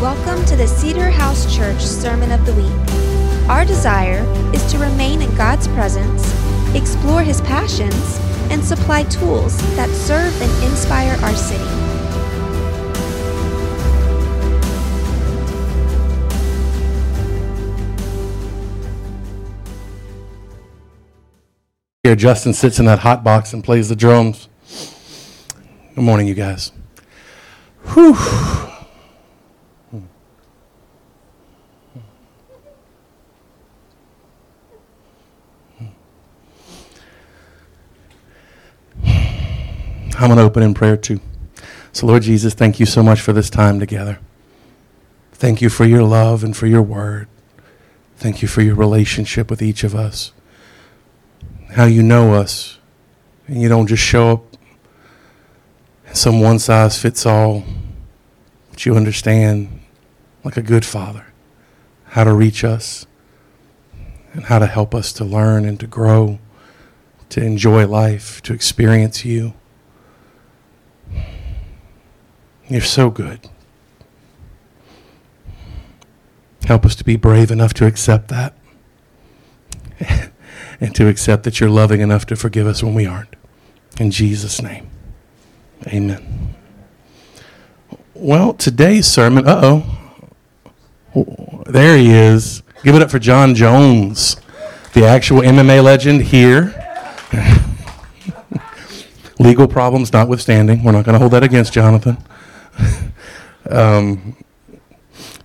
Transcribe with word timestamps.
Welcome 0.00 0.44
to 0.44 0.54
the 0.54 0.68
Cedar 0.68 1.10
House 1.10 1.52
Church 1.52 1.80
Sermon 1.80 2.30
of 2.30 2.46
the 2.46 2.54
Week. 2.54 3.50
Our 3.50 3.64
desire 3.64 4.22
is 4.54 4.64
to 4.70 4.78
remain 4.78 5.20
in 5.20 5.34
God's 5.34 5.66
presence, 5.66 6.22
explore 6.72 7.22
His 7.22 7.40
passions, 7.40 8.20
and 8.48 8.64
supply 8.64 9.02
tools 9.02 9.56
that 9.74 9.88
serve 9.90 10.40
and 10.40 10.70
inspire 10.70 11.18
our 11.24 11.34
city. 11.34 11.64
Here, 22.04 22.14
Justin 22.14 22.54
sits 22.54 22.78
in 22.78 22.84
that 22.84 23.00
hot 23.00 23.24
box 23.24 23.52
and 23.52 23.64
plays 23.64 23.88
the 23.88 23.96
drums. 23.96 24.48
Good 25.96 26.04
morning, 26.04 26.28
you 26.28 26.34
guys. 26.34 26.70
Whew. 27.94 28.16
I'm 40.18 40.28
going 40.28 40.38
to 40.38 40.42
open 40.42 40.62
in 40.62 40.74
prayer 40.74 40.96
too. 40.96 41.20
So, 41.92 42.06
Lord 42.06 42.22
Jesus, 42.24 42.52
thank 42.52 42.80
you 42.80 42.86
so 42.86 43.02
much 43.02 43.20
for 43.20 43.32
this 43.32 43.48
time 43.48 43.78
together. 43.78 44.18
Thank 45.32 45.62
you 45.62 45.68
for 45.68 45.84
your 45.84 46.02
love 46.02 46.42
and 46.42 46.56
for 46.56 46.66
your 46.66 46.82
word. 46.82 47.28
Thank 48.16 48.42
you 48.42 48.48
for 48.48 48.60
your 48.60 48.74
relationship 48.74 49.48
with 49.48 49.62
each 49.62 49.84
of 49.84 49.94
us. 49.94 50.32
How 51.76 51.84
you 51.84 52.02
know 52.02 52.34
us, 52.34 52.78
and 53.46 53.62
you 53.62 53.68
don't 53.68 53.86
just 53.86 54.02
show 54.02 54.32
up 54.32 54.44
some 56.12 56.40
one 56.40 56.58
size 56.58 57.00
fits 57.00 57.24
all, 57.24 57.62
but 58.70 58.84
you 58.84 58.96
understand, 58.96 59.80
like 60.42 60.56
a 60.56 60.62
good 60.62 60.84
father, 60.84 61.26
how 62.06 62.24
to 62.24 62.32
reach 62.32 62.64
us 62.64 63.06
and 64.32 64.44
how 64.44 64.58
to 64.58 64.66
help 64.66 64.94
us 64.94 65.12
to 65.12 65.24
learn 65.24 65.64
and 65.64 65.78
to 65.78 65.86
grow, 65.86 66.38
to 67.28 67.40
enjoy 67.40 67.86
life, 67.86 68.42
to 68.42 68.52
experience 68.52 69.24
you. 69.24 69.54
You're 72.68 72.80
so 72.82 73.10
good. 73.10 73.40
Help 76.64 76.84
us 76.84 76.94
to 76.96 77.04
be 77.04 77.16
brave 77.16 77.50
enough 77.50 77.72
to 77.74 77.86
accept 77.86 78.28
that 78.28 78.54
and 80.80 80.94
to 80.94 81.08
accept 81.08 81.44
that 81.44 81.60
you're 81.60 81.70
loving 81.70 82.02
enough 82.02 82.26
to 82.26 82.36
forgive 82.36 82.66
us 82.66 82.82
when 82.82 82.94
we 82.94 83.06
aren't. 83.06 83.34
In 83.98 84.10
Jesus' 84.10 84.60
name, 84.60 84.90
amen. 85.86 86.54
Well, 88.12 88.52
today's 88.52 89.06
sermon, 89.06 89.48
uh 89.48 89.82
oh, 91.14 91.62
there 91.66 91.96
he 91.96 92.10
is. 92.10 92.62
Give 92.84 92.94
it 92.94 93.02
up 93.02 93.10
for 93.10 93.18
Jon 93.18 93.54
Jones, 93.54 94.36
the 94.92 95.06
actual 95.06 95.40
MMA 95.40 95.82
legend 95.82 96.22
here. 96.22 96.74
Legal 99.38 99.68
problems 99.68 100.12
notwithstanding, 100.12 100.84
we're 100.84 100.92
not 100.92 101.04
going 101.04 101.14
to 101.14 101.18
hold 101.18 101.32
that 101.32 101.44
against 101.44 101.72
Jonathan. 101.72 102.18
um, 103.70 104.36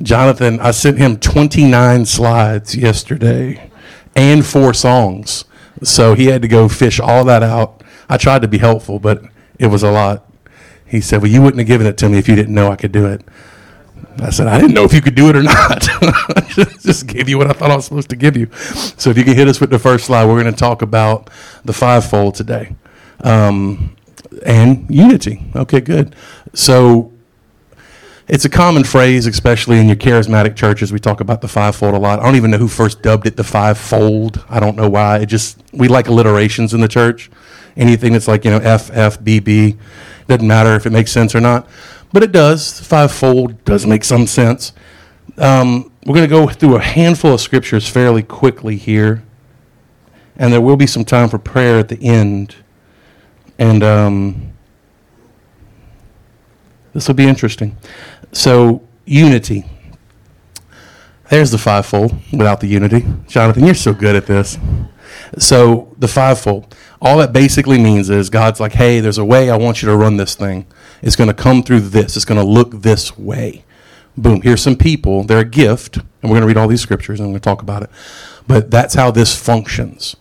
Jonathan, 0.02 0.60
I 0.60 0.72
sent 0.72 0.98
him 0.98 1.18
29 1.18 2.06
slides 2.06 2.76
yesterday 2.76 3.72
and 4.16 4.46
four 4.46 4.74
songs. 4.74 5.46
So 5.82 6.14
he 6.14 6.28
had 6.28 6.42
to 6.42 6.48
go 6.48 6.70
fish 6.70 7.00
all 7.00 7.24
that 7.26 7.44
out. 7.44 7.84
I 8.10 8.18
tried 8.18 8.42
to 8.42 8.48
be 8.48 8.58
helpful, 8.58 9.00
but 9.00 9.24
it 9.60 9.68
was 9.68 9.84
a 9.84 9.92
lot. 9.92 10.30
He 10.86 11.02
said, 11.02 11.22
Well, 11.22 11.32
you 11.32 11.42
wouldn't 11.42 11.60
have 11.60 11.68
given 11.68 11.88
it 11.88 11.98
to 11.98 12.10
me 12.10 12.18
if 12.18 12.28
you 12.28 12.36
didn't 12.36 12.54
know 12.54 12.72
I 12.72 12.76
could 12.76 12.92
do 12.92 13.06
it. 13.08 13.22
I 14.20 14.30
said, 14.30 14.48
I 14.48 14.60
didn't 14.60 14.76
know 14.76 14.84
if 14.84 14.94
you 14.94 15.02
could 15.02 15.16
do 15.16 15.30
it 15.30 15.36
or 15.36 15.44
not. 15.44 15.88
I 15.90 16.42
just 16.80 17.08
gave 17.08 17.28
you 17.28 17.38
what 17.38 17.48
I 17.50 17.54
thought 17.54 17.72
I 17.72 17.76
was 17.76 17.86
supposed 17.86 18.10
to 18.10 18.16
give 18.16 18.38
you. 18.38 18.52
So 18.54 19.10
if 19.10 19.18
you 19.18 19.24
can 19.24 19.36
hit 19.36 19.48
us 19.48 19.60
with 19.60 19.70
the 19.70 19.80
first 19.80 20.06
slide, 20.06 20.26
we're 20.26 20.42
going 20.42 20.54
to 20.54 20.60
talk 20.60 20.82
about 20.82 21.30
the 21.66 21.74
fivefold 21.74 22.36
today 22.36 22.76
um, 23.22 23.96
and 24.46 24.86
unity. 24.94 25.44
Okay, 25.56 25.82
good. 25.82 26.16
So 26.54 27.13
it's 28.28 28.46
a 28.46 28.50
common 28.50 28.84
phrase, 28.84 29.28
especially 29.28 29.80
in 29.80 29.88
your 29.88 29.96
charismatic 29.96 30.56
churches. 30.56 30.94
We 30.94 31.00
talk 31.00 31.20
about 31.20 31.42
the 31.42 31.48
fivefold 31.48 31.94
a 31.94 32.00
lot. 32.00 32.20
I 32.20 32.24
don't 32.24 32.36
even 32.36 32.52
know 32.52 32.58
who 32.58 32.68
first 32.68 33.02
dubbed 33.02 33.28
it 33.28 33.36
the 33.36 33.44
fivefold. 33.44 34.44
I 34.50 34.60
don't 34.60 34.78
know 34.78 34.90
why. 34.90 35.20
It 35.20 35.26
just 35.28 35.62
we 35.74 35.88
like 35.88 36.08
alliterations 36.08 36.74
in 36.74 36.82
the 36.82 36.88
church. 36.88 37.30
Anything 37.76 38.14
that's 38.14 38.28
like 38.28 38.46
you 38.46 38.52
know 38.52 38.60
F 38.60 38.90
F 38.94 39.24
B 39.24 39.40
B 39.40 39.78
doesn't 40.28 40.48
matter 40.48 40.76
if 40.76 40.86
it 40.86 40.92
makes 40.92 41.12
sense 41.12 41.36
or 41.36 41.42
not, 41.42 41.68
but 42.14 42.24
it 42.24 42.32
does. 42.32 42.80
Fivefold 42.80 43.64
does 43.66 43.86
make 43.86 44.04
some 44.04 44.26
sense. 44.28 44.72
Um, 45.38 45.92
we're 46.06 46.16
going 46.16 46.30
to 46.30 46.36
go 46.36 46.48
through 46.48 46.76
a 46.76 46.82
handful 46.82 47.34
of 47.34 47.42
scriptures 47.42 47.90
fairly 47.90 48.24
quickly 48.24 48.78
here, 48.78 49.24
and 50.38 50.54
there 50.54 50.62
will 50.62 50.78
be 50.78 50.88
some 50.88 51.04
time 51.04 51.30
for 51.30 51.40
prayer 51.40 51.80
at 51.80 51.90
the 51.90 52.02
end. 52.02 52.56
And 53.58 53.84
um, 53.84 54.54
this 56.94 57.08
will 57.08 57.16
be 57.16 57.28
interesting. 57.28 57.78
So, 58.34 58.82
unity. 59.06 59.64
There's 61.30 61.52
the 61.52 61.58
fivefold 61.58 62.16
without 62.32 62.60
the 62.60 62.68
unity. 62.68 63.06
Jonathan, 63.28 63.64
you're 63.64 63.76
so 63.76 63.94
good 63.94 64.16
at 64.16 64.26
this. 64.26 64.58
So, 65.38 65.94
the 66.00 66.08
fivefold. 66.08 66.76
All 67.00 67.18
that 67.20 67.32
basically 67.32 67.78
means 67.78 68.10
is 68.10 68.32
God's 68.32 68.60
like, 68.60 68.74
hey, 68.74 69.00
there's 69.00 69.20
a 69.20 69.26
way 69.26 69.50
I 69.52 69.58
want 69.58 69.82
you 69.82 69.90
to 69.90 69.96
run 69.96 70.18
this 70.18 70.36
thing. 70.36 70.66
It's 71.04 71.16
going 71.16 71.28
to 71.28 71.34
come 71.34 71.62
through 71.62 71.82
this, 71.82 72.16
it's 72.16 72.26
going 72.26 72.40
to 72.40 72.48
look 72.48 72.82
this 72.82 73.18
way. 73.18 73.66
Boom, 74.18 74.42
here's 74.42 74.62
some 74.62 74.76
people. 74.76 75.24
They're 75.24 75.40
a 75.40 75.46
gift. 75.46 75.98
And 75.98 76.06
we're 76.24 76.40
going 76.40 76.42
to 76.42 76.48
read 76.48 76.58
all 76.58 76.68
these 76.68 76.82
scriptures 76.82 77.20
and 77.20 77.30
we're 77.30 77.34
going 77.34 77.42
to 77.42 77.50
talk 77.50 77.62
about 77.62 77.84
it. 77.84 77.90
But 78.48 78.72
that's 78.72 78.94
how 78.94 79.12
this 79.12 79.36
functions. 79.36 80.16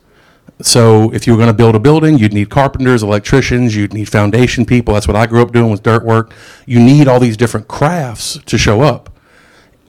So 0.63 1.13
if 1.13 1.27
you 1.27 1.33
were 1.33 1.37
going 1.37 1.49
to 1.49 1.55
build 1.55 1.75
a 1.75 1.81
building, 1.81 2.19
you'd 2.19 2.33
need 2.33 2.51
carpenters, 2.51 3.03
electricians, 3.03 3.75
you'd 3.75 3.93
need 3.93 4.09
foundation 4.09 4.65
people. 4.65 4.95
That's 4.95 5.09
what 5.09 5.17
I 5.17 5.27
grew 5.27 5.43
up 5.43 5.53
doing 5.53 5.71
with 5.71 5.83
dirt 5.83 6.05
work. 6.05 6.33
You 6.67 6.81
need 6.81 7.09
all 7.09 7.21
these 7.21 7.37
different 7.37 7.69
crafts 7.69 8.39
to 8.47 8.57
show 8.57 8.81
up. 8.81 9.11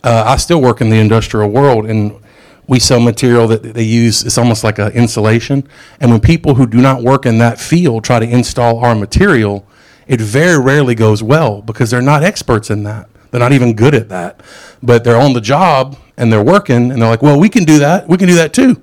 Uh, 0.04 0.24
I 0.26 0.38
still 0.38 0.62
work 0.62 0.82
in 0.82 0.90
the 0.90 0.98
industrial 0.98 1.50
world, 1.50 1.86
and 1.86 2.20
we 2.68 2.80
sell 2.80 3.00
material 3.00 3.48
that 3.48 3.62
they 3.62 3.84
use. 3.84 4.24
It's 4.24 4.38
almost 4.38 4.64
like 4.64 4.80
an 4.80 4.92
insulation. 4.94 5.68
And 6.00 6.12
when 6.12 6.20
people 6.20 6.56
who 6.56 6.66
do 6.66 6.82
not 6.82 7.04
work 7.04 7.26
in 7.26 7.38
that 7.38 7.60
field 7.60 8.04
try 8.04 8.20
to 8.20 8.26
install 8.26 8.80
our 8.80 8.96
material, 8.96 9.66
it 10.08 10.20
very 10.20 10.62
rarely 10.62 10.96
goes 10.96 11.22
well 11.24 11.62
because 11.62 11.92
they're 11.92 12.02
not 12.02 12.24
experts 12.24 12.70
in 12.70 12.84
that. 12.84 13.10
They're 13.32 13.40
not 13.40 13.54
even 13.54 13.74
good 13.74 13.96
at 13.96 14.10
that. 14.10 14.42
But 14.82 15.04
they're 15.04 15.20
on 15.20 15.34
the 15.34 15.42
job 15.42 15.98
and 16.18 16.32
they're 16.32 16.44
working, 16.44 16.92
and 16.92 17.02
they're 17.02 17.10
like, 17.10 17.22
"Well, 17.22 17.40
we 17.40 17.50
can 17.50 17.64
do 17.64 17.80
that. 17.80 18.08
We 18.08 18.18
can 18.18 18.28
do 18.28 18.36
that 18.36 18.54
too." 18.54 18.82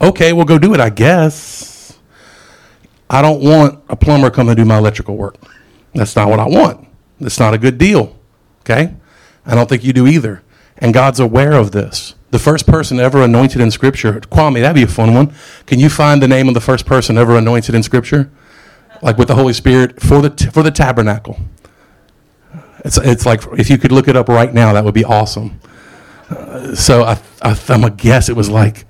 Okay, 0.00 0.32
well, 0.32 0.44
go 0.46 0.58
do 0.58 0.72
it, 0.74 0.80
I 0.80 0.88
guess. 0.88 1.98
I 3.08 3.22
don't 3.22 3.42
want 3.42 3.82
a 3.88 3.96
plumber 3.96 4.30
come 4.30 4.48
and 4.48 4.56
do 4.56 4.64
my 4.64 4.78
electrical 4.78 5.16
work. 5.16 5.36
That's 5.94 6.14
not 6.16 6.28
what 6.28 6.38
I 6.38 6.46
want. 6.46 6.86
That's 7.20 7.38
not 7.40 7.54
a 7.54 7.58
good 7.58 7.76
deal. 7.76 8.16
Okay? 8.60 8.94
I 9.44 9.54
don't 9.54 9.68
think 9.68 9.84
you 9.84 9.92
do 9.92 10.06
either. 10.06 10.42
And 10.78 10.94
God's 10.94 11.20
aware 11.20 11.52
of 11.52 11.72
this. 11.72 12.14
The 12.30 12.38
first 12.38 12.66
person 12.66 13.00
ever 13.00 13.22
anointed 13.22 13.60
in 13.60 13.70
Scripture, 13.70 14.12
Kwame, 14.20 14.60
that'd 14.60 14.76
be 14.76 14.84
a 14.84 14.86
fun 14.86 15.12
one. 15.12 15.34
Can 15.66 15.80
you 15.80 15.90
find 15.90 16.22
the 16.22 16.28
name 16.28 16.48
of 16.48 16.54
the 16.54 16.60
first 16.60 16.86
person 16.86 17.18
ever 17.18 17.36
anointed 17.36 17.74
in 17.74 17.82
Scripture? 17.82 18.30
Like 19.02 19.18
with 19.18 19.28
the 19.28 19.34
Holy 19.34 19.52
Spirit 19.52 20.00
for 20.00 20.22
the, 20.22 20.30
for 20.52 20.62
the 20.62 20.70
tabernacle. 20.70 21.40
It's, 22.84 22.96
it's 22.98 23.26
like 23.26 23.42
if 23.58 23.68
you 23.68 23.76
could 23.76 23.92
look 23.92 24.08
it 24.08 24.16
up 24.16 24.28
right 24.28 24.54
now, 24.54 24.72
that 24.72 24.84
would 24.84 24.94
be 24.94 25.04
awesome. 25.04 25.60
Uh, 26.30 26.74
so 26.74 27.02
I, 27.02 27.20
I, 27.42 27.60
I'm 27.68 27.84
a 27.84 27.90
guess 27.90 28.28
it 28.28 28.36
was 28.36 28.48
like 28.48 28.86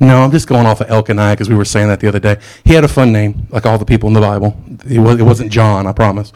no, 0.00 0.22
I'm 0.22 0.30
just 0.30 0.48
going 0.48 0.66
off 0.66 0.80
of 0.80 0.90
Elkanah 0.90 1.32
because 1.32 1.50
we 1.50 1.54
were 1.54 1.64
saying 1.66 1.88
that 1.88 2.00
the 2.00 2.08
other 2.08 2.18
day. 2.18 2.38
He 2.64 2.72
had 2.72 2.84
a 2.84 2.88
fun 2.88 3.12
name, 3.12 3.46
like 3.50 3.66
all 3.66 3.76
the 3.76 3.84
people 3.84 4.08
in 4.08 4.14
the 4.14 4.20
Bible. 4.20 4.56
It, 4.88 4.98
was, 4.98 5.20
it 5.20 5.24
wasn't 5.24 5.52
John, 5.52 5.86
I 5.86 5.92
promise. 5.92 6.32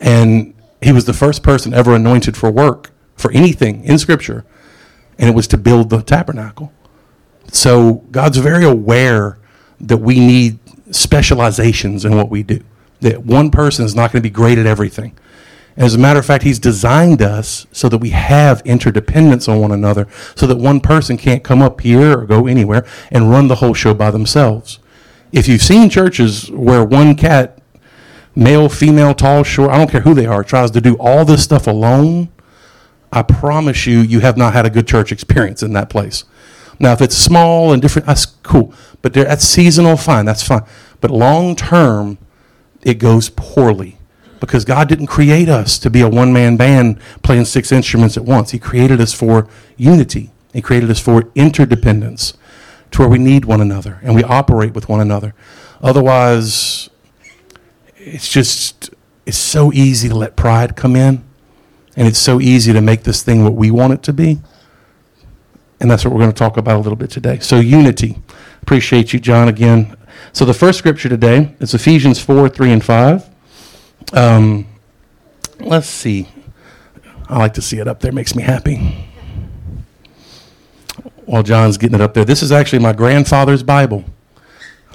And 0.00 0.54
he 0.82 0.92
was 0.92 1.06
the 1.06 1.14
first 1.14 1.42
person 1.42 1.72
ever 1.72 1.94
anointed 1.94 2.36
for 2.36 2.50
work, 2.50 2.90
for 3.16 3.32
anything 3.32 3.82
in 3.84 3.98
Scripture, 3.98 4.44
and 5.18 5.28
it 5.28 5.34
was 5.34 5.48
to 5.48 5.56
build 5.56 5.88
the 5.88 6.02
tabernacle. 6.02 6.72
So 7.50 8.04
God's 8.10 8.36
very 8.36 8.64
aware 8.64 9.38
that 9.80 9.96
we 9.96 10.20
need 10.20 10.58
specializations 10.90 12.04
in 12.04 12.14
what 12.14 12.28
we 12.28 12.42
do. 12.42 12.62
That 13.00 13.24
one 13.24 13.50
person 13.50 13.86
is 13.86 13.94
not 13.94 14.12
going 14.12 14.22
to 14.22 14.28
be 14.28 14.32
great 14.32 14.58
at 14.58 14.66
everything. 14.66 15.16
As 15.78 15.94
a 15.94 15.98
matter 15.98 16.18
of 16.18 16.26
fact, 16.26 16.42
He's 16.42 16.58
designed 16.58 17.22
us 17.22 17.68
so 17.70 17.88
that 17.88 17.98
we 17.98 18.10
have 18.10 18.60
interdependence 18.62 19.48
on 19.48 19.60
one 19.60 19.70
another, 19.70 20.08
so 20.34 20.44
that 20.48 20.58
one 20.58 20.80
person 20.80 21.16
can't 21.16 21.44
come 21.44 21.62
up 21.62 21.80
here 21.80 22.18
or 22.18 22.26
go 22.26 22.48
anywhere 22.48 22.84
and 23.12 23.30
run 23.30 23.46
the 23.46 23.54
whole 23.56 23.74
show 23.74 23.94
by 23.94 24.10
themselves. 24.10 24.80
If 25.30 25.46
you've 25.46 25.62
seen 25.62 25.88
churches 25.88 26.50
where 26.50 26.82
one 26.82 27.14
cat, 27.14 27.62
male, 28.34 28.68
female, 28.68 29.14
tall, 29.14 29.44
short, 29.44 29.70
I 29.70 29.78
don't 29.78 29.88
care 29.88 30.00
who 30.00 30.14
they 30.14 30.26
are, 30.26 30.42
tries 30.42 30.72
to 30.72 30.80
do 30.80 30.96
all 30.98 31.24
this 31.24 31.44
stuff 31.44 31.68
alone, 31.68 32.28
I 33.12 33.22
promise 33.22 33.86
you, 33.86 34.00
you 34.00 34.18
have 34.18 34.36
not 34.36 34.54
had 34.54 34.66
a 34.66 34.70
good 34.70 34.88
church 34.88 35.12
experience 35.12 35.62
in 35.62 35.74
that 35.74 35.90
place. 35.90 36.24
Now, 36.80 36.92
if 36.92 37.00
it's 37.00 37.16
small 37.16 37.72
and 37.72 37.80
different, 37.80 38.06
that's 38.06 38.26
cool. 38.26 38.74
But 39.00 39.12
that's 39.12 39.44
seasonal, 39.44 39.96
fine, 39.96 40.24
that's 40.24 40.42
fine. 40.42 40.64
But 41.00 41.12
long 41.12 41.54
term, 41.54 42.18
it 42.82 42.94
goes 42.94 43.30
poorly 43.30 43.97
because 44.40 44.64
God 44.64 44.88
didn't 44.88 45.06
create 45.06 45.48
us 45.48 45.78
to 45.78 45.90
be 45.90 46.00
a 46.00 46.08
one 46.08 46.32
man 46.32 46.56
band 46.56 47.00
playing 47.22 47.44
six 47.44 47.72
instruments 47.72 48.16
at 48.16 48.24
once. 48.24 48.50
He 48.50 48.58
created 48.58 49.00
us 49.00 49.12
for 49.12 49.48
unity, 49.76 50.30
He 50.52 50.62
created 50.62 50.90
us 50.90 51.00
for 51.00 51.30
interdependence, 51.34 52.34
to 52.92 53.00
where 53.00 53.08
we 53.08 53.18
need 53.18 53.44
one 53.44 53.60
another 53.60 53.98
and 54.02 54.14
we 54.14 54.24
operate 54.24 54.74
with 54.74 54.88
one 54.88 55.00
another. 55.00 55.34
Otherwise, 55.82 56.90
it's 57.96 58.28
just, 58.28 58.90
it's 59.26 59.36
so 59.36 59.72
easy 59.72 60.08
to 60.08 60.14
let 60.14 60.36
pride 60.36 60.76
come 60.76 60.96
in, 60.96 61.24
and 61.96 62.08
it's 62.08 62.18
so 62.18 62.40
easy 62.40 62.72
to 62.72 62.80
make 62.80 63.04
this 63.04 63.22
thing 63.22 63.44
what 63.44 63.54
we 63.54 63.70
want 63.70 63.92
it 63.92 64.02
to 64.04 64.12
be. 64.12 64.40
And 65.80 65.90
that's 65.90 66.04
what 66.04 66.12
we're 66.12 66.20
going 66.20 66.32
to 66.32 66.38
talk 66.38 66.56
about 66.56 66.76
a 66.76 66.82
little 66.82 66.96
bit 66.96 67.10
today. 67.10 67.38
So, 67.38 67.60
unity. 67.60 68.18
Appreciate 68.62 69.12
you, 69.12 69.20
John, 69.20 69.48
again. 69.48 69.96
So, 70.32 70.44
the 70.44 70.54
first 70.54 70.78
scripture 70.78 71.08
today 71.08 71.54
is 71.60 71.72
Ephesians 71.72 72.20
4 72.20 72.48
3 72.48 72.72
and 72.72 72.84
5. 72.84 73.28
Um, 74.12 74.66
let's 75.60 75.88
see. 75.88 76.28
I 77.28 77.38
like 77.38 77.54
to 77.54 77.62
see 77.62 77.78
it 77.78 77.86
up 77.86 78.00
there, 78.00 78.12
makes 78.12 78.34
me 78.34 78.42
happy. 78.42 79.06
While 81.26 81.42
John's 81.42 81.76
getting 81.76 81.96
it 81.96 82.00
up 82.00 82.14
there, 82.14 82.24
this 82.24 82.42
is 82.42 82.52
actually 82.52 82.78
my 82.78 82.94
grandfather's 82.94 83.62
Bible. 83.62 84.04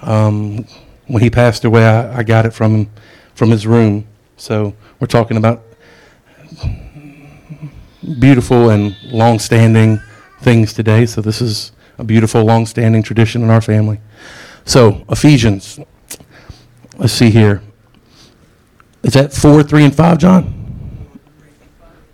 Um, 0.01 0.65
when 1.07 1.21
he 1.21 1.29
passed 1.29 1.63
away, 1.63 1.85
I, 1.85 2.19
I 2.19 2.23
got 2.23 2.45
it 2.45 2.53
from 2.53 2.75
him, 2.75 2.89
from 3.35 3.51
his 3.51 3.67
room. 3.67 4.07
So 4.37 4.73
we're 4.99 5.07
talking 5.07 5.37
about 5.37 5.61
beautiful 8.19 8.69
and 8.69 8.95
long-standing 9.03 10.01
things 10.41 10.73
today. 10.73 11.05
So 11.05 11.21
this 11.21 11.39
is 11.39 11.71
a 11.99 12.03
beautiful, 12.03 12.43
long-standing 12.43 13.03
tradition 13.03 13.43
in 13.43 13.49
our 13.49 13.61
family. 13.61 13.99
So 14.65 15.05
Ephesians. 15.09 15.79
Let's 16.97 17.13
see 17.13 17.29
here. 17.29 17.61
Is 19.03 19.13
that 19.13 19.33
four, 19.33 19.63
three, 19.63 19.83
and 19.83 19.95
five, 19.95 20.17
John? 20.17 20.61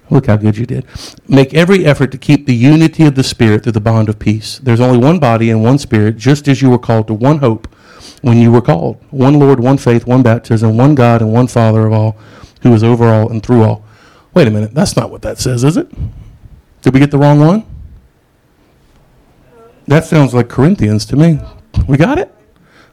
Look 0.10 0.26
how 0.26 0.38
good 0.38 0.58
you 0.58 0.66
did. 0.66 0.86
Make 1.28 1.54
every 1.54 1.86
effort 1.86 2.12
to 2.12 2.18
keep 2.18 2.48
the 2.48 2.56
unity 2.56 3.06
of 3.06 3.14
the 3.14 3.24
Spirit 3.24 3.64
through 3.64 3.74
the 3.74 3.80
bond 3.80 4.10
of 4.10 4.18
peace. 4.18 4.58
There's 4.58 4.80
only 4.80 4.98
one 4.98 5.20
body 5.20 5.52
and 5.52 5.64
one 5.64 5.78
Spirit, 5.78 6.18
just 6.18 6.48
as 6.48 6.64
you 6.64 6.72
were 6.72 6.80
called 6.80 7.08
to 7.08 7.14
one 7.14 7.38
hope 7.38 7.68
when 8.24 8.38
you 8.38 8.52
were 8.52 8.62
called. 8.62 8.98
One 9.12 9.40
Lord, 9.40 9.60
one 9.60 9.78
faith, 9.78 10.08
one 10.08 10.24
baptism, 10.24 10.78
one 10.78 10.96
God, 10.96 11.22
and 11.22 11.32
one 11.32 11.48
Father 11.48 11.86
of 11.86 11.94
all, 11.94 12.18
who 12.64 12.74
is 12.74 12.84
over 12.84 13.08
all 13.08 13.30
and 13.30 13.44
through 13.44 13.64
all. 13.64 13.86
Wait 14.34 14.48
a 14.48 14.52
minute, 14.52 14.74
that's 14.74 14.96
not 14.96 15.12
what 15.12 15.22
that 15.22 15.38
says, 15.38 15.64
is 15.64 15.78
it? 15.78 15.92
Did 16.82 16.94
we 16.94 17.00
get 17.00 17.12
the 17.12 17.18
wrong 17.20 17.40
one? 17.40 17.66
That 19.88 20.06
sounds 20.06 20.34
like 20.34 20.50
Corinthians 20.50 21.06
to 21.08 21.16
me. 21.16 21.40
We 21.88 21.98
got 21.98 22.18
it? 22.18 22.34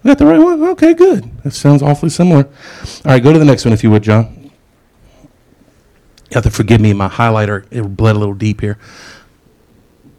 Got 0.07 0.19
the 0.19 0.27
right 0.27 0.39
one? 0.39 0.63
Okay, 0.63 0.95
good. 0.95 1.37
That 1.43 1.51
sounds 1.53 1.83
awfully 1.83 2.11
similar. 2.11 2.45
All 2.45 2.53
right, 3.07 3.21
go 3.21 3.33
to 3.33 3.41
the 3.41 3.45
next 3.45 3.65
one 3.65 3.75
if 3.75 3.83
you 3.83 3.91
would, 3.91 4.05
John. 4.05 4.53
You 6.31 6.35
have 6.35 6.45
to 6.45 6.51
forgive 6.51 6.81
me, 6.81 6.93
my 6.93 7.09
highlighter, 7.09 7.67
it 7.73 7.83
bled 7.97 8.15
a 8.15 8.19
little 8.19 8.35
deep 8.35 8.61
here. 8.61 8.79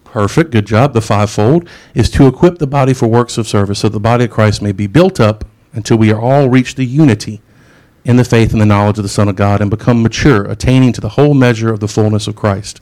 Perfect, 0.03 0.51
good 0.51 0.65
job. 0.65 0.93
The 0.93 0.99
fivefold 0.99 1.69
is 1.93 2.09
to 2.11 2.27
equip 2.27 2.57
the 2.57 2.67
body 2.67 2.93
for 2.93 3.07
works 3.07 3.37
of 3.37 3.47
service 3.47 3.79
so 3.79 3.87
the 3.87 3.99
body 3.99 4.25
of 4.25 4.31
Christ 4.31 4.61
may 4.61 4.73
be 4.73 4.87
built 4.87 5.21
up 5.21 5.45
until 5.71 5.97
we 5.97 6.11
are 6.11 6.19
all 6.19 6.49
reached 6.49 6.75
the 6.75 6.85
unity 6.85 7.41
in 8.03 8.17
the 8.17 8.25
faith 8.25 8.51
and 8.51 8.59
the 8.59 8.65
knowledge 8.65 8.97
of 8.97 9.03
the 9.03 9.09
Son 9.09 9.29
of 9.29 9.37
God 9.37 9.61
and 9.61 9.69
become 9.69 10.03
mature, 10.03 10.43
attaining 10.45 10.91
to 10.93 11.01
the 11.01 11.09
whole 11.09 11.33
measure 11.33 11.71
of 11.71 11.79
the 11.79 11.87
fullness 11.87 12.27
of 12.27 12.35
Christ. 12.35 12.81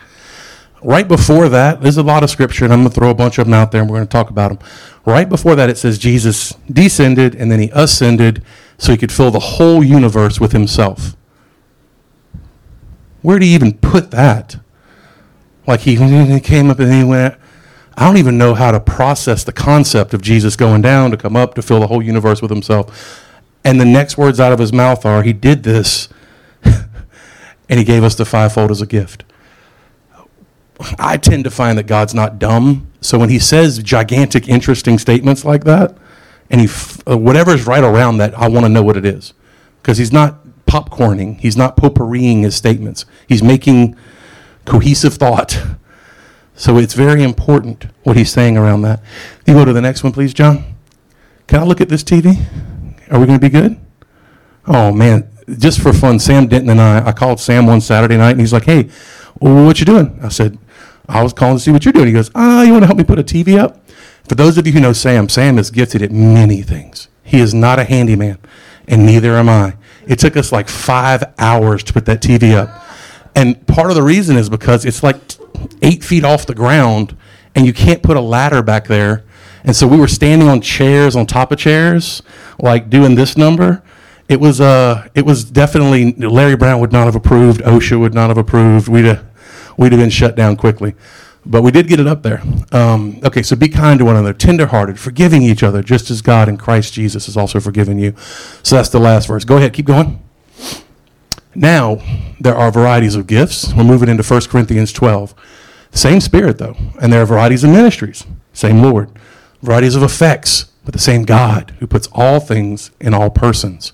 Right 0.85 1.07
before 1.07 1.49
that, 1.49 1.81
there's 1.81 1.97
a 1.97 2.03
lot 2.03 2.21
of 2.23 2.29
scripture, 2.29 2.63
and 2.63 2.71
I'm 2.71 2.81
going 2.81 2.89
to 2.89 2.95
throw 2.95 3.09
a 3.09 3.15
bunch 3.15 3.39
of 3.39 3.47
them 3.47 3.55
out 3.55 3.71
there 3.71 3.81
and 3.81 3.89
we're 3.89 3.97
going 3.97 4.07
to 4.07 4.11
talk 4.11 4.29
about 4.29 4.49
them. 4.49 4.59
Right 5.03 5.27
before 5.27 5.55
that, 5.55 5.67
it 5.67 5.79
says 5.79 5.97
Jesus 5.97 6.51
descended 6.71 7.33
and 7.33 7.51
then 7.51 7.59
he 7.59 7.71
ascended 7.73 8.43
so 8.77 8.91
he 8.91 8.97
could 8.99 9.11
fill 9.11 9.31
the 9.31 9.39
whole 9.39 9.83
universe 9.83 10.39
with 10.39 10.51
himself. 10.51 11.17
Where 13.23 13.39
do 13.39 13.47
you 13.47 13.55
even 13.55 13.73
put 13.73 14.11
that? 14.11 14.57
Like 15.65 15.79
he, 15.79 15.95
came 15.95 16.69
up 16.69 16.77
and 16.77 16.93
he 16.93 17.03
went. 17.03 17.35
I 17.97 18.05
don't 18.05 18.17
even 18.17 18.37
know 18.37 18.53
how 18.53 18.69
to 18.69 18.79
process 18.79 19.43
the 19.43 19.53
concept 19.53 20.13
of 20.13 20.21
Jesus 20.21 20.55
going 20.55 20.83
down 20.83 21.09
to 21.09 21.17
come 21.17 21.35
up 21.35 21.55
to 21.55 21.63
fill 21.63 21.79
the 21.79 21.87
whole 21.87 22.03
universe 22.03 22.43
with 22.43 22.51
himself. 22.51 23.25
And 23.63 23.81
the 23.81 23.85
next 23.85 24.19
words 24.19 24.39
out 24.39 24.53
of 24.53 24.59
his 24.59 24.71
mouth 24.71 25.03
are, 25.03 25.23
He 25.23 25.33
did 25.33 25.63
this, 25.63 26.09
and 26.63 27.79
He 27.79 27.83
gave 27.83 28.03
us 28.03 28.13
the 28.13 28.25
fivefold 28.25 28.69
as 28.69 28.83
a 28.83 28.85
gift. 28.85 29.23
I 30.99 31.17
tend 31.17 31.43
to 31.45 31.51
find 31.51 31.77
that 31.77 31.87
God's 31.87 32.13
not 32.13 32.39
dumb. 32.39 32.87
So 33.01 33.19
when 33.19 33.29
He 33.29 33.39
says 33.39 33.79
gigantic, 33.79 34.47
interesting 34.47 34.97
statements 34.97 35.45
like 35.45 35.63
that, 35.63 35.97
and 36.49 36.61
he, 36.61 36.67
uh, 37.09 37.17
whatever's 37.17 37.65
right 37.65 37.83
around 37.83 38.17
that, 38.17 38.37
I 38.37 38.47
want 38.47 38.65
to 38.65 38.69
know 38.69 38.83
what 38.83 38.97
it 38.97 39.05
is. 39.05 39.33
Because 39.81 39.97
He's 39.97 40.11
not 40.11 40.39
popcorning, 40.67 41.39
He's 41.39 41.57
not 41.57 41.77
potpourriing 41.77 42.43
His 42.43 42.55
statements. 42.55 43.05
He's 43.27 43.43
making 43.43 43.95
cohesive 44.65 45.15
thought. 45.15 45.61
So 46.55 46.77
it's 46.77 46.93
very 46.93 47.23
important 47.23 47.87
what 48.03 48.15
He's 48.17 48.31
saying 48.31 48.57
around 48.57 48.81
that. 48.83 49.01
You 49.45 49.53
go 49.53 49.65
to 49.65 49.73
the 49.73 49.81
next 49.81 50.03
one, 50.03 50.13
please, 50.13 50.33
John. 50.33 50.63
Can 51.47 51.59
I 51.59 51.63
look 51.63 51.81
at 51.81 51.89
this 51.89 52.03
TV? 52.03 52.45
Are 53.11 53.19
we 53.19 53.25
going 53.25 53.39
to 53.39 53.45
be 53.45 53.49
good? 53.49 53.79
Oh 54.67 54.91
man, 54.91 55.29
just 55.59 55.79
for 55.79 55.93
fun, 55.93 56.19
Sam 56.19 56.47
Denton 56.47 56.69
and 56.69 56.81
I, 56.81 57.07
I 57.07 57.11
called 57.11 57.39
Sam 57.39 57.67
one 57.67 57.81
Saturday 57.81 58.17
night 58.17 58.31
and 58.31 58.39
he's 58.39 58.53
like, 58.53 58.63
"Hey, 58.63 58.89
what 59.35 59.79
you 59.79 59.85
doing?" 59.85 60.19
I 60.23 60.29
said, 60.29 60.57
"I 61.07 61.23
was 61.23 61.33
calling 61.33 61.57
to 61.57 61.63
see 61.63 61.71
what 61.71 61.85
you're 61.85 61.93
doing." 61.93 62.07
He 62.07 62.13
goes, 62.13 62.31
"Ah, 62.35 62.63
you 62.63 62.71
want 62.71 62.83
to 62.83 62.87
help 62.87 62.97
me 62.97 63.03
put 63.03 63.19
a 63.19 63.23
TV 63.23 63.57
up?" 63.57 63.79
For 64.27 64.35
those 64.35 64.57
of 64.57 64.65
you 64.65 64.73
who 64.73 64.79
know 64.79 64.93
Sam, 64.93 65.29
Sam 65.29 65.59
is 65.59 65.69
gifted 65.71 66.01
at 66.01 66.11
many 66.11 66.61
things. 66.61 67.07
He 67.23 67.39
is 67.39 67.53
not 67.53 67.79
a 67.79 67.83
handyman, 67.83 68.37
and 68.87 69.05
neither 69.05 69.35
am 69.35 69.49
I. 69.49 69.73
It 70.07 70.19
took 70.19 70.37
us 70.37 70.51
like 70.51 70.67
five 70.67 71.23
hours 71.39 71.83
to 71.83 71.93
put 71.93 72.05
that 72.05 72.21
TV 72.21 72.55
up, 72.55 72.69
and 73.35 73.65
part 73.67 73.89
of 73.89 73.95
the 73.95 74.03
reason 74.03 74.37
is 74.37 74.49
because 74.49 74.85
it's 74.85 75.03
like 75.03 75.17
eight 75.81 76.03
feet 76.03 76.23
off 76.23 76.45
the 76.45 76.55
ground, 76.55 77.15
and 77.55 77.65
you 77.65 77.73
can't 77.73 78.01
put 78.03 78.17
a 78.17 78.21
ladder 78.21 78.61
back 78.61 78.87
there. 78.87 79.23
And 79.63 79.75
so 79.75 79.87
we 79.87 79.97
were 79.97 80.07
standing 80.07 80.47
on 80.47 80.61
chairs 80.61 81.15
on 81.15 81.25
top 81.25 81.51
of 81.51 81.57
chairs 81.57 82.21
like 82.59 82.89
doing 82.89 83.15
this 83.15 83.35
number, 83.35 83.81
it 84.27 84.39
was 84.39 84.59
uh 84.59 85.07
it 85.13 85.25
was 85.25 85.43
definitely 85.43 86.13
Larry 86.13 86.55
Brown 86.55 86.79
would 86.79 86.91
not 86.91 87.05
have 87.05 87.15
approved, 87.15 87.61
OSHA 87.61 87.99
would 87.99 88.13
not 88.13 88.29
have 88.29 88.37
approved. 88.37 88.87
We'd 88.87 89.05
have, 89.05 89.25
we'd 89.77 89.91
have 89.91 89.99
been 90.01 90.09
shut 90.09 90.35
down 90.35 90.55
quickly. 90.55 90.95
But 91.45 91.61
we 91.61 91.69
did 91.71 91.87
get 91.87 91.99
it 91.99 92.07
up 92.07 92.23
there. 92.23 92.41
Um, 92.71 93.19
okay, 93.23 93.43
so 93.43 93.55
be 93.55 93.69
kind 93.69 93.99
to 93.99 94.05
one 94.05 94.15
another, 94.15 94.33
tenderhearted, 94.33 94.99
forgiving 94.99 95.43
each 95.43 95.61
other, 95.61 95.83
just 95.83 96.09
as 96.09 96.21
God 96.21 96.49
in 96.49 96.57
Christ 96.57 96.93
Jesus 96.93 97.27
has 97.27 97.37
also 97.37 97.59
forgiven 97.59 97.99
you. 97.99 98.15
So 98.63 98.77
that's 98.77 98.89
the 98.89 98.99
last 98.99 99.27
verse. 99.27 99.45
Go 99.45 99.57
ahead, 99.57 99.73
keep 99.73 99.85
going. 99.85 100.19
Now, 101.53 102.01
there 102.39 102.55
are 102.55 102.71
varieties 102.71 103.15
of 103.15 103.27
gifts. 103.27 103.73
We're 103.73 103.83
moving 103.83 104.09
into 104.09 104.23
1 104.23 104.41
Corinthians 104.49 104.91
12. 104.91 105.35
Same 105.91 106.19
Spirit, 106.19 106.57
though, 106.57 106.75
and 106.99 107.13
there 107.13 107.21
are 107.21 107.25
varieties 107.25 107.63
of 107.63 107.69
ministries. 107.69 108.25
Same 108.53 108.81
Lord. 108.81 109.09
Varieties 109.61 109.95
of 109.95 110.03
effects 110.03 110.65
but 110.85 110.93
the 110.93 110.99
same 110.99 111.23
God 111.23 111.73
who 111.79 111.87
puts 111.87 112.07
all 112.13 112.39
things 112.39 112.91
in 113.01 113.13
all 113.13 113.31
persons. 113.31 113.91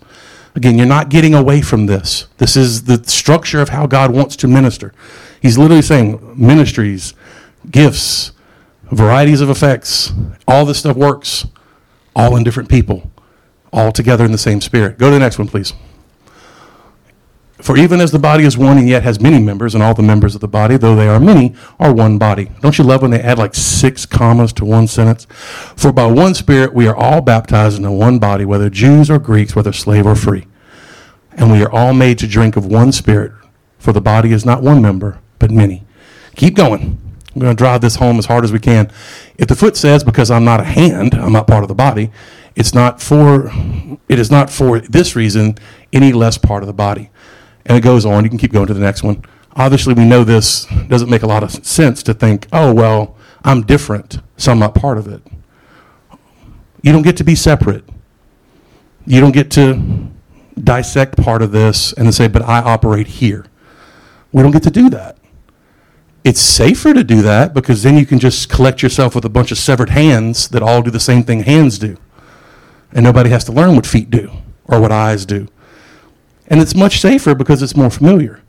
Again, 0.54 0.78
you're 0.78 0.86
not 0.86 1.10
getting 1.10 1.34
away 1.34 1.62
from 1.62 1.86
this. 1.86 2.28
This 2.38 2.58
is 2.58 2.84
the 2.84 3.02
structure 3.06 3.62
of 3.62 3.70
how 3.70 3.88
God 3.88 4.12
wants 4.12 4.36
to 4.38 4.48
minister. 4.48 4.94
He's 5.42 5.58
literally 5.58 5.82
saying 5.82 6.36
ministries, 6.36 7.14
gifts, 7.70 8.32
varieties 8.92 9.42
of 9.42 9.50
effects, 9.50 10.14
all 10.48 10.66
this 10.66 10.80
stuff 10.80 10.96
works, 10.96 11.48
all 12.16 12.36
in 12.36 12.44
different 12.44 12.70
people, 12.70 13.10
all 13.74 13.92
together 13.92 14.24
in 14.24 14.32
the 14.32 14.38
same 14.38 14.62
spirit. 14.62 14.98
Go 14.98 15.08
to 15.08 15.14
the 15.14 15.20
next 15.20 15.40
one, 15.40 15.48
please. 15.48 15.74
For 17.62 17.78
even 17.78 18.02
as 18.02 18.12
the 18.12 18.20
body 18.20 18.44
is 18.44 18.58
one 18.58 18.80
and 18.80 18.90
yet 18.90 19.04
has 19.04 19.20
many 19.20 19.40
members, 19.40 19.76
and 19.76 19.84
all 19.84 19.94
the 19.94 20.02
members 20.02 20.34
of 20.34 20.42
the 20.42 20.48
body, 20.48 20.78
though 20.78 20.96
they 20.96 21.08
are 21.08 21.20
many, 21.20 21.54
are 21.80 21.94
one 21.94 22.18
body. 22.18 22.50
Don't 22.62 22.78
you 22.78 22.84
love 22.84 23.04
when 23.04 23.12
they 23.12 23.22
add 23.22 23.38
like 23.38 23.54
six 23.54 24.06
commas 24.06 24.52
to 24.54 24.66
one 24.66 24.88
sentence? 24.88 25.28
For 25.76 25.92
by 25.92 26.08
one 26.08 26.34
Spirit 26.34 26.74
we 26.74 26.88
are 26.88 26.96
all 26.96 27.22
baptized 27.22 27.78
into 27.78 27.92
one 27.92 28.18
body, 28.18 28.46
whether 28.46 28.70
Jews 28.70 29.12
or 29.12 29.20
Greeks, 29.20 29.56
whether 29.56 29.72
slave 29.72 30.08
or 30.08 30.16
free. 30.16 30.48
And 31.34 31.52
we 31.52 31.64
are 31.64 31.72
all 31.72 31.94
made 31.94 32.18
to 32.20 32.28
drink 32.28 32.58
of 32.58 32.66
one 32.66 32.92
Spirit, 32.92 33.32
for 33.78 33.94
the 33.94 34.02
body 34.02 34.32
is 34.32 34.44
not 34.44 34.64
one 34.64 34.82
member, 34.82 35.20
but 35.42 35.52
many. 35.52 35.84
Keep 36.38 36.56
going. 36.56 37.02
I'm 37.34 37.42
going 37.42 37.56
to 37.56 37.58
drive 37.58 37.82
this 37.82 37.96
home 37.96 38.18
as 38.18 38.26
hard 38.26 38.44
as 38.44 38.54
we 38.54 38.60
can. 38.60 38.92
If 39.38 39.48
the 39.48 39.56
foot 39.56 39.76
says, 39.76 40.04
because 40.04 40.32
I'm 40.32 40.46
not 40.46 40.60
a 40.60 40.64
hand, 40.64 41.14
I'm 41.14 41.34
not 41.34 41.48
part 41.48 41.64
of 41.64 41.68
the 41.68 41.76
body, 41.76 42.12
it's 42.56 42.74
not 42.74 43.02
for, 43.02 43.52
it 44.08 44.20
is 44.20 44.30
not 44.30 44.50
for 44.50 44.80
this 44.80 45.16
reason 45.16 45.58
any 45.92 46.14
less 46.14 46.38
part 46.38 46.64
of 46.64 46.68
the 46.68 46.74
body. 46.74 47.10
And 47.66 47.78
it 47.78 47.82
goes 47.82 48.06
on. 48.06 48.24
You 48.24 48.30
can 48.30 48.40
keep 48.40 48.52
going 48.52 48.68
to 48.68 48.74
the 48.74 48.82
next 48.82 49.04
one. 49.04 49.24
Obviously, 49.56 49.94
we 49.94 50.06
know 50.06 50.24
this 50.24 50.66
doesn't 50.88 51.10
make 51.10 51.24
a 51.24 51.28
lot 51.28 51.44
of 51.44 51.52
sense 51.66 52.04
to 52.04 52.14
think, 52.14 52.48
oh, 52.54 52.74
well, 52.74 53.16
I'm 53.44 53.64
different, 53.64 54.20
so 54.38 54.52
I'm 54.52 54.60
not 54.60 54.76
part 54.76 54.98
of 54.98 55.08
it. 55.08 55.22
You 56.82 56.92
don't 56.92 57.02
get 57.02 57.18
to 57.18 57.24
be 57.24 57.36
separate. 57.36 57.84
You 59.06 59.20
don't 59.20 59.34
get 59.34 59.52
to 59.52 60.10
dissect 60.62 61.18
part 61.18 61.42
of 61.42 61.52
this 61.52 61.94
and 61.94 62.06
then 62.06 62.12
say, 62.14 62.28
but 62.28 62.42
I 62.44 62.60
operate 62.62 63.08
here. 63.08 63.46
We 64.32 64.44
don't 64.44 64.52
get 64.52 64.64
to 64.64 64.72
do 64.72 64.90
that. 64.92 65.18
It's 66.24 66.40
safer 66.40 66.94
to 66.94 67.04
do 67.04 67.22
that 67.24 67.54
because 67.54 67.82
then 67.82 67.98
you 67.98 68.06
can 68.06 68.20
just 68.20 68.50
collect 68.50 68.84
yourself 68.84 69.16
with 69.16 69.26
a 69.26 69.30
bunch 69.30 69.52
of 69.52 69.58
severed 69.58 69.90
hands 69.90 70.50
that 70.50 70.62
all 70.62 70.82
do 70.84 70.92
the 70.92 71.00
same 71.00 71.24
thing 71.24 71.44
hands 71.44 71.80
do. 71.80 71.98
And 72.94 73.04
nobody 73.04 73.30
has 73.32 73.44
to 73.46 73.52
learn 73.52 73.76
what 73.76 73.88
feet 73.88 74.12
do 74.12 74.32
or 74.66 74.80
what 74.80 74.92
eyes 74.92 75.26
do 75.26 75.48
And 76.48 76.62
it's 76.62 76.76
much 76.76 77.00
safer 77.00 77.34
because 77.34 77.64
it's 77.64 77.76
more 77.76 77.90
familiar. 77.90 78.42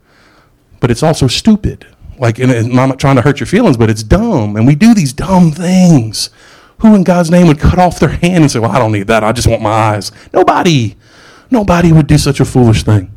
But 0.79 0.91
it's 0.91 1.01
also 1.01 1.27
stupid. 1.27 1.87
Like, 2.19 2.37
and, 2.37 2.51
I'm 2.51 2.89
not 2.89 2.99
trying 2.99 3.15
to 3.15 3.21
hurt 3.21 3.39
your 3.39 3.47
feelings, 3.47 3.77
but 3.77 3.89
it's 3.89 4.03
dumb. 4.03 4.55
And 4.55 4.67
we 4.67 4.75
do 4.75 4.93
these 4.93 5.13
dumb 5.13 5.51
things. 5.51 6.29
Who 6.79 6.93
in 6.95 7.03
God's 7.03 7.31
name 7.31 7.47
would 7.47 7.59
cut 7.59 7.79
off 7.79 7.99
their 7.99 8.09
hand 8.09 8.43
and 8.43 8.51
say, 8.51 8.59
Well, 8.59 8.71
I 8.71 8.77
don't 8.77 8.91
need 8.91 9.07
that. 9.07 9.23
I 9.23 9.31
just 9.31 9.47
want 9.47 9.61
my 9.61 9.71
eyes? 9.71 10.11
Nobody. 10.33 10.97
Nobody 11.49 11.93
would 11.93 12.07
do 12.07 12.17
such 12.17 12.39
a 12.39 12.45
foolish 12.45 12.83
thing. 12.83 13.11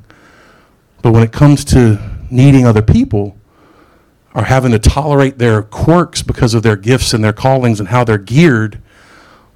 But 1.03 1.13
when 1.13 1.25
it 1.25 1.33
comes 1.33 1.65
to 1.67 1.99
needing 2.31 2.65
other 2.65 2.83
people 2.83 3.37
or 4.37 4.45
having 4.45 4.71
to 4.71 4.79
tolerate 4.79 5.39
their 5.39 5.63
quirks 5.63 6.21
because 6.21 6.53
of 6.53 6.63
their 6.63 6.77
gifts 6.77 7.15
and 7.15 7.25
their 7.25 7.33
callings 7.33 7.81
and 7.81 7.89
how 7.89 8.05
they're 8.05 8.19
geared, 8.19 8.83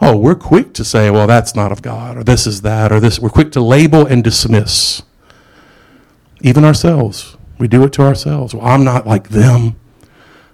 oh, 0.01 0.17
we're 0.17 0.35
quick 0.35 0.73
to 0.73 0.83
say, 0.83 1.11
well, 1.11 1.27
that's 1.27 1.55
not 1.55 1.71
of 1.71 1.83
God, 1.83 2.17
or 2.17 2.25
this 2.25 2.47
is 2.47 2.63
that, 2.63 2.91
or 2.91 2.99
this. 2.99 3.21
We're 3.21 3.29
quick 3.29 3.53
to 3.53 3.61
label 3.61 4.07
and 4.07 4.25
dismiss. 4.25 5.03
Even 6.41 6.65
ourselves. 6.65 7.37
We 7.59 7.69
do 7.69 7.85
it 7.85 7.93
to 7.93 8.03
ourselves. 8.03 8.55
Well, 8.55 8.67
I'm 8.67 8.83
not 8.83 9.07
like 9.07 9.29
them. 9.29 9.79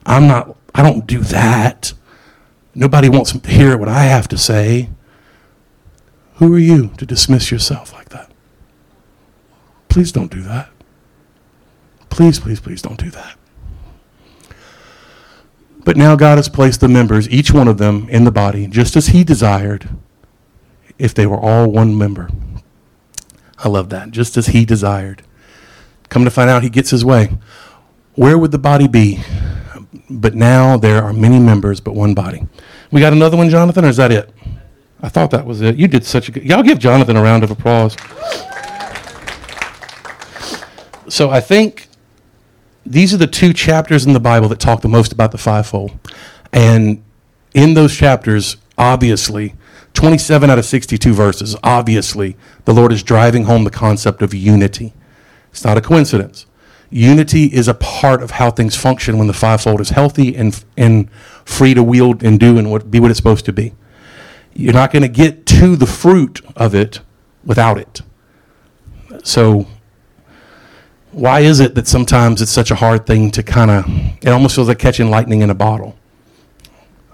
I'm 0.04 0.26
not, 0.26 0.56
I 0.74 0.82
don't 0.82 1.06
do 1.06 1.20
that. 1.20 1.92
Nobody 2.74 3.08
wants 3.08 3.30
to 3.30 3.48
hear 3.48 3.78
what 3.78 3.88
I 3.88 4.04
have 4.04 4.26
to 4.28 4.36
say. 4.36 4.90
Who 6.34 6.52
are 6.52 6.58
you 6.58 6.88
to 6.98 7.06
dismiss 7.06 7.52
yourself 7.52 7.92
like 7.92 8.08
that? 8.08 8.32
Please 9.88 10.10
don't 10.10 10.32
do 10.32 10.42
that. 10.42 10.68
Please, 12.10 12.40
please, 12.40 12.58
please 12.58 12.82
don't 12.82 12.98
do 12.98 13.10
that. 13.10 13.38
But 15.86 15.96
now 15.96 16.16
God 16.16 16.36
has 16.36 16.48
placed 16.48 16.80
the 16.80 16.88
members, 16.88 17.30
each 17.30 17.52
one 17.52 17.68
of 17.68 17.78
them, 17.78 18.08
in 18.08 18.24
the 18.24 18.32
body, 18.32 18.66
just 18.66 18.96
as 18.96 19.06
He 19.06 19.22
desired, 19.22 19.88
if 20.98 21.14
they 21.14 21.26
were 21.26 21.38
all 21.38 21.70
one 21.70 21.96
member. 21.96 22.28
I 23.58 23.68
love 23.68 23.88
that. 23.90 24.10
Just 24.10 24.36
as 24.36 24.48
He 24.48 24.64
desired. 24.64 25.22
Come 26.08 26.24
to 26.24 26.30
find 26.30 26.50
out, 26.50 26.64
He 26.64 26.70
gets 26.70 26.90
His 26.90 27.04
way. 27.04 27.38
Where 28.16 28.36
would 28.36 28.50
the 28.50 28.58
body 28.58 28.88
be? 28.88 29.20
But 30.10 30.34
now 30.34 30.76
there 30.76 31.04
are 31.04 31.12
many 31.12 31.38
members, 31.38 31.78
but 31.78 31.94
one 31.94 32.14
body. 32.14 32.48
We 32.90 33.00
got 33.00 33.12
another 33.12 33.36
one, 33.36 33.48
Jonathan, 33.48 33.84
or 33.84 33.88
is 33.88 33.98
that 33.98 34.10
it? 34.10 34.34
I 35.00 35.08
thought 35.08 35.30
that 35.30 35.46
was 35.46 35.60
it. 35.60 35.76
You 35.76 35.86
did 35.86 36.04
such 36.04 36.28
a 36.28 36.32
good. 36.32 36.42
Y'all 36.42 36.64
give 36.64 36.80
Jonathan 36.80 37.16
a 37.16 37.22
round 37.22 37.44
of 37.44 37.52
applause. 37.52 37.96
So 41.08 41.30
I 41.30 41.38
think 41.38 41.86
these 42.86 43.12
are 43.12 43.16
the 43.16 43.26
two 43.26 43.52
chapters 43.52 44.06
in 44.06 44.12
the 44.12 44.20
Bible 44.20 44.48
that 44.48 44.60
talk 44.60 44.80
the 44.80 44.88
most 44.88 45.12
about 45.12 45.32
the 45.32 45.38
fivefold. 45.38 45.98
And 46.52 47.02
in 47.54 47.74
those 47.74 47.94
chapters, 47.94 48.56
obviously, 48.78 49.54
27 49.94 50.50
out 50.50 50.58
of 50.58 50.64
62 50.64 51.12
verses, 51.12 51.56
obviously, 51.62 52.36
the 52.64 52.74
Lord 52.74 52.92
is 52.92 53.02
driving 53.02 53.44
home 53.44 53.64
the 53.64 53.70
concept 53.70 54.22
of 54.22 54.34
unity. 54.34 54.92
It's 55.50 55.64
not 55.64 55.78
a 55.78 55.80
coincidence. 55.80 56.46
Unity 56.90 57.46
is 57.46 57.66
a 57.66 57.74
part 57.74 58.22
of 58.22 58.32
how 58.32 58.50
things 58.50 58.76
function 58.76 59.18
when 59.18 59.26
the 59.26 59.32
fivefold 59.32 59.80
is 59.80 59.90
healthy 59.90 60.36
and, 60.36 60.62
and 60.76 61.10
free 61.44 61.74
to 61.74 61.82
wield 61.82 62.22
and 62.22 62.38
do 62.38 62.58
and 62.58 62.70
what, 62.70 62.90
be 62.90 63.00
what 63.00 63.10
it's 63.10 63.18
supposed 63.18 63.44
to 63.46 63.52
be. 63.52 63.74
You're 64.54 64.72
not 64.72 64.92
going 64.92 65.02
to 65.02 65.08
get 65.08 65.46
to 65.46 65.76
the 65.76 65.86
fruit 65.86 66.40
of 66.54 66.74
it 66.74 67.00
without 67.44 67.78
it. 67.78 68.02
So 69.24 69.66
why 71.16 71.40
is 71.40 71.60
it 71.60 71.74
that 71.74 71.88
sometimes 71.88 72.42
it's 72.42 72.50
such 72.50 72.70
a 72.70 72.74
hard 72.74 73.06
thing 73.06 73.30
to 73.30 73.42
kind 73.42 73.70
of, 73.70 73.86
it 74.20 74.28
almost 74.28 74.54
feels 74.54 74.68
like 74.68 74.78
catching 74.78 75.08
lightning 75.08 75.40
in 75.40 75.48
a 75.48 75.54
bottle? 75.54 75.96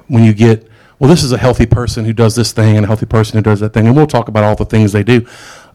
When 0.08 0.24
you 0.24 0.34
get, 0.34 0.68
well, 0.98 1.08
this 1.08 1.22
is 1.22 1.30
a 1.30 1.38
healthy 1.38 1.66
person 1.66 2.04
who 2.04 2.12
does 2.12 2.34
this 2.34 2.50
thing 2.50 2.76
and 2.76 2.84
a 2.84 2.88
healthy 2.88 3.06
person 3.06 3.36
who 3.36 3.42
does 3.42 3.60
that 3.60 3.72
thing, 3.72 3.86
and 3.86 3.94
we'll 3.94 4.08
talk 4.08 4.26
about 4.26 4.42
all 4.42 4.56
the 4.56 4.64
things 4.64 4.90
they 4.90 5.04
do. 5.04 5.24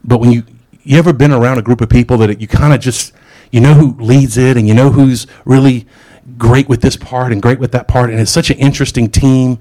But 0.04 0.20
when 0.20 0.30
you, 0.30 0.44
you 0.82 0.98
ever 0.98 1.14
been 1.14 1.32
around 1.32 1.56
a 1.56 1.62
group 1.62 1.80
of 1.80 1.88
people 1.88 2.18
that 2.18 2.38
you 2.38 2.46
kind 2.46 2.74
of 2.74 2.80
just, 2.80 3.14
you 3.50 3.62
know 3.62 3.72
who 3.72 3.94
leads 3.94 4.36
it 4.36 4.58
and 4.58 4.68
you 4.68 4.74
know 4.74 4.90
who's 4.90 5.26
really 5.46 5.86
great 6.36 6.68
with 6.68 6.82
this 6.82 6.98
part 6.98 7.32
and 7.32 7.40
great 7.40 7.58
with 7.58 7.72
that 7.72 7.88
part, 7.88 8.10
and 8.10 8.20
it's 8.20 8.30
such 8.30 8.50
an 8.50 8.58
interesting 8.58 9.08
team 9.08 9.58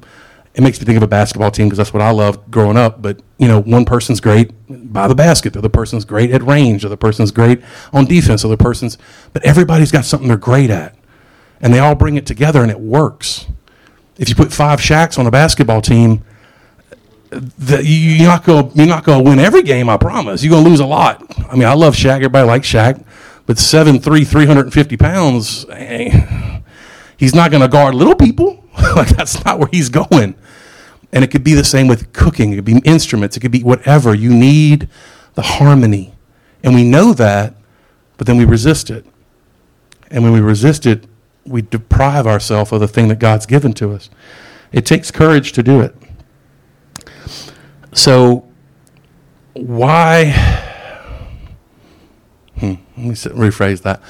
it 0.58 0.64
makes 0.64 0.80
me 0.80 0.86
think 0.86 0.98
of 0.98 1.04
a 1.04 1.08
basketball 1.08 1.52
team 1.52 1.68
because 1.68 1.78
that's 1.78 1.94
what 1.94 2.02
I 2.02 2.10
loved 2.10 2.50
growing 2.50 2.78
up. 2.78 3.00
But 3.00 3.22
you 3.38 3.48
know, 3.48 3.62
one 3.62 3.86
person's 3.86 4.20
great 4.20 4.52
by 4.68 5.08
the 5.08 5.14
basket, 5.14 5.54
the 5.54 5.60
other 5.60 5.70
person's 5.70 6.04
great 6.04 6.32
at 6.32 6.42
range, 6.42 6.82
the 6.82 6.88
other 6.88 6.98
person's 6.98 7.30
great 7.30 7.62
on 7.94 8.06
defense, 8.06 8.42
the 8.42 8.48
other 8.48 8.58
person's. 8.58 8.98
But 9.34 9.46
everybody's 9.46 9.92
got 9.92 10.04
something 10.04 10.28
they're 10.28 10.36
great 10.36 10.72
at, 10.72 10.96
and 11.62 11.72
they 11.72 11.78
all 11.78 11.94
bring 11.94 12.16
it 12.16 12.26
together, 12.26 12.64
and 12.64 12.72
it 12.72 12.80
works. 12.80 13.46
If 14.18 14.30
you 14.30 14.36
put 14.36 14.52
five 14.52 14.80
Shaqs 14.80 15.20
on 15.20 15.28
a 15.28 15.32
basketball 15.32 15.80
team, 15.80 16.24
the, 17.30 17.86
you're 17.86 18.28
not 18.28 18.44
gonna 18.44 18.72
you're 18.74 18.88
not 18.88 19.06
to 19.06 19.30
win 19.30 19.38
every 19.38 19.62
game. 19.62 19.90
I 19.90 19.98
promise. 19.98 20.44
You're 20.44 20.56
to 20.64 20.70
lose 20.70 20.80
a 20.80 20.88
lot. 20.88 21.24
I 21.52 21.56
mean, 21.56 21.68
I 21.68 21.76
love 21.76 21.94
Shaq. 21.94 22.16
Everybody 22.16 22.48
likes 22.48 22.68
Shaq, 22.68 23.06
but 23.46 23.60
seven 23.60 24.00
three, 24.00 24.26
three 24.26 24.48
hundred 24.48 24.66
and 24.66 24.74
fifty 24.74 24.98
pounds. 24.98 25.68
Eh, 25.70 26.62
he's 27.16 27.36
not 27.36 27.52
to 27.52 27.68
guard 27.68 27.94
little 27.94 28.16
people. 28.16 28.64
like 28.96 29.10
that's 29.10 29.46
not 29.46 29.60
where 29.60 29.70
he's 29.72 29.90
going. 29.90 30.36
And 31.12 31.24
it 31.24 31.32
could 31.32 31.44
be 31.44 31.54
the 31.54 31.64
same 31.64 31.88
with 31.88 32.12
cooking, 32.14 32.52
it 32.52 32.58
could 32.58 32.66
be 32.66 32.82
instruments, 32.84 33.38
it 33.38 33.40
could 33.40 33.52
be 33.52 33.64
whatever. 33.64 34.14
You 34.14 34.30
need 34.30 34.90
the 35.36 35.42
harmony. 35.42 36.14
And 36.64 36.76
we 36.76 36.84
know 36.84 37.14
that, 37.14 37.54
but 38.18 38.28
then 38.28 38.38
we 38.38 38.46
resist 38.46 38.90
it. 38.90 39.06
And 40.10 40.24
when 40.24 40.34
we 40.34 40.42
resist 40.42 40.86
it, 40.86 41.06
we 41.46 41.62
deprive 41.62 42.28
ourselves 42.28 42.72
of 42.72 42.80
the 42.80 42.88
thing 42.88 43.08
that 43.08 43.20
God's 43.20 43.46
given 43.46 43.74
to 43.74 43.94
us. 43.94 44.10
It 44.72 44.86
takes 44.86 45.12
courage 45.12 45.54
to 45.54 45.64
do 45.64 45.82
it. 45.82 45.96
So, 47.94 48.46
why? 49.54 50.32
Hmm, 52.60 52.76
let 52.98 52.98
me 52.98 53.12
rephrase 53.14 53.82
that. 53.84 54.02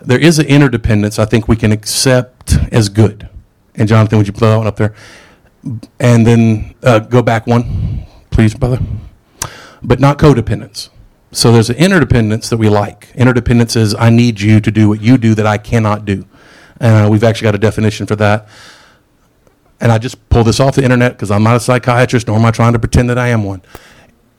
There 0.00 0.18
is 0.18 0.38
an 0.38 0.46
interdependence 0.46 1.18
I 1.18 1.24
think 1.24 1.48
we 1.48 1.56
can 1.56 1.72
accept 1.72 2.56
as 2.70 2.88
good. 2.88 3.28
And 3.74 3.88
Jonathan, 3.88 4.18
would 4.18 4.26
you 4.26 4.32
put 4.32 4.40
that 4.40 4.56
one 4.56 4.66
up 4.66 4.76
there? 4.76 4.94
And 5.98 6.26
then 6.26 6.74
uh, 6.82 6.98
go 6.98 7.22
back 7.22 7.46
one, 7.46 8.06
please, 8.30 8.54
brother. 8.54 8.80
But 9.82 10.00
not 10.00 10.18
codependence. 10.18 10.90
So 11.32 11.52
there's 11.52 11.70
an 11.70 11.76
interdependence 11.76 12.48
that 12.50 12.58
we 12.58 12.68
like. 12.68 13.08
Interdependence 13.14 13.74
is 13.74 13.94
I 13.94 14.10
need 14.10 14.40
you 14.40 14.60
to 14.60 14.70
do 14.70 14.88
what 14.88 15.00
you 15.00 15.18
do 15.18 15.34
that 15.34 15.46
I 15.46 15.58
cannot 15.58 16.04
do. 16.04 16.26
Uh, 16.80 17.08
we've 17.10 17.24
actually 17.24 17.46
got 17.46 17.54
a 17.54 17.58
definition 17.58 18.06
for 18.06 18.16
that. 18.16 18.46
And 19.80 19.90
I 19.90 19.98
just 19.98 20.28
pulled 20.28 20.46
this 20.46 20.60
off 20.60 20.76
the 20.76 20.84
internet 20.84 21.12
because 21.12 21.30
I'm 21.30 21.42
not 21.42 21.56
a 21.56 21.60
psychiatrist, 21.60 22.28
nor 22.28 22.36
am 22.36 22.44
I 22.44 22.50
trying 22.50 22.72
to 22.74 22.78
pretend 22.78 23.10
that 23.10 23.18
I 23.18 23.28
am 23.28 23.44
one. 23.44 23.62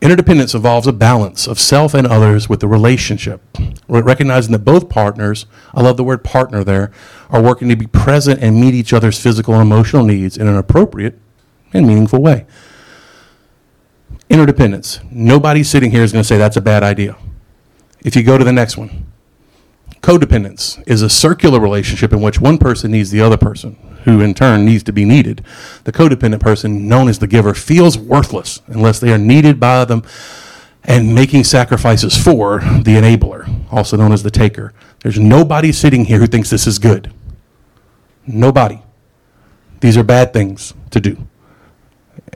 Interdependence 0.02 0.54
involves 0.54 0.88
a 0.88 0.94
balance 0.94 1.48
of 1.48 1.60
self 1.60 1.94
and 1.94 2.06
others 2.06 2.50
with 2.50 2.60
the 2.60 2.68
relationship, 2.68 3.42
recognizing 3.88 4.52
that 4.52 4.60
both 4.60 4.90
partners, 4.90 5.46
I 5.74 5.82
love 5.82 5.98
the 5.98 6.04
word 6.04 6.24
partner 6.24 6.64
there, 6.64 6.92
are 7.30 7.42
working 7.42 7.70
to 7.70 7.76
be 7.76 7.88
present 7.88 8.42
and 8.42 8.60
meet 8.60 8.74
each 8.74 8.94
other's 8.94 9.20
physical 9.20 9.54
and 9.54 9.64
emotional 9.64 10.04
needs 10.04 10.38
in 10.38 10.48
an 10.48 10.58
appropriate 10.58 11.18
and 11.74 11.88
meaningful 11.88 12.22
way. 12.22 12.46
Interdependence. 14.30 15.00
Nobody 15.10 15.64
sitting 15.64 15.92
here 15.92 16.04
is 16.04 16.12
going 16.12 16.24
to 16.24 16.28
say 16.28 16.38
that's 16.38 16.58
a 16.58 16.62
bad 16.62 16.84
idea. 16.84 17.16
If 18.04 18.16
you 18.16 18.24
go 18.24 18.38
to 18.38 18.44
the 18.44 18.54
next 18.54 18.78
one, 18.78 19.12
codependence 20.06 20.84
is 20.86 21.02
a 21.02 21.10
circular 21.10 21.60
relationship 21.60 22.14
in 22.14 22.22
which 22.22 22.40
one 22.40 22.60
person 22.60 22.92
needs 22.92 23.10
the 23.10 23.22
other 23.22 23.38
person, 23.38 23.76
who 24.04 24.22
in 24.22 24.36
turn 24.36 24.64
needs 24.64 24.84
to 24.84 24.94
be 24.94 25.04
needed. 25.04 25.44
The 25.84 25.92
codependent 25.92 26.42
person, 26.42 26.88
known 26.88 27.10
as 27.10 27.18
the 27.18 27.26
giver, 27.26 27.56
feels 27.56 27.98
worthless 27.98 28.62
unless 28.68 29.00
they 29.00 29.12
are 29.12 29.18
needed 29.18 29.60
by 29.60 29.84
them 29.84 30.04
and 30.84 31.16
making 31.16 31.44
sacrifices 31.44 32.16
for 32.16 32.60
the 32.60 32.96
enabler, 32.96 33.52
also 33.72 33.98
known 33.98 34.12
as 34.12 34.22
the 34.22 34.30
taker. 34.30 34.76
There's 35.02 35.18
nobody 35.18 35.72
sitting 35.72 36.06
here 36.06 36.20
who 36.20 36.28
thinks 36.28 36.52
this 36.52 36.68
is 36.68 36.78
good. 36.78 37.12
Nobody. 38.28 38.84
These 39.80 39.98
are 39.98 40.04
bad 40.04 40.34
things 40.34 40.76
to 40.92 41.00
do. 41.00 41.18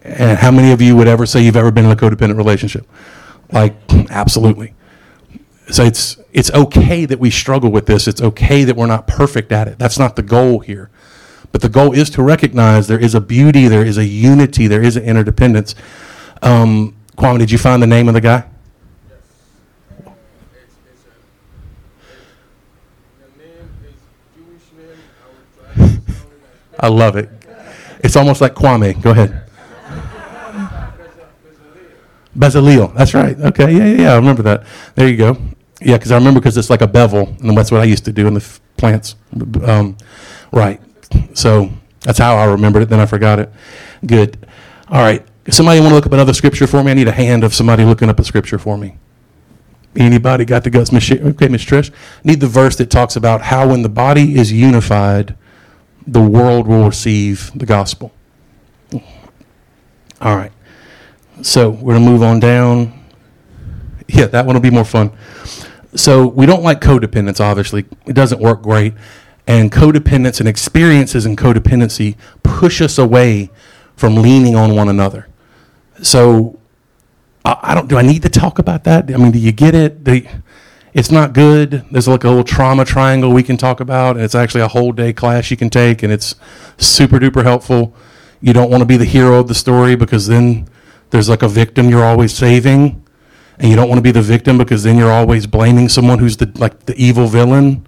And 0.02 0.40
how 0.40 0.50
many 0.50 0.72
of 0.72 0.82
you 0.82 0.96
would 0.96 1.08
ever 1.08 1.28
say 1.28 1.44
you've 1.44 1.56
ever 1.56 1.70
been 1.70 1.86
in 1.86 1.92
a 1.92 1.96
codependent 1.96 2.38
relationship? 2.38 2.88
Like, 3.52 3.76
absolutely. 4.10 4.74
So 5.72 5.84
it's 5.84 6.18
it's 6.34 6.52
okay 6.52 7.06
that 7.06 7.20
we 7.20 7.30
struggle 7.30 7.72
with 7.72 7.86
this. 7.86 8.08
It's 8.08 8.22
okay 8.22 8.64
that 8.64 8.76
we're 8.76 8.88
not 8.88 9.08
perfect 9.08 9.52
at 9.52 9.68
it. 9.68 9.78
That's 9.78 10.00
not 10.00 10.16
the 10.16 10.24
goal 10.24 10.60
here. 10.60 10.90
But 11.52 11.62
the 11.62 11.70
goal 11.70 11.94
is 11.94 12.10
to 12.12 12.24
recognize 12.24 12.88
there 12.88 13.00
is 13.00 13.16
a 13.16 13.22
beauty, 13.22 13.68
there 13.68 13.86
is 13.86 13.98
a 13.98 14.06
unity, 14.06 14.68
there 14.68 14.84
is 14.84 14.96
an 14.96 15.04
interdependence. 15.04 15.76
Um, 16.42 16.96
Kwame, 17.18 17.40
did 17.40 17.52
you 17.52 17.58
find 17.58 17.82
the 17.82 17.88
name 17.88 18.08
of 18.08 18.14
the 18.14 18.22
guy? 18.22 18.46
I 26.80 26.88
love 26.88 27.18
it. 27.18 27.30
It's 28.04 28.16
almost 28.16 28.40
like 28.42 28.56
Kwame. 28.56 29.02
Go 29.02 29.12
ahead. 29.12 29.44
Bezaleel. 32.38 32.94
That's 32.96 33.14
right. 33.14 33.38
Okay. 33.38 33.72
Yeah, 33.74 33.86
yeah, 33.86 34.02
yeah. 34.02 34.14
I 34.14 34.16
remember 34.16 34.44
that. 34.44 34.66
There 34.96 35.08
you 35.08 35.18
go. 35.18 35.38
Yeah, 35.82 35.98
because 35.98 36.12
I 36.12 36.16
remember 36.16 36.40
because 36.40 36.58
it's 36.58 36.70
like 36.70 36.82
a 36.82 36.88
bevel, 36.88 37.36
and 37.42 37.58
that's 37.58 37.72
what 37.72 37.82
I 37.82 37.86
used 37.86 38.06
to 38.06 38.12
do 38.12 38.28
in 38.28 38.34
the 38.34 38.42
f- 38.42 38.60
plants. 38.78 39.16
Um, 39.64 39.98
right. 40.52 40.82
So 41.34 41.70
that's 42.02 42.20
how 42.20 42.36
I 42.36 42.46
remembered 42.46 42.84
it. 42.84 42.90
Then 42.90 43.00
I 43.00 43.06
forgot 43.06 43.40
it. 43.40 43.52
Good. 44.06 44.46
All 44.90 45.02
right. 45.02 45.26
Somebody 45.50 45.80
want 45.80 45.92
to 45.92 45.96
look 45.96 46.06
up 46.06 46.12
another 46.12 46.34
scripture 46.34 46.68
for 46.68 46.84
me? 46.84 46.92
I 46.92 46.94
need 46.96 47.08
a 47.08 47.14
hand 47.14 47.44
of 47.44 47.54
somebody 47.54 47.86
looking 47.86 48.10
up 48.10 48.20
a 48.20 48.24
scripture 48.24 48.60
for 48.60 48.78
me. 48.78 48.98
Anybody 49.96 50.46
got 50.46 50.64
the 50.64 50.70
guts? 50.70 50.94
Okay, 50.94 51.48
Miss 51.48 51.66
Trish. 51.66 51.92
Need 52.24 52.42
the 52.42 52.48
verse 52.48 52.76
that 52.76 52.92
talks 52.92 53.16
about 53.16 53.42
how 53.42 53.70
when 53.70 53.82
the 53.82 53.90
body 53.90 54.38
is 54.38 54.52
unified, 54.52 55.36
the 56.06 56.22
world 56.22 56.68
will 56.68 56.86
receive 56.86 57.52
the 57.56 57.66
gospel. 57.66 58.12
All 60.22 60.36
right. 60.36 60.52
So 61.42 61.70
we're 61.70 61.94
gonna 61.94 62.06
move 62.06 62.22
on 62.22 62.40
down. 62.40 62.94
Yeah, 64.08 64.26
that 64.28 64.46
one 64.46 64.56
will 64.56 64.62
be 64.62 64.70
more 64.70 64.86
fun. 64.86 65.12
So 65.96 66.28
we 66.28 66.46
don't 66.46 66.64
like 66.64 66.82
codependence. 66.82 67.40
Obviously, 67.40 67.86
it 68.06 68.14
doesn't 68.14 68.42
work 68.42 68.62
great, 68.62 68.94
and 69.48 69.72
codependence 69.72 70.40
and 70.40 70.48
experiences 70.48 71.26
in 71.26 71.36
codependency 71.36 72.16
push 72.44 72.82
us 72.82 72.98
away 72.98 73.50
from 73.96 74.16
leaning 74.16 74.56
on 74.56 74.76
one 74.76 74.88
another. 74.88 75.28
So 76.02 76.60
I, 77.44 77.74
don't. 77.74 77.88
Do 77.88 77.98
I 77.98 78.02
need 78.02 78.22
to 78.24 78.30
talk 78.30 78.60
about 78.60 78.84
that? 78.84 79.12
I 79.12 79.18
mean, 79.18 79.32
do 79.32 79.40
you 79.40 79.52
get 79.52 79.74
it? 79.74 80.06
The, 80.06 80.28
it's 80.94 81.12
not 81.12 81.34
good. 81.34 81.86
There's 81.92 82.08
like 82.08 82.24
a 82.24 82.30
little 82.30 82.44
trauma 82.44 82.86
triangle 82.86 83.32
we 83.32 83.44
can 83.44 83.58
talk 83.58 83.80
about. 83.80 84.16
And 84.16 84.26
it's 84.26 84.36
actually 84.36 84.62
a 84.62 84.68
whole 84.68 84.92
day 84.92 85.14
class 85.14 85.52
you 85.52 85.58
can 85.58 85.70
take, 85.70 86.04
and 86.04 86.12
it's 86.12 86.36
super 86.78 87.20
duper 87.20 87.44
helpful. 87.44 87.96
You 88.42 88.54
don't 88.54 88.70
want 88.70 88.82
to 88.82 88.86
be 88.86 88.98
the 88.98 89.06
hero 89.06 89.40
of 89.40 89.48
the 89.48 89.56
story 89.56 89.96
because 89.96 90.28
then 90.28 90.68
there's 91.10 91.30
like 91.30 91.42
a 91.42 91.48
victim 91.48 91.90
you're 91.90 92.06
always 92.06 92.34
saving, 92.34 93.04
and 93.60 93.70
you 93.70 93.76
don't 93.76 93.90
want 93.90 94.00
to 94.00 94.04
be 94.04 94.12
the 94.12 94.22
victim 94.22 94.58
because 94.58 94.84
then 94.84 94.98
you're 94.98 95.12
always 95.12 95.46
blaming 95.46 95.90
someone 95.90 96.20
who's 96.20 96.38
the 96.38 96.52
like 96.56 96.86
the 96.86 96.96
evil 96.96 97.28
villain 97.28 97.86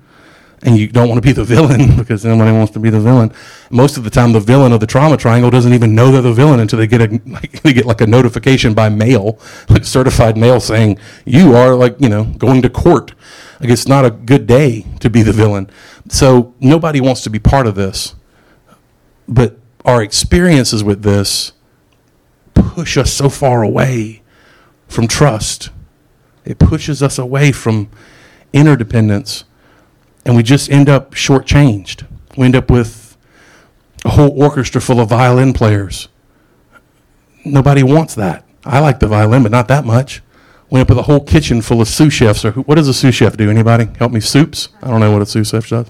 and 0.64 0.78
you 0.78 0.88
don't 0.88 1.10
want 1.10 1.18
to 1.18 1.28
be 1.28 1.32
the 1.32 1.44
villain 1.56 1.98
because 1.98 2.24
nobody 2.24 2.52
wants 2.52 2.74
to 2.74 2.80
be 2.80 2.90
the 2.90 3.00
villain. 3.00 3.34
Most 3.70 3.98
of 3.98 4.04
the 4.04 4.10
time, 4.10 4.34
the 4.34 4.40
villain 4.40 4.72
of 4.72 4.80
the 4.80 4.86
trauma 4.86 5.18
triangle 5.18 5.50
doesn't 5.50 5.74
even 5.74 5.96
know 5.96 6.12
they're 6.12 6.22
the 6.22 6.34
villain 6.34 6.60
until 6.60 6.78
they 6.78 6.88
get 6.88 7.02
a 7.02 7.22
like, 7.26 7.62
they 7.64 7.74
get 7.74 7.86
like 7.86 8.02
a 8.02 8.08
notification 8.08 8.74
by 8.74 8.90
mail, 8.90 9.40
like 9.70 9.86
certified 9.86 10.38
mail 10.38 10.60
saying 10.60 11.00
you 11.26 11.56
are 11.56 11.76
like 11.76 11.96
you 12.00 12.10
know 12.10 12.26
going 12.38 12.62
to 12.62 12.70
court. 12.70 13.14
Like 13.60 13.70
it's 13.70 13.88
not 13.88 14.06
a 14.06 14.12
good 14.12 14.48
day 14.48 14.86
to 15.00 15.10
be 15.10 15.22
the 15.22 15.34
villain. 15.34 15.70
So 16.10 16.54
nobody 16.60 17.00
wants 17.00 17.22
to 17.22 17.30
be 17.30 17.40
part 17.40 17.68
of 17.68 17.76
this, 17.76 18.16
but 19.28 19.58
our 19.86 20.02
experiences 20.04 20.84
with 20.84 21.04
this 21.04 21.54
push 22.54 22.98
us 22.98 23.12
so 23.12 23.30
far 23.30 23.64
away 23.64 24.21
from 24.92 25.08
trust. 25.08 25.70
It 26.46 26.60
pushes 26.60 27.02
us 27.02 27.18
away 27.18 27.52
from 27.52 27.90
interdependence 28.54 29.46
and 30.26 30.36
we 30.36 30.44
just 30.44 30.70
end 30.70 30.90
up 30.90 31.14
shortchanged. 31.14 32.06
We 32.38 32.46
end 32.46 32.56
up 32.56 32.70
with 32.70 33.18
a 34.06 34.10
whole 34.10 34.42
orchestra 34.42 34.82
full 34.82 35.00
of 35.00 35.10
violin 35.10 35.54
players. 35.54 36.10
Nobody 37.46 37.84
wants 37.84 38.16
that. 38.16 38.46
I 38.64 38.80
like 38.80 39.00
the 39.00 39.08
violin, 39.08 39.44
but 39.44 39.52
not 39.52 39.68
that 39.70 39.86
much. 39.86 40.22
We 40.70 40.80
end 40.80 40.90
up 40.90 40.96
with 40.96 41.00
a 41.00 41.04
whole 41.04 41.22
kitchen 41.22 41.62
full 41.62 41.82
of 41.82 41.88
sous 41.88 42.14
chefs. 42.14 42.46
Or 42.46 42.52
who, 42.52 42.62
what 42.64 42.76
does 42.76 42.88
a 42.88 42.94
sous 42.94 43.16
chef 43.16 43.36
do? 43.36 43.50
Anybody 43.50 43.90
help 43.98 44.12
me? 44.12 44.20
Soups? 44.20 44.70
I 44.82 44.90
don't 44.90 45.00
know 45.00 45.12
what 45.12 45.22
a 45.22 45.26
sous 45.26 45.50
chef 45.50 45.68
does. 45.70 45.90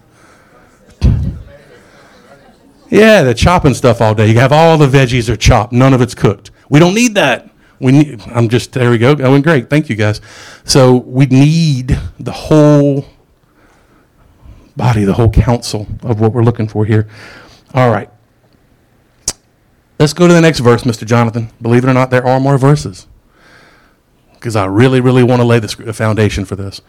Yeah, 2.90 3.24
they're 3.24 3.34
chopping 3.34 3.74
stuff 3.74 4.02
all 4.02 4.14
day. 4.14 4.28
You 4.28 4.40
have 4.40 4.52
all 4.52 4.78
the 4.78 4.88
veggies 4.88 5.30
are 5.30 5.38
chopped. 5.38 5.72
None 5.72 5.94
of 5.94 6.02
it's 6.02 6.16
cooked. 6.16 6.52
We 6.70 6.80
don't 6.80 6.94
need 6.94 7.16
that. 7.16 7.51
We 7.82 7.92
need, 7.92 8.22
I'm 8.28 8.48
just, 8.48 8.74
there 8.74 8.92
we 8.92 9.00
go. 9.00 9.16
Going 9.16 9.42
great. 9.42 9.70
Thank 9.70 9.90
you 9.90 9.96
guys. 9.96 10.22
So 10.64 10.98
we 10.98 11.26
need 11.26 12.00
the 12.20 12.32
whole 12.32 13.06
body, 14.78 15.04
the 15.04 15.14
whole 15.14 15.32
counsel 15.32 15.88
of 16.04 16.20
what 16.20 16.32
we're 16.32 16.44
looking 16.44 16.68
for 16.68 16.86
here. 16.86 17.08
All 17.74 17.90
right. 17.90 18.10
Let's 20.00 20.14
go 20.14 20.28
to 20.28 20.34
the 20.34 20.42
next 20.42 20.60
verse, 20.60 20.84
Mr. 20.84 21.06
Jonathan. 21.06 21.50
Believe 21.60 21.84
it 21.84 21.90
or 21.90 21.94
not, 21.94 22.12
there 22.12 22.26
are 22.26 22.40
more 22.40 22.60
verses. 22.60 23.08
Because 24.34 24.56
I 24.56 24.66
really, 24.66 25.02
really 25.02 25.24
want 25.24 25.42
to 25.42 25.48
lay 25.48 25.60
the 25.60 25.94
foundation 25.94 26.46
for 26.46 26.56
this. 26.56 26.82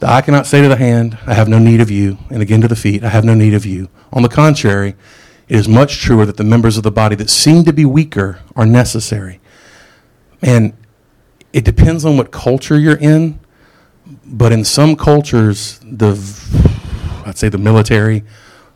The 0.00 0.10
eye 0.10 0.20
cannot 0.20 0.46
say 0.46 0.60
to 0.60 0.68
the 0.68 0.76
hand, 0.76 1.16
I 1.26 1.34
have 1.34 1.48
no 1.48 1.58
need 1.58 1.80
of 1.80 1.90
you, 1.90 2.18
and 2.28 2.42
again 2.42 2.60
to 2.60 2.68
the 2.68 2.76
feet, 2.76 3.02
I 3.02 3.08
have 3.08 3.24
no 3.24 3.34
need 3.34 3.54
of 3.54 3.64
you. 3.64 3.88
On 4.12 4.22
the 4.22 4.28
contrary, 4.28 4.94
it 5.48 5.56
is 5.56 5.68
much 5.68 6.00
truer 6.00 6.26
that 6.26 6.36
the 6.36 6.44
members 6.44 6.76
of 6.76 6.82
the 6.82 6.90
body 6.90 7.16
that 7.16 7.30
seem 7.30 7.64
to 7.64 7.72
be 7.72 7.84
weaker 7.84 8.40
are 8.56 8.66
necessary. 8.66 9.40
And 10.44 10.74
it 11.54 11.64
depends 11.64 12.04
on 12.04 12.18
what 12.18 12.30
culture 12.30 12.78
you're 12.78 12.98
in, 12.98 13.40
but 14.26 14.52
in 14.52 14.62
some 14.62 14.94
cultures, 14.94 15.80
the 15.82 16.10
I'd 17.24 17.38
say 17.38 17.48
the 17.48 17.56
military, 17.56 18.24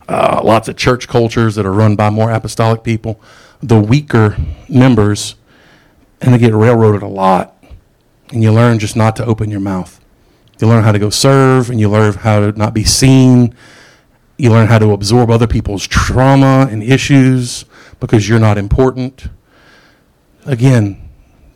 uh, 0.09 0.41
lots 0.43 0.69
of 0.69 0.77
church 0.77 1.07
cultures 1.07 1.55
that 1.57 1.67
are 1.67 1.73
run 1.73 1.95
by 1.95 2.09
more 2.09 2.31
apostolic 2.31 2.83
people. 2.83 3.21
The 3.63 3.79
weaker 3.79 4.39
members, 4.67 5.35
and 6.23 6.33
they 6.33 6.39
get 6.39 6.55
railroaded 6.55 7.03
a 7.03 7.07
lot. 7.07 7.63
And 8.31 8.43
you 8.43 8.51
learn 8.51 8.79
just 8.79 8.97
not 8.97 9.15
to 9.17 9.27
open 9.27 9.51
your 9.51 9.61
mouth. 9.61 10.01
You 10.59 10.69
learn 10.69 10.85
how 10.85 10.93
to 10.93 10.99
go 10.99 11.11
serve, 11.11 11.69
and 11.69 11.79
you 11.79 11.91
learn 11.91 12.15
how 12.15 12.41
to 12.41 12.53
not 12.53 12.73
be 12.73 12.85
seen. 12.85 13.55
You 14.39 14.51
learn 14.51 14.69
how 14.69 14.79
to 14.79 14.93
absorb 14.93 15.31
other 15.31 15.47
people's 15.47 15.87
trauma 15.87 16.67
and 16.71 16.83
issues 16.83 17.67
because 18.01 18.27
you're 18.27 18.39
not 18.39 18.57
important. 18.57 19.27
Again, 20.47 21.08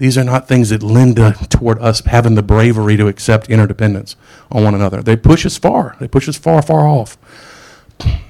these 0.02 0.18
are 0.18 0.24
not 0.24 0.48
things 0.48 0.70
that 0.70 0.82
lend 0.82 1.16
toward 1.48 1.78
us 1.78 2.00
having 2.00 2.34
the 2.34 2.42
bravery 2.42 2.96
to 2.96 3.06
accept 3.06 3.48
interdependence 3.48 4.16
on 4.50 4.64
one 4.64 4.74
another. 4.74 5.00
They 5.00 5.14
push 5.14 5.46
us 5.46 5.56
far. 5.56 5.94
They 6.00 6.08
push 6.08 6.28
us 6.28 6.36
far, 6.36 6.60
far 6.60 6.88
off. 6.88 7.16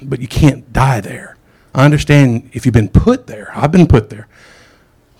But 0.03 0.21
you 0.21 0.29
can't 0.29 0.71
die 0.75 1.01
there. 1.01 1.39
I 1.75 1.87
understand 1.87 2.51
if 2.53 2.67
you've 2.67 2.75
been 2.75 2.91
put 2.91 3.27
there. 3.27 3.51
I've 3.55 3.73
been 3.73 3.87
put 3.87 4.11
there. 4.11 4.29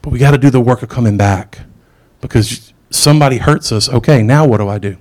But 0.03 0.11
we 0.11 0.19
got 0.19 0.33
to 0.33 0.37
do 0.37 0.51
the 0.51 0.61
work 0.61 0.83
of 0.83 0.91
coming 0.91 1.17
back 1.17 1.61
because 2.21 2.75
somebody 2.91 3.39
hurts 3.39 3.73
us. 3.73 3.89
Okay, 3.89 4.23
now 4.23 4.47
what 4.47 4.59
do 4.59 4.69
I 4.69 4.77
do? 4.77 4.99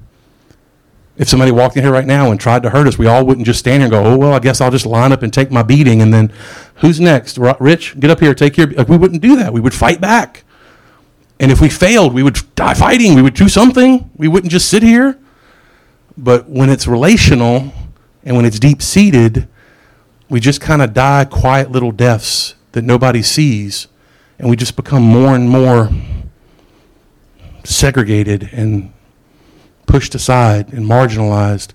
If 1.18 1.28
somebody 1.28 1.52
walked 1.52 1.76
in 1.76 1.84
here 1.84 1.92
right 1.92 2.08
now 2.08 2.32
and 2.32 2.40
tried 2.40 2.64
to 2.64 2.70
hurt 2.70 2.88
us, 2.88 2.98
we 2.98 3.08
all 3.08 3.26
wouldn't 3.26 3.46
just 3.46 3.60
stand 3.60 3.84
here 3.84 3.88
and 3.88 3.92
go, 3.92 4.06
oh, 4.06 4.18
well, 4.18 4.34
I 4.34 4.40
guess 4.40 4.62
I'll 4.62 4.72
just 4.72 4.86
line 4.86 5.12
up 5.12 5.22
and 5.22 5.34
take 5.34 5.52
my 5.52 5.64
beating. 5.64 6.02
And 6.02 6.14
then 6.14 6.32
who's 6.76 7.02
next? 7.02 7.38
Rich, 7.38 8.00
get 8.00 8.10
up 8.10 8.22
here, 8.22 8.34
take 8.34 8.56
your. 8.56 8.68
Like, 8.68 8.88
we 8.88 8.96
wouldn't 8.96 9.22
do 9.22 9.36
that. 9.36 9.52
We 9.52 9.60
would 9.60 9.74
fight 9.74 10.00
back. 10.00 10.46
And 11.42 11.52
if 11.52 11.60
we 11.60 11.70
failed, 11.70 12.14
we 12.14 12.22
would 12.22 12.38
die 12.54 12.76
fighting. 12.76 13.16
We 13.16 13.24
would 13.24 13.34
do 13.34 13.50
something. 13.50 14.12
We 14.16 14.28
wouldn't 14.28 14.52
just 14.52 14.70
sit 14.70 14.84
here. 14.84 15.18
But 16.16 16.48
when 16.48 16.70
it's 16.70 16.86
relational 16.86 17.74
and 18.24 18.36
when 18.36 18.46
it's 18.46 18.60
deep 18.60 18.80
seated, 18.80 19.48
we 20.30 20.40
just 20.40 20.62
kind 20.62 20.84
of 20.84 20.94
die 20.94 21.26
quiet 21.26 21.72
little 21.72 21.92
deaths 21.92 22.54
that 22.74 22.84
nobody 22.84 23.24
sees. 23.24 23.88
And 24.38 24.52
we 24.52 24.56
just 24.56 24.76
become 24.76 25.02
more 25.02 25.34
and 25.34 25.50
more 25.50 25.90
segregated 27.64 28.50
and 28.54 28.94
pushed 29.88 30.14
aside 30.14 30.72
and 30.72 30.86
marginalized. 30.86 31.74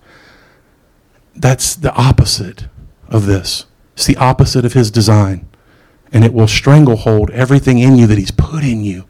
That's 1.34 1.74
the 1.74 1.92
opposite 1.94 2.68
of 3.08 3.26
this. 3.26 3.66
It's 3.94 4.06
the 4.06 4.16
opposite 4.16 4.64
of 4.64 4.74
his 4.74 4.92
design. 4.92 5.48
And 6.12 6.24
it 6.24 6.32
will 6.32 6.46
stranglehold 6.46 7.30
everything 7.30 7.80
in 7.80 7.96
you 7.96 8.06
that 8.06 8.16
he's 8.16 8.30
put 8.30 8.62
in 8.62 8.84
you 8.84 9.06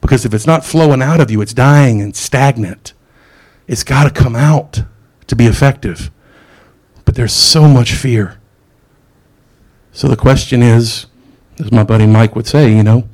because 0.00 0.24
if 0.24 0.34
it's 0.34 0.46
not 0.46 0.64
flowing 0.64 1.02
out 1.02 1.20
of 1.20 1.30
you, 1.30 1.40
it's 1.40 1.54
dying 1.54 2.00
and 2.00 2.14
stagnant. 2.14 2.92
It's 3.66 3.84
got 3.84 4.04
to 4.04 4.10
come 4.10 4.36
out 4.36 4.82
to 5.26 5.36
be 5.36 5.46
effective. 5.46 6.10
But 7.04 7.14
there's 7.14 7.32
so 7.32 7.68
much 7.68 7.92
fear. 7.92 8.38
So 9.92 10.08
the 10.08 10.16
question 10.16 10.62
is, 10.62 11.06
as 11.58 11.72
my 11.72 11.84
buddy 11.84 12.06
Mike 12.06 12.36
would 12.36 12.46
say, 12.46 12.74
you 12.74 12.82
know, 12.82 13.08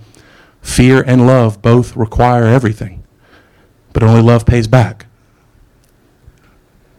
fear 0.61 1.03
and 1.03 1.27
love 1.27 1.63
both 1.63 1.97
require 1.97 2.45
everything, 2.45 3.05
but 3.93 4.03
only 4.03 4.21
love 4.23 4.47
pays 4.47 4.67
back. 4.67 5.07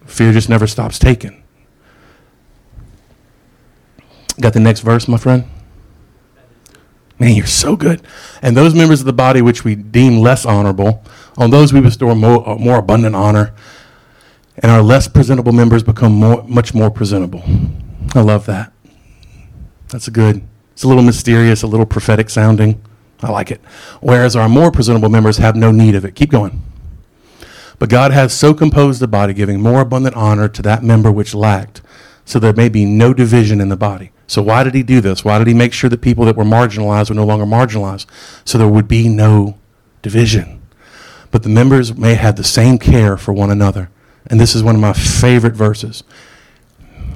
Fear 0.06 0.34
just 0.34 0.50
never 0.50 0.68
stops 0.68 0.98
taking. 0.98 1.44
Got 4.40 4.54
the 4.54 4.60
next 4.60 4.82
verse, 4.82 5.08
my 5.08 5.18
friend? 5.18 5.46
Man, 7.26 7.36
you're 7.36 7.48
so 7.48 7.76
good. 7.76 8.04
And 8.44 8.56
those 8.56 8.76
members 8.76 9.00
of 9.00 9.08
the 9.08 9.14
body 9.14 9.42
which 9.42 9.64
we 9.64 9.74
deem 9.74 10.20
less 10.20 10.46
honorable, 10.46 11.04
on 11.38 11.50
those 11.50 11.74
we 11.74 11.82
bestow 11.82 12.14
more, 12.14 12.48
uh, 12.48 12.56
more 12.56 12.78
abundant 12.78 13.16
honor, 13.16 13.52
and 14.60 14.72
our 14.72 14.84
less 14.84 15.08
presentable 15.08 15.52
members 15.52 15.82
become 15.82 16.14
more, 16.14 16.44
much 16.44 16.76
more 16.76 16.92
presentable. 16.92 17.42
I 18.14 18.22
love 18.22 18.46
that. 18.46 18.72
That's 19.88 20.08
a 20.08 20.12
good. 20.12 20.44
It's 20.74 20.84
a 20.84 20.88
little 20.88 21.02
mysterious, 21.02 21.64
a 21.64 21.68
little 21.68 21.88
prophetic 21.88 22.30
sounding. 22.30 22.80
I 23.24 23.32
like 23.32 23.50
it. 23.50 23.60
Whereas 24.02 24.36
our 24.36 24.48
more 24.48 24.70
presentable 24.70 25.10
members 25.10 25.38
have 25.38 25.56
no 25.56 25.72
need 25.72 25.96
of 25.96 26.06
it. 26.06 26.14
Keep 26.14 26.30
going. 26.30 26.62
But 27.80 27.90
God 27.90 28.12
has 28.12 28.38
so 28.38 28.54
composed 28.54 29.02
the 29.02 29.08
body, 29.08 29.34
giving 29.34 29.62
more 29.62 29.82
abundant 29.82 30.16
honor 30.16 30.48
to 30.50 30.62
that 30.62 30.84
member 30.84 31.12
which 31.12 31.34
lacked, 31.34 31.82
so 32.24 32.38
there 32.38 32.54
may 32.54 32.70
be 32.70 32.86
no 32.86 33.16
division 33.16 33.60
in 33.60 33.70
the 33.70 33.76
body 33.76 34.12
so 34.28 34.42
why 34.42 34.64
did 34.64 34.74
he 34.74 34.84
do 34.84 35.02
this? 35.02 35.24
Why 35.24 35.38
did 35.38 35.48
he 35.48 35.54
make 35.54 35.74
sure 35.74 35.90
that 35.90 36.02
people 36.02 36.26
that 36.26 36.36
were 36.36 36.44
marginalized 36.44 37.10
were 37.10 37.16
no 37.16 37.26
longer 37.26 37.46
marginalized? 37.46 38.06
So 38.44 38.58
there 38.58 38.68
would 38.68 38.88
be 38.88 39.08
no 39.08 39.58
division. 40.02 40.62
But 41.32 41.44
the 41.44 41.50
members 41.50 41.96
may 41.96 42.16
have 42.16 42.36
the 42.36 42.44
same 42.44 42.78
care 42.78 43.18
for 43.18 43.34
one 43.34 43.52
another. 43.52 43.90
And 44.28 44.40
this 44.40 44.56
is 44.56 44.64
one 44.64 44.76
of 44.76 44.82
my 44.82 44.94
favorite 44.94 45.54
verses. 45.54 46.04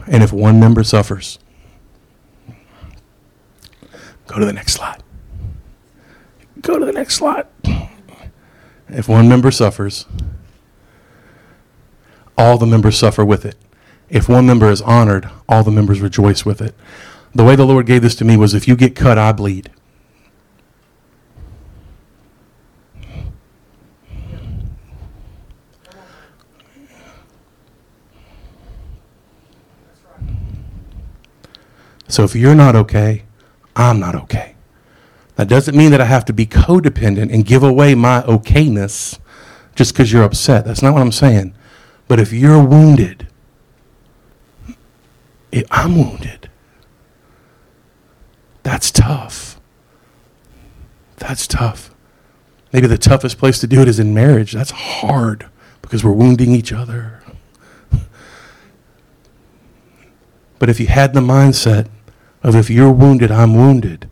And 0.08 0.24
if 0.24 0.32
one 0.32 0.60
member 0.60 0.84
suffers, 0.84 1.39
go 4.28 4.39
to 4.39 4.45
the 4.45 4.54
next 4.54 4.74
slide. 4.74 5.02
Go 6.62 6.78
to 6.78 6.86
the 6.86 6.91
next 6.91 7.15
slide. 7.15 7.48
If 8.89 9.08
one 9.08 9.30
member 9.30 9.52
suffers, 9.52 10.06
all 12.38 12.58
the 12.58 12.65
members 12.65 12.98
suffer 12.98 13.24
with 13.24 13.45
it. 13.45 13.56
If 14.10 14.28
one 14.28 14.48
member 14.48 14.69
is 14.69 14.82
honored, 14.82 15.30
all 15.48 15.63
the 15.63 15.72
members 15.72 16.02
rejoice 16.02 16.45
with 16.45 16.62
it. 16.62 16.76
The 17.34 17.43
way 17.43 17.56
the 17.56 17.65
Lord 17.65 17.86
gave 17.86 18.02
this 18.02 18.15
to 18.15 18.26
me 18.26 18.38
was 18.38 18.54
if 18.54 18.67
you 18.67 18.76
get 18.76 18.95
cut, 18.95 19.17
I 19.17 19.32
bleed. 19.32 19.69
So 32.08 32.24
if 32.24 32.36
you're 32.36 32.56
not 32.56 32.76
okay, 32.76 33.24
I'm 33.76 34.00
not 34.00 34.15
okay. 34.15 34.56
That 35.36 35.48
doesn't 35.48 35.78
mean 35.78 35.91
that 35.91 36.02
I 36.02 36.06
have 36.06 36.26
to 36.26 36.34
be 36.34 36.45
codependent 36.45 37.32
and 37.32 37.45
give 37.45 37.63
away 37.63 37.95
my 37.95 38.24
okayness 38.24 39.19
just 39.76 39.93
because 39.93 40.12
you're 40.12 40.24
upset. 40.24 40.65
That's 40.65 40.82
not 40.82 40.93
what 40.93 41.02
I'm 41.02 41.13
saying. 41.13 41.54
But 42.10 42.19
if 42.19 42.34
you're 42.34 42.62
wounded, 42.62 43.29
I'm 45.71 45.97
wounded. 45.97 46.49
That's 48.63 48.91
tough. 48.91 49.59
That's 51.17 51.47
tough. 51.47 51.93
Maybe 52.71 52.88
the 52.88 52.97
toughest 52.97 53.38
place 53.38 53.59
to 53.59 53.67
do 53.67 53.81
it 53.81 53.88
is 53.88 53.99
in 53.99 54.13
marriage. 54.13 54.51
That's 54.51 54.71
hard 54.71 55.47
because 55.81 56.03
we're 56.03 56.12
wounding 56.12 56.53
each 56.53 56.71
other. 56.71 57.21
But 60.59 60.69
if 60.69 60.79
you 60.79 60.88
had 60.88 61.13
the 61.13 61.21
mindset 61.21 61.88
of 62.43 62.55
if 62.55 62.69
you're 62.69 62.91
wounded, 62.91 63.31
I'm 63.31 63.55
wounded, 63.55 64.09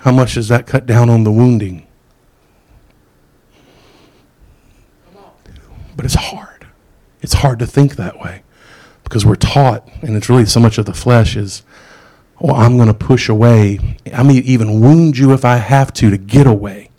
how 0.00 0.12
much 0.12 0.34
does 0.34 0.48
that 0.48 0.66
cut 0.66 0.86
down 0.86 1.10
on 1.10 1.24
the 1.24 1.32
wounding? 1.32 1.86
But 5.96 6.04
it's 6.04 6.14
hard. 6.14 6.66
It's 7.22 7.32
hard 7.32 7.58
to 7.58 7.66
think 7.66 7.96
that 7.96 8.20
way 8.20 8.42
because 9.06 9.24
we're 9.24 9.36
taught, 9.36 9.88
and 10.02 10.16
it's 10.16 10.28
really 10.28 10.46
so 10.46 10.58
much 10.58 10.78
of 10.78 10.84
the 10.84 10.92
flesh 10.92 11.36
is, 11.36 11.62
well, 12.40 12.56
I'm 12.56 12.76
going 12.76 12.88
to 12.88 12.94
push 12.94 13.28
away. 13.28 13.98
I 14.12 14.24
may 14.24 14.34
even 14.34 14.80
wound 14.80 15.16
you 15.16 15.32
if 15.32 15.44
I 15.44 15.58
have 15.58 15.92
to 15.94 16.10
to 16.10 16.18
get 16.18 16.44
away 16.44 16.90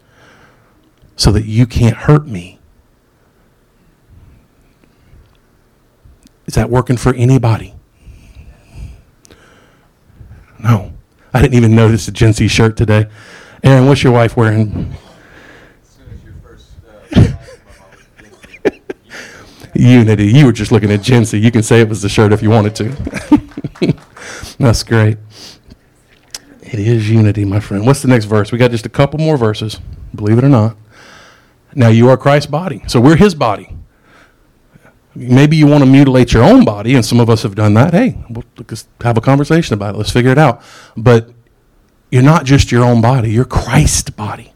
so 1.18 1.34
that 1.34 1.44
you 1.44 1.68
can't 1.68 1.98
hurt 1.98 2.26
me. 2.26 2.60
Is 6.46 6.54
that 6.54 6.70
working 6.70 6.96
for 6.96 7.14
anybody? 7.14 7.76
No. 10.64 10.94
I 11.34 11.42
didn't 11.42 11.56
even 11.56 11.76
notice 11.76 12.06
the 12.06 12.14
Gen 12.14 12.32
Z 12.32 12.48
shirt 12.48 12.78
today. 12.78 13.08
Aaron, 13.64 13.86
what's 13.86 14.02
your 14.02 14.14
wife 14.14 14.38
wearing? 14.38 14.96
Unity. 19.80 20.28
You 20.28 20.46
were 20.46 20.52
just 20.52 20.72
looking 20.72 20.92
at 20.92 21.06
Z. 21.06 21.38
You 21.38 21.52
can 21.52 21.64
say 21.64 21.82
it 21.82 21.90
was 21.90 22.02
the 22.02 22.10
shirt 22.10 22.34
if 22.34 22.42
you 22.42 22.50
wanted 22.50 22.76
to. 22.76 23.96
That's 24.60 24.84
great. 24.84 25.18
It 26.62 26.80
is 26.80 27.10
unity, 27.10 27.46
my 27.46 27.60
friend. 27.60 27.86
What's 27.86 28.02
the 28.02 28.08
next 28.10 28.26
verse? 28.26 28.52
We 28.52 28.58
got 28.58 28.72
just 28.72 28.86
a 28.86 28.90
couple 28.90 29.20
more 29.20 29.38
verses, 29.38 29.80
believe 30.14 30.38
it 30.38 30.44
or 30.44 30.50
not. 30.50 30.76
Now 31.76 31.90
you 31.90 32.10
are 32.10 32.18
Christ's 32.18 32.50
body. 32.50 32.84
So 32.88 33.00
we're 33.00 33.16
his 33.16 33.36
body. 33.36 33.78
Maybe 35.16 35.56
you 35.56 35.66
want 35.66 35.84
to 35.84 35.90
mutilate 35.90 36.34
your 36.34 36.44
own 36.44 36.66
body, 36.66 36.94
and 36.94 37.06
some 37.06 37.20
of 37.20 37.30
us 37.30 37.44
have 37.44 37.56
done 37.56 37.74
that. 37.76 37.94
Hey, 37.94 38.24
we'll 38.30 38.44
just 38.68 38.88
have 39.02 39.18
a 39.18 39.22
conversation 39.22 39.74
about 39.74 39.96
it. 39.96 39.98
Let's 39.98 40.12
figure 40.12 40.32
it 40.32 40.38
out. 40.38 40.62
But 40.96 41.32
you're 42.12 42.24
not 42.24 42.46
just 42.46 42.72
your 42.72 42.84
own 42.84 43.02
body, 43.02 43.32
you're 43.32 43.46
Christ's 43.46 44.10
body. 44.10 44.54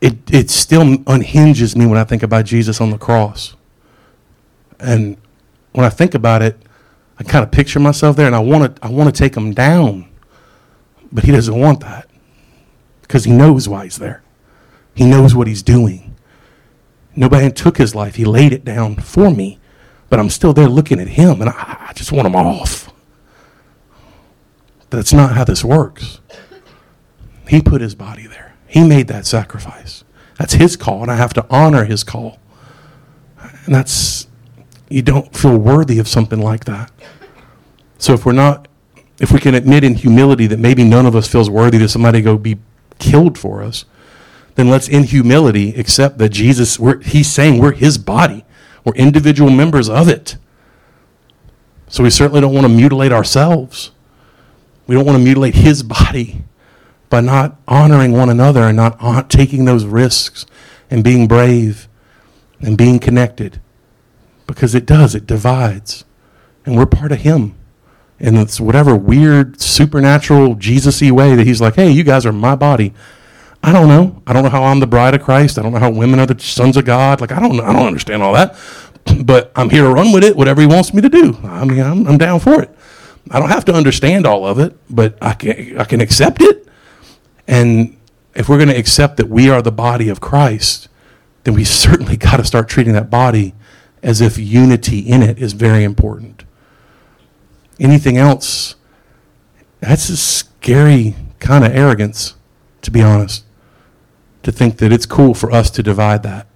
It, 0.00 0.16
it, 0.32 0.50
still 0.50 0.98
unhinges 1.06 1.74
me 1.76 1.84
when 1.86 1.98
I 1.98 2.04
think 2.04 2.22
about 2.22 2.44
Jesus 2.44 2.80
on 2.80 2.90
the 2.90 2.98
cross. 2.98 3.56
And 4.78 5.16
when 5.72 5.84
I 5.84 5.88
think 5.88 6.14
about 6.14 6.40
it, 6.40 6.56
I 7.18 7.24
kind 7.24 7.44
of 7.44 7.50
picture 7.50 7.80
myself 7.80 8.14
there, 8.16 8.26
and 8.26 8.36
I 8.36 8.38
want 8.38 8.76
to 8.76 8.84
I 8.84 8.90
want 8.90 9.12
to 9.12 9.18
take 9.18 9.36
him 9.36 9.52
down, 9.52 10.08
but 11.10 11.24
he 11.24 11.32
doesn't 11.32 11.58
want 11.58 11.80
that 11.80 12.08
because 13.02 13.24
he 13.24 13.32
knows 13.32 13.68
why 13.68 13.84
he's 13.84 13.96
there. 13.96 14.22
He 14.94 15.04
knows 15.04 15.34
what 15.34 15.48
he's 15.48 15.64
doing. 15.64 16.14
Nobody 17.16 17.50
took 17.50 17.78
his 17.78 17.94
life. 17.94 18.14
He 18.14 18.24
laid 18.24 18.52
it 18.52 18.64
down 18.64 18.96
for 18.96 19.30
me. 19.30 19.58
But 20.08 20.20
I'm 20.20 20.30
still 20.30 20.52
there 20.52 20.68
looking 20.68 21.00
at 21.00 21.08
him, 21.08 21.40
and 21.40 21.50
I, 21.50 21.86
I 21.88 21.92
just 21.92 22.12
want 22.12 22.26
him 22.26 22.36
off. 22.36 22.92
That's 24.90 25.12
not 25.12 25.32
how 25.32 25.44
this 25.44 25.64
works. 25.64 26.20
He 27.46 27.60
put 27.60 27.80
his 27.80 27.94
body 27.94 28.26
there, 28.26 28.47
he 28.68 28.86
made 28.86 29.08
that 29.08 29.26
sacrifice. 29.26 30.04
That's 30.38 30.54
his 30.54 30.76
call, 30.76 31.02
and 31.02 31.10
I 31.10 31.16
have 31.16 31.34
to 31.34 31.46
honor 31.50 31.84
his 31.84 32.04
call. 32.04 32.38
And 33.64 33.74
that's, 33.74 34.28
you 34.88 35.02
don't 35.02 35.34
feel 35.36 35.58
worthy 35.58 35.98
of 35.98 36.06
something 36.06 36.40
like 36.40 36.64
that. 36.66 36.92
So 37.98 38.12
if 38.12 38.24
we're 38.24 38.32
not, 38.32 38.68
if 39.18 39.32
we 39.32 39.40
can 39.40 39.54
admit 39.54 39.82
in 39.82 39.94
humility 39.94 40.46
that 40.46 40.58
maybe 40.58 40.84
none 40.84 41.06
of 41.06 41.16
us 41.16 41.26
feels 41.26 41.50
worthy 41.50 41.78
that 41.78 41.88
somebody 41.88 42.22
go 42.22 42.38
be 42.38 42.58
killed 42.98 43.36
for 43.36 43.62
us, 43.62 43.84
then 44.54 44.68
let's 44.68 44.88
in 44.88 45.04
humility 45.04 45.74
accept 45.74 46.18
that 46.18 46.28
Jesus, 46.28 46.78
we're 46.78 47.00
he's 47.00 47.30
saying 47.30 47.60
we're 47.60 47.72
his 47.72 47.98
body. 47.98 48.44
We're 48.84 48.94
individual 48.94 49.50
members 49.50 49.88
of 49.88 50.08
it. 50.08 50.36
So 51.88 52.02
we 52.02 52.10
certainly 52.10 52.40
don't 52.40 52.54
want 52.54 52.66
to 52.66 52.72
mutilate 52.72 53.12
ourselves. 53.12 53.92
We 54.86 54.94
don't 54.94 55.04
want 55.04 55.18
to 55.18 55.24
mutilate 55.24 55.54
his 55.54 55.82
body 55.82 56.42
by 57.10 57.20
not 57.20 57.58
honoring 57.66 58.12
one 58.12 58.28
another 58.28 58.62
and 58.62 58.76
not 58.76 59.30
taking 59.30 59.64
those 59.64 59.84
risks 59.84 60.46
and 60.90 61.04
being 61.04 61.26
brave 61.26 61.88
and 62.60 62.76
being 62.76 62.98
connected. 62.98 63.60
Because 64.46 64.74
it 64.74 64.86
does, 64.86 65.14
it 65.14 65.26
divides. 65.26 66.04
And 66.64 66.76
we're 66.76 66.86
part 66.86 67.12
of 67.12 67.18
him. 67.20 67.54
And 68.20 68.36
it's 68.36 68.60
whatever 68.60 68.96
weird, 68.96 69.60
supernatural, 69.60 70.56
Jesus 70.56 71.00
y 71.00 71.10
way 71.10 71.34
that 71.36 71.46
he's 71.46 71.60
like, 71.60 71.76
hey, 71.76 71.90
you 71.90 72.02
guys 72.02 72.26
are 72.26 72.32
my 72.32 72.56
body. 72.56 72.92
I 73.62 73.72
don't 73.72 73.88
know. 73.88 74.22
I 74.26 74.32
don't 74.32 74.42
know 74.42 74.50
how 74.50 74.64
I'm 74.64 74.80
the 74.80 74.86
bride 74.86 75.14
of 75.14 75.22
Christ. 75.22 75.58
I 75.58 75.62
don't 75.62 75.72
know 75.72 75.78
how 75.78 75.90
women 75.90 76.20
are 76.20 76.26
the 76.26 76.40
sons 76.40 76.76
of 76.76 76.84
God. 76.84 77.20
Like 77.20 77.32
I 77.32 77.40
don't 77.40 77.60
I 77.60 77.72
don't 77.72 77.86
understand 77.86 78.22
all 78.22 78.34
that. 78.34 78.56
But 79.24 79.52
I'm 79.56 79.70
here 79.70 79.84
to 79.84 79.88
run 79.88 80.12
with 80.12 80.22
it, 80.22 80.36
whatever 80.36 80.60
he 80.60 80.66
wants 80.66 80.92
me 80.92 81.00
to 81.00 81.08
do. 81.08 81.38
I 81.42 81.64
mean, 81.64 81.80
I'm, 81.80 82.06
I'm 82.06 82.18
down 82.18 82.40
for 82.40 82.60
it. 82.60 82.70
I 83.30 83.40
don't 83.40 83.48
have 83.48 83.64
to 83.66 83.72
understand 83.72 84.26
all 84.26 84.46
of 84.46 84.58
it, 84.58 84.76
but 84.90 85.16
I 85.22 85.32
can 85.32 85.78
I 85.78 85.84
can 85.84 86.00
accept 86.02 86.42
it. 86.42 86.68
And 87.48 87.96
if 88.36 88.48
we're 88.48 88.58
going 88.58 88.68
to 88.68 88.78
accept 88.78 89.16
that 89.16 89.28
we 89.28 89.50
are 89.50 89.60
the 89.60 89.72
body 89.72 90.08
of 90.08 90.20
Christ, 90.20 90.88
then 91.42 91.54
we 91.54 91.64
certainly 91.64 92.16
got 92.28 92.36
to 92.36 92.44
start 92.44 92.68
treating 92.68 92.92
that 92.92 93.10
body 93.10 93.54
as 94.00 94.20
if 94.20 94.38
unity 94.38 95.00
in 95.00 95.22
it 95.22 95.38
is 95.38 95.54
very 95.54 95.82
important. 95.82 96.44
Anything 97.80 98.16
else, 98.16 98.76
that's 99.80 100.08
a 100.08 100.16
scary 100.16 101.16
kind 101.40 101.64
of 101.64 101.74
arrogance, 101.74 102.36
to 102.82 102.92
be 102.92 103.02
honest 103.02 103.44
to 104.42 104.52
think 104.52 104.78
that 104.78 104.92
it's 104.92 105.04
cool 105.04 105.34
for 105.34 105.50
us 105.52 105.70
to 105.70 105.82
divide 105.82 106.22
that 106.22 106.46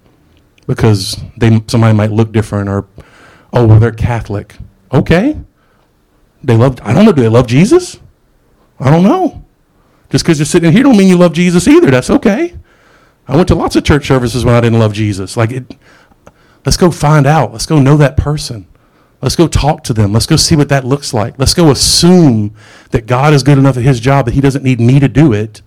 because 0.65 1.21
they 1.37 1.61
somebody 1.67 1.95
might 1.95 2.11
look 2.11 2.31
different 2.31 2.67
or 2.69 2.87
oh 3.51 3.67
well 3.67 3.79
they're 3.79 3.91
Catholic. 3.91 4.55
Okay. 4.91 5.37
They 6.43 6.57
love 6.57 6.79
I 6.81 6.93
don't 6.93 7.05
know, 7.05 7.11
do 7.11 7.21
they 7.21 7.29
love 7.29 7.45
Jesus? 7.47 7.99
I 8.79 8.89
don't 8.89 9.03
know. 9.03 9.42
Just 10.13 10.23
because 10.23 10.39
you're 10.39 10.45
sitting 10.45 10.71
here 10.71 10.83
don't 10.83 10.95
mean 10.95 11.09
you 11.09 11.17
love 11.17 11.33
Jesus 11.33 11.67
either. 11.67 11.91
That's 11.91 12.09
okay. 12.09 12.55
I 13.27 13.35
went 13.35 13.49
to 13.49 13.55
lots 13.55 13.75
of 13.75 13.83
church 13.83 14.07
services 14.07 14.45
when 14.45 14.55
I 14.55 14.61
didn't 14.61 14.79
love 14.79 14.93
Jesus. 14.93 15.35
Like 15.35 15.51
it 15.51 15.75
let's 16.65 16.77
go 16.77 16.89
find 16.89 17.27
out. 17.27 17.51
Let's 17.51 17.65
go 17.65 17.81
know 17.81 17.97
that 17.97 18.15
person. 18.15 18.67
Let's 19.21 19.35
go 19.35 19.49
talk 19.49 19.83
to 19.85 19.93
them. 19.93 20.13
Let's 20.13 20.25
go 20.25 20.37
see 20.37 20.55
what 20.55 20.69
that 20.69 20.85
looks 20.85 21.13
like. 21.13 21.37
Let's 21.37 21.53
go 21.53 21.69
assume 21.69 22.55
that 22.91 23.05
God 23.05 23.33
is 23.33 23.43
good 23.43 23.57
enough 23.57 23.75
at 23.75 23.83
his 23.83 23.99
job 23.99 24.25
that 24.25 24.33
he 24.33 24.41
doesn't 24.41 24.63
need 24.63 24.79
me 24.79 25.01
to 25.01 25.09
do 25.09 25.33
it 25.33 25.61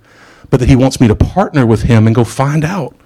but 0.51 0.61
that 0.61 0.69
He 0.69 0.77
wants 0.77 1.01
me 1.01 1.09
to 1.09 1.15
partner 1.15 1.67
with 1.67 1.83
Him 1.83 2.07
and 2.07 2.15
go 2.15 2.25
find 2.25 2.65
out 2.65 2.97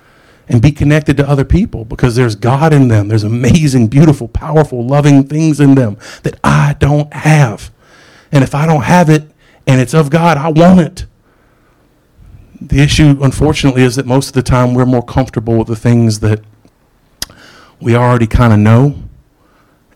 and 0.48 0.61
be 0.61 0.72
connected 0.72 1.16
to 1.16 1.29
other 1.29 1.44
people 1.44 1.85
because 1.85 2.16
there's 2.16 2.35
God 2.35 2.72
in 2.72 2.88
them. 2.88 3.09
There's 3.09 3.24
amazing, 3.24 3.88
beautiful, 3.88 4.29
powerful, 4.29 4.85
loving 4.85 5.24
things 5.24 5.61
in 5.61 5.74
them 5.74 5.96
that 6.22 6.38
I 6.42 6.76
don't 6.79 7.12
have. 7.12 7.70
And 8.33 8.42
if 8.42 8.55
I 8.55 8.66
don't 8.66 8.83
have 8.83 9.09
it 9.09 9.31
and 9.66 9.81
it's 9.81 9.94
of 9.94 10.11
God, 10.11 10.37
I 10.37 10.48
want 10.48 10.81
it. 10.81 11.07
The 12.61 12.81
issue, 12.81 13.18
unfortunately, 13.23 13.83
is 13.83 13.96
that 13.96 14.07
most 14.07 14.29
of 14.29 14.35
the 14.35 14.42
time 14.42 14.75
we're 14.75 14.87
more 14.87 15.03
comfortable 15.03 15.57
with 15.57 15.68
the 15.68 15.77
things 15.77 16.20
that 16.20 16.42
we 17.81 17.96
already 17.96 18.27
kind 18.27 18.53
of 18.53 18.59
know, 18.59 19.03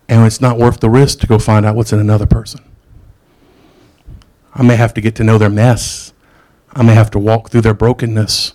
and 0.08 0.26
it's 0.26 0.40
not 0.40 0.58
worth 0.58 0.80
the 0.80 0.88
risk 0.88 1.20
to 1.20 1.26
go 1.26 1.38
find 1.38 1.66
out 1.66 1.76
what's 1.76 1.92
in 1.92 1.98
another 1.98 2.26
person. 2.26 2.64
I 4.54 4.62
may 4.62 4.76
have 4.76 4.94
to 4.94 5.00
get 5.00 5.14
to 5.16 5.24
know 5.24 5.36
their 5.36 5.50
mess 5.50 6.14
I 6.74 6.82
may 6.82 6.94
have 6.94 7.10
to 7.12 7.18
walk 7.18 7.50
through 7.50 7.60
their 7.60 7.74
brokenness. 7.74 8.54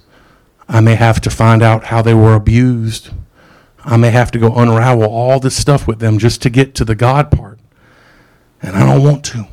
I 0.67 0.81
may 0.81 0.95
have 0.95 1.21
to 1.21 1.29
find 1.29 1.63
out 1.63 1.85
how 1.85 2.01
they 2.01 2.13
were 2.13 2.35
abused. 2.35 3.09
I 3.85 3.97
may 3.97 4.11
have 4.11 4.29
to 4.31 4.39
go 4.39 4.53
unravel 4.55 5.05
all 5.05 5.39
this 5.39 5.55
stuff 5.55 5.87
with 5.87 5.99
them 5.99 6.19
just 6.19 6.41
to 6.41 6.49
get 6.49 6.75
to 6.75 6.85
the 6.85 6.95
God 6.95 7.31
part. 7.31 7.59
And 8.61 8.75
I 8.75 8.85
don't 8.85 9.03
want 9.03 9.23
to. 9.25 9.47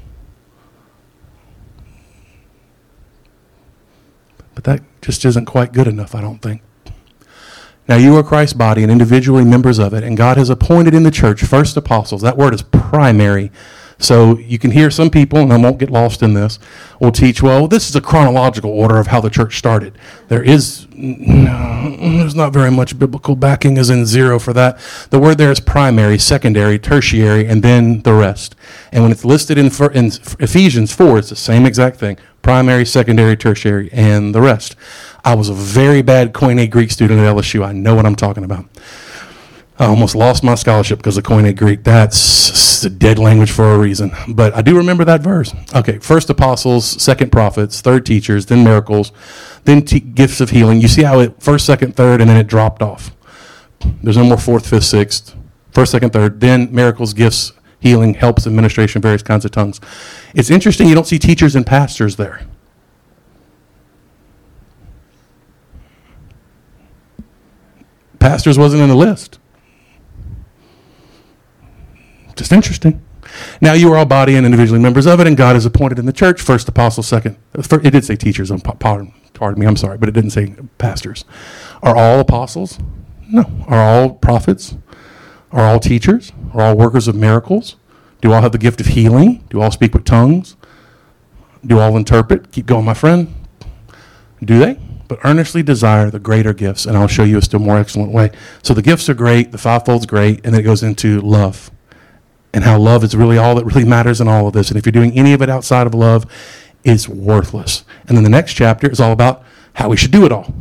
But 4.57 4.65
that 4.65 4.83
just 5.03 5.25
isn't 5.25 5.45
quite 5.45 5.73
good 5.73 5.87
enough, 5.87 6.17
I 6.17 6.21
don't 6.21 6.43
think. 6.43 6.63
Now 7.89 7.97
you 7.97 8.17
are 8.17 8.25
Christ's 8.25 8.55
body 8.55 8.83
and 8.83 8.91
individually 8.91 9.45
members 9.45 9.79
of 9.79 9.95
it, 9.95 10.03
and 10.03 10.17
God 10.17 10.39
has 10.39 10.51
appointed 10.51 10.93
in 10.95 11.05
the 11.05 11.11
church 11.13 11.45
first 11.45 11.77
apostles. 11.77 12.23
That 12.23 12.37
word 12.37 12.55
is 12.55 12.63
primary. 12.63 13.53
So 13.99 14.39
you 14.39 14.59
can 14.59 14.73
hear 14.73 14.91
some 14.91 15.09
people, 15.09 15.39
and 15.39 15.53
I 15.53 15.57
won't 15.57 15.79
get 15.79 15.91
lost 15.91 16.23
in 16.23 16.35
this, 16.35 16.59
will 17.01 17.13
teach, 17.13 17.43
well, 17.43 17.67
this 17.67 17.89
is 17.89 17.97
a 17.97 18.01
chronological 18.01 18.71
order 18.71 18.99
of 18.99 19.07
how 19.07 19.21
the 19.21 19.31
church 19.31 19.57
started. 19.57 19.97
There 20.29 20.43
is 20.43 20.87
no, 20.95 21.97
there's 21.99 22.35
not 22.35 22.53
very 22.53 22.71
much 22.71 22.99
biblical 22.99 23.37
backing 23.37 23.79
as 23.79 23.89
in 23.89 24.05
zero 24.05 24.39
for 24.39 24.53
that. 24.53 24.79
The 25.11 25.19
word 25.19 25.39
there 25.39 25.51
is 25.51 25.61
primary, 25.61 26.19
secondary, 26.19 26.79
tertiary, 26.79 27.47
and 27.47 27.63
then 27.63 28.03
the 28.03 28.13
rest. 28.13 28.55
And 28.93 29.03
when 29.03 29.13
it's 29.13 29.25
listed 29.25 29.57
in, 29.57 29.67
in 29.95 30.07
Ephesians 30.41 30.93
4, 30.95 31.19
it's 31.19 31.31
the 31.31 31.37
same 31.37 31.65
exact 31.65 31.97
thing. 31.97 32.19
Primary, 32.43 32.85
secondary, 32.85 33.37
tertiary, 33.37 33.91
and 33.93 34.35
the 34.35 34.43
rest. 34.43 34.77
I 35.25 35.35
was 35.35 35.49
a 35.49 35.55
very 35.55 36.03
bad 36.03 36.33
Koine 36.33 36.71
Greek 36.71 36.91
student 36.91 37.21
at 37.21 37.35
LSU. 37.35 37.67
I 37.67 37.73
know 37.73 37.95
what 37.95 38.07
I'm 38.07 38.15
talking 38.15 38.45
about. 38.45 38.67
I 39.79 39.87
almost 39.87 40.15
lost 40.15 40.43
my 40.43 40.55
scholarship 40.55 40.99
because 40.99 41.19
of 41.19 41.25
Koine 41.25 41.55
Greek. 41.55 41.85
That's 41.85 42.83
a 42.85 42.91
dead 42.91 43.19
language 43.19 43.51
for 43.51 43.75
a 43.75 43.79
reason. 43.79 44.11
But 44.29 44.55
I 44.55 44.63
do 44.63 44.77
remember 44.77 45.05
that 45.05 45.21
verse. 45.21 45.55
Okay, 45.75 45.99
first 45.99 46.31
apostles, 46.31 46.87
second 47.03 47.31
prophets, 47.31 47.83
third 47.83 48.07
teachers, 48.07 48.47
then 48.47 48.65
miracles, 48.65 49.13
then 49.65 49.81
gifts 49.81 50.41
of 50.41 50.51
healing. 50.51 50.81
You 50.81 50.89
see 50.89 51.03
how 51.03 51.21
it 51.21 51.43
first, 51.43 51.67
second, 51.67 51.95
third, 51.95 52.21
and 52.23 52.31
then 52.31 52.39
it 52.39 52.47
dropped 52.47 52.81
off. 52.83 53.15
There's 54.03 54.17
no 54.17 54.25
more 54.25 54.39
fourth, 54.39 54.69
fifth, 54.69 54.85
sixth. 54.85 55.35
First, 55.73 55.93
second, 55.93 56.11
third, 56.11 56.41
then 56.41 56.75
miracles, 56.75 57.13
gifts, 57.13 57.53
healing, 57.79 58.15
helps, 58.15 58.47
administration, 58.47 59.03
various 59.03 59.23
kinds 59.23 59.45
of 59.45 59.51
tongues. 59.51 59.79
It's 60.35 60.49
interesting 60.51 60.89
you 60.89 60.95
don't 60.95 61.07
see 61.07 61.19
teachers 61.19 61.55
and 61.55 61.67
pastors 61.67 62.17
there. 62.17 62.47
Pastors 68.19 68.59
wasn't 68.59 68.83
in 68.83 68.89
the 68.89 68.97
list. 68.97 69.39
Just 72.37 72.53
interesting. 72.53 73.03
Now 73.61 73.73
you 73.73 73.93
are 73.93 73.97
all 73.97 74.05
body 74.05 74.37
and 74.37 74.47
individually 74.47 74.81
members 74.81 75.07
of 75.07 75.21
it, 75.21 75.27
and 75.27 75.37
God 75.37 75.57
is 75.57 75.67
appointed 75.67 75.99
in 75.99 76.07
the 76.07 76.13
church 76.13 76.41
first 76.41 76.69
apostles, 76.69 77.09
second. 77.09 77.37
Uh, 77.57 77.63
it 77.83 77.91
did 77.91 78.05
say 78.05 78.17
teachers. 78.17 78.53
Pardon, 78.79 79.13
pardon 79.35 79.61
me. 79.61 79.67
I'm 79.67 79.77
sorry, 79.77 79.99
but 79.99 80.09
it 80.09 80.13
didn't 80.13 80.31
say 80.31 80.55
pastors. 80.79 81.25
Are 81.83 81.97
all 81.97 82.21
apostles? 82.21 82.79
No. 83.29 83.45
Are 83.67 83.81
all 83.81 84.11
prophets? 84.15 84.77
Are 85.51 85.65
all 85.65 85.81
teachers? 85.81 86.33
Are 86.55 86.61
all 86.61 86.77
workers 86.77 87.09
of 87.09 87.15
miracles? 87.15 87.77
Do 88.21 88.33
all 88.33 88.43
have 88.43 88.53
the 88.53 88.59
gift 88.59 88.81
of 88.81 88.87
healing? 88.87 89.45
Do 89.51 89.61
all 89.61 89.71
speak 89.71 89.95
with 89.95 90.05
tongues? 90.05 90.57
Do 91.65 91.79
all 91.79 91.97
interpret? 91.97 92.53
Keep 92.53 92.67
going, 92.67 92.85
my 92.85 92.95
friend. 92.95 93.35
Do 94.43 94.59
they? 94.59 94.79
But 95.09 95.19
earnestly 95.25 95.63
desire 95.63 96.11
the 96.11 96.19
greater 96.19 96.53
gifts, 96.53 96.85
and 96.85 96.97
I'll 96.97 97.07
show 97.07 97.25
you 97.25 97.39
a 97.39 97.43
still 97.43 97.61
more 97.61 97.79
excellent 97.79 98.13
way. 98.13 98.31
So 98.63 98.75
the 98.75 98.83
gifts 98.83 99.09
are 99.09 99.15
great, 99.15 99.53
the 99.53 99.59
fivefold's 99.59 100.07
great, 100.07 100.45
and 100.45 100.53
then 100.53 100.61
it 100.61 100.65
goes 100.65 100.83
into 100.83 101.21
love 101.21 101.71
and 102.57 102.65
how 102.65 102.79
love 102.79 103.05
is 103.05 103.15
really 103.15 103.37
all 103.37 103.55
that 103.55 103.67
really 103.67 103.85
matters 103.85 104.19
in 104.19 104.29
all 104.29 104.47
of 104.47 104.55
this. 104.55 104.71
And 104.71 104.79
if 104.79 104.87
you're 104.87 104.91
doing 104.91 105.13
any 105.13 105.35
of 105.35 105.43
it 105.43 105.51
outside 105.51 105.87
of 105.87 105.93
love, 105.93 106.25
it's 106.85 107.07
worthless. 107.07 107.85
And 108.09 108.17
then 108.17 108.25
the 108.25 108.31
next 108.31 108.55
chapter 108.55 108.91
is 108.91 108.99
all 108.99 109.13
about 109.13 109.45
how 109.75 109.91
we 109.91 109.99
should 109.99 110.11
do 110.11 110.25
it 110.25 110.33
all, 110.33 110.55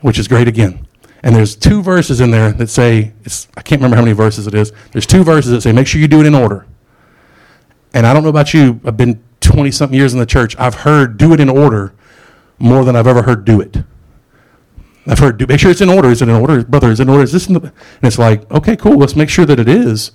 which 0.00 0.18
is 0.18 0.26
great 0.26 0.48
again. 0.48 0.86
And 1.22 1.36
there's 1.36 1.54
two 1.54 1.82
verses 1.82 2.22
in 2.22 2.30
there 2.30 2.52
that 2.52 2.68
say, 2.68 3.12
I 3.54 3.60
can't 3.60 3.82
remember 3.82 3.96
how 3.96 4.02
many 4.02 4.14
verses 4.14 4.46
it 4.46 4.54
is. 4.54 4.72
There's 4.92 5.04
two 5.04 5.22
verses 5.22 5.52
that 5.52 5.60
say, 5.60 5.72
make 5.72 5.86
sure 5.86 6.00
you 6.00 6.08
do 6.08 6.22
it 6.22 6.26
in 6.26 6.34
order. 6.34 6.66
And 7.92 8.06
I 8.06 8.14
don't 8.14 8.22
know 8.22 8.30
about 8.30 8.54
you, 8.54 8.80
I've 8.86 8.96
been 8.96 9.22
20 9.40 9.70
something 9.72 9.98
years 9.98 10.14
in 10.14 10.20
the 10.20 10.26
church. 10.26 10.56
I've 10.58 10.74
heard 10.74 11.18
do 11.18 11.34
it 11.34 11.40
in 11.40 11.50
order 11.50 11.92
more 12.58 12.82
than 12.82 12.96
I've 12.96 13.06
ever 13.06 13.24
heard 13.24 13.44
do 13.44 13.60
it. 13.60 13.76
I've 15.06 15.18
heard 15.18 15.36
do, 15.36 15.46
make 15.46 15.60
sure 15.60 15.70
it's 15.70 15.82
in 15.82 15.90
order. 15.90 16.08
Is 16.08 16.22
it 16.22 16.30
in 16.30 16.34
order? 16.34 16.64
Brother, 16.64 16.90
is 16.90 16.98
it 16.98 17.02
in 17.02 17.08
order? 17.10 17.24
Is 17.24 17.32
this 17.32 17.46
in 17.46 17.52
the. 17.52 17.60
And 17.60 17.72
it's 18.04 18.18
like, 18.18 18.50
okay, 18.50 18.74
cool, 18.74 18.96
let's 18.96 19.16
make 19.16 19.28
sure 19.28 19.44
that 19.44 19.60
it 19.60 19.68
is. 19.68 20.12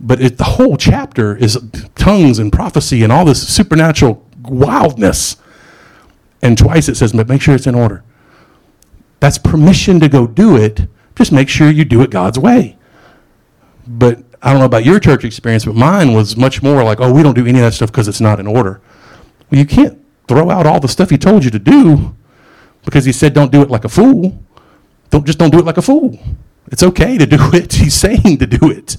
But 0.00 0.20
it, 0.20 0.38
the 0.38 0.44
whole 0.44 0.76
chapter 0.76 1.36
is 1.36 1.58
tongues 1.94 2.38
and 2.38 2.52
prophecy 2.52 3.02
and 3.02 3.12
all 3.12 3.24
this 3.24 3.46
supernatural 3.48 4.26
wildness. 4.42 5.36
And 6.42 6.58
twice 6.58 6.88
it 6.88 6.96
says, 6.96 7.12
but 7.12 7.28
make 7.28 7.40
sure 7.40 7.54
it's 7.54 7.66
in 7.66 7.74
order. 7.74 8.02
That's 9.20 9.38
permission 9.38 10.00
to 10.00 10.08
go 10.08 10.26
do 10.26 10.56
it. 10.56 10.82
Just 11.16 11.32
make 11.32 11.48
sure 11.48 11.70
you 11.70 11.84
do 11.84 12.02
it 12.02 12.10
God's 12.10 12.38
way. 12.38 12.76
But 13.86 14.22
I 14.42 14.50
don't 14.50 14.58
know 14.58 14.66
about 14.66 14.84
your 14.84 15.00
church 15.00 15.24
experience, 15.24 15.64
but 15.64 15.74
mine 15.74 16.12
was 16.12 16.36
much 16.36 16.62
more 16.62 16.84
like, 16.84 17.00
oh, 17.00 17.12
we 17.12 17.22
don't 17.22 17.34
do 17.34 17.46
any 17.46 17.58
of 17.60 17.64
that 17.64 17.72
stuff 17.72 17.90
because 17.90 18.08
it's 18.08 18.20
not 18.20 18.40
in 18.40 18.46
order. 18.46 18.80
Well, 19.50 19.58
you 19.58 19.64
can't 19.64 19.98
throw 20.28 20.50
out 20.50 20.66
all 20.66 20.80
the 20.80 20.88
stuff 20.88 21.10
he 21.10 21.18
told 21.18 21.44
you 21.44 21.50
to 21.50 21.58
do 21.58 22.14
because 22.84 23.04
he 23.04 23.12
said 23.12 23.32
don't 23.32 23.52
do 23.52 23.62
it 23.62 23.70
like 23.70 23.84
a 23.84 23.88
fool. 23.88 24.38
Don't 25.10 25.24
just 25.24 25.38
don't 25.38 25.50
do 25.50 25.58
it 25.58 25.64
like 25.64 25.78
a 25.78 25.82
fool. 25.82 26.18
It's 26.66 26.82
okay 26.82 27.16
to 27.18 27.26
do 27.26 27.38
it. 27.54 27.72
He's 27.72 27.94
saying 27.94 28.38
to 28.38 28.46
do 28.46 28.70
it. 28.70 28.96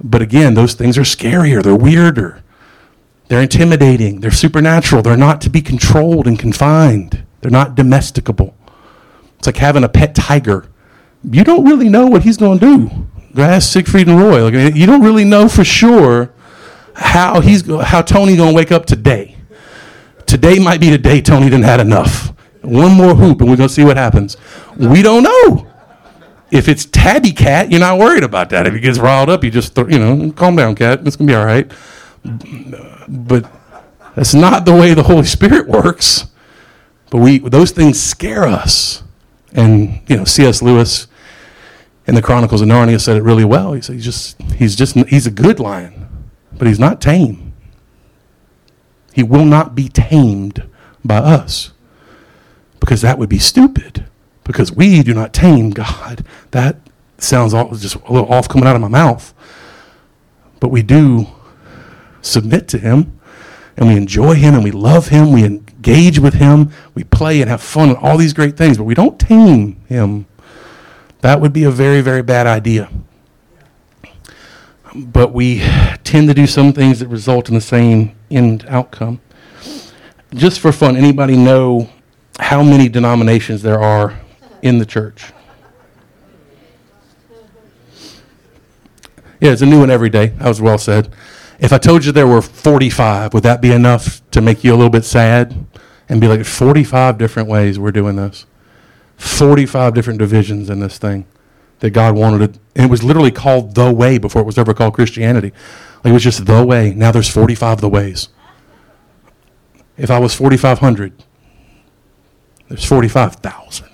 But 0.00 0.22
again, 0.22 0.54
those 0.54 0.74
things 0.74 0.96
are 0.96 1.02
scarier, 1.02 1.62
they're 1.62 1.74
weirder, 1.74 2.42
they're 3.28 3.42
intimidating, 3.42 4.20
they're 4.20 4.30
supernatural, 4.30 5.02
they're 5.02 5.16
not 5.16 5.40
to 5.42 5.50
be 5.50 5.60
controlled 5.60 6.26
and 6.26 6.38
confined, 6.38 7.24
they're 7.40 7.50
not 7.50 7.74
domesticable. 7.74 8.56
It's 9.38 9.46
like 9.46 9.56
having 9.56 9.84
a 9.84 9.88
pet 9.88 10.14
tiger. 10.14 10.66
You 11.22 11.44
don't 11.44 11.64
really 11.64 11.88
know 11.88 12.06
what 12.06 12.22
he's 12.22 12.36
going 12.36 12.58
to 12.58 12.66
do. 12.66 13.06
Go 13.34 13.42
ask 13.42 13.72
Siegfried 13.72 14.08
and 14.08 14.18
Roy. 14.18 14.48
You 14.48 14.86
don't 14.86 15.02
really 15.02 15.24
know 15.24 15.48
for 15.48 15.64
sure 15.64 16.32
how 16.94 17.40
he's 17.40 17.66
how 17.66 18.02
Tony's 18.02 18.36
going 18.36 18.50
to 18.50 18.56
wake 18.56 18.72
up 18.72 18.86
today. 18.86 19.36
Today 20.26 20.58
might 20.58 20.80
be 20.80 20.90
the 20.90 20.98
day 20.98 21.20
Tony 21.20 21.46
didn't 21.46 21.64
had 21.64 21.80
enough. 21.80 22.32
One 22.62 22.92
more 22.92 23.14
hoop, 23.14 23.40
and 23.40 23.48
we're 23.48 23.56
going 23.56 23.68
to 23.68 23.74
see 23.74 23.84
what 23.84 23.96
happens. 23.96 24.36
We 24.76 25.02
don't 25.02 25.22
know. 25.22 25.66
If 26.50 26.68
it's 26.68 26.86
tabby 26.86 27.32
cat, 27.32 27.70
you're 27.70 27.80
not 27.80 27.98
worried 27.98 28.24
about 28.24 28.50
that. 28.50 28.66
If 28.66 28.74
he 28.74 28.80
gets 28.80 28.98
riled 28.98 29.28
up, 29.28 29.44
you 29.44 29.50
just, 29.50 29.74
th- 29.74 29.88
you 29.90 29.98
know, 29.98 30.32
calm 30.32 30.56
down, 30.56 30.74
cat. 30.74 31.06
It's 31.06 31.16
to 31.16 31.24
be 31.24 31.34
all 31.34 31.44
right. 31.44 31.70
But 33.06 33.50
that's 34.14 34.34
not 34.34 34.64
the 34.64 34.74
way 34.74 34.94
the 34.94 35.02
Holy 35.02 35.24
Spirit 35.24 35.68
works. 35.68 36.26
But 37.10 37.18
we, 37.18 37.38
those 37.38 37.70
things 37.70 38.00
scare 38.00 38.44
us. 38.44 39.02
And, 39.52 40.00
you 40.06 40.16
know, 40.16 40.24
C.S. 40.24 40.62
Lewis 40.62 41.06
in 42.06 42.14
the 42.14 42.22
Chronicles 42.22 42.62
of 42.62 42.68
Narnia 42.68 43.00
said 43.00 43.16
it 43.16 43.22
really 43.22 43.44
well. 43.44 43.74
He 43.74 43.82
said 43.82 43.94
he's 43.96 44.04
just, 44.04 44.40
he's 44.56 44.74
just, 44.74 44.94
he's 44.94 45.26
a 45.26 45.30
good 45.30 45.60
lion, 45.60 46.08
but 46.56 46.66
he's 46.66 46.78
not 46.78 47.00
tame. 47.00 47.52
He 49.12 49.22
will 49.22 49.44
not 49.44 49.74
be 49.74 49.88
tamed 49.88 50.68
by 51.04 51.18
us 51.18 51.72
because 52.80 53.02
that 53.02 53.18
would 53.18 53.28
be 53.28 53.38
stupid 53.38 54.07
because 54.48 54.72
we 54.72 55.02
do 55.02 55.12
not 55.12 55.32
tame 55.32 55.70
God. 55.70 56.24
That 56.50 56.78
sounds 57.18 57.52
all, 57.52 57.70
just 57.76 57.96
a 57.96 58.12
little 58.12 58.32
off 58.32 58.48
coming 58.48 58.66
out 58.66 58.74
of 58.74 58.80
my 58.80 58.88
mouth. 58.88 59.34
But 60.58 60.70
we 60.70 60.82
do 60.82 61.26
submit 62.22 62.66
to 62.68 62.78
Him 62.78 63.20
and 63.76 63.86
we 63.86 63.94
enjoy 63.94 64.34
Him 64.34 64.54
and 64.54 64.64
we 64.64 64.70
love 64.70 65.08
Him. 65.08 65.32
We 65.32 65.44
engage 65.44 66.18
with 66.18 66.34
Him. 66.34 66.72
We 66.94 67.04
play 67.04 67.42
and 67.42 67.50
have 67.50 67.62
fun 67.62 67.90
and 67.90 67.98
all 67.98 68.16
these 68.16 68.32
great 68.32 68.56
things, 68.56 68.78
but 68.78 68.84
we 68.84 68.94
don't 68.94 69.20
tame 69.20 69.76
Him. 69.86 70.26
That 71.20 71.42
would 71.42 71.52
be 71.52 71.64
a 71.64 71.70
very, 71.70 72.00
very 72.00 72.22
bad 72.22 72.46
idea. 72.46 72.88
But 74.94 75.34
we 75.34 75.58
tend 76.04 76.28
to 76.28 76.34
do 76.34 76.46
some 76.46 76.72
things 76.72 77.00
that 77.00 77.08
result 77.08 77.50
in 77.50 77.54
the 77.54 77.60
same 77.60 78.16
end 78.30 78.64
outcome. 78.66 79.20
Just 80.32 80.58
for 80.58 80.72
fun, 80.72 80.96
anybody 80.96 81.36
know 81.36 81.90
how 82.40 82.62
many 82.62 82.88
denominations 82.88 83.60
there 83.60 83.78
are 83.78 84.18
in 84.62 84.78
the 84.78 84.86
church. 84.86 85.32
Yeah, 89.40 89.52
it's 89.52 89.62
a 89.62 89.66
new 89.66 89.80
one 89.80 89.90
every 89.90 90.10
day. 90.10 90.28
That 90.28 90.48
was 90.48 90.60
well 90.60 90.78
said. 90.78 91.14
If 91.60 91.72
I 91.72 91.78
told 91.78 92.04
you 92.04 92.12
there 92.12 92.26
were 92.26 92.42
45, 92.42 93.34
would 93.34 93.42
that 93.42 93.60
be 93.60 93.72
enough 93.72 94.28
to 94.30 94.40
make 94.40 94.64
you 94.64 94.72
a 94.72 94.76
little 94.76 94.90
bit 94.90 95.04
sad 95.04 95.66
and 96.08 96.20
be 96.20 96.28
like, 96.28 96.44
45 96.44 97.18
different 97.18 97.48
ways 97.48 97.78
we're 97.78 97.92
doing 97.92 98.16
this? 98.16 98.46
45 99.16 99.94
different 99.94 100.18
divisions 100.18 100.70
in 100.70 100.80
this 100.80 100.98
thing 100.98 101.26
that 101.80 101.90
God 101.90 102.14
wanted 102.14 102.42
it. 102.42 102.58
And 102.74 102.86
it 102.86 102.90
was 102.90 103.02
literally 103.02 103.30
called 103.30 103.74
the 103.74 103.92
way 103.92 104.18
before 104.18 104.42
it 104.42 104.44
was 104.44 104.58
ever 104.58 104.74
called 104.74 104.94
Christianity. 104.94 105.52
Like 106.04 106.10
it 106.10 106.12
was 106.12 106.22
just 106.22 106.46
the 106.46 106.64
way. 106.64 106.92
Now 106.94 107.10
there's 107.12 107.28
45 107.28 107.80
the 107.80 107.88
ways. 107.88 108.28
If 109.96 110.10
I 110.10 110.18
was 110.18 110.34
4,500, 110.34 111.24
there's 112.68 112.84
45,000. 112.84 113.87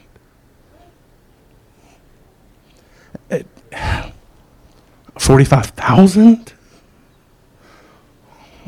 45,000? 5.18 6.52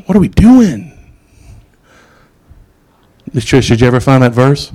What 0.05 0.15
are 0.15 0.19
we 0.19 0.29
doing? 0.29 0.93
Miss 3.33 3.45
Trish, 3.45 3.67
did 3.67 3.81
you 3.81 3.87
ever 3.87 3.99
find 3.99 4.23
that 4.23 4.31
verse? 4.31 4.71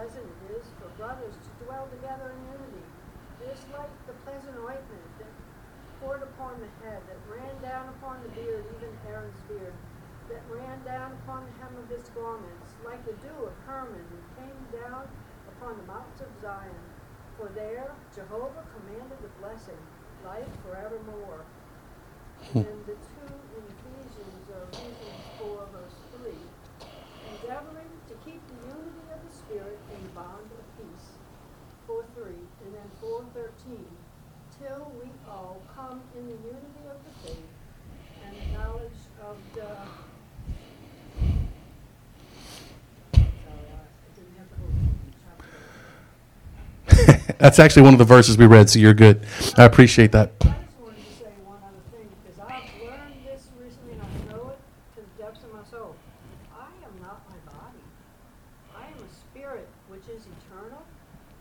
pleasant 0.00 0.24
it 0.48 0.56
is 0.56 0.66
for 0.80 0.88
brothers 0.96 1.36
to 1.36 1.50
dwell 1.66 1.84
together 1.92 2.32
in 2.32 2.40
unity. 2.56 2.86
It 3.44 3.52
is 3.52 3.62
like 3.74 3.92
the 4.06 4.16
pleasant 4.24 4.56
ointment 4.56 5.10
that 5.20 5.28
poured 6.00 6.22
upon 6.22 6.56
the 6.56 6.72
head, 6.80 7.04
that 7.04 7.20
ran 7.28 7.52
down 7.60 7.92
upon 8.00 8.22
the 8.24 8.32
beard, 8.32 8.64
even 8.80 8.88
Aaron's 9.10 9.42
beard, 9.44 9.76
that 10.32 10.40
ran 10.48 10.80
down 10.88 11.12
upon 11.20 11.44
the 11.44 11.52
hem 11.60 11.76
of 11.76 11.90
his 11.92 12.08
garments, 12.16 12.72
like 12.80 13.04
the 13.04 13.12
dew 13.20 13.44
of 13.44 13.52
Hermon, 13.66 14.00
that 14.00 14.26
came 14.40 14.60
down 14.72 15.04
upon 15.52 15.76
the 15.76 15.84
mountains 15.84 16.24
of 16.24 16.32
Zion. 16.40 16.80
For 17.36 17.52
there 17.52 17.92
Jehovah 18.14 18.64
commanded 18.72 19.20
the 19.20 19.32
blessing, 19.36 19.80
life 20.24 20.48
forevermore. 20.64 21.44
And 22.54 22.80
the 22.88 22.96
two 22.96 23.34
in 23.52 23.62
Ephesians 23.68 24.48
are 24.48 24.64
Ephesians 24.72 25.28
4, 25.44 25.68
verse 25.76 25.98
3. 26.24 26.32
Endeavoring 27.36 27.90
to 28.08 28.14
keep 28.24 28.40
the 28.48 28.54
unity 28.66 29.06
of 29.14 29.20
the 29.22 29.32
Spirit 29.32 29.78
in 29.94 30.02
bond 30.14 30.50
of 30.50 30.64
peace. 30.76 31.08
4 31.86 32.04
3. 32.16 32.24
And 32.64 32.74
then 32.74 32.90
4 33.00 33.24
13. 33.34 33.86
Till 34.58 34.92
we 35.00 35.08
all 35.28 35.62
come 35.74 36.02
in 36.16 36.26
the 36.26 36.32
unity 36.32 36.84
of 36.90 36.98
the 37.04 37.10
faith 37.22 37.50
and 38.26 38.36
the 38.36 38.58
knowledge 38.58 39.00
of 39.22 39.36
the. 39.54 39.68
Sorry, 43.14 43.28
I 43.54 43.86
didn't 44.14 44.36
have 44.38 44.50
to 44.50 44.56
open 44.58 44.90
the 45.06 45.12
chapter. 46.88 47.39
That's 47.50 47.58
actually 47.58 47.82
one 47.82 47.94
of 47.94 47.98
the 47.98 48.04
verses 48.04 48.38
we 48.38 48.46
read, 48.46 48.70
so 48.70 48.78
you're 48.78 48.94
good. 48.94 49.26
I 49.58 49.64
appreciate 49.64 50.12
that. 50.12 50.30
I 50.38 50.54
just 50.62 50.78
wanted 50.78 51.02
to 51.02 51.18
say 51.18 51.34
one 51.42 51.58
other 51.66 51.82
thing, 51.90 52.06
because 52.22 52.38
I've 52.38 52.62
learned 52.78 53.26
this 53.26 53.50
recently 53.58 53.98
and 53.98 54.02
I 54.06 54.06
know 54.30 54.54
it 54.54 54.60
to 54.94 55.02
the 55.02 55.10
depths 55.18 55.42
of 55.42 55.50
my 55.50 55.66
soul. 55.66 55.98
I 56.54 56.70
am 56.86 56.94
not 57.02 57.26
my 57.26 57.34
body. 57.50 57.82
I 58.70 58.86
am 58.86 59.02
a 59.02 59.10
spirit 59.10 59.66
which 59.90 60.06
is 60.06 60.30
eternal. 60.30 60.78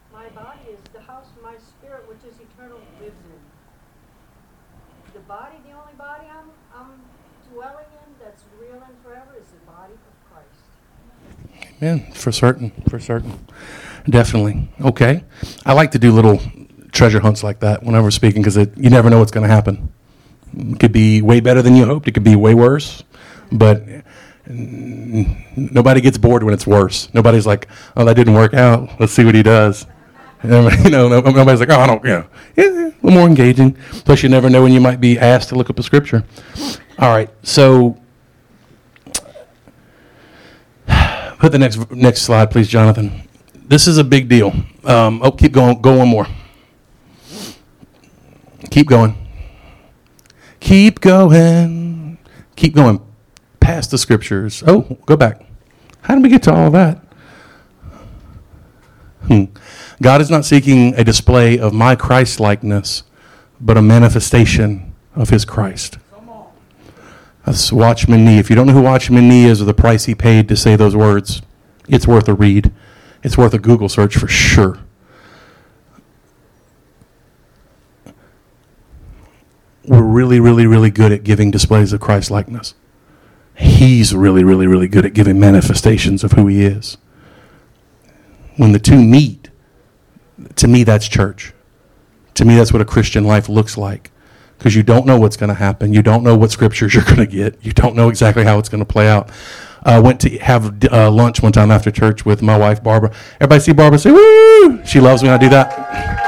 My 0.10 0.34
body 0.34 0.74
is 0.74 0.82
the 0.98 1.02
house 1.06 1.30
my 1.46 1.62
spirit 1.62 2.10
which 2.10 2.26
is 2.26 2.42
eternal 2.42 2.82
lives 2.98 3.22
in. 3.30 3.42
The 5.14 5.22
body, 5.30 5.62
the 5.62 5.78
only 5.78 5.94
body 5.94 6.26
I'm, 6.26 6.50
I'm 6.74 7.06
dwelling 7.54 7.86
in 7.86 8.10
that's 8.18 8.42
real 8.58 8.82
and 8.82 8.98
forever 9.06 9.38
is 9.38 9.46
the 9.54 9.62
body 9.70 9.94
of 9.94 10.14
Christ. 10.26 10.66
Amen. 11.78 12.10
For 12.18 12.32
certain. 12.32 12.74
For 12.90 12.98
certain. 12.98 13.46
Definitely. 14.10 14.68
Okay. 14.82 15.24
I 15.66 15.74
like 15.74 15.92
to 15.92 16.00
do 16.00 16.12
little 16.12 16.42
treasure 16.92 17.20
hunts 17.20 17.44
like 17.44 17.60
that 17.60 17.84
whenever 17.84 18.10
speaking 18.12 18.42
because 18.42 18.58
you 18.58 18.90
never 18.90 19.10
know 19.10 19.20
what's 19.20 19.32
going 19.32 19.48
to 19.48 19.54
happen. 19.54 19.92
It 20.58 20.80
could 20.80 20.92
be 20.92 21.22
way 21.22 21.40
better 21.40 21.62
than 21.62 21.76
you 21.76 21.86
hoped. 21.86 22.08
It 22.08 22.14
could 22.14 22.24
be 22.24 22.36
way 22.36 22.56
worse. 22.56 23.04
But 23.52 23.84
nobody 24.48 26.02
gets 26.02 26.18
bored 26.18 26.44
when 26.44 26.54
it's 26.54 26.66
worse. 26.66 27.14
Nobody's 27.14 27.46
like, 27.46 27.68
oh, 27.96 28.06
that 28.06 28.16
didn't 28.16 28.34
work 28.34 28.54
out. 28.54 28.90
Let's 29.00 29.14
see 29.14 29.26
what 29.26 29.36
he 29.36 29.44
does. 29.44 29.86
You 30.42 30.50
know, 30.90 31.10
no- 31.10 31.20
nobody's 31.20 31.60
like, 31.60 31.70
oh, 31.70 31.82
I 31.82 31.86
don't, 31.86 32.02
you 32.06 32.12
know, 32.12 32.26
yeah, 32.56 32.64
little 33.02 33.12
more 33.12 33.28
engaging. 33.28 33.74
Plus, 34.06 34.24
you 34.24 34.30
never 34.30 34.50
know 34.50 34.64
when 34.64 34.72
you 34.72 34.80
might 34.80 35.02
be 35.02 35.20
asked 35.20 35.50
to 35.50 35.56
look 35.56 35.70
up 35.70 35.78
a 35.78 35.84
scripture. 35.84 36.24
All 36.98 37.10
right, 37.10 37.30
so 37.44 38.00
Put 41.40 41.52
the 41.52 41.60
next 41.60 41.92
next 41.92 42.22
slide, 42.22 42.52
please, 42.52 42.68
Jonathan. 42.70 43.28
This 43.70 43.88
is 43.88 44.00
a 44.00 44.04
big 44.04 44.28
deal. 44.28 44.52
Um, 44.84 45.22
oh, 45.24 45.32
keep 45.32 45.52
going. 45.52 45.80
Go 45.80 45.98
one 45.98 46.08
more. 46.08 46.26
Keep 48.72 48.88
going. 48.88 49.16
Keep 50.60 51.02
going. 51.02 52.18
Keep 52.56 52.74
going. 52.74 53.00
Past 53.60 53.92
the 53.92 54.00
scriptures. 54.00 54.64
Oh, 54.66 54.98
go 55.06 55.16
back. 55.16 55.46
How 56.02 56.16
did 56.16 56.24
we 56.24 56.30
get 56.30 56.42
to 56.44 56.52
all 56.52 56.72
that? 56.72 57.04
Hmm. 59.28 59.44
God 60.02 60.20
is 60.22 60.32
not 60.32 60.46
seeking 60.46 60.96
a 60.96 61.04
display 61.04 61.60
of 61.60 61.72
my 61.72 61.96
Christ 61.96 62.40
likeness, 62.40 63.04
but 63.62 63.78
a 63.78 63.84
manifestation 63.84 64.96
of 65.16 65.30
his 65.30 65.46
Christ. 65.46 66.00
That's 67.46 67.72
Watchman 67.72 68.26
Nee. 68.26 68.40
If 68.40 68.50
you 68.50 68.56
don't 68.56 68.66
know 68.66 68.74
who 68.74 68.82
Watchman 68.82 69.30
Nee 69.30 69.46
is 69.46 69.62
or 69.62 69.66
the 69.66 69.76
price 69.76 70.06
he 70.06 70.16
paid 70.16 70.48
to 70.48 70.56
say 70.56 70.76
those 70.76 70.96
words, 70.96 71.44
it's 71.88 72.08
worth 72.08 72.28
a 72.28 72.34
read. 72.34 72.72
It's 73.24 73.38
worth 73.38 73.54
a 73.54 73.60
Google 73.60 73.90
search 73.90 74.16
for 74.16 74.28
sure. 74.28 74.80
We're 79.86 80.04
really, 80.04 80.40
really, 80.40 80.68
really 80.68 80.92
good 80.92 81.12
at 81.12 81.24
giving 81.24 81.52
displays 81.52 81.94
of 81.94 82.00
Christ 82.00 82.30
likeness. 82.30 82.76
He's 83.56 84.14
really, 84.14 84.44
really, 84.44 84.68
really 84.68 84.88
good 84.88 85.06
at 85.06 85.14
giving 85.14 85.40
manifestations 85.40 86.24
of 86.24 86.34
who 86.34 86.48
he 86.48 86.64
is. 86.64 86.98
When 88.56 88.72
the 88.72 88.80
two 88.80 89.04
meet, 89.04 89.50
to 90.56 90.68
me, 90.68 90.84
that's 90.84 91.08
church. 91.08 91.54
To 92.36 92.46
me, 92.46 92.56
that's 92.56 92.72
what 92.72 92.82
a 92.82 92.86
Christian 92.86 93.26
life 93.26 93.50
looks 93.50 93.78
like 93.78 94.12
because 94.58 94.76
you 94.76 94.84
don't 94.84 95.06
know 95.06 95.18
what's 95.18 95.38
going 95.38 95.48
to 95.48 95.56
happen. 95.56 95.94
You 95.94 96.02
don't 96.02 96.24
know 96.24 96.38
what 96.38 96.52
scriptures 96.52 96.94
you're 96.94 97.04
going 97.04 97.18
to 97.18 97.26
get. 97.26 97.58
You 97.66 97.72
don't 97.72 97.96
know 97.96 98.10
exactly 98.10 98.44
how 98.44 98.60
it's 98.60 98.70
going 98.70 98.84
to 98.84 98.86
play 98.86 99.10
out. 99.10 99.32
Uh, 99.84 100.02
went 100.04 100.20
to 100.22 100.38
have 100.40 100.84
uh, 100.86 101.10
lunch 101.10 101.42
one 101.42 101.52
time 101.52 101.72
after 101.72 101.92
church 101.92 102.26
with 102.26 102.42
my 102.42 102.58
wife, 102.58 102.84
Barbara. 102.84 103.14
Everybody 103.36 103.62
see 103.62 103.74
Barbara 103.74 104.00
say, 104.00 104.12
woo! 104.12 104.84
She 104.86 105.00
loves 105.00 105.24
me 105.24 105.30
when 105.30 105.40
I 105.40 105.42
do 105.42 105.50
that. 105.50 106.26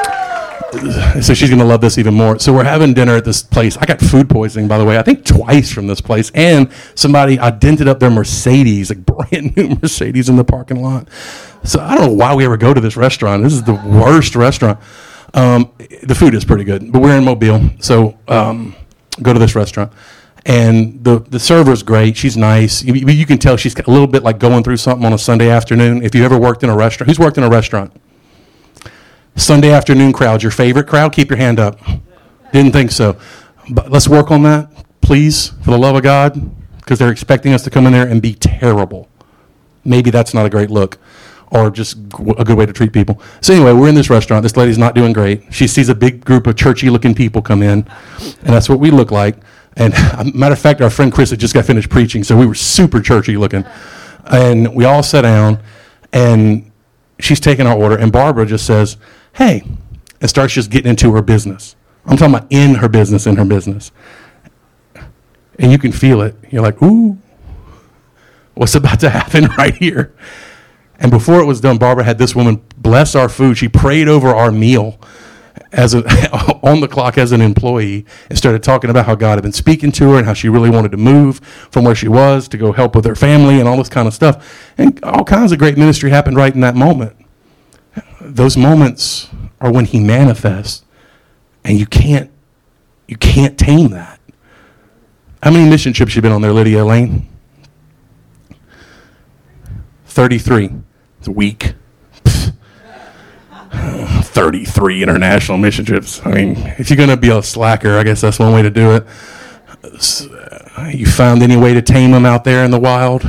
So 1.21 1.33
she's 1.33 1.49
to 1.49 1.63
love 1.63 1.81
this 1.81 1.97
even 1.97 2.13
more. 2.13 2.39
So 2.39 2.53
we're 2.53 2.63
having 2.63 2.93
dinner 2.93 3.17
at 3.17 3.25
this 3.25 3.43
place. 3.43 3.75
I 3.75 3.85
got 3.85 3.99
food 3.99 4.29
poisoning, 4.29 4.69
by 4.69 4.77
the 4.77 4.85
way, 4.85 4.97
I 4.97 5.01
think 5.01 5.25
twice 5.25 5.69
from 5.69 5.87
this 5.87 5.99
place. 5.99 6.31
And 6.33 6.71
somebody, 6.95 7.37
I 7.37 7.51
dented 7.51 7.89
up 7.89 7.99
their 7.99 8.09
Mercedes, 8.09 8.89
like 8.89 9.05
brand 9.05 9.55
new 9.57 9.77
Mercedes 9.81 10.29
in 10.29 10.37
the 10.37 10.45
parking 10.45 10.81
lot. 10.81 11.09
So 11.65 11.81
I 11.81 11.95
don't 11.95 12.07
know 12.07 12.13
why 12.13 12.33
we 12.33 12.45
ever 12.45 12.55
go 12.55 12.73
to 12.73 12.79
this 12.79 12.95
restaurant. 12.95 13.43
This 13.43 13.51
is 13.53 13.63
the 13.63 13.73
worst 13.73 14.35
restaurant. 14.35 14.79
Um, 15.33 15.71
the 16.03 16.15
food 16.15 16.33
is 16.33 16.45
pretty 16.45 16.63
good, 16.63 16.91
but 16.91 17.01
we're 17.01 17.17
in 17.17 17.23
Mobile, 17.23 17.69
so 17.79 18.17
um, 18.27 18.75
go 19.21 19.33
to 19.33 19.39
this 19.39 19.55
restaurant. 19.55 19.91
And 20.45 21.03
the 21.03 21.19
the 21.19 21.39
server's 21.39 21.83
great. 21.83 22.17
She's 22.17 22.35
nice. 22.35 22.83
You, 22.83 22.93
you 22.93 23.25
can 23.25 23.37
tell 23.37 23.57
she's 23.57 23.75
a 23.75 23.89
little 23.89 24.07
bit 24.07 24.23
like 24.23 24.39
going 24.39 24.63
through 24.63 24.77
something 24.77 25.05
on 25.05 25.13
a 25.13 25.17
Sunday 25.17 25.49
afternoon. 25.49 26.01
If 26.01 26.15
you've 26.15 26.25
ever 26.25 26.39
worked 26.39 26.63
in 26.63 26.69
a 26.69 26.75
restaurant, 26.75 27.09
who's 27.09 27.19
worked 27.19 27.37
in 27.37 27.43
a 27.43 27.49
restaurant? 27.49 27.93
Sunday 29.35 29.71
afternoon 29.71 30.13
crowd, 30.13 30.41
your 30.41 30.51
favorite 30.51 30.87
crowd? 30.87 31.13
Keep 31.13 31.29
your 31.29 31.37
hand 31.37 31.59
up. 31.59 31.79
Didn't 32.51 32.71
think 32.71 32.91
so. 32.91 33.17
But 33.69 33.91
let's 33.91 34.07
work 34.07 34.31
on 34.31 34.43
that, 34.43 34.69
please, 35.01 35.49
for 35.63 35.71
the 35.71 35.77
love 35.77 35.95
of 35.95 36.03
God, 36.03 36.33
because 36.77 36.99
they're 36.99 37.11
expecting 37.11 37.53
us 37.53 37.63
to 37.63 37.69
come 37.69 37.85
in 37.85 37.93
there 37.93 38.07
and 38.07 38.21
be 38.21 38.33
terrible. 38.33 39.07
Maybe 39.85 40.09
that's 40.09 40.33
not 40.33 40.45
a 40.45 40.49
great 40.49 40.69
look 40.69 40.97
or 41.51 41.69
just 41.69 41.97
a 41.97 42.43
good 42.45 42.57
way 42.57 42.65
to 42.65 42.73
treat 42.73 42.93
people. 42.93 43.21
So 43.41 43.53
anyway, 43.53 43.73
we're 43.73 43.89
in 43.89 43.95
this 43.95 44.09
restaurant. 44.09 44.41
This 44.41 44.55
lady's 44.55 44.77
not 44.77 44.95
doing 44.95 45.11
great. 45.13 45.53
She 45.53 45.67
sees 45.67 45.89
a 45.89 45.95
big 45.95 46.23
group 46.23 46.47
of 46.47 46.55
churchy-looking 46.55 47.13
people 47.13 47.41
come 47.41 47.61
in, 47.61 47.85
and 48.19 48.53
that's 48.53 48.69
what 48.69 48.79
we 48.79 48.89
look 48.89 49.11
like. 49.11 49.35
And 49.77 49.93
um, 50.17 50.31
matter 50.37 50.53
of 50.53 50.59
fact, 50.59 50.81
our 50.81 50.89
friend 50.89 51.11
Chris 51.11 51.29
had 51.29 51.39
just 51.39 51.53
got 51.53 51.65
finished 51.65 51.89
preaching, 51.89 52.23
so 52.23 52.37
we 52.37 52.45
were 52.45 52.55
super 52.55 53.01
churchy 53.01 53.37
looking. 53.37 53.65
And 54.25 54.75
we 54.75 54.85
all 54.85 55.03
sat 55.03 55.21
down, 55.21 55.61
and 56.13 56.71
she's 57.19 57.39
taking 57.39 57.65
our 57.65 57.75
order, 57.75 57.97
and 57.97 58.11
Barbara 58.11 58.45
just 58.45 58.65
says, 58.65 58.97
"Hey," 59.33 59.63
and 60.19 60.29
starts 60.29 60.53
just 60.53 60.69
getting 60.69 60.89
into 60.89 61.13
her 61.13 61.21
business. 61.21 61.75
I'm 62.05 62.17
talking 62.17 62.35
about 62.35 62.47
in 62.51 62.75
her 62.75 62.89
business, 62.89 63.25
in 63.25 63.35
her 63.37 63.45
business, 63.45 63.91
and 65.57 65.71
you 65.71 65.77
can 65.77 65.91
feel 65.91 66.21
it. 66.21 66.35
You're 66.49 66.61
like, 66.61 66.81
"Ooh, 66.81 67.17
what's 68.53 68.75
about 68.75 68.99
to 69.01 69.09
happen 69.21 69.45
right 69.57 69.75
here?" 69.75 70.13
And 70.99 71.09
before 71.09 71.41
it 71.41 71.45
was 71.45 71.59
done, 71.59 71.79
Barbara 71.79 72.03
had 72.03 72.19
this 72.19 72.35
woman 72.35 72.61
bless 72.77 73.15
our 73.15 73.27
food. 73.27 73.57
She 73.57 73.67
prayed 73.67 74.07
over 74.07 74.27
our 74.27 74.51
meal 74.51 74.99
as 75.71 75.93
a, 75.93 75.99
on 76.63 76.81
the 76.81 76.87
clock 76.87 77.17
as 77.17 77.31
an 77.31 77.41
employee 77.41 78.05
and 78.29 78.37
started 78.37 78.63
talking 78.63 78.89
about 78.89 79.05
how 79.05 79.15
God 79.15 79.35
had 79.35 79.43
been 79.43 79.51
speaking 79.51 79.91
to 79.93 80.11
her 80.11 80.17
and 80.17 80.25
how 80.25 80.33
she 80.33 80.49
really 80.49 80.69
wanted 80.69 80.91
to 80.91 80.97
move 80.97 81.39
from 81.39 81.85
where 81.85 81.95
she 81.95 82.07
was 82.07 82.47
to 82.49 82.57
go 82.57 82.71
help 82.71 82.95
with 82.95 83.05
her 83.05 83.15
family 83.15 83.59
and 83.59 83.67
all 83.67 83.77
this 83.77 83.89
kind 83.89 84.07
of 84.07 84.13
stuff. 84.13 84.73
And 84.77 85.03
all 85.03 85.23
kinds 85.23 85.51
of 85.51 85.59
great 85.59 85.77
ministry 85.77 86.09
happened 86.09 86.37
right 86.37 86.53
in 86.53 86.61
that 86.61 86.75
moment. 86.75 87.15
Those 88.19 88.55
moments 88.55 89.29
are 89.59 89.71
when 89.71 89.85
he 89.85 89.99
manifests 89.99 90.83
and 91.63 91.79
you 91.79 91.85
can't 91.85 92.31
you 93.07 93.17
can't 93.17 93.57
tame 93.57 93.89
that. 93.89 94.19
How 95.43 95.51
many 95.51 95.69
mission 95.69 95.91
trips 95.91 96.15
you 96.15 96.21
been 96.21 96.31
on 96.31 96.41
there, 96.41 96.53
Lydia 96.53 96.85
Lane? 96.85 97.27
33. 100.05 100.69
It's 101.19 101.27
a 101.27 101.31
week. 101.31 101.73
33 103.71 105.01
international 105.03 105.57
mission 105.57 105.85
trips. 105.85 106.21
I 106.25 106.31
mean, 106.31 106.55
if 106.77 106.89
you're 106.89 106.97
going 106.97 107.09
to 107.09 107.17
be 107.17 107.29
a 107.29 107.41
slacker, 107.41 107.97
I 107.97 108.03
guess 108.03 108.21
that's 108.21 108.39
one 108.39 108.53
way 108.53 108.61
to 108.61 108.69
do 108.69 108.91
it. 108.95 109.05
Uh, 109.83 110.87
You 110.93 111.05
found 111.05 111.41
any 111.41 111.55
way 111.57 111.73
to 111.73 111.81
tame 111.81 112.11
them 112.11 112.25
out 112.25 112.43
there 112.43 112.63
in 112.63 112.71
the 112.71 112.79
wild? 112.79 113.27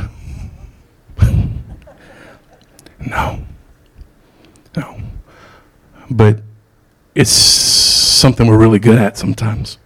No. 3.05 3.43
No. 4.77 4.97
But 6.09 6.39
it's 7.15 7.29
something 7.31 8.47
we're 8.47 8.57
really 8.57 8.79
good 8.79 8.97
at 8.97 9.17
sometimes. 9.17 9.77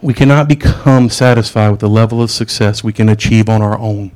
We 0.00 0.14
cannot 0.14 0.48
become 0.48 1.10
satisfied 1.10 1.70
with 1.70 1.80
the 1.80 1.88
level 1.88 2.22
of 2.22 2.30
success 2.30 2.82
we 2.82 2.94
can 2.94 3.10
achieve 3.10 3.50
on 3.50 3.60
our 3.60 3.78
own. 3.78 4.10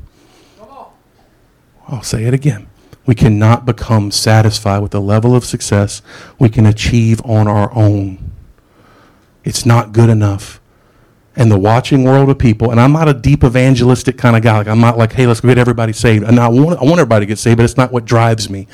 I'll 1.86 2.02
say 2.02 2.24
it 2.24 2.32
again. 2.32 2.67
We 3.08 3.14
cannot 3.14 3.64
become 3.64 4.10
satisfied 4.10 4.80
with 4.80 4.90
the 4.90 5.00
level 5.00 5.34
of 5.34 5.42
success 5.42 6.02
we 6.38 6.50
can 6.50 6.66
achieve 6.66 7.22
on 7.24 7.48
our 7.48 7.74
own. 7.74 8.32
It's 9.44 9.64
not 9.64 9.94
good 9.94 10.10
enough. 10.10 10.60
And 11.34 11.50
the 11.50 11.58
watching 11.58 12.04
world 12.04 12.28
of 12.28 12.38
people, 12.38 12.70
and 12.70 12.78
I'm 12.78 12.92
not 12.92 13.08
a 13.08 13.14
deep 13.14 13.44
evangelistic 13.44 14.18
kind 14.18 14.36
of 14.36 14.42
guy. 14.42 14.58
Like 14.58 14.66
I'm 14.66 14.82
not 14.82 14.98
like, 14.98 15.14
hey, 15.14 15.26
let's 15.26 15.40
get 15.40 15.56
everybody 15.56 15.94
saved. 15.94 16.22
And 16.22 16.38
I 16.38 16.48
want, 16.48 16.80
I 16.80 16.84
want 16.84 16.98
everybody 16.98 17.24
to 17.24 17.26
get 17.28 17.38
saved, 17.38 17.56
but 17.56 17.64
it's 17.64 17.78
not 17.78 17.92
what 17.92 18.04
drives 18.04 18.50
me. 18.50 18.68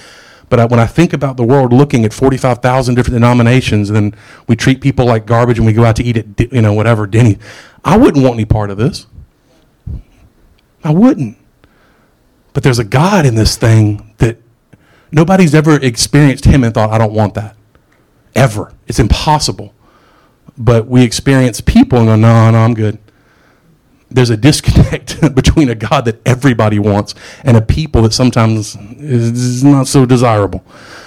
But 0.49 0.59
I, 0.59 0.65
when 0.65 0.81
I 0.81 0.87
think 0.87 1.13
about 1.13 1.37
the 1.37 1.45
world 1.45 1.73
looking 1.73 2.05
at 2.05 2.13
45,000 2.13 2.97
different 2.97 3.15
denominations, 3.15 3.89
and 3.89 3.95
then 3.95 4.21
we 4.49 4.57
treat 4.57 4.81
people 4.81 5.07
like 5.07 5.27
garbage 5.27 5.59
and 5.59 5.67
we 5.67 5.73
go 5.73 5.85
out 5.85 5.95
to 5.95 6.03
eat 6.03 6.17
at, 6.17 6.53
you 6.53 6.61
know, 6.61 6.73
whatever, 6.73 7.07
Denny, 7.07 7.39
I 7.85 7.97
wouldn't 7.97 8.25
want 8.25 8.35
any 8.35 8.47
part 8.47 8.71
of 8.71 8.79
this. 8.79 9.07
I 10.83 10.91
wouldn't. 10.91 11.39
But 12.55 12.63
there's 12.63 12.79
a 12.79 12.85
God 12.85 13.27
in 13.27 13.35
this 13.35 13.57
thing 13.57 14.14
nobody's 15.15 15.55
ever 15.55 15.77
experienced 15.81 16.45
him 16.45 16.65
and 16.65 16.75
thought, 16.75 16.91
I 16.91 16.99
don't 16.99 17.15
want 17.15 17.35
that. 17.35 17.57
Ever. 18.35 18.73
It's 18.87 18.99
impossible. 18.99 19.73
But 20.59 20.87
we 20.87 21.03
experience 21.03 21.61
people 21.61 21.99
and 21.99 22.09
go, 22.09 22.17
no, 22.17 22.51
no, 22.51 22.59
I'm 22.59 22.75
good. 22.75 22.99
There's 24.11 24.31
a 24.31 24.37
disconnect 24.37 25.21
between 25.35 25.69
a 25.69 25.75
God 25.75 26.05
that 26.05 26.21
everybody 26.27 26.79
wants 26.79 27.15
and 27.43 27.57
a 27.57 27.63
people 27.63 28.03
that 28.03 28.13
sometimes 28.13 28.77
is 28.99 29.65
not 29.65 29.87
so 29.87 30.05
desirable. 30.05 30.65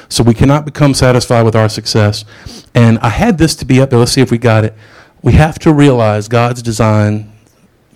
So 0.10 0.24
we 0.24 0.34
cannot 0.34 0.66
become 0.66 0.94
satisfied 0.94 1.44
with 1.44 1.56
our 1.56 1.70
success. 1.70 2.26
And 2.74 2.98
I 3.00 3.10
had 3.10 3.38
this 3.38 3.56
to 3.56 3.66
be 3.66 3.82
up 3.82 3.90
there. 3.90 4.00
Let's 4.00 4.14
see 4.14 4.22
if 4.22 4.32
we 4.32 4.38
got 4.38 4.64
it. 4.64 4.74
We 5.22 5.34
have 5.34 5.60
to 5.60 5.74
realize 5.74 6.28
God's 6.28 6.62
design 6.62 7.34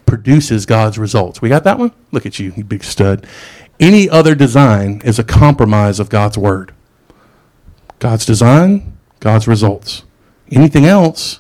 produces 0.06 0.66
God's 0.66 0.98
results. 0.98 1.42
We 1.42 1.48
got 1.48 1.64
that 1.64 1.80
one? 1.80 1.94
Look 2.12 2.26
at 2.26 2.38
you, 2.38 2.52
you 2.58 2.66
big 2.66 2.84
stud. 2.84 3.26
Any 3.82 4.08
other 4.08 4.36
design 4.36 5.02
is 5.04 5.18
a 5.18 5.24
compromise 5.24 6.00
of 6.00 6.08
God's 6.08 6.38
word. 6.38 6.72
God's 7.98 8.26
design, 8.26 8.98
God's 9.20 9.48
results. 9.48 10.04
Anything 10.52 10.86
else? 10.86 11.40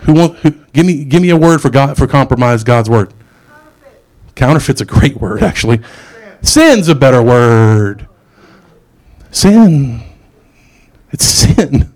Who 0.00 0.14
want? 0.14 0.38
Who, 0.38 0.52
give 0.72 0.86
me 0.86 1.04
give 1.04 1.22
me 1.22 1.30
a 1.30 1.36
word 1.36 1.60
for 1.60 1.70
God 1.70 1.96
for 1.96 2.06
compromise 2.06 2.62
God's 2.62 2.88
word. 2.88 3.12
Counterfeit. 3.48 4.34
Counterfeit's 4.36 4.80
a 4.80 4.84
great 4.84 5.16
word, 5.20 5.42
actually. 5.42 5.80
Sin's 6.42 6.88
a 6.88 6.94
better 6.94 7.22
word. 7.22 8.06
Sin. 9.32 10.02
It's 11.10 11.24
sin. 11.24 11.92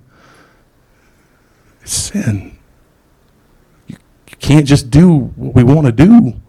It's 1.82 1.92
sin 1.92 2.58
You 3.86 3.96
can't 4.40 4.66
just 4.66 4.90
do 4.90 5.16
what 5.36 5.54
we 5.54 5.62
want 5.62 5.86
to 5.86 5.92
do. 5.92 6.39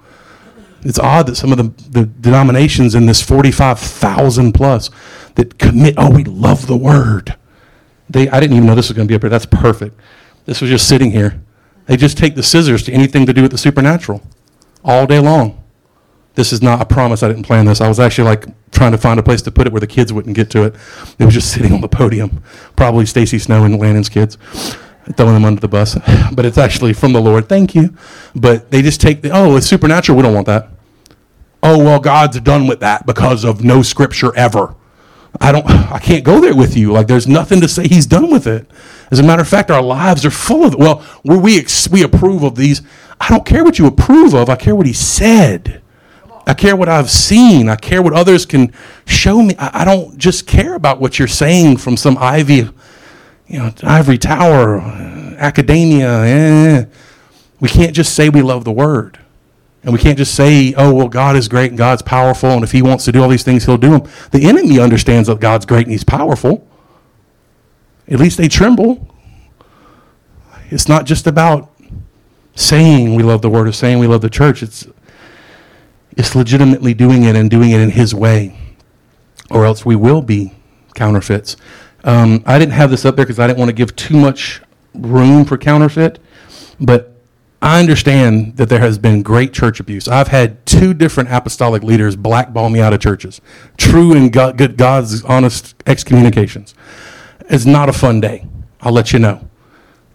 It's 0.83 0.99
odd 0.99 1.27
that 1.27 1.35
some 1.35 1.51
of 1.51 1.57
the, 1.57 1.89
the 1.89 2.05
denominations 2.05 2.95
in 2.95 3.05
this 3.05 3.21
45,000 3.21 4.53
plus 4.53 4.89
that 5.35 5.59
commit, 5.59 5.95
oh, 5.97 6.11
we 6.11 6.23
love 6.23 6.67
the 6.67 6.77
word. 6.77 7.35
They, 8.09 8.29
I 8.29 8.39
didn't 8.39 8.57
even 8.57 8.67
know 8.67 8.75
this 8.75 8.89
was 8.89 8.97
going 8.97 9.07
to 9.07 9.11
be 9.11 9.15
up 9.15 9.21
here. 9.21 9.29
That's 9.29 9.45
perfect. 9.45 9.99
This 10.45 10.59
was 10.59 10.69
just 10.69 10.87
sitting 10.87 11.11
here. 11.11 11.41
They 11.85 11.97
just 11.97 12.17
take 12.17 12.35
the 12.35 12.43
scissors 12.43 12.83
to 12.83 12.91
anything 12.91 13.25
to 13.25 13.33
do 13.33 13.41
with 13.41 13.51
the 13.51 13.57
supernatural 13.57 14.21
all 14.83 15.05
day 15.05 15.19
long. 15.19 15.63
This 16.33 16.53
is 16.53 16.61
not 16.61 16.81
a 16.81 16.85
promise. 16.85 17.23
I 17.23 17.27
didn't 17.27 17.43
plan 17.43 17.65
this. 17.65 17.81
I 17.81 17.87
was 17.87 17.99
actually 17.99 18.29
like 18.29 18.45
trying 18.71 18.93
to 18.93 18.97
find 18.97 19.19
a 19.19 19.23
place 19.23 19.41
to 19.43 19.51
put 19.51 19.67
it 19.67 19.73
where 19.73 19.81
the 19.81 19.87
kids 19.87 20.13
wouldn't 20.13 20.35
get 20.35 20.49
to 20.51 20.63
it. 20.63 20.75
It 21.19 21.25
was 21.25 21.33
just 21.33 21.51
sitting 21.51 21.73
on 21.73 21.81
the 21.81 21.89
podium. 21.89 22.43
Probably 22.75 23.05
Stacy 23.05 23.37
Snow 23.37 23.65
and 23.65 23.77
Landon's 23.77 24.09
kids 24.09 24.37
throwing 25.15 25.33
them 25.33 25.45
under 25.45 25.61
the 25.61 25.67
bus, 25.67 25.97
but 26.33 26.45
it's 26.45 26.57
actually 26.57 26.93
from 26.93 27.13
the 27.13 27.21
Lord. 27.21 27.49
Thank 27.49 27.75
you. 27.75 27.95
But 28.35 28.71
they 28.71 28.81
just 28.81 29.01
take 29.01 29.21
the, 29.21 29.31
oh, 29.31 29.55
it's 29.57 29.67
supernatural. 29.67 30.17
We 30.17 30.23
don't 30.23 30.33
want 30.33 30.47
that. 30.47 30.69
Oh, 31.63 31.77
well, 31.77 31.99
God's 31.99 32.39
done 32.39 32.67
with 32.67 32.79
that 32.79 33.05
because 33.05 33.43
of 33.43 33.63
no 33.63 33.81
scripture 33.81 34.35
ever. 34.35 34.75
I 35.39 35.51
don't, 35.51 35.65
I 35.65 35.99
can't 35.99 36.23
go 36.23 36.41
there 36.41 36.55
with 36.55 36.75
you. 36.75 36.91
Like, 36.91 37.07
there's 37.07 37.27
nothing 37.27 37.61
to 37.61 37.67
say 37.67 37.87
he's 37.87 38.05
done 38.05 38.31
with 38.31 38.47
it. 38.47 38.69
As 39.11 39.19
a 39.19 39.23
matter 39.23 39.41
of 39.41 39.47
fact, 39.47 39.71
our 39.71 39.81
lives 39.81 40.25
are 40.25 40.31
full 40.31 40.65
of 40.65 40.73
it. 40.73 40.79
Well, 40.79 41.05
we, 41.23 41.65
we 41.91 42.03
approve 42.03 42.43
of 42.43 42.55
these. 42.55 42.81
I 43.19 43.29
don't 43.29 43.45
care 43.45 43.63
what 43.63 43.79
you 43.79 43.85
approve 43.85 44.33
of. 44.33 44.49
I 44.49 44.55
care 44.55 44.75
what 44.75 44.87
he 44.87 44.93
said. 44.93 45.81
I 46.47 46.53
care 46.53 46.75
what 46.75 46.89
I've 46.89 47.09
seen. 47.09 47.69
I 47.69 47.75
care 47.75 48.01
what 48.01 48.13
others 48.13 48.45
can 48.45 48.73
show 49.05 49.41
me. 49.41 49.55
I, 49.57 49.81
I 49.81 49.85
don't 49.85 50.17
just 50.17 50.47
care 50.47 50.73
about 50.73 50.99
what 50.99 51.19
you're 51.19 51.27
saying 51.27 51.77
from 51.77 51.95
some 51.97 52.17
ivy 52.17 52.67
you 53.51 53.59
know, 53.59 53.73
ivory 53.83 54.17
tower, 54.17 54.79
academia. 55.37 56.23
Eh. 56.23 56.85
We 57.59 57.67
can't 57.67 57.93
just 57.93 58.15
say 58.15 58.29
we 58.29 58.41
love 58.41 58.63
the 58.63 58.71
word. 58.71 59.19
And 59.83 59.91
we 59.91 59.99
can't 59.99 60.17
just 60.17 60.35
say, 60.35 60.73
oh, 60.77 60.93
well, 60.93 61.09
God 61.09 61.35
is 61.35 61.47
great 61.47 61.71
and 61.71 61.77
God's 61.77 62.01
powerful, 62.01 62.51
and 62.51 62.63
if 62.63 62.71
He 62.71 62.81
wants 62.81 63.03
to 63.05 63.11
do 63.11 63.21
all 63.21 63.27
these 63.29 63.43
things, 63.43 63.65
He'll 63.65 63.77
do 63.77 63.89
them. 63.89 64.09
The 64.31 64.47
enemy 64.47 64.79
understands 64.79 65.27
that 65.27 65.39
God's 65.39 65.65
great 65.65 65.83
and 65.85 65.91
He's 65.91 66.03
powerful. 66.03 66.65
At 68.07 68.19
least 68.19 68.37
they 68.37 68.47
tremble. 68.47 69.13
It's 70.69 70.87
not 70.87 71.05
just 71.05 71.27
about 71.27 71.71
saying 72.55 73.15
we 73.15 73.23
love 73.23 73.41
the 73.41 73.49
word 73.49 73.67
or 73.67 73.71
saying 73.71 73.99
we 73.99 74.07
love 74.07 74.21
the 74.21 74.29
church. 74.29 74.63
It's, 74.63 74.87
it's 76.15 76.35
legitimately 76.35 76.93
doing 76.93 77.23
it 77.23 77.35
and 77.35 77.49
doing 77.49 77.71
it 77.71 77.81
in 77.81 77.89
His 77.89 78.13
way, 78.13 78.55
or 79.49 79.65
else 79.65 79.83
we 79.83 79.95
will 79.95 80.21
be 80.21 80.53
counterfeits. 80.93 81.57
Um, 82.03 82.43
I 82.45 82.57
didn't 82.57 82.73
have 82.73 82.89
this 82.89 83.05
up 83.05 83.15
there 83.15 83.25
because 83.25 83.39
I 83.39 83.47
didn't 83.47 83.59
want 83.59 83.69
to 83.69 83.73
give 83.73 83.95
too 83.95 84.17
much 84.17 84.61
room 84.93 85.45
for 85.45 85.57
counterfeit, 85.57 86.19
but 86.79 87.11
I 87.61 87.79
understand 87.79 88.57
that 88.57 88.69
there 88.69 88.79
has 88.79 88.97
been 88.97 89.21
great 89.21 89.53
church 89.53 89.79
abuse. 89.79 90.07
I've 90.07 90.29
had 90.29 90.65
two 90.65 90.95
different 90.95 91.29
apostolic 91.31 91.83
leaders 91.83 92.15
blackball 92.15 92.69
me 92.69 92.81
out 92.81 92.91
of 92.91 92.99
churches. 92.99 93.39
True 93.77 94.13
and 94.13 94.33
God, 94.33 94.57
good 94.57 94.77
God's 94.77 95.23
honest 95.25 95.75
excommunications. 95.85 96.73
It's 97.49 97.65
not 97.65 97.87
a 97.87 97.93
fun 97.93 98.19
day. 98.19 98.47
I'll 98.81 98.93
let 98.93 99.13
you 99.13 99.19
know 99.19 99.47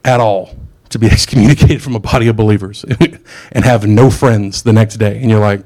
at 0.05 0.19
all 0.19 0.57
to 0.89 0.99
be 0.99 1.07
excommunicated 1.11 1.83
from 1.83 1.95
a 1.95 2.01
body 2.01 2.27
of 2.27 2.35
believers 2.35 2.85
and 3.53 3.65
have 3.65 3.87
no 3.87 4.11
friends 4.11 4.63
the 4.65 4.73
next 4.73 4.97
day. 4.97 5.21
And 5.21 5.31
you're 5.31 5.41
like, 5.41 5.65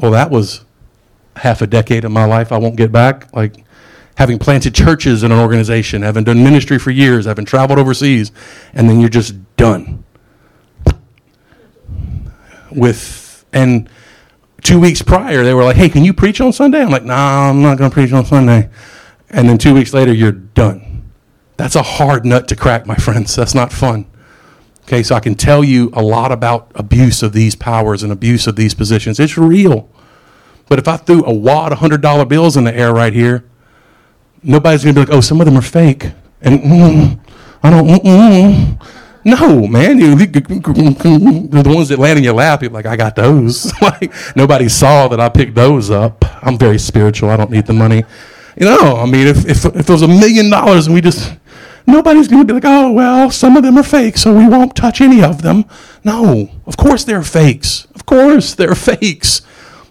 well, 0.00 0.12
that 0.12 0.30
was 0.30 0.64
half 1.36 1.60
a 1.60 1.66
decade 1.66 2.04
of 2.04 2.12
my 2.12 2.24
life 2.24 2.50
I 2.50 2.56
won't 2.56 2.76
get 2.76 2.90
back. 2.90 3.34
Like, 3.34 3.64
having 4.18 4.36
planted 4.36 4.74
churches 4.74 5.22
in 5.22 5.30
an 5.30 5.38
organization, 5.38 6.02
having 6.02 6.24
done 6.24 6.42
ministry 6.42 6.76
for 6.76 6.90
years, 6.90 7.24
having 7.24 7.44
traveled 7.44 7.78
overseas, 7.78 8.32
and 8.74 8.90
then 8.90 8.98
you're 8.98 9.08
just 9.08 9.32
done. 9.56 10.02
With 12.72 13.46
and 13.52 13.88
two 14.62 14.80
weeks 14.80 15.02
prior, 15.02 15.44
they 15.44 15.54
were 15.54 15.62
like, 15.62 15.76
"Hey, 15.76 15.88
can 15.88 16.04
you 16.04 16.12
preach 16.12 16.40
on 16.40 16.52
Sunday?" 16.52 16.82
I'm 16.82 16.90
like, 16.90 17.04
"Nah, 17.04 17.48
I'm 17.48 17.62
not 17.62 17.78
going 17.78 17.90
to 17.90 17.94
preach 17.94 18.12
on 18.12 18.26
Sunday." 18.26 18.68
And 19.30 19.48
then 19.48 19.56
two 19.56 19.72
weeks 19.72 19.94
later, 19.94 20.12
you're 20.12 20.32
done. 20.32 21.04
That's 21.56 21.76
a 21.76 21.82
hard 21.82 22.26
nut 22.26 22.48
to 22.48 22.56
crack, 22.56 22.86
my 22.86 22.96
friends. 22.96 23.36
That's 23.36 23.54
not 23.54 23.72
fun. 23.72 24.04
Okay, 24.82 25.04
so 25.04 25.14
I 25.14 25.20
can 25.20 25.36
tell 25.36 25.62
you 25.62 25.90
a 25.92 26.02
lot 26.02 26.32
about 26.32 26.72
abuse 26.74 27.22
of 27.22 27.32
these 27.32 27.54
powers 27.54 28.02
and 28.02 28.10
abuse 28.10 28.48
of 28.48 28.56
these 28.56 28.74
positions. 28.74 29.20
It's 29.20 29.38
real. 29.38 29.88
But 30.68 30.80
if 30.80 30.88
I 30.88 30.96
threw 30.96 31.24
a 31.24 31.32
wad 31.32 31.72
of 31.72 31.78
$100 31.78 32.28
bills 32.28 32.56
in 32.56 32.64
the 32.64 32.74
air 32.74 32.92
right 32.92 33.12
here, 33.12 33.44
nobody's 34.42 34.82
to 34.82 34.92
be 34.92 35.00
like, 35.00 35.10
oh, 35.10 35.20
some 35.20 35.40
of 35.40 35.46
them 35.46 35.56
are 35.56 35.62
fake. 35.62 36.10
And 36.40 36.60
mm, 36.60 37.20
I 37.62 37.70
don't, 37.70 37.86
mm, 37.86 38.00
mm. 38.00 38.88
no, 39.24 39.66
man. 39.66 39.98
You, 39.98 40.14
the 40.16 41.72
ones 41.74 41.88
that 41.88 41.98
land 41.98 42.18
in 42.18 42.24
your 42.24 42.34
lap. 42.34 42.62
You're 42.62 42.70
like, 42.70 42.86
I 42.86 42.96
got 42.96 43.16
those. 43.16 43.72
like, 43.82 44.12
nobody 44.36 44.68
saw 44.68 45.08
that 45.08 45.20
I 45.20 45.28
picked 45.28 45.54
those 45.54 45.90
up. 45.90 46.24
I'm 46.44 46.58
very 46.58 46.78
spiritual. 46.78 47.30
I 47.30 47.36
don't 47.36 47.50
need 47.50 47.66
the 47.66 47.72
money. 47.72 48.04
You 48.56 48.66
know, 48.66 48.96
I 48.96 49.06
mean, 49.06 49.26
if, 49.26 49.46
if, 49.46 49.64
if 49.64 49.88
it 49.88 49.88
was 49.88 50.02
a 50.02 50.08
million 50.08 50.50
dollars 50.50 50.86
and 50.86 50.94
we 50.94 51.00
just, 51.00 51.32
nobody's 51.86 52.26
going 52.26 52.42
to 52.42 52.46
be 52.46 52.54
like, 52.54 52.64
oh, 52.66 52.92
well, 52.92 53.30
some 53.30 53.56
of 53.56 53.62
them 53.62 53.78
are 53.78 53.84
fake, 53.84 54.16
so 54.16 54.36
we 54.36 54.48
won't 54.48 54.74
touch 54.74 55.00
any 55.00 55.22
of 55.22 55.42
them. 55.42 55.64
No, 56.04 56.50
of 56.66 56.76
course 56.76 57.04
they're 57.04 57.22
fakes. 57.22 57.86
Of 57.94 58.04
course 58.04 58.54
they're 58.54 58.74
fakes. 58.90 59.42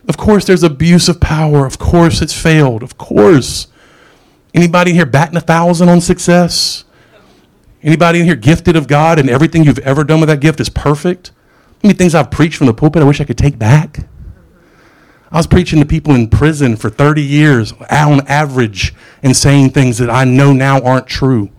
Of 0.08 0.18
course 0.18 0.45
there's 0.45 0.64
abuse 0.64 1.08
of 1.10 1.20
power. 1.20 1.66
Of 1.66 1.80
course 1.80 2.22
it's 2.22 2.34
failed. 2.34 2.84
Of 2.84 2.98
course. 2.98 3.68
Anybody 4.58 4.89
in 4.89 4.95
here 4.95 5.05
batting 5.05 5.38
a 5.38 5.39
thousand 5.39 5.88
on 5.88 6.01
success? 6.01 6.84
Anybody 7.84 8.22
in 8.22 8.26
here 8.26 8.36
gifted 8.36 8.76
of 8.76 8.88
God 8.88 9.20
and 9.20 9.30
everything 9.30 9.64
you've 9.64 9.78
ever 9.78 10.03
done 10.03 10.20
with 10.20 10.30
that 10.30 10.39
gift 10.39 10.60
is 10.60 10.68
perfect? 10.68 11.28
How 11.28 11.89
many 11.89 11.93
things 11.93 12.16
I've 12.16 12.32
preached 12.32 12.58
from 12.58 12.66
the 12.66 12.74
pulpit 12.74 13.03
I 13.03 13.05
wish 13.05 13.22
I 13.22 13.24
could 13.24 13.38
take 13.38 13.60
back? 13.60 14.08
I 15.32 15.38
was 15.38 15.45
preaching 15.45 15.80
to 15.80 15.86
people 15.86 16.16
in 16.16 16.28
prison 16.28 16.76
for 16.76 16.89
30 16.89 17.22
years 17.22 17.72
on 17.91 18.26
average 18.28 18.95
and 19.22 19.38
saying 19.38 19.70
things 19.70 19.99
that 19.99 20.10
I 20.10 20.24
know 20.24 20.53
now 20.53 20.82
aren't 20.82 21.05
true. 21.05 21.51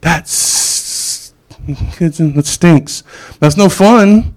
That's 0.00 1.34
that 1.66 2.42
stinks. 2.44 3.02
That's 3.40 3.56
no 3.56 3.68
fun. 3.68 4.36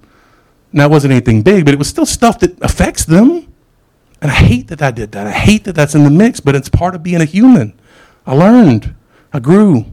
That 0.74 0.90
wasn't 0.90 1.12
anything 1.12 1.44
big, 1.44 1.66
but 1.66 1.74
it 1.76 1.78
was 1.78 1.88
still 1.88 2.08
stuff 2.08 2.40
that 2.40 2.60
affects 2.64 3.06
them. 3.06 3.54
And 4.22 4.32
I 4.32 4.36
hate 4.36 4.68
that 4.70 4.82
I 4.82 4.92
did 4.92 5.12
that. 5.12 5.28
I 5.28 5.32
hate 5.32 5.66
that 5.66 5.74
that's 5.74 5.96
in 5.96 6.04
the 6.04 6.10
mix, 6.10 6.40
but 6.40 6.56
it's 6.56 6.70
part 6.70 6.96
of 6.96 7.04
being 7.04 7.22
a 7.22 7.26
human. 7.26 7.78
I 8.26 8.34
learned, 8.34 8.96
I 9.34 9.40
grew. 9.40 9.86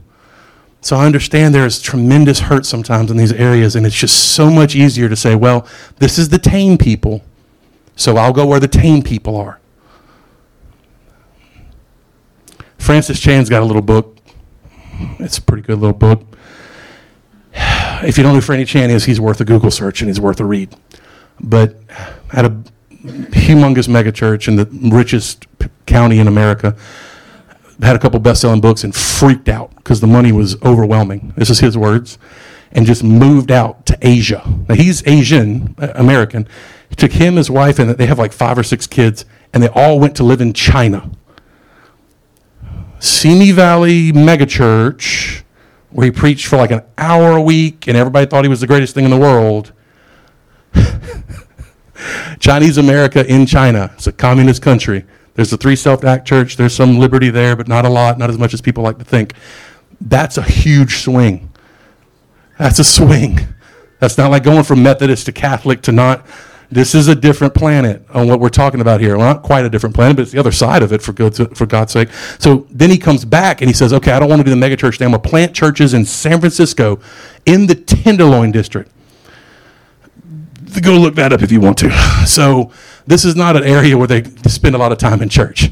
So 0.81 0.97
I 0.97 1.07
understand 1.07 1.55
there's 1.55 1.81
tremendous 1.81 2.41
hurt 2.41 2.67
sometimes 2.67 3.11
in 3.11 3.17
these 3.17 3.33
areas, 3.33 3.77
and 3.77 3.87
it's 3.87 3.97
just 3.97 4.33
so 4.35 4.51
much 4.51 4.75
easier 4.75 5.09
to 5.09 5.17
say, 5.17 5.37
well, 5.37 5.67
this 5.99 6.19
is 6.19 6.29
the 6.29 6.39
tame 6.39 6.77
people. 6.77 7.23
So 7.95 8.17
I'll 8.17 8.33
go 8.33 8.47
where 8.47 8.59
the 8.59 8.69
tame 8.69 9.03
people 9.03 9.37
are. 9.37 9.61
Francis 12.79 13.21
Chan's 13.21 13.49
got 13.49 13.63
a 13.63 13.65
little 13.65 13.83
book. 13.83 14.19
It's 15.21 15.39
a 15.39 15.43
pretty 15.43 15.63
good 15.63 15.79
little 15.79 15.97
book. 15.97 16.23
If 18.05 18.19
you 18.19 18.25
don't 18.25 18.35
know 18.35 18.41
who 18.41 18.53
Franny 18.53 18.67
Chan 18.67 18.91
is, 18.91 19.05
he's 19.05 19.21
worth 19.21 19.41
a 19.41 19.45
Google 19.45 19.71
search 19.71 20.01
and 20.01 20.09
he's 20.09 20.19
worth 20.19 20.41
a 20.41 20.45
read. 20.45 20.75
But 21.41 21.77
at 22.33 22.45
a 22.45 22.61
humongous 23.03 23.89
megachurch 23.89 24.49
in 24.49 24.57
the 24.57 24.67
richest 24.95 25.47
county 25.87 26.19
in 26.19 26.29
America, 26.29 26.77
had 27.83 27.97
a 27.97 27.99
couple 27.99 28.21
best-selling 28.21 28.61
books 28.61 28.85
and 28.85 28.95
freaked 28.95 29.49
out 29.49 29.75
because 29.77 30.01
the 30.01 30.07
money 30.07 30.33
was 30.33 30.61
overwhelming. 30.63 31.33
This 31.37 31.51
is 31.51 31.59
his 31.59 31.77
words, 31.77 32.19
and 32.71 32.87
just 32.87 33.03
moved 33.03 33.51
out 33.51 33.87
to 33.87 33.99
Asia. 34.01 34.43
Now 34.69 34.75
he's 34.75 35.07
Asian 35.07 35.75
uh, 35.79 35.93
American. 35.95 36.47
It 36.91 36.99
took 36.99 37.13
him, 37.13 37.37
his 37.37 37.51
wife, 37.51 37.79
and 37.79 37.91
they 37.91 38.07
have 38.07 38.19
like 38.19 38.33
five 38.33 38.59
or 38.59 38.63
six 38.63 38.87
kids, 38.87 39.25
and 39.53 39.63
they 39.63 39.69
all 39.69 39.99
went 39.99 40.17
to 40.17 40.25
live 40.25 40.41
in 40.41 40.53
China. 40.53 41.11
Simi 42.99 43.51
Valley 43.51 44.13
megachurch, 44.13 45.43
where 45.91 46.05
he 46.05 46.11
preached 46.11 46.47
for 46.47 46.57
like 46.57 46.71
an 46.71 46.83
hour 46.97 47.37
a 47.37 47.43
week, 47.43 47.89
and 47.89 47.97
everybody 47.97 48.27
thought 48.27 48.45
he 48.45 48.49
was 48.49 48.61
the 48.61 48.67
greatest 48.67 48.95
thing 48.95 49.05
in 49.05 49.11
the 49.11 49.19
world. 49.19 49.73
Chinese 52.39 52.79
America 52.79 53.27
in 53.27 53.47
China. 53.47 53.91
It's 53.95 54.07
a 54.07 54.13
communist 54.13 54.63
country. 54.63 55.05
There's 55.35 55.53
a 55.53 55.57
three 55.57 55.77
self 55.77 56.05
act 56.05 56.27
church. 56.27 56.57
There's 56.57 56.75
some 56.75 56.99
liberty 56.99 57.31
there, 57.31 57.57
but 57.57 57.69
not 57.69 57.85
a 57.85 57.89
lot, 57.89 58.19
not 58.19 58.31
as 58.31 58.39
much 58.39 58.55
as 58.55 58.61
people 58.61 58.83
like 58.85 58.99
to 58.99 59.05
think. 59.05 59.35
That's 60.01 60.37
a 60.37 60.43
huge 60.43 60.99
swing. 60.99 61.51
That's 62.59 62.79
a 62.79 62.85
swing. 62.85 63.41
That's 63.99 64.19
not 64.19 64.31
like 64.31 64.43
going 64.43 64.65
from 64.65 64.83
Methodist 64.83 65.27
to 65.27 65.33
Catholic 65.33 65.83
to 65.83 65.93
not. 65.93 66.27
This 66.71 66.95
is 66.95 67.09
a 67.09 67.15
different 67.15 67.55
planet 67.55 68.05
on 68.15 68.29
what 68.29 68.41
we're 68.41 68.49
talking 68.49 68.81
about 68.81 69.01
here. 69.01 69.19
Well, 69.19 69.35
not 69.35 69.43
quite 69.43 69.67
a 69.67 69.71
different 69.71 69.95
planet, 69.95 70.17
but 70.17 70.23
it's 70.23 70.33
the 70.33 70.39
other 70.39 70.53
side 70.53 70.83
of 70.83 70.91
it 70.91 71.03
for, 71.03 71.13
good, 71.13 71.57
for 71.57 71.67
God's 71.67 71.93
sake. 71.93 72.09
So 72.39 72.67
then 72.71 72.89
he 72.89 72.97
comes 72.97 73.27
back 73.27 73.61
and 73.61 73.69
he 73.69 73.75
says, 73.75 73.93
okay, 73.93 74.13
I 74.13 74.19
don't 74.19 74.31
want 74.31 74.41
to 74.41 74.45
do 74.45 74.59
the 74.59 74.67
megachurch 74.67 74.97
thing. 74.97 75.07
I'm 75.07 75.13
going 75.13 75.23
to 75.23 75.29
plant 75.29 75.55
churches 75.55 75.93
in 75.93 76.07
San 76.07 76.41
Francisco 76.41 76.99
in 77.45 77.67
the 77.67 77.75
Tenderloin 77.75 78.53
district 78.53 78.92
go 80.81 80.97
look 80.99 81.15
that 81.17 81.33
up 81.33 81.43
if 81.43 81.53
you 81.53 81.61
want 81.61 81.79
to. 81.79 81.91
So 82.27 82.71
this 83.07 83.25
is 83.25 83.35
not 83.35 83.57
an 83.57 83.65
area 83.65 83.99
where 83.99 84.07
they 84.07 84.23
spend 84.49 84.75
a 84.75 84.79
lot 84.79 84.93
of 84.93 84.99
time 84.99 85.23
in 85.23 85.29
church. 85.29 85.71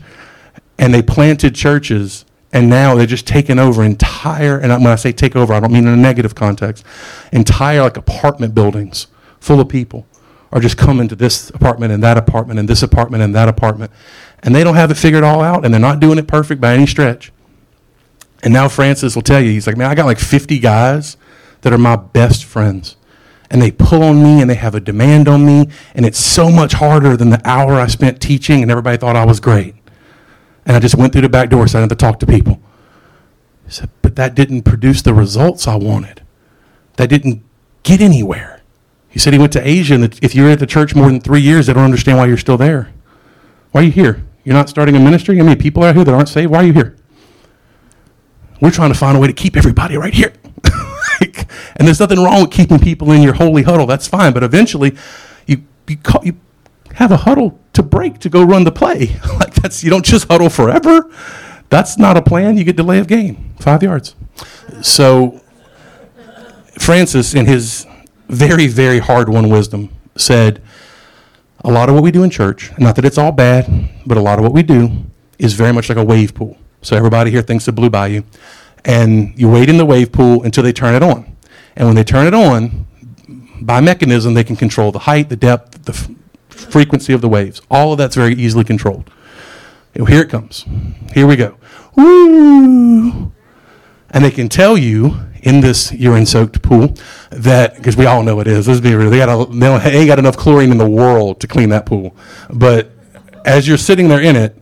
And 0.78 0.92
they 0.92 1.00
planted 1.00 1.54
churches, 1.54 2.24
and 2.52 2.68
now 2.68 2.96
they're 2.96 3.06
just 3.06 3.26
taking 3.26 3.58
over 3.58 3.84
entire, 3.84 4.58
and 4.58 4.72
when 4.72 4.92
I 4.92 4.96
say 4.96 5.12
take 5.12 5.36
over, 5.36 5.52
I 5.52 5.60
don't 5.60 5.72
mean 5.72 5.86
in 5.86 5.92
a 5.92 5.96
negative 5.96 6.34
context, 6.34 6.84
entire 7.32 7.82
like 7.82 7.96
apartment 7.96 8.54
buildings 8.54 9.06
full 9.38 9.60
of 9.60 9.68
people 9.68 10.06
are 10.52 10.60
just 10.60 10.76
coming 10.76 11.06
to 11.08 11.14
this 11.14 11.50
apartment 11.50 11.92
and 11.92 12.02
that 12.02 12.18
apartment 12.18 12.58
and 12.58 12.68
this 12.68 12.82
apartment 12.82 13.22
and 13.22 13.34
that 13.34 13.48
apartment. 13.48 13.92
And 14.42 14.54
they 14.54 14.64
don't 14.64 14.74
have 14.74 14.90
it 14.90 14.96
figured 14.96 15.22
all 15.22 15.42
out, 15.42 15.64
and 15.64 15.72
they're 15.72 15.80
not 15.80 16.00
doing 16.00 16.18
it 16.18 16.26
perfect 16.26 16.60
by 16.60 16.74
any 16.74 16.86
stretch. 16.86 17.30
And 18.42 18.52
now 18.52 18.68
Francis 18.68 19.14
will 19.14 19.22
tell 19.22 19.40
you, 19.40 19.50
he's 19.50 19.66
like, 19.66 19.76
man, 19.76 19.90
I 19.90 19.94
got 19.94 20.06
like 20.06 20.18
50 20.18 20.58
guys 20.58 21.16
that 21.60 21.72
are 21.72 21.78
my 21.78 21.96
best 21.96 22.44
friends 22.44 22.96
and 23.50 23.60
they 23.60 23.70
pull 23.70 24.02
on 24.02 24.22
me 24.22 24.40
and 24.40 24.48
they 24.48 24.54
have 24.54 24.74
a 24.74 24.80
demand 24.80 25.28
on 25.28 25.44
me, 25.44 25.68
and 25.94 26.06
it's 26.06 26.18
so 26.18 26.50
much 26.50 26.74
harder 26.74 27.16
than 27.16 27.30
the 27.30 27.40
hour 27.44 27.74
I 27.74 27.88
spent 27.88 28.20
teaching, 28.20 28.62
and 28.62 28.70
everybody 28.70 28.96
thought 28.96 29.16
I 29.16 29.24
was 29.24 29.40
great. 29.40 29.74
And 30.64 30.76
I 30.76 30.80
just 30.80 30.94
went 30.94 31.12
through 31.12 31.22
the 31.22 31.28
back 31.28 31.50
door 31.50 31.66
so 31.66 31.78
I 31.78 31.82
didn't 31.82 31.92
have 31.92 31.98
to 31.98 32.04
talk 32.04 32.20
to 32.20 32.26
people. 32.26 32.60
Said, 33.66 33.90
but 34.02 34.16
that 34.16 34.34
didn't 34.34 34.62
produce 34.62 35.02
the 35.02 35.14
results 35.14 35.68
I 35.68 35.76
wanted. 35.76 36.22
That 36.96 37.08
didn't 37.08 37.42
get 37.82 38.00
anywhere. 38.00 38.62
He 39.08 39.18
said 39.18 39.32
he 39.32 39.38
went 39.38 39.52
to 39.54 39.66
Asia, 39.66 39.94
and 39.94 40.04
if 40.22 40.34
you're 40.34 40.50
at 40.50 40.58
the 40.58 40.66
church 40.66 40.94
more 40.94 41.06
than 41.06 41.20
three 41.20 41.40
years, 41.40 41.66
they 41.66 41.72
don't 41.72 41.84
understand 41.84 42.18
why 42.18 42.26
you're 42.26 42.36
still 42.36 42.56
there. 42.56 42.92
Why 43.72 43.80
are 43.80 43.84
you 43.84 43.92
here? 43.92 44.24
You're 44.44 44.54
not 44.54 44.68
starting 44.68 44.96
a 44.96 45.00
ministry? 45.00 45.38
I 45.40 45.42
mean, 45.42 45.58
people 45.58 45.82
out 45.82 45.94
here 45.94 46.04
that 46.04 46.14
aren't 46.14 46.28
saved, 46.28 46.50
why 46.50 46.58
are 46.58 46.64
you 46.64 46.72
here? 46.72 46.96
We're 48.60 48.70
trying 48.70 48.92
to 48.92 48.98
find 48.98 49.16
a 49.16 49.20
way 49.20 49.26
to 49.26 49.32
keep 49.32 49.56
everybody 49.56 49.96
right 49.96 50.14
here. 50.14 50.32
Like, 51.20 51.46
and 51.76 51.86
there's 51.86 52.00
nothing 52.00 52.22
wrong 52.22 52.42
with 52.42 52.50
keeping 52.50 52.78
people 52.78 53.10
in 53.12 53.22
your 53.22 53.34
holy 53.34 53.62
huddle. 53.62 53.86
That's 53.86 54.08
fine. 54.08 54.32
But 54.32 54.42
eventually, 54.42 54.96
you 55.46 55.64
you, 55.86 55.96
call, 55.96 56.24
you 56.24 56.38
have 56.94 57.12
a 57.12 57.18
huddle 57.18 57.58
to 57.72 57.82
break 57.82 58.18
to 58.20 58.28
go 58.28 58.42
run 58.42 58.64
the 58.64 58.72
play. 58.72 59.16
like 59.38 59.54
that's 59.54 59.82
you 59.84 59.90
don't 59.90 60.04
just 60.04 60.28
huddle 60.28 60.50
forever. 60.50 61.10
That's 61.68 61.98
not 61.98 62.16
a 62.16 62.22
plan. 62.22 62.56
You 62.56 62.64
get 62.64 62.76
delay 62.76 62.98
of 62.98 63.06
game, 63.06 63.54
five 63.60 63.82
yards. 63.82 64.14
So 64.82 65.40
Francis, 66.78 67.34
in 67.34 67.46
his 67.46 67.86
very 68.28 68.66
very 68.66 68.98
hard 68.98 69.28
won 69.28 69.48
wisdom, 69.48 69.90
said. 70.16 70.62
A 71.62 71.70
lot 71.70 71.90
of 71.90 71.94
what 71.94 72.02
we 72.02 72.10
do 72.10 72.22
in 72.22 72.30
church, 72.30 72.72
not 72.78 72.96
that 72.96 73.04
it's 73.04 73.18
all 73.18 73.32
bad, 73.32 73.90
but 74.06 74.16
a 74.16 74.22
lot 74.22 74.38
of 74.38 74.44
what 74.44 74.54
we 74.54 74.62
do 74.62 74.90
is 75.38 75.52
very 75.52 75.74
much 75.74 75.90
like 75.90 75.98
a 75.98 76.02
wave 76.02 76.34
pool. 76.34 76.56
So 76.80 76.96
everybody 76.96 77.30
here 77.30 77.42
thinks 77.42 77.68
of 77.68 77.74
Blue 77.74 77.90
Bayou 77.90 78.22
and 78.84 79.38
you 79.38 79.48
wait 79.48 79.68
in 79.68 79.76
the 79.76 79.86
wave 79.86 80.12
pool 80.12 80.42
until 80.42 80.62
they 80.62 80.72
turn 80.72 80.94
it 80.94 81.02
on. 81.02 81.36
And 81.76 81.86
when 81.86 81.96
they 81.96 82.04
turn 82.04 82.26
it 82.26 82.34
on, 82.34 82.86
by 83.60 83.80
mechanism, 83.80 84.34
they 84.34 84.44
can 84.44 84.56
control 84.56 84.92
the 84.92 85.00
height, 85.00 85.28
the 85.28 85.36
depth, 85.36 85.84
the 85.84 85.92
f- 85.92 86.08
frequency 86.48 87.12
of 87.12 87.20
the 87.20 87.28
waves. 87.28 87.60
All 87.70 87.92
of 87.92 87.98
that's 87.98 88.16
very 88.16 88.34
easily 88.34 88.64
controlled. 88.64 89.10
Here 89.94 90.22
it 90.22 90.30
comes. 90.30 90.64
Here 91.14 91.26
we 91.26 91.36
go. 91.36 91.56
Woo! 91.96 93.32
And 94.10 94.24
they 94.24 94.30
can 94.30 94.48
tell 94.48 94.78
you 94.78 95.20
in 95.42 95.60
this 95.60 95.92
urine-soaked 95.92 96.62
pool 96.62 96.94
that 97.30 97.76
because 97.76 97.96
we 97.96 98.06
all 98.06 98.22
know 98.22 98.40
it 98.40 98.46
is. 98.46 98.68
Let's 98.68 98.80
be 98.80 98.94
real. 98.94 99.10
They 99.10 99.18
got 99.18 99.28
a, 99.28 99.52
they 99.52 99.98
ain't 99.98 100.06
got 100.06 100.18
enough 100.18 100.36
chlorine 100.36 100.70
in 100.70 100.78
the 100.78 100.88
world 100.88 101.40
to 101.40 101.46
clean 101.46 101.70
that 101.70 101.86
pool. 101.86 102.16
But 102.50 102.90
as 103.44 103.66
you're 103.66 103.78
sitting 103.78 104.08
there 104.08 104.20
in 104.20 104.36
it, 104.36 104.59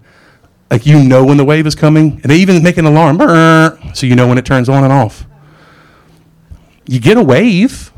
like 0.70 0.84
you 0.84 1.02
know 1.02 1.24
when 1.24 1.36
the 1.36 1.44
wave 1.44 1.66
is 1.66 1.74
coming, 1.74 2.20
and 2.22 2.24
they 2.24 2.36
even 2.36 2.62
make 2.62 2.76
an 2.76 2.84
alarm, 2.84 3.18
so 3.94 4.06
you 4.06 4.14
know 4.14 4.28
when 4.28 4.38
it 4.38 4.44
turns 4.44 4.68
on 4.68 4.84
and 4.84 4.92
off. 4.92 5.26
You 6.86 7.00
get 7.00 7.16
a 7.16 7.22
wave. 7.22 7.92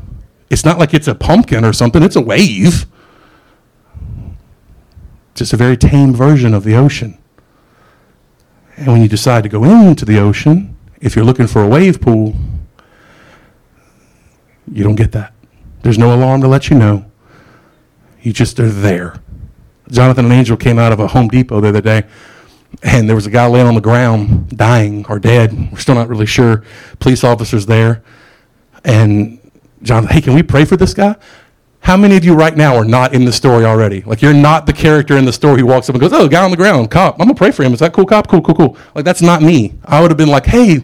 It's 0.49 0.65
not 0.65 0.77
like 0.77 0.93
it's 0.93 1.07
a 1.07 1.15
pumpkin 1.15 1.63
or 1.63 1.73
something, 1.73 2.03
it's 2.03 2.15
a 2.15 2.21
wave. 2.21 2.85
Just 5.33 5.53
a 5.53 5.57
very 5.57 5.77
tame 5.77 6.13
version 6.13 6.53
of 6.53 6.63
the 6.63 6.75
ocean. 6.75 7.17
And 8.75 8.87
when 8.87 9.01
you 9.01 9.07
decide 9.07 9.43
to 9.43 9.49
go 9.49 9.63
into 9.63 10.05
the 10.05 10.19
ocean, 10.19 10.77
if 10.99 11.15
you're 11.15 11.25
looking 11.25 11.47
for 11.47 11.63
a 11.63 11.67
wave 11.67 12.01
pool, 12.01 12.35
you 14.71 14.83
don't 14.83 14.95
get 14.95 15.11
that. 15.13 15.33
There's 15.83 15.97
no 15.97 16.13
alarm 16.13 16.41
to 16.41 16.47
let 16.47 16.69
you 16.69 16.77
know. 16.77 17.05
You 18.21 18.33
just 18.33 18.59
are 18.59 18.69
there. 18.69 19.15
Jonathan 19.89 20.25
and 20.25 20.33
Angel 20.33 20.55
came 20.57 20.79
out 20.79 20.91
of 20.91 20.99
a 20.99 21.07
Home 21.07 21.27
Depot 21.27 21.59
the 21.59 21.69
other 21.69 21.81
day 21.81 22.03
and 22.83 23.07
there 23.07 23.15
was 23.15 23.25
a 23.25 23.29
guy 23.29 23.45
laying 23.47 23.67
on 23.67 23.75
the 23.75 23.81
ground, 23.81 24.57
dying 24.57 25.05
or 25.07 25.19
dead. 25.19 25.71
We're 25.71 25.79
still 25.79 25.95
not 25.95 26.09
really 26.09 26.25
sure. 26.25 26.63
Police 26.99 27.23
officers 27.23 27.65
there, 27.65 28.03
and 28.83 29.39
John, 29.83 30.07
hey, 30.07 30.21
can 30.21 30.33
we 30.33 30.43
pray 30.43 30.65
for 30.65 30.77
this 30.77 30.93
guy? 30.93 31.15
How 31.81 31.97
many 31.97 32.15
of 32.15 32.23
you 32.23 32.35
right 32.35 32.55
now 32.55 32.75
are 32.75 32.85
not 32.85 33.13
in 33.13 33.25
the 33.25 33.33
story 33.33 33.65
already? 33.65 34.01
Like 34.01 34.21
you're 34.21 34.35
not 34.35 34.67
the 34.67 34.73
character 34.73 35.17
in 35.17 35.25
the 35.25 35.33
story 35.33 35.61
who 35.61 35.65
walks 35.65 35.89
up 35.89 35.95
and 35.95 36.01
goes, 36.01 36.13
"Oh, 36.13 36.27
guy 36.27 36.43
on 36.43 36.51
the 36.51 36.57
ground, 36.57 36.91
cop. 36.91 37.15
I'm 37.15 37.25
gonna 37.25 37.33
pray 37.33 37.51
for 37.51 37.63
him. 37.63 37.73
Is 37.73 37.79
that 37.79 37.91
cool, 37.91 38.05
cop? 38.05 38.27
Cool, 38.27 38.41
cool, 38.41 38.55
cool." 38.55 38.77
Like 38.93 39.03
that's 39.03 39.21
not 39.21 39.41
me. 39.41 39.73
I 39.85 39.99
would 39.99 40.11
have 40.11 40.17
been 40.17 40.29
like, 40.29 40.45
"Hey, 40.45 40.83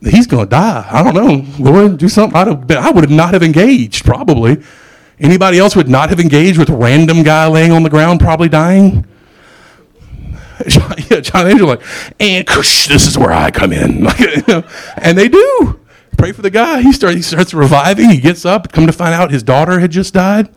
he's 0.00 0.28
gonna 0.28 0.46
die. 0.46 0.86
I 0.88 1.02
don't 1.02 1.14
know, 1.14 1.44
Lord, 1.58 1.98
do 1.98 2.08
something." 2.08 2.36
I'd 2.38 2.46
have 2.46 2.66
been, 2.68 2.78
I 2.78 2.90
would 2.90 3.02
have 3.02 3.10
not 3.10 3.34
have 3.34 3.42
engaged 3.42 4.04
probably. 4.04 4.62
Anybody 5.18 5.58
else 5.58 5.74
would 5.74 5.88
not 5.88 6.10
have 6.10 6.20
engaged 6.20 6.56
with 6.56 6.70
random 6.70 7.24
guy 7.24 7.48
laying 7.48 7.72
on 7.72 7.82
the 7.82 7.90
ground, 7.90 8.20
probably 8.20 8.48
dying. 8.48 9.04
John, 10.68 10.94
yeah, 11.10 11.20
John 11.20 11.46
Angel 11.46 11.68
like, 11.68 11.82
and 12.18 12.46
this 12.46 13.06
is 13.06 13.16
where 13.16 13.32
I 13.32 13.50
come 13.50 13.72
in. 13.72 14.06
and 14.96 15.16
they 15.16 15.28
do. 15.28 15.80
Pray 16.16 16.32
for 16.32 16.42
the 16.42 16.50
guy. 16.50 16.82
He 16.82 16.92
starts, 16.92 17.16
he 17.16 17.22
starts 17.22 17.54
reviving. 17.54 18.10
He 18.10 18.20
gets 18.20 18.44
up. 18.44 18.72
Come 18.72 18.86
to 18.86 18.92
find 18.92 19.14
out 19.14 19.30
his 19.30 19.42
daughter 19.42 19.78
had 19.78 19.92
just 19.92 20.14
died. 20.14 20.48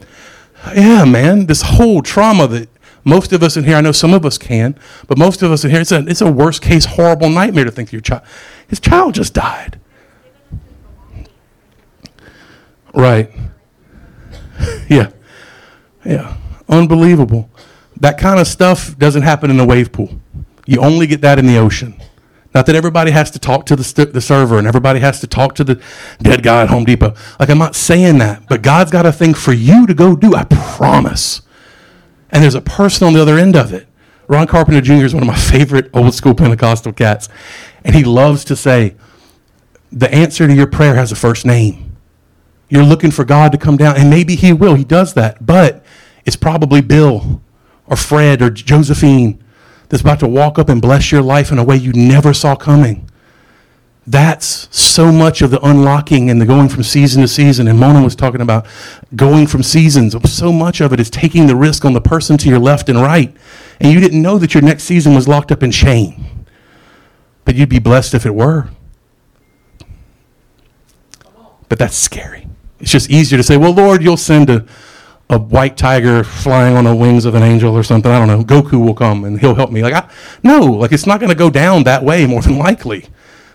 Yeah, 0.73 1.05
man. 1.05 1.45
This 1.45 1.61
whole 1.61 2.01
trauma 2.01 2.47
that 2.47 2.69
most 3.03 3.31
of 3.31 3.43
us 3.43 3.57
in 3.57 3.63
here, 3.63 3.75
I 3.75 3.81
know 3.81 3.91
some 3.91 4.13
of 4.13 4.25
us 4.25 4.37
can, 4.37 4.77
but 5.07 5.17
most 5.17 5.41
of 5.43 5.51
us 5.51 5.63
in 5.63 5.71
here, 5.71 5.81
it's 5.81 5.91
a, 5.91 6.05
it's 6.07 6.21
a 6.21 6.31
worst 6.31 6.61
case, 6.61 6.85
horrible 6.85 7.29
nightmare 7.29 7.65
to 7.65 7.71
think 7.71 7.91
your 7.91 8.01
child, 8.01 8.23
his 8.67 8.79
child 8.79 9.15
just 9.15 9.33
died. 9.33 9.79
Right. 12.93 13.31
yeah. 14.89 15.11
Yeah. 16.03 16.37
Unbelievable. 16.67 17.50
That 18.01 18.17
kind 18.17 18.39
of 18.39 18.47
stuff 18.47 18.97
doesn't 18.97 19.21
happen 19.21 19.49
in 19.49 19.59
a 19.59 19.65
wave 19.65 19.91
pool. 19.91 20.19
You 20.65 20.81
only 20.81 21.07
get 21.07 21.21
that 21.21 21.39
in 21.39 21.45
the 21.45 21.57
ocean. 21.57 21.99
Not 22.53 22.65
that 22.65 22.75
everybody 22.75 23.11
has 23.11 23.31
to 23.31 23.39
talk 23.39 23.65
to 23.67 23.75
the, 23.75 23.83
st- 23.83 24.11
the 24.11 24.19
server 24.19 24.57
and 24.57 24.67
everybody 24.67 24.99
has 24.99 25.21
to 25.21 25.27
talk 25.27 25.55
to 25.55 25.63
the 25.63 25.81
dead 26.21 26.43
guy 26.43 26.63
at 26.63 26.69
Home 26.69 26.83
Depot. 26.83 27.15
Like, 27.39 27.49
I'm 27.49 27.57
not 27.57 27.75
saying 27.75 28.17
that, 28.17 28.49
but 28.49 28.61
God's 28.61 28.91
got 28.91 29.05
a 29.05 29.11
thing 29.11 29.33
for 29.33 29.53
you 29.53 29.87
to 29.87 29.93
go 29.93 30.15
do, 30.15 30.35
I 30.35 30.43
promise. 30.43 31.41
And 32.29 32.43
there's 32.43 32.55
a 32.55 32.61
person 32.61 33.07
on 33.07 33.13
the 33.13 33.21
other 33.21 33.37
end 33.37 33.55
of 33.55 33.71
it. 33.71 33.87
Ron 34.27 34.47
Carpenter 34.47 34.81
Jr. 34.81 35.05
is 35.05 35.13
one 35.13 35.23
of 35.23 35.27
my 35.27 35.37
favorite 35.37 35.89
old 35.93 36.13
school 36.13 36.35
Pentecostal 36.35 36.91
cats. 36.91 37.29
And 37.85 37.95
he 37.95 38.03
loves 38.03 38.43
to 38.45 38.55
say, 38.55 38.95
the 39.91 40.13
answer 40.13 40.47
to 40.47 40.53
your 40.53 40.67
prayer 40.67 40.95
has 40.95 41.11
a 41.11 41.15
first 41.15 41.45
name. 41.45 41.97
You're 42.69 42.83
looking 42.83 43.11
for 43.11 43.25
God 43.25 43.51
to 43.51 43.57
come 43.57 43.75
down, 43.75 43.97
and 43.97 44.09
maybe 44.09 44.35
He 44.35 44.53
will. 44.53 44.75
He 44.75 44.85
does 44.85 45.13
that. 45.15 45.45
But 45.45 45.83
it's 46.25 46.37
probably 46.37 46.81
Bill 46.81 47.41
or 47.91 47.97
Fred 47.97 48.41
or 48.41 48.49
Josephine 48.49 49.43
that's 49.89 50.01
about 50.01 50.21
to 50.21 50.27
walk 50.27 50.57
up 50.57 50.69
and 50.69 50.81
bless 50.81 51.11
your 51.11 51.21
life 51.21 51.51
in 51.51 51.59
a 51.59 51.63
way 51.63 51.75
you 51.75 51.91
never 51.91 52.33
saw 52.33 52.55
coming. 52.55 53.07
That's 54.07 54.67
so 54.75 55.11
much 55.11 55.41
of 55.41 55.51
the 55.51 55.59
unlocking 55.59 56.29
and 56.29 56.41
the 56.41 56.45
going 56.45 56.69
from 56.69 56.83
season 56.83 57.21
to 57.21 57.27
season. 57.27 57.67
And 57.67 57.77
Mona 57.77 58.01
was 58.01 58.15
talking 58.15 58.39
about 58.39 58.65
going 59.13 59.45
from 59.45 59.61
seasons. 59.61 60.15
So 60.31 60.53
much 60.53 60.79
of 60.79 60.93
it 60.93 61.01
is 61.01 61.09
taking 61.09 61.47
the 61.47 61.55
risk 61.55 61.83
on 61.83 61.91
the 61.91 62.01
person 62.01 62.37
to 62.37 62.49
your 62.49 62.59
left 62.59 62.87
and 62.87 62.99
right. 62.99 63.35
And 63.81 63.91
you 63.91 63.99
didn't 63.99 64.21
know 64.21 64.37
that 64.37 64.53
your 64.53 64.63
next 64.63 64.85
season 64.85 65.13
was 65.13 65.27
locked 65.27 65.51
up 65.51 65.61
in 65.61 65.71
shame. 65.71 66.45
But 67.43 67.55
you'd 67.55 67.69
be 67.69 67.79
blessed 67.79 68.13
if 68.13 68.25
it 68.25 68.33
were. 68.33 68.69
But 71.67 71.77
that's 71.77 71.97
scary. 71.97 72.47
It's 72.79 72.91
just 72.91 73.09
easier 73.09 73.37
to 73.37 73.43
say, 73.43 73.57
well, 73.57 73.73
Lord, 73.73 74.01
you'll 74.01 74.17
send 74.17 74.49
a, 74.49 74.65
a 75.31 75.39
white 75.39 75.77
tiger 75.77 76.23
flying 76.23 76.75
on 76.75 76.83
the 76.83 76.95
wings 76.95 77.23
of 77.23 77.35
an 77.35 77.41
angel 77.41 77.75
or 77.75 77.83
something. 77.83 78.11
I 78.11 78.19
don't 78.19 78.27
know. 78.27 78.43
Goku 78.43 78.85
will 78.85 78.93
come 78.93 79.23
and 79.23 79.39
he'll 79.39 79.55
help 79.55 79.71
me. 79.71 79.81
Like, 79.81 79.93
I, 79.93 80.09
no, 80.43 80.59
like 80.59 80.91
it's 80.91 81.07
not 81.07 81.19
going 81.21 81.29
to 81.29 81.35
go 81.35 81.49
down 81.49 81.83
that 81.83 82.03
way 82.03 82.27
more 82.27 82.41
than 82.41 82.57
likely. 82.57 83.05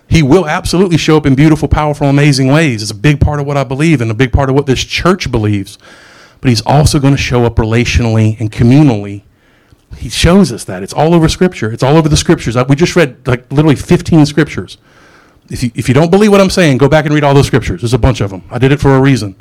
He 0.09 0.23
will 0.23 0.47
absolutely 0.47 0.97
show 0.97 1.17
up 1.17 1.25
in 1.25 1.35
beautiful, 1.35 1.67
powerful, 1.67 2.07
amazing 2.07 2.47
ways. 2.47 2.81
It's 2.81 2.91
a 2.91 2.95
big 2.95 3.21
part 3.21 3.39
of 3.39 3.45
what 3.45 3.57
I 3.57 3.63
believe 3.63 4.01
and 4.01 4.09
a 4.09 4.15
big 4.15 4.33
part 4.33 4.49
of 4.49 4.55
what 4.55 4.65
this 4.65 4.83
church 4.83 5.31
believes. 5.31 5.77
But 6.41 6.49
he's 6.49 6.61
also 6.61 6.99
going 6.99 7.13
to 7.13 7.21
show 7.21 7.45
up 7.45 7.57
relationally 7.57 8.39
and 8.39 8.51
communally. 8.51 9.23
He 9.97 10.09
shows 10.09 10.51
us 10.51 10.63
that. 10.65 10.81
It's 10.81 10.93
all 10.93 11.13
over 11.13 11.29
Scripture. 11.29 11.71
It's 11.71 11.83
all 11.83 11.95
over 11.95 12.09
the 12.09 12.17
Scriptures. 12.17 12.57
We 12.67 12.75
just 12.75 12.95
read 12.95 13.27
like 13.27 13.51
literally 13.51 13.75
15 13.75 14.25
Scriptures. 14.25 14.77
If 15.49 15.61
you, 15.63 15.71
if 15.75 15.87
you 15.87 15.93
don't 15.93 16.09
believe 16.09 16.31
what 16.31 16.41
I'm 16.41 16.49
saying, 16.49 16.79
go 16.79 16.89
back 16.89 17.05
and 17.05 17.13
read 17.13 17.23
all 17.23 17.33
those 17.33 17.47
Scriptures. 17.47 17.81
There's 17.81 17.93
a 17.93 17.99
bunch 17.99 18.21
of 18.21 18.31
them. 18.31 18.43
I 18.49 18.57
did 18.57 18.71
it 18.71 18.79
for 18.79 18.95
a 18.95 19.01
reason 19.01 19.35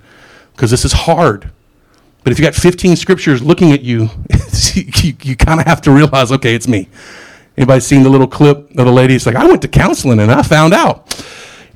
because 0.53 0.70
this 0.70 0.84
is 0.84 0.93
hard. 0.93 1.51
But 2.27 2.33
if 2.33 2.41
you 2.41 2.45
got 2.45 2.57
15 2.57 2.97
Scriptures 2.97 3.41
looking 3.41 3.70
at 3.70 3.83
you, 3.83 4.11
you, 4.74 5.14
you 5.22 5.37
kind 5.37 5.61
of 5.61 5.66
have 5.66 5.81
to 5.83 5.93
realize, 5.93 6.33
okay, 6.33 6.57
it's 6.57 6.66
me. 6.66 6.89
Anybody 7.57 7.79
seen 7.79 8.03
the 8.03 8.11
little 8.11 8.27
clip 8.27 8.68
of 8.70 8.85
the 8.85 8.91
lady? 8.91 9.14
It's 9.14 9.27
like, 9.27 9.37
I 9.37 9.47
went 9.47 9.62
to 9.62 9.68
counseling 9.68 10.18
and 10.18 10.33
I 10.33 10.43
found 10.43 10.74
out 10.74 11.24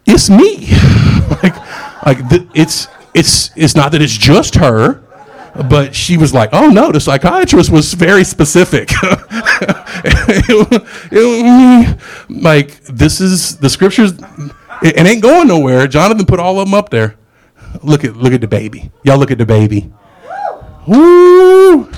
it's 0.07 0.29
me. 0.29 0.67
like, 1.45 2.05
like 2.05 2.29
th- 2.29 2.49
it's 2.53 2.89
it's 3.15 3.53
it's 3.55 3.77
not 3.77 3.93
that 3.93 4.03
it's 4.03 4.17
just 4.17 4.57
her, 4.57 5.01
but 5.69 5.95
she 5.95 6.17
was 6.17 6.35
like, 6.35 6.51
oh 6.53 6.69
no, 6.69 6.91
the 6.91 6.99
psychiatrist 6.99 7.71
was 7.71 7.95
very 7.95 8.25
specific. 8.25 8.89
it, 8.93 9.07
mm, 11.13 12.43
like 12.43 12.83
this 12.87 13.21
is 13.21 13.57
the 13.59 13.71
scriptures. 13.71 14.15
It, 14.83 14.97
it 14.99 15.07
ain't 15.07 15.23
going 15.23 15.47
nowhere. 15.47 15.87
Jonathan 15.87 16.27
put 16.27 16.41
all 16.41 16.59
of 16.59 16.67
them 16.67 16.75
up 16.75 16.91
there. 16.91 17.15
Look 17.85 18.03
at 18.03 18.17
look 18.17 18.33
at 18.33 18.41
the 18.41 18.49
baby. 18.49 18.91
Y'all 19.05 19.17
look 19.17 19.31
at 19.31 19.39
the 19.39 19.47
baby. 19.47 19.93
Woo! 20.87 21.91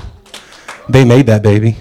They 0.88 1.04
made 1.04 1.26
that 1.26 1.42
baby. 1.42 1.76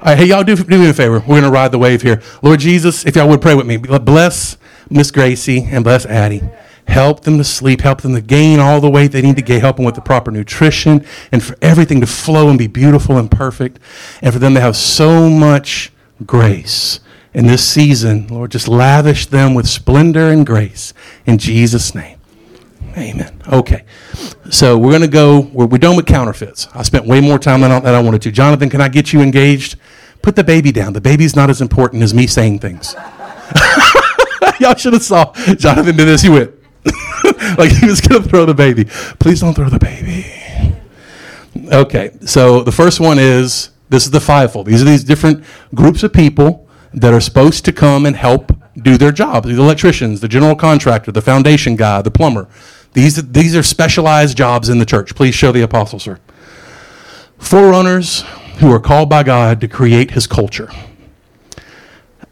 All 0.00 0.10
right, 0.10 0.18
hey, 0.18 0.26
y'all 0.26 0.44
do, 0.44 0.54
do 0.54 0.78
me 0.78 0.90
a 0.90 0.92
favor. 0.92 1.20
We're 1.20 1.26
going 1.26 1.42
to 1.44 1.50
ride 1.50 1.72
the 1.72 1.78
wave 1.78 2.02
here. 2.02 2.20
Lord 2.42 2.60
Jesus, 2.60 3.06
if 3.06 3.16
y'all 3.16 3.28
would 3.28 3.40
pray 3.40 3.54
with 3.54 3.66
me, 3.66 3.78
bless 3.78 4.58
Miss 4.90 5.10
Gracie 5.10 5.64
and 5.64 5.82
bless 5.82 6.04
Addie. 6.04 6.42
Help 6.86 7.20
them 7.20 7.38
to 7.38 7.44
sleep, 7.44 7.80
help 7.80 8.02
them 8.02 8.14
to 8.14 8.20
gain 8.20 8.58
all 8.58 8.80
the 8.80 8.90
weight 8.90 9.12
they 9.12 9.22
need 9.22 9.36
to 9.36 9.42
gain, 9.42 9.60
help 9.60 9.76
them 9.76 9.86
with 9.86 9.94
the 9.94 10.02
proper 10.02 10.30
nutrition, 10.30 11.04
and 11.32 11.42
for 11.42 11.56
everything 11.62 12.00
to 12.00 12.06
flow 12.06 12.50
and 12.50 12.58
be 12.58 12.66
beautiful 12.66 13.16
and 13.16 13.30
perfect, 13.30 13.78
and 14.20 14.32
for 14.32 14.38
them 14.38 14.52
to 14.54 14.60
have 14.60 14.76
so 14.76 15.30
much 15.30 15.90
grace 16.26 17.00
in 17.32 17.46
this 17.46 17.66
season. 17.66 18.26
Lord, 18.28 18.50
just 18.50 18.68
lavish 18.68 19.26
them 19.26 19.54
with 19.54 19.66
splendor 19.66 20.28
and 20.28 20.44
grace 20.44 20.92
in 21.24 21.38
Jesus' 21.38 21.94
name. 21.94 22.18
Amen. 22.96 23.40
Okay. 23.50 23.84
So 24.50 24.76
we're 24.78 24.90
going 24.90 25.02
to 25.02 25.08
go, 25.08 25.40
we're, 25.40 25.66
we're 25.66 25.78
done 25.78 25.96
with 25.96 26.06
counterfeits. 26.06 26.68
I 26.74 26.82
spent 26.82 27.06
way 27.06 27.20
more 27.20 27.38
time 27.38 27.62
than 27.62 27.70
I, 27.70 27.80
than 27.80 27.94
I 27.94 28.00
wanted 28.00 28.22
to. 28.22 28.30
Jonathan, 28.30 28.68
can 28.68 28.80
I 28.80 28.88
get 28.88 29.12
you 29.12 29.20
engaged? 29.20 29.76
Put 30.22 30.36
the 30.36 30.44
baby 30.44 30.72
down. 30.72 30.92
The 30.92 31.00
baby's 31.00 31.34
not 31.34 31.50
as 31.50 31.60
important 31.60 32.02
as 32.02 32.14
me 32.14 32.26
saying 32.26 32.58
things. 32.60 32.94
Y'all 34.60 34.74
should 34.74 34.92
have 34.92 35.02
saw 35.02 35.32
Jonathan 35.54 35.96
did 35.96 36.06
this. 36.06 36.22
He 36.22 36.28
went 36.28 36.52
like 37.58 37.70
he 37.72 37.86
was 37.86 38.00
going 38.00 38.22
to 38.22 38.28
throw 38.28 38.44
the 38.46 38.54
baby. 38.54 38.84
Please 39.18 39.40
don't 39.40 39.54
throw 39.54 39.68
the 39.68 39.78
baby. 39.78 40.26
Okay. 41.72 42.12
So 42.26 42.62
the 42.62 42.72
first 42.72 43.00
one 43.00 43.18
is 43.18 43.70
this 43.88 44.04
is 44.04 44.10
the 44.10 44.20
fivefold. 44.20 44.66
These 44.66 44.82
are 44.82 44.86
these 44.86 45.04
different 45.04 45.44
groups 45.74 46.02
of 46.02 46.12
people 46.12 46.68
that 46.92 47.12
are 47.12 47.20
supposed 47.20 47.64
to 47.64 47.72
come 47.72 48.06
and 48.06 48.14
help 48.16 48.52
do 48.82 48.96
their 48.96 49.12
job. 49.12 49.44
The 49.44 49.58
electricians, 49.58 50.20
the 50.20 50.28
general 50.28 50.56
contractor, 50.56 51.12
the 51.12 51.22
foundation 51.22 51.76
guy, 51.76 52.02
the 52.02 52.10
plumber, 52.10 52.48
these, 52.94 53.16
these 53.30 53.54
are 53.54 53.62
specialized 53.62 54.36
jobs 54.36 54.68
in 54.68 54.78
the 54.78 54.86
church. 54.86 55.14
Please 55.14 55.34
show 55.34 55.52
the 55.52 55.62
apostle, 55.62 55.98
sir. 55.98 56.18
Forerunners 57.38 58.22
who 58.58 58.72
are 58.72 58.80
called 58.80 59.10
by 59.10 59.24
God 59.24 59.60
to 59.60 59.68
create 59.68 60.12
his 60.12 60.26
culture. 60.26 60.70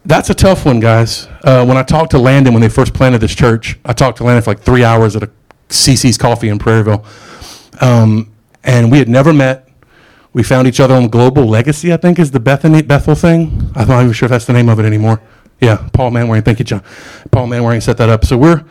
That's 0.05 0.29
a 0.29 0.33
tough 0.33 0.65
one, 0.65 0.79
guys. 0.79 1.27
Uh, 1.43 1.65
when 1.65 1.77
I 1.77 1.83
talked 1.83 2.11
to 2.11 2.17
Landon 2.17 2.53
when 2.53 2.61
they 2.61 2.69
first 2.69 2.93
planted 2.93 3.19
this 3.19 3.35
church, 3.35 3.77
I 3.85 3.93
talked 3.93 4.17
to 4.17 4.23
Landon 4.23 4.41
for 4.41 4.51
like 4.51 4.61
three 4.61 4.83
hours 4.83 5.15
at 5.15 5.23
a 5.23 5.29
CC's 5.69 6.17
Coffee 6.17 6.47
in 6.49 6.59
Prairieville. 6.59 7.05
Um, 7.81 8.33
and 8.63 8.89
we 8.91 8.99
had 8.99 9.09
never 9.09 9.33
met. 9.33 9.69
We 10.31 10.43
found 10.43 10.67
each 10.67 10.79
other 10.79 10.95
on 10.95 11.09
Global 11.09 11.45
Legacy, 11.45 11.93
I 11.93 11.97
think 11.97 12.19
is 12.19 12.31
the 12.31 12.39
Bethany, 12.39 12.81
Bethel 12.81 13.15
thing. 13.15 13.71
I'm 13.75 13.87
not 13.87 14.01
even 14.01 14.13
sure 14.13 14.27
if 14.27 14.31
that's 14.31 14.45
the 14.45 14.53
name 14.53 14.69
of 14.69 14.79
it 14.79 14.85
anymore. 14.85 15.21
Yeah, 15.59 15.87
Paul 15.93 16.11
Manwaring. 16.11 16.43
Thank 16.43 16.59
you, 16.59 16.65
John. 16.65 16.83
Paul 17.31 17.47
Manwaring 17.47 17.81
set 17.81 17.97
that 17.97 18.09
up. 18.09 18.25
So 18.25 18.37
we're 18.37 18.63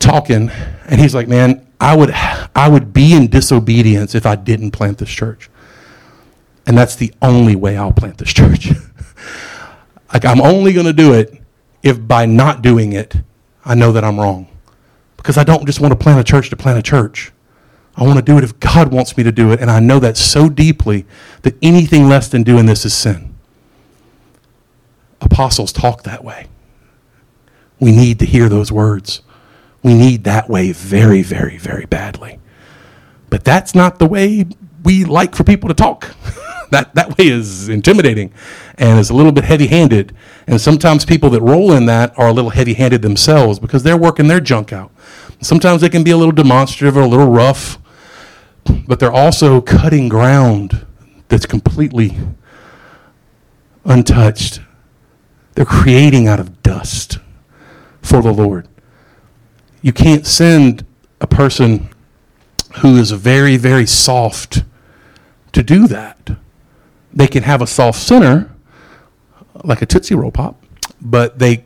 talking, 0.00 0.50
and 0.86 1.00
he's 1.00 1.14
like, 1.14 1.28
"Man, 1.28 1.66
I 1.80 1.96
would, 1.96 2.10
I 2.10 2.68
would 2.68 2.92
be 2.92 3.14
in 3.14 3.28
disobedience 3.28 4.14
if 4.14 4.26
I 4.26 4.34
didn't 4.34 4.72
plant 4.72 4.98
this 4.98 5.10
church, 5.10 5.48
and 6.66 6.76
that's 6.76 6.96
the 6.96 7.12
only 7.22 7.54
way 7.54 7.76
I'll 7.76 7.92
plant 7.92 8.18
this 8.18 8.32
church. 8.32 8.70
like 10.12 10.24
I'm 10.24 10.40
only 10.40 10.72
going 10.72 10.86
to 10.86 10.92
do 10.92 11.14
it 11.14 11.40
if 11.82 12.06
by 12.06 12.26
not 12.26 12.62
doing 12.62 12.92
it, 12.92 13.14
I 13.64 13.74
know 13.74 13.92
that 13.92 14.02
I'm 14.02 14.18
wrong, 14.18 14.48
because 15.16 15.38
I 15.38 15.44
don't 15.44 15.64
just 15.66 15.80
want 15.80 15.92
to 15.92 15.98
plant 15.98 16.18
a 16.18 16.24
church 16.24 16.50
to 16.50 16.56
plant 16.56 16.78
a 16.78 16.82
church." 16.82 17.32
I 17.96 18.04
want 18.04 18.16
to 18.16 18.24
do 18.24 18.38
it 18.38 18.44
if 18.44 18.58
God 18.60 18.92
wants 18.92 19.16
me 19.16 19.24
to 19.24 19.32
do 19.32 19.52
it, 19.52 19.60
and 19.60 19.70
I 19.70 19.78
know 19.80 19.98
that 19.98 20.16
so 20.16 20.48
deeply 20.48 21.04
that 21.42 21.54
anything 21.60 22.08
less 22.08 22.28
than 22.28 22.42
doing 22.42 22.64
this 22.64 22.86
is 22.86 22.94
sin. 22.94 23.34
Apostles 25.20 25.72
talk 25.72 26.04
that 26.04 26.24
way. 26.24 26.46
We 27.78 27.92
need 27.92 28.18
to 28.20 28.24
hear 28.24 28.48
those 28.48 28.72
words. 28.72 29.20
We 29.82 29.94
need 29.94 30.24
that 30.24 30.48
way 30.48 30.72
very, 30.72 31.22
very, 31.22 31.56
very 31.56 31.86
badly. 31.86 32.38
But 33.30 33.44
that's 33.44 33.74
not 33.74 33.98
the 33.98 34.06
way 34.06 34.46
we 34.82 35.04
like 35.04 35.34
for 35.34 35.44
people 35.44 35.68
to 35.68 35.74
talk. 35.74 36.14
that, 36.70 36.94
that 36.94 37.16
way 37.16 37.28
is 37.28 37.68
intimidating 37.68 38.32
and 38.78 38.98
is 38.98 39.10
a 39.10 39.14
little 39.14 39.32
bit 39.32 39.44
heavy 39.44 39.66
handed. 39.66 40.14
And 40.46 40.60
sometimes 40.60 41.04
people 41.04 41.30
that 41.30 41.40
roll 41.40 41.72
in 41.72 41.86
that 41.86 42.18
are 42.18 42.28
a 42.28 42.32
little 42.32 42.50
heavy 42.50 42.74
handed 42.74 43.02
themselves 43.02 43.58
because 43.58 43.82
they're 43.82 43.96
working 43.96 44.28
their 44.28 44.40
junk 44.40 44.72
out. 44.72 44.90
Sometimes 45.40 45.80
they 45.80 45.88
can 45.88 46.04
be 46.04 46.10
a 46.10 46.16
little 46.16 46.32
demonstrative 46.32 46.96
or 46.96 47.02
a 47.02 47.08
little 47.08 47.30
rough, 47.30 47.78
but 48.86 49.00
they're 49.00 49.12
also 49.12 49.60
cutting 49.60 50.08
ground 50.08 50.86
that's 51.28 51.46
completely 51.46 52.18
untouched. 53.84 54.60
They're 55.54 55.64
creating 55.64 56.28
out 56.28 56.40
of 56.40 56.62
dust 56.62 57.18
for 58.02 58.20
the 58.20 58.32
Lord. 58.32 58.68
You 59.82 59.92
can't 59.92 60.26
send 60.26 60.84
a 61.20 61.26
person 61.26 61.88
who 62.78 62.96
is 62.96 63.10
very, 63.10 63.56
very 63.56 63.86
soft 63.86 64.64
to 65.52 65.62
do 65.62 65.86
that. 65.88 66.30
They 67.12 67.26
can 67.26 67.42
have 67.42 67.60
a 67.60 67.66
soft 67.66 67.98
center, 67.98 68.50
like 69.64 69.82
a 69.82 69.86
Tootsie 69.86 70.14
Roll 70.14 70.30
Pop, 70.30 70.62
but 71.00 71.38
they, 71.38 71.64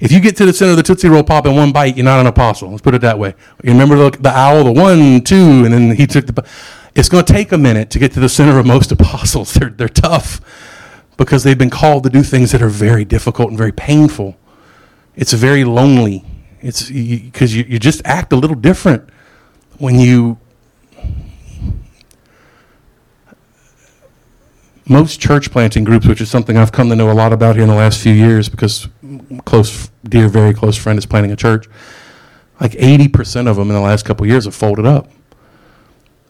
if 0.00 0.10
you 0.10 0.20
get 0.20 0.36
to 0.38 0.46
the 0.46 0.52
center 0.52 0.72
of 0.72 0.76
the 0.76 0.82
Tootsie 0.82 1.08
Roll 1.08 1.22
Pop 1.22 1.46
in 1.46 1.54
one 1.54 1.72
bite, 1.72 1.96
you're 1.96 2.04
not 2.04 2.20
an 2.20 2.26
apostle. 2.26 2.70
Let's 2.70 2.82
put 2.82 2.94
it 2.94 3.02
that 3.02 3.18
way. 3.18 3.34
You 3.62 3.72
remember 3.72 4.10
the, 4.10 4.18
the 4.18 4.30
owl, 4.30 4.64
the 4.64 4.72
one, 4.72 5.20
two, 5.22 5.64
and 5.64 5.72
then 5.72 5.94
he 5.94 6.06
took 6.06 6.26
the. 6.26 6.46
It's 6.94 7.08
going 7.08 7.24
to 7.24 7.32
take 7.32 7.52
a 7.52 7.58
minute 7.58 7.90
to 7.90 8.00
get 8.00 8.12
to 8.12 8.20
the 8.20 8.28
center 8.28 8.58
of 8.58 8.66
most 8.66 8.90
apostles. 8.92 9.54
They're, 9.54 9.70
they're 9.70 9.88
tough 9.88 10.40
because 11.16 11.44
they've 11.44 11.58
been 11.58 11.70
called 11.70 12.02
to 12.04 12.10
do 12.10 12.22
things 12.22 12.50
that 12.52 12.62
are 12.62 12.68
very 12.68 13.04
difficult 13.04 13.50
and 13.50 13.58
very 13.58 13.72
painful. 13.72 14.36
It's 15.14 15.34
very 15.34 15.64
lonely. 15.64 16.24
It's 16.62 16.88
because 16.90 17.54
you, 17.54 17.64
you, 17.64 17.72
you 17.72 17.78
just 17.78 18.02
act 18.04 18.32
a 18.32 18.36
little 18.36 18.56
different 18.56 19.08
when 19.78 19.98
you. 19.98 20.38
Most 24.88 25.20
church 25.20 25.52
planting 25.52 25.84
groups, 25.84 26.04
which 26.04 26.20
is 26.20 26.28
something 26.28 26.56
I've 26.56 26.72
come 26.72 26.88
to 26.88 26.96
know 26.96 27.12
a 27.12 27.14
lot 27.14 27.32
about 27.32 27.54
here 27.54 27.62
in 27.62 27.68
the 27.68 27.76
last 27.76 28.02
few 28.02 28.12
years, 28.12 28.48
because 28.48 28.88
close, 29.44 29.88
dear, 30.02 30.28
very 30.28 30.52
close 30.52 30.76
friend 30.76 30.98
is 30.98 31.06
planting 31.06 31.30
a 31.30 31.36
church. 31.36 31.68
Like 32.60 32.72
80% 32.72 33.46
of 33.46 33.54
them 33.54 33.68
in 33.68 33.74
the 33.74 33.80
last 33.80 34.04
couple 34.04 34.26
years 34.26 34.46
have 34.46 34.54
folded 34.54 34.86
up. 34.86 35.08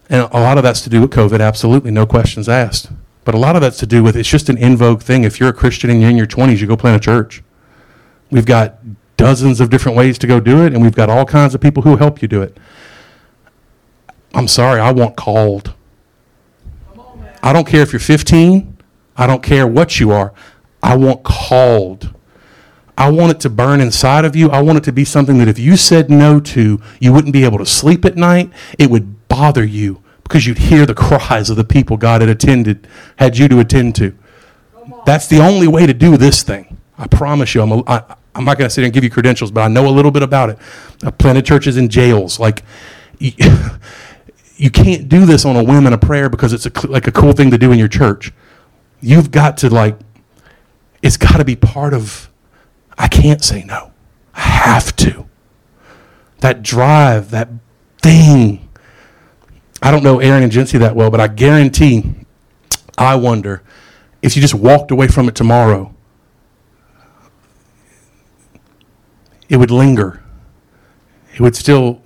And 0.09 0.29
a 0.31 0.39
lot 0.39 0.57
of 0.57 0.63
that's 0.63 0.81
to 0.81 0.89
do 0.89 1.01
with 1.01 1.09
COVID, 1.09 1.41
absolutely, 1.41 1.89
no 1.89 2.05
questions 2.05 2.47
asked. 2.47 2.91
But 3.23 3.33
a 3.33 3.37
lot 3.37 3.55
of 3.55 3.61
that's 3.61 3.77
to 3.77 3.87
do 3.87 4.03
with 4.03 4.15
it's 4.15 4.29
just 4.29 4.49
an 4.49 4.57
in 4.57 4.77
vogue 4.77 5.01
thing. 5.01 5.23
If 5.23 5.39
you're 5.39 5.49
a 5.49 5.53
Christian 5.53 5.89
and 5.89 6.01
you're 6.01 6.09
in 6.09 6.17
your 6.17 6.27
20s, 6.27 6.59
you 6.59 6.67
go 6.67 6.77
plant 6.77 6.97
a 6.97 6.99
church. 7.03 7.41
We've 8.29 8.45
got 8.45 8.77
dozens 9.21 9.61
of 9.61 9.69
different 9.69 9.95
ways 9.95 10.17
to 10.17 10.25
go 10.25 10.39
do 10.39 10.65
it, 10.65 10.73
and 10.73 10.81
we've 10.81 10.95
got 10.95 11.07
all 11.07 11.25
kinds 11.25 11.53
of 11.53 11.61
people 11.61 11.83
who 11.83 11.95
help 11.95 12.23
you 12.23 12.27
do 12.27 12.41
it. 12.41 12.57
I'm 14.33 14.47
sorry, 14.47 14.79
I 14.79 14.91
want 14.91 15.15
called. 15.15 15.75
I 17.43 17.53
don't 17.53 17.67
care 17.67 17.83
if 17.83 17.93
you're 17.93 17.99
15. 17.99 18.77
I 19.15 19.27
don't 19.27 19.43
care 19.43 19.67
what 19.67 19.99
you 19.99 20.09
are. 20.11 20.33
I 20.81 20.95
want 20.95 21.23
called. 21.23 22.15
I 22.97 23.11
want 23.11 23.31
it 23.31 23.39
to 23.41 23.49
burn 23.49 23.79
inside 23.79 24.25
of 24.25 24.35
you. 24.35 24.49
I 24.49 24.61
want 24.61 24.79
it 24.79 24.83
to 24.85 24.91
be 24.91 25.05
something 25.05 25.37
that 25.37 25.47
if 25.47 25.59
you 25.59 25.77
said 25.77 26.09
no 26.09 26.39
to, 26.39 26.81
you 26.99 27.13
wouldn't 27.13 27.33
be 27.33 27.45
able 27.45 27.59
to 27.59 27.65
sleep 27.65 28.05
at 28.05 28.15
night. 28.15 28.51
It 28.79 28.89
would 28.89 29.27
bother 29.27 29.63
you 29.63 30.01
because 30.23 30.47
you'd 30.47 30.57
hear 30.57 30.87
the 30.87 30.95
cries 31.05 31.51
of 31.51 31.57
the 31.57 31.63
people 31.63 31.95
God 31.95 32.21
had 32.21 32.29
attended, 32.29 32.87
had 33.17 33.37
you 33.37 33.47
to 33.49 33.59
attend 33.59 33.95
to. 33.97 34.17
That's 35.05 35.27
the 35.27 35.39
only 35.41 35.67
way 35.67 35.85
to 35.85 35.93
do 35.93 36.17
this 36.17 36.41
thing. 36.41 36.77
I 36.97 37.05
promise 37.07 37.53
you. 37.53 37.61
I'm, 37.61 37.71
a, 37.71 37.83
I, 37.85 38.15
I'm 38.33 38.45
not 38.45 38.57
going 38.57 38.67
to 38.67 38.73
sit 38.73 38.81
here 38.81 38.85
and 38.85 38.93
give 38.93 39.03
you 39.03 39.09
credentials, 39.09 39.51
but 39.51 39.61
I 39.61 39.67
know 39.67 39.87
a 39.87 39.91
little 39.91 40.11
bit 40.11 40.23
about 40.23 40.49
it. 40.49 40.57
I've 41.03 41.17
planted 41.17 41.45
churches 41.45 41.77
in 41.77 41.89
jails. 41.89 42.39
Like, 42.39 42.63
you, 43.19 43.33
you 44.55 44.69
can't 44.69 45.09
do 45.09 45.25
this 45.25 45.45
on 45.45 45.55
a 45.55 45.63
whim 45.63 45.85
and 45.85 45.95
a 45.95 45.97
prayer 45.97 46.29
because 46.29 46.53
it's 46.53 46.65
a, 46.65 46.87
like 46.87 47.07
a 47.07 47.11
cool 47.11 47.33
thing 47.33 47.51
to 47.51 47.57
do 47.57 47.71
in 47.71 47.79
your 47.79 47.87
church. 47.87 48.31
You've 49.01 49.31
got 49.31 49.57
to 49.57 49.69
like, 49.69 49.97
it's 51.01 51.17
got 51.17 51.37
to 51.37 51.45
be 51.45 51.55
part 51.55 51.93
of. 51.93 52.29
I 52.97 53.07
can't 53.07 53.43
say 53.43 53.63
no. 53.63 53.91
I 54.33 54.41
have 54.41 54.95
to. 54.97 55.25
That 56.39 56.61
drive, 56.61 57.31
that 57.31 57.49
thing. 58.01 58.69
I 59.81 59.91
don't 59.91 60.03
know 60.03 60.19
Aaron 60.19 60.43
and 60.43 60.51
Jency 60.51 60.77
that 60.79 60.95
well, 60.95 61.09
but 61.09 61.19
I 61.19 61.27
guarantee. 61.27 62.13
I 62.97 63.15
wonder 63.15 63.63
if 64.21 64.35
you 64.35 64.41
just 64.41 64.53
walked 64.53 64.91
away 64.91 65.07
from 65.07 65.27
it 65.27 65.35
tomorrow, 65.35 65.95
it 69.51 69.57
would 69.57 69.69
linger. 69.69 70.23
It 71.33 71.41
would 71.41 71.57
still 71.57 72.01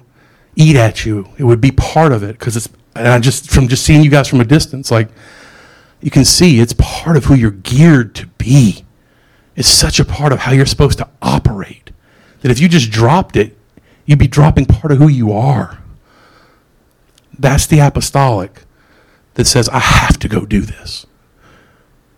eat 0.56 0.76
at 0.76 1.06
you. 1.06 1.30
It 1.38 1.44
would 1.44 1.62
be 1.62 1.72
part 1.72 2.12
of 2.12 2.24
it 2.24 2.40
because 2.40 2.58
it's. 2.58 2.68
And 2.96 3.08
I 3.08 3.20
just 3.20 3.52
from 3.52 3.68
just 3.68 3.86
seeing 3.86 4.04
you 4.04 4.10
guys 4.10 4.28
from 4.28 4.42
a 4.42 4.46
distance, 4.46 4.90
like 4.90 5.10
you 6.02 6.10
can 6.10 6.26
see, 6.26 6.60
it's 6.60 6.74
part 6.74 7.18
of 7.18 7.26
who 7.26 7.36
you're 7.36 7.52
geared 7.52 8.16
to 8.16 8.28
be. 8.28 8.84
It's 9.56 9.68
such 9.68 10.00
a 10.00 10.06
part 10.06 10.34
of 10.34 10.40
how 10.40 10.54
you're 10.54 10.66
supposed 10.66 10.98
to 10.98 11.08
operate 11.22 11.92
that 12.42 12.52
if 12.52 12.60
you 12.60 12.68
just 12.68 12.92
dropped 12.92 13.36
it, 13.36 13.56
you'd 14.06 14.20
be 14.20 14.28
dropping 14.28 14.66
part 14.66 14.92
of 14.92 14.98
who 14.98 15.08
you 15.08 15.32
are. 15.32 15.80
That's 17.38 17.68
the 17.68 17.80
apostolic 17.80 18.64
that 19.36 19.46
says, 19.46 19.70
I 19.70 19.80
have 19.80 20.18
to 20.20 20.28
go 20.28 20.46
do 20.46 20.62
this. 20.62 21.06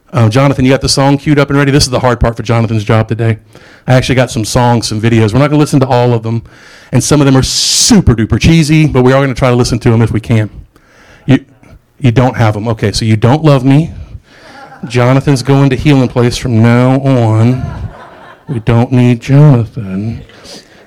Uh, 0.09 0.29
Jonathan, 0.29 0.63
you 0.63 0.71
got 0.71 0.79
the 0.79 0.87
song 0.87 1.17
queued 1.17 1.37
up 1.37 1.49
and 1.49 1.57
ready? 1.57 1.69
This 1.69 1.83
is 1.83 1.89
the 1.89 1.99
hard 1.99 2.21
part 2.21 2.37
for 2.37 2.43
Jonathan's 2.43 2.85
job 2.85 3.09
today. 3.09 3.39
I 3.85 3.93
actually 3.93 4.15
got 4.15 4.31
some 4.31 4.45
songs, 4.45 4.87
some 4.87 5.01
videos. 5.01 5.33
We're 5.33 5.39
not 5.39 5.49
going 5.49 5.51
to 5.51 5.57
listen 5.57 5.81
to 5.81 5.87
all 5.87 6.13
of 6.13 6.23
them, 6.23 6.43
and 6.93 7.03
some 7.03 7.19
of 7.19 7.25
them 7.25 7.35
are 7.35 7.43
super 7.43 8.13
duper 8.13 8.39
cheesy, 8.39 8.87
but 8.87 9.03
we 9.03 9.11
are 9.11 9.21
going 9.21 9.33
to 9.33 9.37
try 9.37 9.49
to 9.49 9.55
listen 9.55 9.79
to 9.79 9.89
them 9.89 10.01
if 10.01 10.11
we 10.11 10.21
can. 10.21 10.65
You, 11.25 11.45
you 11.99 12.11
don't 12.11 12.37
have 12.37 12.53
them. 12.53 12.69
Okay, 12.69 12.93
so 12.93 13.03
you 13.03 13.17
don't 13.17 13.43
love 13.43 13.65
me. 13.65 13.93
Jonathan's 14.87 15.43
going 15.43 15.69
to 15.71 15.75
healing 15.75 16.07
place 16.07 16.37
from 16.37 16.61
now 16.61 17.01
on. 17.01 17.93
We 18.47 18.61
don't 18.61 18.93
need 18.93 19.19
Jonathan. 19.19 20.23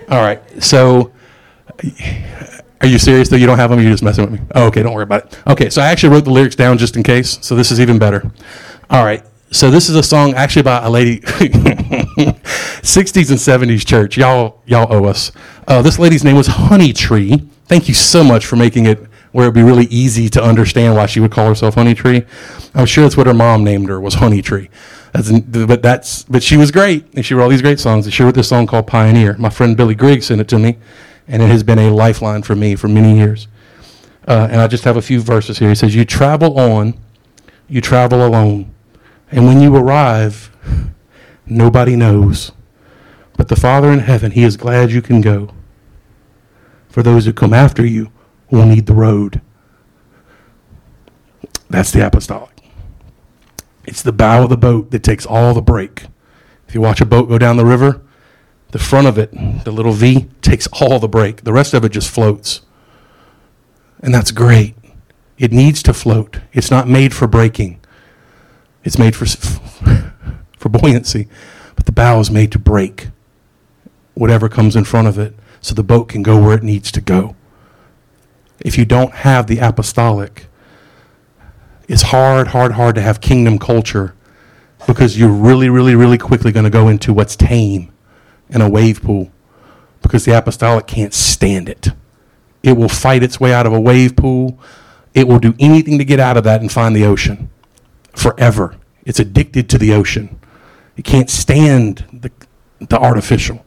All 0.09 0.23
right, 0.23 0.41
so 0.62 1.12
are 2.81 2.87
you 2.87 2.99
serious 2.99 3.29
though? 3.29 3.37
You 3.37 3.47
don't 3.47 3.59
have 3.59 3.68
them? 3.68 3.81
You're 3.81 3.91
just 3.91 4.03
messing 4.03 4.31
with 4.31 4.41
me? 4.41 4.47
Oh, 4.55 4.66
okay, 4.68 4.83
don't 4.83 4.95
worry 4.95 5.03
about 5.03 5.27
it. 5.27 5.39
Okay, 5.47 5.68
so 5.68 5.83
I 5.83 5.89
actually 5.89 6.09
wrote 6.09 6.25
the 6.25 6.31
lyrics 6.31 6.57
down 6.57 6.79
just 6.79 6.97
in 6.97 7.03
case, 7.03 7.39
so 7.43 7.55
this 7.55 7.71
is 7.71 7.81
even 7.81 7.99
better. 7.99 8.31
All 8.91 9.05
right. 9.05 9.24
So 9.53 9.70
this 9.70 9.88
is 9.88 9.97
a 9.97 10.03
song 10.03 10.34
actually 10.34 10.62
by 10.62 10.84
a 10.84 10.91
lady, 10.91 11.20
60s 11.20 13.30
and 13.30 13.70
70s 13.70 13.86
church. 13.86 14.16
Y'all, 14.16 14.61
y'all 14.66 14.93
owe 14.93 15.07
us. 15.07 15.32
Uh, 15.66 15.82
this 15.82 15.99
lady's 15.99 16.22
name 16.22 16.36
was 16.36 16.49
Honeytree. 16.49 17.49
Thank 17.66 17.88
you 17.88 17.95
so 17.95 18.22
much 18.22 18.47
for 18.47 18.57
making 18.57 18.86
it 18.86 19.11
where 19.32 19.47
it'd 19.47 19.55
be 19.55 19.62
really 19.62 19.86
easy 19.86 20.28
to 20.30 20.43
understand 20.43 20.97
why 20.97 21.07
she 21.07 21.20
would 21.20 21.30
call 21.30 21.49
herself 21.49 21.76
Honeytree. 21.76 22.26
I'm 22.74 22.86
sure 22.86 23.05
that's 23.05 23.16
what 23.16 23.26
her 23.26 23.34
mom 23.34 23.64
named 23.64 23.88
her 23.88 24.01
was 24.01 24.16
Honeytree. 24.16 24.68
That's, 25.12 25.32
but 25.32 25.82
that's 25.82 26.24
but 26.24 26.43
she 26.43 26.57
was 26.57 26.70
great, 26.70 27.07
and 27.14 27.24
she 27.24 27.34
wrote 27.34 27.45
all 27.45 27.49
these 27.49 27.62
great 27.62 27.80
songs. 27.80 28.07
And 28.07 28.14
she 28.14 28.22
wrote 28.22 28.34
this 28.34 28.49
song 28.49 28.66
called 28.66 28.86
Pioneer. 28.86 29.36
My 29.36 29.51
friend 29.51 29.76
Billy 29.76 29.95
Griggs 29.95 30.26
sent 30.26 30.41
it 30.41 30.49
to 30.49 30.59
me, 30.59 30.78
and 31.26 31.43
it 31.43 31.49
has 31.49 31.62
been 31.62 31.78
a 31.78 31.91
lifeline 31.91 32.43
for 32.43 32.55
me 32.55 32.76
for 32.76 32.88
many 32.88 33.16
years. 33.16 33.49
Uh, 34.26 34.49
and 34.51 34.61
I 34.61 34.68
just 34.68 34.84
have 34.84 34.97
a 34.97 35.03
few 35.03 35.20
verses 35.20 35.59
here. 35.59 35.68
He 35.68 35.74
says, 35.74 35.95
"You 35.95 36.05
travel 36.05 36.59
on, 36.59 36.95
you 37.68 37.80
travel 37.80 38.24
alone." 38.24 38.72
And 39.31 39.47
when 39.47 39.61
you 39.61 39.74
arrive, 39.76 40.51
nobody 41.47 41.97
knows. 41.97 42.53
But 43.37 43.49
the 43.49 43.57
Father 43.57 43.91
in 43.91 44.01
heaven, 44.01 44.33
He 44.33 44.43
is 44.43 44.57
glad 44.57 44.91
you 44.91 45.03
can 45.03 45.20
go. 45.20 45.51
For 46.89 47.03
those 47.03 47.24
who 47.24 47.33
come 47.33 47.55
after 47.55 47.87
you 47.87 48.11
will 48.51 48.66
need 48.66 48.87
the 48.87 48.95
road. 48.95 49.41
That's 51.68 51.93
the 51.93 52.05
apostolic. 52.05 52.61
It's 53.85 54.03
the 54.03 54.12
bow 54.12 54.43
of 54.45 54.51
the 54.51 54.57
boat 54.57 54.91
that 54.91 55.03
takes 55.03 55.24
all 55.24 55.55
the 55.55 55.62
break. 55.62 56.07
If 56.66 56.74
you 56.74 56.81
watch 56.81 57.01
a 57.01 57.07
boat 57.07 57.28
go 57.28 57.39
down 57.39 57.57
the 57.57 57.64
river, 57.64 58.03
the 58.72 58.78
front 58.78 59.07
of 59.07 59.18
it, 59.18 59.33
the 59.64 59.72
little 59.72 59.93
V, 59.93 60.28
takes 60.43 60.66
all 60.68 60.99
the 60.99 61.09
break. 61.09 61.43
The 61.43 61.53
rest 61.53 61.74
of 61.74 61.85
it 61.85 61.91
just 61.91 62.11
floats. 62.11 62.61
And 64.01 64.14
that's 64.14 64.31
great. 64.31 64.76
It 65.39 65.53
needs 65.53 65.83
to 65.85 65.95
float. 65.95 66.41
It's 66.53 66.70
not 66.70 66.89
made 66.89 67.14
for 67.14 67.26
braking. 67.26 67.80
It's 68.83 68.99
made 68.99 69.14
for, 69.14 69.26
for 70.59 70.68
buoyancy, 70.68 71.28
but 71.76 71.87
the 71.87 71.93
bow 71.93 72.20
is 72.20 72.31
made 72.31 72.53
to 72.53 72.59
break 72.59 73.09
whatever 74.14 74.49
comes 74.49 74.76
in 74.76 74.85
front 74.85 75.09
of 75.09 75.18
it 75.18 75.35
so 75.61 75.74
the 75.74 75.83
boat 75.83 76.09
can 76.09 76.22
go 76.22 76.41
where 76.41 76.57
it 76.57 76.62
needs 76.62 76.91
to 76.93 77.01
go. 77.01 77.37
If 78.61 78.76
you 78.78 78.85
don't 78.85 79.12
have 79.12 79.47
the 79.47 79.59
apostolic, 79.59 80.47
it's 81.89 82.03
hard, 82.03 82.49
hard, 82.49 82.72
hard 82.72 82.95
to 82.95 83.03
have 83.03 83.20
kingdom 83.20 83.59
culture 83.59 84.14
because 84.87 85.18
you're 85.18 85.28
really, 85.28 85.68
really, 85.68 85.95
really 85.95 86.18
quickly 86.18 86.53
going 86.53 86.64
to 86.64 86.70
go 86.70 86.89
into 86.89 87.12
what's 87.12 87.37
tame 87.37 87.93
in 88.49 88.61
a 88.61 88.68
wave 88.68 89.03
pool 89.03 89.31
because 90.03 90.24
the 90.24 90.37
apostolic 90.37 90.87
can't 90.87 91.12
stand 91.12 91.68
it. 91.68 91.89
It 92.62 92.72
will 92.72 92.89
fight 92.89 93.22
its 93.22 93.41
way 93.41 93.53
out 93.53 93.66
of 93.66 93.72
a 93.72 93.81
wave 93.81 94.16
pool. 94.16 94.59
It 95.14 95.28
will 95.28 95.39
do 95.39 95.55
anything 95.59 95.99
to 95.99 96.05
get 96.05 96.20
out 96.20 96.37
of 96.37 96.45
that 96.45 96.61
and 96.61 96.70
find 96.70 96.95
the 96.97 97.05
ocean 97.05 97.50
forever. 98.15 98.77
It's 99.05 99.19
addicted 99.19 99.69
to 99.71 99.79
the 99.79 99.93
ocean. 99.93 100.39
It 100.97 101.05
can't 101.05 101.31
stand 101.31 102.07
the, 102.13 102.31
the 102.81 102.99
artificial. 102.99 103.65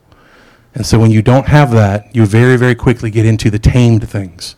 And 0.75 0.85
so 0.85 0.99
when 0.99 1.11
you 1.11 1.21
don't 1.21 1.47
have 1.47 1.71
that, 1.71 2.15
you 2.15 2.25
very, 2.25 2.57
very 2.57 2.75
quickly 2.75 3.11
get 3.11 3.25
into 3.25 3.49
the 3.49 3.59
tamed 3.59 4.09
things. 4.09 4.55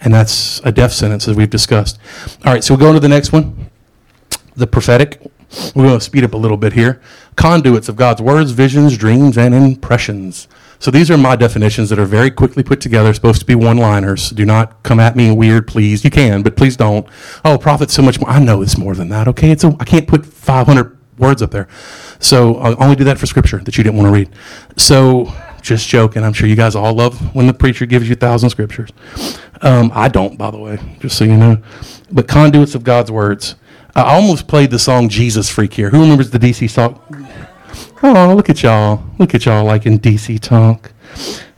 And 0.00 0.12
that's 0.12 0.60
a 0.60 0.72
death 0.72 0.92
sentence, 0.92 1.26
as 1.28 1.36
we've 1.36 1.50
discussed. 1.50 1.98
All 2.44 2.52
right, 2.52 2.62
so 2.62 2.74
we'll 2.74 2.80
go 2.80 2.88
on 2.88 2.94
to 2.94 3.00
the 3.00 3.08
next 3.08 3.32
one 3.32 3.70
the 4.56 4.66
prophetic. 4.66 5.20
We're 5.74 5.86
going 5.86 5.98
to 5.98 6.04
speed 6.04 6.22
up 6.22 6.34
a 6.34 6.36
little 6.36 6.56
bit 6.56 6.74
here. 6.74 7.00
Conduits 7.34 7.88
of 7.88 7.96
God's 7.96 8.22
words, 8.22 8.52
visions, 8.52 8.96
dreams, 8.96 9.36
and 9.36 9.54
impressions. 9.54 10.46
So 10.80 10.90
these 10.90 11.10
are 11.10 11.18
my 11.18 11.36
definitions 11.36 11.90
that 11.90 11.98
are 11.98 12.06
very 12.06 12.30
quickly 12.30 12.62
put 12.62 12.80
together, 12.80 13.12
supposed 13.12 13.40
to 13.40 13.46
be 13.46 13.54
one 13.54 13.76
liners. 13.76 14.30
Do 14.30 14.46
not 14.46 14.82
come 14.82 14.98
at 14.98 15.14
me 15.14 15.30
weird, 15.30 15.68
please. 15.68 16.02
You 16.04 16.10
can, 16.10 16.42
but 16.42 16.56
please 16.56 16.76
don't. 16.76 17.06
Oh, 17.44 17.58
prophet's 17.58 17.92
so 17.92 18.02
much 18.02 18.18
more. 18.18 18.30
I 18.30 18.38
know 18.38 18.62
it's 18.62 18.78
more 18.78 18.94
than 18.94 19.10
that, 19.10 19.28
okay? 19.28 19.50
It's 19.50 19.62
a, 19.62 19.76
I 19.78 19.84
can't 19.84 20.08
put 20.08 20.24
500 20.24 20.98
words 21.18 21.42
up 21.42 21.50
there. 21.50 21.68
So 22.18 22.56
I'll 22.56 22.82
only 22.82 22.96
do 22.96 23.04
that 23.04 23.18
for 23.18 23.26
scripture 23.26 23.58
that 23.58 23.76
you 23.76 23.84
didn't 23.84 23.98
want 23.98 24.08
to 24.08 24.12
read. 24.12 24.30
So 24.78 25.30
just 25.60 25.86
joking. 25.86 26.24
I'm 26.24 26.32
sure 26.32 26.48
you 26.48 26.56
guys 26.56 26.74
all 26.74 26.94
love 26.94 27.34
when 27.34 27.46
the 27.46 27.54
preacher 27.54 27.84
gives 27.84 28.08
you 28.08 28.14
a 28.14 28.18
thousand 28.18 28.48
scriptures. 28.48 28.90
Um, 29.60 29.92
I 29.94 30.08
don't, 30.08 30.38
by 30.38 30.50
the 30.50 30.58
way, 30.58 30.78
just 31.00 31.18
so 31.18 31.24
you 31.24 31.36
know. 31.36 31.62
But 32.10 32.26
conduits 32.26 32.74
of 32.74 32.84
God's 32.84 33.10
words. 33.10 33.56
I 33.94 34.02
almost 34.02 34.46
played 34.46 34.70
the 34.70 34.78
song 34.78 35.08
Jesus 35.08 35.50
Freak 35.50 35.74
here. 35.74 35.90
Who 35.90 36.00
remembers 36.00 36.30
the 36.30 36.38
DC 36.38 36.70
song? 36.70 37.00
Oh, 38.02 38.34
look 38.34 38.48
at 38.48 38.62
y'all. 38.62 39.04
Look 39.18 39.34
at 39.34 39.44
y'all 39.44 39.64
like 39.64 39.86
in 39.86 39.98
DC 39.98 40.40
talk. 40.40 40.92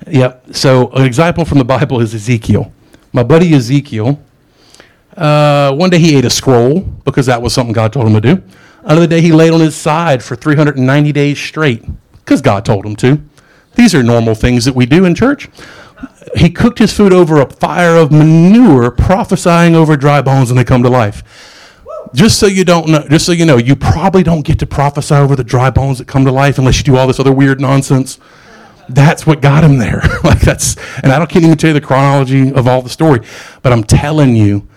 Yep. 0.06 0.54
So, 0.54 0.90
an 0.90 1.04
example 1.04 1.44
from 1.44 1.58
the 1.58 1.64
Bible 1.64 2.00
is 2.00 2.14
Ezekiel. 2.14 2.72
My 3.12 3.22
buddy 3.22 3.54
Ezekiel, 3.54 4.20
uh, 5.16 5.72
one 5.74 5.90
day 5.90 5.98
he 5.98 6.16
ate 6.16 6.24
a 6.24 6.30
scroll 6.30 6.80
because 6.80 7.26
that 7.26 7.40
was 7.40 7.52
something 7.52 7.72
God 7.72 7.92
told 7.92 8.06
him 8.06 8.14
to 8.14 8.20
do. 8.20 8.42
Another 8.82 9.06
day 9.06 9.20
he 9.20 9.32
laid 9.32 9.52
on 9.52 9.60
his 9.60 9.76
side 9.76 10.22
for 10.22 10.34
390 10.34 11.12
days 11.12 11.38
straight 11.38 11.84
because 12.12 12.40
God 12.40 12.64
told 12.64 12.84
him 12.84 12.96
to. 12.96 13.22
These 13.74 13.94
are 13.94 14.02
normal 14.02 14.34
things 14.34 14.64
that 14.64 14.74
we 14.74 14.86
do 14.86 15.04
in 15.04 15.14
church. 15.14 15.48
He 16.34 16.50
cooked 16.50 16.78
his 16.78 16.92
food 16.92 17.12
over 17.12 17.40
a 17.40 17.48
fire 17.48 17.96
of 17.96 18.10
manure, 18.10 18.90
prophesying 18.90 19.74
over 19.74 19.96
dry 19.96 20.22
bones, 20.22 20.50
and 20.50 20.58
they 20.58 20.64
come 20.64 20.82
to 20.82 20.88
life 20.88 21.22
just 22.14 22.38
so 22.38 22.46
you 22.46 22.64
don't 22.64 22.88
know, 22.88 23.06
just 23.08 23.26
so 23.26 23.32
you 23.32 23.46
know, 23.46 23.56
you 23.56 23.74
probably 23.74 24.22
don't 24.22 24.42
get 24.42 24.58
to 24.58 24.66
prophesy 24.66 25.14
over 25.14 25.36
the 25.36 25.44
dry 25.44 25.70
bones 25.70 25.98
that 25.98 26.06
come 26.06 26.24
to 26.24 26.32
life 26.32 26.58
unless 26.58 26.78
you 26.78 26.84
do 26.84 26.96
all 26.96 27.06
this 27.06 27.18
other 27.18 27.32
weird 27.32 27.60
nonsense. 27.60 28.18
That's 28.88 29.26
what 29.26 29.40
got 29.40 29.64
him 29.64 29.78
there. 29.78 30.02
like 30.24 30.40
that's, 30.40 30.76
and 30.98 31.12
I 31.12 31.18
don't 31.18 31.30
can't 31.30 31.44
even 31.44 31.56
tell 31.56 31.68
you 31.68 31.74
the 31.74 31.80
chronology 31.80 32.52
of 32.52 32.66
all 32.66 32.82
the 32.82 32.90
story, 32.90 33.20
but 33.62 33.72
I'm 33.72 33.84
telling 33.84 34.36
you, 34.36 34.68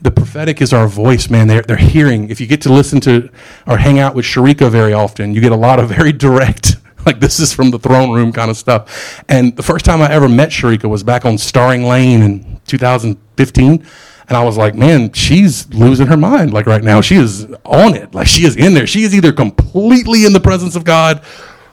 the 0.00 0.10
prophetic 0.10 0.60
is 0.60 0.74
our 0.74 0.86
voice, 0.86 1.30
man. 1.30 1.48
They're, 1.48 1.62
they're 1.62 1.76
hearing. 1.78 2.28
If 2.28 2.38
you 2.38 2.46
get 2.46 2.60
to 2.62 2.72
listen 2.72 3.00
to 3.02 3.30
or 3.66 3.78
hang 3.78 3.98
out 3.98 4.14
with 4.14 4.26
Sharika 4.26 4.70
very 4.70 4.92
often, 4.92 5.34
you 5.34 5.40
get 5.40 5.50
a 5.52 5.56
lot 5.56 5.78
of 5.78 5.88
very 5.88 6.12
direct, 6.12 6.76
like 7.06 7.20
this 7.20 7.40
is 7.40 7.54
from 7.54 7.70
the 7.70 7.78
throne 7.78 8.12
room 8.12 8.30
kind 8.30 8.50
of 8.50 8.58
stuff. 8.58 9.24
And 9.30 9.56
the 9.56 9.62
first 9.62 9.86
time 9.86 10.02
I 10.02 10.12
ever 10.12 10.28
met 10.28 10.50
Sharika 10.50 10.90
was 10.90 11.02
back 11.02 11.24
on 11.24 11.38
Staring 11.38 11.84
Lane 11.84 12.20
in 12.20 12.60
2015 12.66 13.86
And 14.28 14.36
I 14.36 14.44
was 14.44 14.56
like, 14.56 14.74
man, 14.74 15.12
she's 15.12 15.68
losing 15.74 16.06
her 16.06 16.16
mind. 16.16 16.52
Like 16.52 16.66
right 16.66 16.82
now, 16.82 17.00
she 17.00 17.16
is 17.16 17.44
on 17.64 17.94
it. 17.94 18.14
Like 18.14 18.26
she 18.26 18.46
is 18.46 18.56
in 18.56 18.74
there. 18.74 18.86
She 18.86 19.02
is 19.02 19.14
either 19.14 19.32
completely 19.32 20.24
in 20.24 20.32
the 20.32 20.40
presence 20.40 20.76
of 20.76 20.84
God 20.84 21.22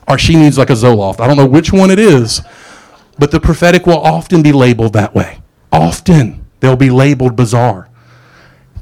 or 0.08 0.18
she 0.18 0.36
needs 0.36 0.58
like 0.58 0.70
a 0.70 0.74
Zoloft. 0.74 1.20
I 1.20 1.26
don't 1.26 1.36
know 1.36 1.46
which 1.46 1.72
one 1.72 1.90
it 1.90 1.98
is, 1.98 2.42
but 3.18 3.30
the 3.30 3.40
prophetic 3.40 3.86
will 3.86 4.00
often 4.00 4.42
be 4.42 4.52
labeled 4.52 4.92
that 4.92 5.14
way. 5.14 5.40
Often 5.70 6.44
they'll 6.60 6.76
be 6.76 6.90
labeled 6.90 7.36
bizarre. 7.36 7.88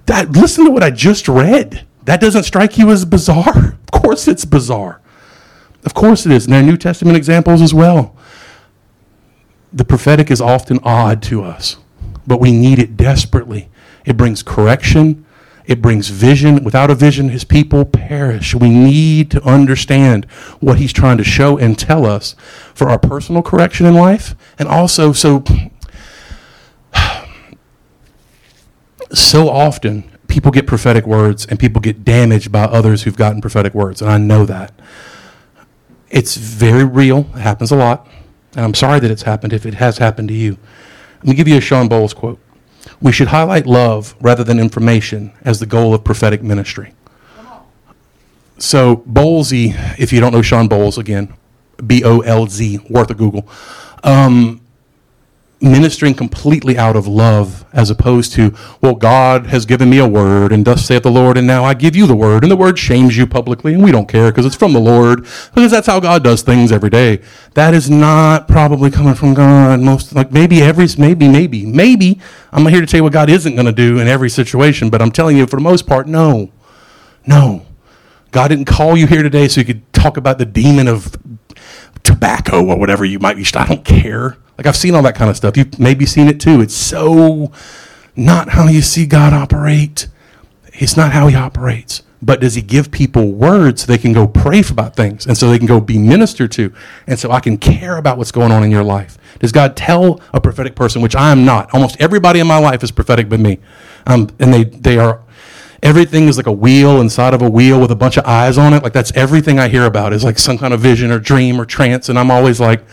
That, 0.07 0.31
listen 0.31 0.65
to 0.65 0.71
what 0.71 0.83
I 0.83 0.91
just 0.91 1.29
read. 1.29 1.87
That 2.05 2.21
doesn't 2.21 2.45
strike 2.45 2.79
you 2.79 2.91
as 2.91 3.05
bizarre? 3.05 3.79
Of 3.93 4.03
course 4.03 4.27
it's 4.27 4.45
bizarre. 4.45 5.01
Of 5.85 5.95
course 5.95 6.27
it 6.27 6.33
is. 6.33 6.47
And 6.47 6.55
there 6.55 6.61
are 6.61 6.67
New 6.67 6.77
Testament 6.77 7.17
examples 7.17 7.63
as 7.63 7.75
well. 7.75 8.17
The 9.73 9.85
prophetic 9.85 10.31
is 10.31 10.41
often 10.41 10.81
odd 10.83 11.23
to 11.25 11.45
us, 11.45 11.77
but 12.27 12.41
we 12.41 12.53
need 12.53 12.79
it 12.79 12.97
desperately. 12.97 13.69
It 14.05 14.17
brings 14.17 14.43
correction, 14.43 15.25
it 15.67 15.81
brings 15.81 16.09
vision. 16.09 16.65
Without 16.65 16.91
a 16.91 16.95
vision, 16.95 17.29
his 17.29 17.45
people 17.45 17.85
perish. 17.85 18.55
We 18.55 18.71
need 18.71 19.31
to 19.31 19.43
understand 19.45 20.25
what 20.59 20.79
he's 20.79 20.93
trying 20.93 21.19
to 21.19 21.25
show 21.25 21.59
and 21.59 21.79
tell 21.79 22.05
us 22.05 22.35
for 22.75 22.89
our 22.91 22.99
personal 22.99 23.43
correction 23.43 23.87
in 23.87 23.95
life, 23.95 24.35
and 24.59 24.69
also 24.69 25.13
so. 25.13 25.45
So 29.13 29.49
often, 29.49 30.11
people 30.29 30.53
get 30.53 30.67
prophetic 30.67 31.05
words 31.05 31.45
and 31.45 31.59
people 31.59 31.81
get 31.81 32.05
damaged 32.05 32.53
by 32.53 32.63
others 32.63 33.03
who've 33.03 33.17
gotten 33.17 33.41
prophetic 33.41 33.75
words, 33.75 34.01
and 34.01 34.11
I 34.11 34.19
know 34.19 34.45
that. 34.47 34.73
It's 36.11 36.37
very 36.37 36.85
real, 36.85 37.29
it 37.35 37.41
happens 37.41 37.71
a 37.71 37.77
lot, 37.77 38.09
and 38.57 38.65
I'm 38.65 38.75
sorry 38.75 39.01
that 39.01 39.11
it's 39.11 39.23
happened 39.23 39.53
if 39.53 39.67
it 39.67 39.75
has 39.75 39.99
happened 39.99 40.29
to 40.29 40.35
you. 40.35 40.59
Let 41.21 41.27
me 41.27 41.35
give 41.35 41.49
you 41.49 41.59
a 41.59 41.61
Shawn 41.61 41.89
Bolz 41.89 42.15
quote. 42.15 42.39
We 43.01 43.13
should 43.13 43.29
highlight 43.29 43.67
love 43.67 44.15
rather 44.21 44.43
than 44.43 44.59
information 44.59 45.33
as 45.43 45.61
the 45.61 45.67
goal 45.67 45.93
of 45.93 46.03
prophetic 46.03 46.43
ministry. 46.43 46.95
So, 48.57 48.97
Bolzy, 49.09 49.75
if 49.99 50.13
you 50.13 50.21
don't 50.21 50.33
know 50.33 50.43
Shawn 50.43 50.69
Bolz, 50.69 50.97
again, 50.97 51.35
B 51.87 52.03
O 52.05 52.21
L 52.21 52.47
Z, 52.47 52.79
worth 52.89 53.11
a 53.11 53.15
Google, 53.15 53.49
um, 54.03 54.60
ministering 55.63 56.15
completely 56.15 56.79
out 56.79 56.97
of 56.97 57.07
love 57.07 57.65
as 57.73 57.91
opposed 57.91 58.33
to, 58.33 58.55
well, 58.81 58.95
God 58.95 59.47
has 59.47 59.67
given 59.67 59.91
me 59.91 59.99
a 59.99 60.09
word, 60.09 60.53
and 60.53 60.65
thus 60.65 60.87
saith 60.87 61.03
the 61.03 61.11
Lord, 61.11 61.37
and 61.37 61.47
now 61.47 61.65
I 61.65 61.75
give 61.75 61.95
you 61.95 62.07
the 62.07 62.17
word, 62.17 62.43
and 62.43 62.51
the 62.51 62.57
word 62.57 62.79
shames 62.79 63.17
you 63.17 63.27
publicly, 63.27 63.75
and 63.75 63.85
we 63.85 63.93
don't 63.93 64.09
care 64.09 64.31
because 64.31 64.47
it's 64.47 64.57
from 64.57 64.73
the 64.73 64.81
Lord, 64.81 65.27
because 65.55 65.71
that's 65.71 65.87
how 65.87 66.01
God 66.01 66.25
does 66.25 66.43
things 66.43 66.73
every 66.73 66.91
day. 66.91 67.21
That 67.55 67.75
is 67.75 67.91
not 67.91 68.49
probably 68.49 68.91
coming 68.91 69.15
from 69.15 69.35
God. 69.35 69.81
Most 69.81 70.15
like 70.15 70.33
maybe 70.33 70.63
every 70.63 70.87
maybe 70.99 71.29
maybe 71.29 71.67
maybe 71.67 72.21
I'm 72.53 72.67
here 72.67 72.81
to 72.81 72.87
tell 72.87 72.99
you 72.99 73.05
what 73.05 73.13
God 73.13 73.29
isn't 73.29 73.55
going 73.55 73.67
to 73.67 73.73
do 73.73 73.99
in 73.99 74.09
every 74.09 74.31
situation, 74.31 74.89
but 74.91 75.03
I'm 75.03 75.13
telling 75.13 75.37
you 75.37 75.47
for 75.47 75.57
the 75.57 75.63
most 75.63 75.87
part, 75.87 76.07
no, 76.07 76.51
no. 77.27 77.67
God 78.33 78.49
didn't 78.49 78.67
call 78.67 78.97
you 78.97 79.07
here 79.07 79.23
today 79.23 79.49
so 79.49 79.61
you 79.61 79.67
could 79.67 79.93
talk 79.93 80.17
about 80.17 80.39
the 80.39 80.47
demon 80.47 80.87
of 80.87 81.17
tobacco 82.05 82.65
or 82.65 82.79
whatever 82.79 83.05
you 83.05 83.19
might 83.19 83.37
be. 83.37 83.45
I 83.55 83.67
don't 83.67 83.85
care. 83.85 84.37
Like 84.61 84.67
I've 84.67 84.77
seen 84.77 84.95
all 84.95 85.01
that 85.05 85.15
kind 85.15 85.31
of 85.31 85.39
stuff. 85.39 85.57
You've 85.57 85.79
maybe 85.81 86.05
seen 86.05 86.29
it 86.29 86.39
too. 86.39 86.61
It's 86.61 86.75
so 86.75 87.51
not 88.15 88.51
how 88.51 88.69
you 88.69 88.83
see 88.83 89.07
God 89.07 89.33
operate. 89.33 90.07
It's 90.75 90.99
not 90.99 91.13
how 91.13 91.29
he 91.29 91.35
operates. 91.35 92.03
But 92.21 92.43
does 92.43 92.57
he 92.57 92.61
give 92.61 92.91
people 92.91 93.33
words 93.33 93.81
so 93.81 93.87
they 93.87 93.97
can 93.97 94.13
go 94.13 94.29
pray 94.29 94.63
about 94.69 94.95
things 94.95 95.27
and 95.27 95.39
so 95.39 95.49
they 95.49 95.57
can 95.57 95.67
go 95.67 95.81
be 95.81 95.97
ministered 95.97 96.53
to? 96.53 96.75
And 97.07 97.19
so 97.19 97.31
I 97.31 97.41
can 97.41 97.57
care 97.57 97.97
about 97.97 98.19
what's 98.19 98.33
going 98.33 98.53
on 98.53 98.63
in 98.63 98.71
your 98.71 98.85
life. 98.85 99.17
Does 99.39 99.51
God 99.51 99.79
tell 99.79 100.21
a 100.35 100.43
prophetic 100.43 100.75
person, 100.75 101.01
which 101.01 101.17
I 101.17 101.33
am 101.33 101.47
not? 101.47 101.73
Almost 101.73 101.99
everybody 101.99 102.39
in 102.39 102.47
my 102.47 102.59
life 102.59 102.83
is 102.85 102.91
prophetic 102.91 103.31
but 103.31 103.41
me. 103.41 103.61
Um, 104.07 104.29
and 104.39 104.53
they, 104.53 104.65
they 104.65 104.99
are, 104.99 105.23
everything 105.83 106.29
is 106.29 106.37
like 106.37 106.47
a 106.47 106.53
wheel 106.53 107.01
inside 107.01 107.33
of 107.33 107.41
a 107.41 107.49
wheel 107.49 107.81
with 107.81 107.93
a 107.93 107.97
bunch 107.97 108.19
of 108.19 108.27
eyes 108.27 108.59
on 108.59 108.75
it. 108.75 108.83
Like 108.83 108.93
that's 108.93 109.13
everything 109.13 109.59
I 109.59 109.69
hear 109.69 109.87
about 109.87 110.13
is 110.13 110.23
like 110.23 110.39
some 110.39 110.59
kind 110.59 110.75
of 110.75 110.81
vision 110.81 111.11
or 111.11 111.19
dream 111.19 111.59
or 111.59 111.65
trance. 111.65 112.11
And 112.11 112.19
I'm 112.19 112.31
always 112.31 112.61
like, 112.61 112.85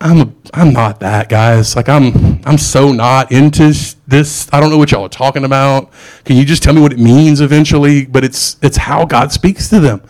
I'm 0.00 0.36
I'm 0.52 0.72
not 0.72 1.00
that 1.00 1.28
guys. 1.28 1.74
Like 1.74 1.88
I'm 1.88 2.40
I'm 2.44 2.58
so 2.58 2.92
not 2.92 3.32
into 3.32 3.72
this. 4.06 4.48
I 4.52 4.60
don't 4.60 4.70
know 4.70 4.78
what 4.78 4.92
y'all 4.92 5.06
are 5.06 5.08
talking 5.08 5.44
about. 5.44 5.90
Can 6.24 6.36
you 6.36 6.44
just 6.44 6.62
tell 6.62 6.74
me 6.74 6.80
what 6.80 6.92
it 6.92 6.98
means 6.98 7.40
eventually? 7.40 8.04
But 8.04 8.24
it's 8.24 8.56
it's 8.62 8.76
how 8.76 9.06
God 9.06 9.32
speaks 9.32 9.68
to 9.70 9.80
them. 9.80 10.02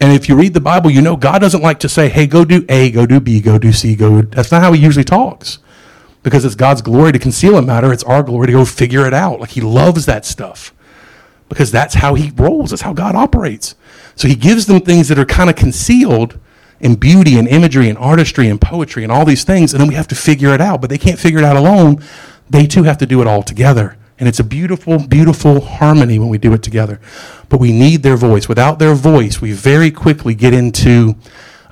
And 0.00 0.12
if 0.12 0.28
you 0.28 0.34
read 0.34 0.54
the 0.54 0.60
Bible, 0.60 0.90
you 0.90 1.00
know 1.00 1.16
God 1.16 1.40
doesn't 1.40 1.62
like 1.62 1.78
to 1.80 1.88
say, 1.88 2.08
"Hey, 2.08 2.26
go 2.26 2.44
do 2.44 2.64
A, 2.68 2.90
go 2.90 3.06
do 3.06 3.20
B, 3.20 3.40
go 3.40 3.58
do 3.58 3.72
C, 3.72 3.94
go." 3.94 4.22
That's 4.22 4.50
not 4.50 4.62
how 4.62 4.72
he 4.72 4.82
usually 4.82 5.04
talks. 5.04 5.58
Because 6.22 6.44
it's 6.44 6.54
God's 6.54 6.82
glory 6.82 7.12
to 7.12 7.18
conceal 7.18 7.56
a 7.56 7.62
matter, 7.62 7.92
it's 7.92 8.04
our 8.04 8.22
glory 8.22 8.48
to 8.48 8.52
go 8.52 8.64
figure 8.64 9.06
it 9.06 9.14
out. 9.14 9.40
Like 9.40 9.50
he 9.50 9.60
loves 9.60 10.06
that 10.06 10.26
stuff. 10.26 10.74
Because 11.48 11.70
that's 11.70 11.94
how 11.94 12.14
he 12.14 12.30
rolls. 12.36 12.70
That's 12.70 12.82
how 12.82 12.92
God 12.92 13.14
operates. 13.14 13.74
So 14.16 14.28
he 14.28 14.34
gives 14.34 14.66
them 14.66 14.80
things 14.80 15.08
that 15.08 15.18
are 15.18 15.24
kind 15.24 15.48
of 15.50 15.56
concealed 15.56 16.38
and 16.80 16.98
beauty 16.98 17.38
and 17.38 17.46
imagery 17.46 17.88
and 17.88 17.98
artistry 17.98 18.48
and 18.48 18.60
poetry 18.60 19.02
and 19.02 19.12
all 19.12 19.24
these 19.24 19.44
things, 19.44 19.72
and 19.72 19.80
then 19.80 19.88
we 19.88 19.94
have 19.94 20.08
to 20.08 20.14
figure 20.14 20.54
it 20.54 20.60
out. 20.60 20.80
But 20.80 20.90
they 20.90 20.98
can't 20.98 21.18
figure 21.18 21.38
it 21.38 21.44
out 21.44 21.56
alone. 21.56 22.02
They 22.48 22.66
too 22.66 22.84
have 22.84 22.98
to 22.98 23.06
do 23.06 23.20
it 23.20 23.26
all 23.26 23.42
together. 23.42 23.96
And 24.18 24.28
it's 24.28 24.38
a 24.38 24.44
beautiful, 24.44 25.06
beautiful 25.06 25.60
harmony 25.60 26.18
when 26.18 26.28
we 26.28 26.36
do 26.36 26.52
it 26.52 26.62
together. 26.62 27.00
But 27.48 27.58
we 27.58 27.72
need 27.72 28.02
their 28.02 28.16
voice. 28.16 28.48
Without 28.48 28.78
their 28.78 28.94
voice, 28.94 29.40
we 29.40 29.52
very 29.52 29.90
quickly 29.90 30.34
get 30.34 30.52
into 30.52 31.16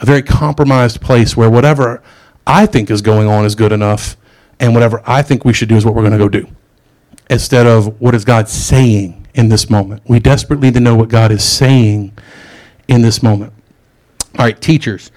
a 0.00 0.06
very 0.06 0.22
compromised 0.22 1.00
place 1.00 1.36
where 1.36 1.50
whatever 1.50 2.02
I 2.46 2.64
think 2.66 2.90
is 2.90 3.02
going 3.02 3.28
on 3.28 3.44
is 3.44 3.54
good 3.54 3.72
enough, 3.72 4.16
and 4.58 4.72
whatever 4.72 5.02
I 5.06 5.22
think 5.22 5.44
we 5.44 5.52
should 5.52 5.68
do 5.68 5.76
is 5.76 5.84
what 5.84 5.94
we're 5.94 6.02
going 6.02 6.12
to 6.12 6.18
go 6.18 6.28
do. 6.28 6.48
Instead 7.28 7.66
of 7.66 8.00
what 8.00 8.14
is 8.14 8.24
God 8.24 8.48
saying 8.48 9.26
in 9.34 9.48
this 9.48 9.70
moment. 9.70 10.02
We 10.08 10.18
desperately 10.18 10.68
need 10.68 10.74
to 10.74 10.80
know 10.80 10.96
what 10.96 11.08
God 11.08 11.30
is 11.30 11.44
saying 11.44 12.12
in 12.88 13.02
this 13.02 13.22
moment. 13.22 13.52
All 14.38 14.44
right, 14.44 14.60
teachers. 14.60 15.10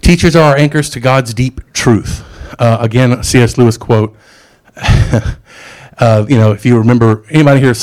Teachers 0.00 0.36
are 0.36 0.52
our 0.52 0.56
anchors 0.56 0.88
to 0.90 1.00
God's 1.00 1.34
deep 1.34 1.60
truth. 1.72 2.24
Uh, 2.56 2.78
again, 2.80 3.20
C.S. 3.24 3.58
Lewis 3.58 3.76
quote. 3.76 4.16
uh, 4.76 6.24
you 6.28 6.36
know, 6.36 6.52
if 6.52 6.64
you 6.64 6.78
remember, 6.78 7.24
anybody 7.30 7.58
here 7.58 7.74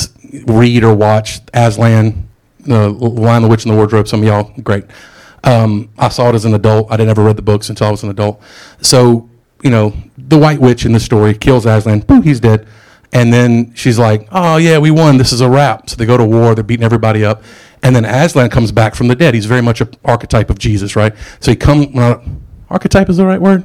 read 0.46 0.82
or 0.82 0.94
watch 0.94 1.40
Aslan, 1.52 2.26
The 2.60 2.88
Lion, 2.88 3.42
the 3.42 3.48
Witch, 3.48 3.66
and 3.66 3.72
the 3.74 3.76
Wardrobe? 3.76 4.08
Some 4.08 4.20
of 4.20 4.26
y'all, 4.26 4.50
great. 4.62 4.86
Um, 5.44 5.90
I 5.98 6.08
saw 6.08 6.30
it 6.30 6.34
as 6.34 6.46
an 6.46 6.54
adult. 6.54 6.90
I 6.90 6.96
didn't 6.96 7.10
ever 7.10 7.22
read 7.22 7.36
the 7.36 7.42
books 7.42 7.68
until 7.68 7.88
I 7.88 7.90
was 7.90 8.02
an 8.02 8.08
adult. 8.08 8.40
So, 8.80 9.28
you 9.62 9.68
know, 9.68 9.92
the 10.16 10.38
White 10.38 10.58
Witch 10.58 10.86
in 10.86 10.92
the 10.92 11.00
story 11.00 11.34
kills 11.34 11.66
Aslan. 11.66 12.00
Boom, 12.00 12.22
he's 12.22 12.40
dead. 12.40 12.66
And 13.12 13.32
then 13.32 13.74
she's 13.74 13.98
like, 13.98 14.28
"Oh 14.30 14.56
yeah, 14.56 14.78
we 14.78 14.92
won. 14.92 15.16
This 15.16 15.32
is 15.32 15.40
a 15.40 15.50
wrap." 15.50 15.90
So 15.90 15.96
they 15.96 16.06
go 16.06 16.16
to 16.16 16.24
war. 16.24 16.54
They're 16.54 16.62
beating 16.62 16.84
everybody 16.84 17.24
up. 17.24 17.42
And 17.82 17.96
then 17.96 18.04
Aslan 18.04 18.50
comes 18.50 18.72
back 18.72 18.94
from 18.94 19.08
the 19.08 19.14
dead. 19.14 19.34
He's 19.34 19.46
very 19.46 19.62
much 19.62 19.80
an 19.80 19.90
archetype 20.04 20.50
of 20.50 20.58
Jesus, 20.58 20.96
right? 20.96 21.14
So 21.40 21.50
he 21.50 21.56
come. 21.56 21.92
Uh, 21.96 22.18
archetype 22.68 23.08
is 23.08 23.16
the 23.16 23.26
right 23.26 23.40
word. 23.40 23.64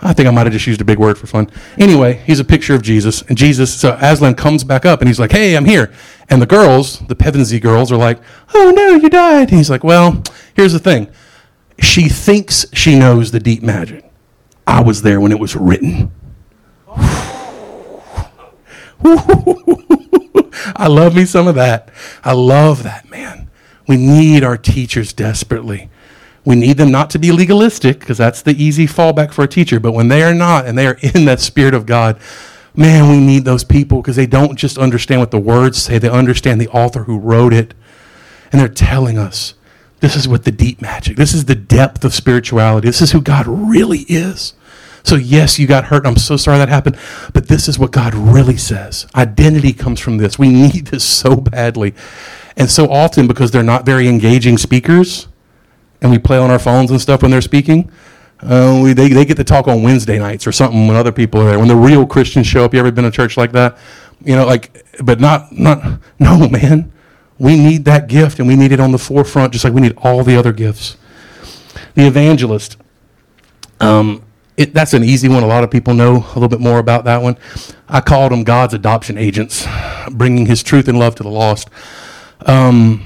I 0.00 0.12
think 0.12 0.28
I 0.28 0.30
might 0.30 0.44
have 0.44 0.52
just 0.52 0.66
used 0.66 0.80
a 0.80 0.84
big 0.84 0.98
word 0.98 1.16
for 1.16 1.26
fun. 1.26 1.50
Anyway, 1.78 2.14
he's 2.26 2.38
a 2.38 2.44
picture 2.44 2.74
of 2.74 2.82
Jesus, 2.82 3.22
and 3.22 3.38
Jesus. 3.38 3.72
So 3.74 3.96
Aslan 4.00 4.34
comes 4.34 4.62
back 4.62 4.84
up, 4.84 5.00
and 5.00 5.08
he's 5.08 5.20
like, 5.20 5.32
"Hey, 5.32 5.56
I'm 5.56 5.64
here." 5.64 5.92
And 6.28 6.42
the 6.42 6.46
girls, 6.46 6.98
the 7.06 7.14
Pevensey 7.14 7.60
girls, 7.60 7.90
are 7.92 7.96
like, 7.96 8.18
"Oh 8.54 8.72
no, 8.74 8.96
you 8.96 9.08
died." 9.08 9.48
And 9.48 9.58
he's 9.58 9.70
like, 9.70 9.84
"Well, 9.84 10.22
here's 10.54 10.72
the 10.72 10.78
thing. 10.78 11.08
She 11.78 12.08
thinks 12.08 12.66
she 12.72 12.98
knows 12.98 13.30
the 13.30 13.40
deep 13.40 13.62
magic. 13.62 14.04
I 14.66 14.82
was 14.82 15.02
there 15.02 15.20
when 15.20 15.32
it 15.32 15.38
was 15.38 15.54
written." 15.56 16.10
I 20.78 20.88
love 20.88 21.14
me 21.14 21.24
some 21.24 21.48
of 21.48 21.54
that. 21.56 21.90
I 22.24 22.32
love 22.32 22.82
that, 22.82 23.10
man. 23.10 23.48
We 23.86 23.96
need 23.96 24.42
our 24.44 24.56
teachers 24.56 25.12
desperately. 25.12 25.90
We 26.44 26.54
need 26.54 26.76
them 26.76 26.90
not 26.90 27.10
to 27.10 27.18
be 27.18 27.32
legalistic 27.32 27.98
because 28.00 28.18
that's 28.18 28.42
the 28.42 28.52
easy 28.62 28.86
fallback 28.86 29.32
for 29.32 29.44
a 29.44 29.48
teacher. 29.48 29.80
But 29.80 29.92
when 29.92 30.08
they 30.08 30.22
are 30.22 30.34
not 30.34 30.66
and 30.66 30.78
they 30.78 30.86
are 30.86 30.98
in 31.02 31.24
that 31.24 31.40
Spirit 31.40 31.74
of 31.74 31.86
God, 31.86 32.18
man, 32.74 33.08
we 33.10 33.18
need 33.18 33.44
those 33.44 33.64
people 33.64 34.00
because 34.00 34.16
they 34.16 34.26
don't 34.26 34.56
just 34.56 34.78
understand 34.78 35.20
what 35.20 35.30
the 35.30 35.40
words 35.40 35.82
say, 35.82 35.98
they 35.98 36.08
understand 36.08 36.60
the 36.60 36.68
author 36.68 37.04
who 37.04 37.18
wrote 37.18 37.52
it. 37.52 37.74
And 38.52 38.60
they're 38.60 38.68
telling 38.68 39.18
us 39.18 39.54
this 40.00 40.14
is 40.14 40.28
what 40.28 40.44
the 40.44 40.52
deep 40.52 40.80
magic, 40.80 41.16
this 41.16 41.34
is 41.34 41.46
the 41.46 41.54
depth 41.54 42.04
of 42.04 42.14
spirituality, 42.14 42.86
this 42.86 43.02
is 43.02 43.12
who 43.12 43.20
God 43.20 43.46
really 43.46 44.00
is. 44.08 44.52
So, 45.06 45.14
yes, 45.14 45.56
you 45.56 45.68
got 45.68 45.84
hurt. 45.84 46.04
I'm 46.04 46.16
so 46.16 46.36
sorry 46.36 46.58
that 46.58 46.68
happened. 46.68 46.98
But 47.32 47.46
this 47.46 47.68
is 47.68 47.78
what 47.78 47.92
God 47.92 48.12
really 48.12 48.56
says. 48.56 49.06
Identity 49.14 49.72
comes 49.72 50.00
from 50.00 50.16
this. 50.16 50.36
We 50.36 50.48
need 50.72 50.88
this 50.88 51.04
so 51.04 51.36
badly. 51.36 51.94
And 52.56 52.68
so 52.68 52.90
often, 52.90 53.28
because 53.28 53.52
they're 53.52 53.62
not 53.62 53.86
very 53.86 54.08
engaging 54.08 54.58
speakers, 54.58 55.28
and 56.02 56.10
we 56.10 56.18
play 56.18 56.38
on 56.38 56.50
our 56.50 56.58
phones 56.58 56.90
and 56.90 57.00
stuff 57.00 57.22
when 57.22 57.30
they're 57.30 57.40
speaking, 57.40 57.88
uh, 58.40 58.80
we, 58.82 58.94
they, 58.94 59.08
they 59.08 59.24
get 59.24 59.36
to 59.36 59.44
talk 59.44 59.68
on 59.68 59.84
Wednesday 59.84 60.18
nights 60.18 60.44
or 60.44 60.50
something 60.50 60.88
when 60.88 60.96
other 60.96 61.12
people 61.12 61.40
are 61.40 61.50
there. 61.50 61.58
When 61.60 61.68
the 61.68 61.76
real 61.76 62.04
Christians 62.04 62.48
show 62.48 62.64
up, 62.64 62.74
you 62.74 62.80
ever 62.80 62.90
been 62.90 63.04
to 63.04 63.10
church 63.12 63.36
like 63.36 63.52
that? 63.52 63.78
You 64.24 64.34
know, 64.34 64.44
like, 64.44 64.84
but 65.04 65.20
not, 65.20 65.52
not, 65.52 66.00
no, 66.18 66.48
man. 66.48 66.92
We 67.38 67.56
need 67.56 67.84
that 67.84 68.08
gift, 68.08 68.40
and 68.40 68.48
we 68.48 68.56
need 68.56 68.72
it 68.72 68.80
on 68.80 68.90
the 68.90 68.98
forefront, 68.98 69.52
just 69.52 69.62
like 69.62 69.72
we 69.72 69.82
need 69.82 69.94
all 69.98 70.24
the 70.24 70.36
other 70.36 70.52
gifts. 70.52 70.96
The 71.94 72.06
evangelist. 72.06 72.76
Um, 73.78 74.25
it, 74.56 74.72
that's 74.72 74.94
an 74.94 75.04
easy 75.04 75.28
one. 75.28 75.42
A 75.42 75.46
lot 75.46 75.64
of 75.64 75.70
people 75.70 75.94
know 75.94 76.16
a 76.16 76.34
little 76.34 76.48
bit 76.48 76.60
more 76.60 76.78
about 76.78 77.04
that 77.04 77.22
one. 77.22 77.36
I 77.88 78.00
called 78.00 78.32
them 78.32 78.42
God's 78.44 78.74
adoption 78.74 79.18
agents, 79.18 79.66
bringing 80.10 80.46
His 80.46 80.62
truth 80.62 80.88
and 80.88 80.98
love 80.98 81.14
to 81.16 81.22
the 81.22 81.28
lost. 81.28 81.68
Um, 82.44 83.04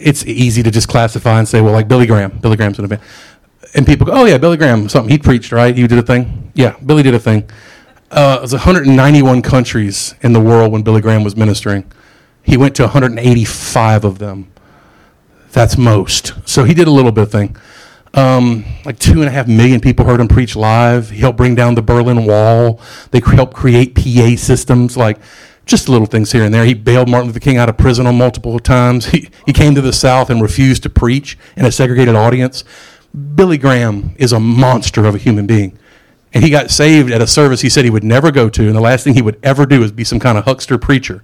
it's 0.00 0.24
easy 0.26 0.62
to 0.62 0.70
just 0.70 0.88
classify 0.88 1.38
and 1.38 1.48
say, 1.48 1.60
well, 1.60 1.72
like 1.72 1.88
Billy 1.88 2.06
Graham. 2.06 2.38
Billy 2.38 2.56
Graham's 2.56 2.78
an 2.78 2.84
event. 2.84 3.02
And 3.74 3.86
people 3.86 4.06
go, 4.06 4.12
oh, 4.12 4.24
yeah, 4.24 4.38
Billy 4.38 4.56
Graham, 4.56 4.88
something. 4.88 5.10
He 5.10 5.18
preached, 5.18 5.52
right? 5.52 5.76
He 5.76 5.86
did 5.86 5.98
a 5.98 6.02
thing? 6.02 6.52
Yeah, 6.54 6.76
Billy 6.84 7.02
did 7.02 7.14
a 7.14 7.18
thing. 7.18 7.48
Uh, 8.10 8.36
it 8.38 8.42
was 8.42 8.52
191 8.52 9.42
countries 9.42 10.14
in 10.22 10.32
the 10.32 10.40
world 10.40 10.72
when 10.72 10.82
Billy 10.82 11.02
Graham 11.02 11.24
was 11.24 11.36
ministering. 11.36 11.90
He 12.42 12.56
went 12.56 12.74
to 12.76 12.84
185 12.84 14.04
of 14.04 14.18
them. 14.18 14.50
That's 15.52 15.76
most. 15.76 16.32
So 16.48 16.64
he 16.64 16.72
did 16.72 16.86
a 16.86 16.90
little 16.90 17.12
bit 17.12 17.24
of 17.24 17.32
thing. 17.32 17.56
Um, 18.14 18.64
like 18.84 18.98
two 18.98 19.20
and 19.20 19.28
a 19.28 19.30
half 19.30 19.46
million 19.46 19.80
people 19.80 20.04
heard 20.04 20.20
him 20.20 20.28
preach 20.28 20.56
live. 20.56 21.10
He 21.10 21.20
helped 21.20 21.36
bring 21.36 21.54
down 21.54 21.74
the 21.74 21.82
Berlin 21.82 22.24
Wall. 22.24 22.80
They 23.10 23.20
helped 23.20 23.54
create 23.54 23.94
PA 23.94 24.36
systems, 24.36 24.96
like 24.96 25.18
just 25.66 25.88
little 25.88 26.06
things 26.06 26.32
here 26.32 26.44
and 26.44 26.52
there. 26.52 26.64
He 26.64 26.74
bailed 26.74 27.08
Martin 27.08 27.28
Luther 27.28 27.40
King 27.40 27.58
out 27.58 27.68
of 27.68 27.76
prison 27.76 28.06
on 28.06 28.16
multiple 28.16 28.58
times. 28.58 29.06
He, 29.06 29.28
he 29.44 29.52
came 29.52 29.74
to 29.74 29.80
the 29.80 29.92
South 29.92 30.30
and 30.30 30.40
refused 30.40 30.82
to 30.84 30.90
preach 30.90 31.38
in 31.56 31.64
a 31.64 31.70
segregated 31.70 32.16
audience. 32.16 32.64
Billy 33.34 33.58
Graham 33.58 34.14
is 34.16 34.32
a 34.32 34.40
monster 34.40 35.04
of 35.04 35.14
a 35.14 35.18
human 35.18 35.46
being. 35.46 35.78
And 36.32 36.44
he 36.44 36.50
got 36.50 36.70
saved 36.70 37.10
at 37.10 37.22
a 37.22 37.26
service 37.26 37.60
he 37.60 37.68
said 37.68 37.84
he 37.84 37.90
would 37.90 38.04
never 38.04 38.30
go 38.30 38.48
to, 38.48 38.66
and 38.66 38.76
the 38.76 38.80
last 38.80 39.04
thing 39.04 39.14
he 39.14 39.22
would 39.22 39.38
ever 39.42 39.66
do 39.66 39.82
is 39.82 39.92
be 39.92 40.04
some 40.04 40.20
kind 40.20 40.36
of 40.36 40.44
huckster 40.44 40.78
preacher. 40.78 41.22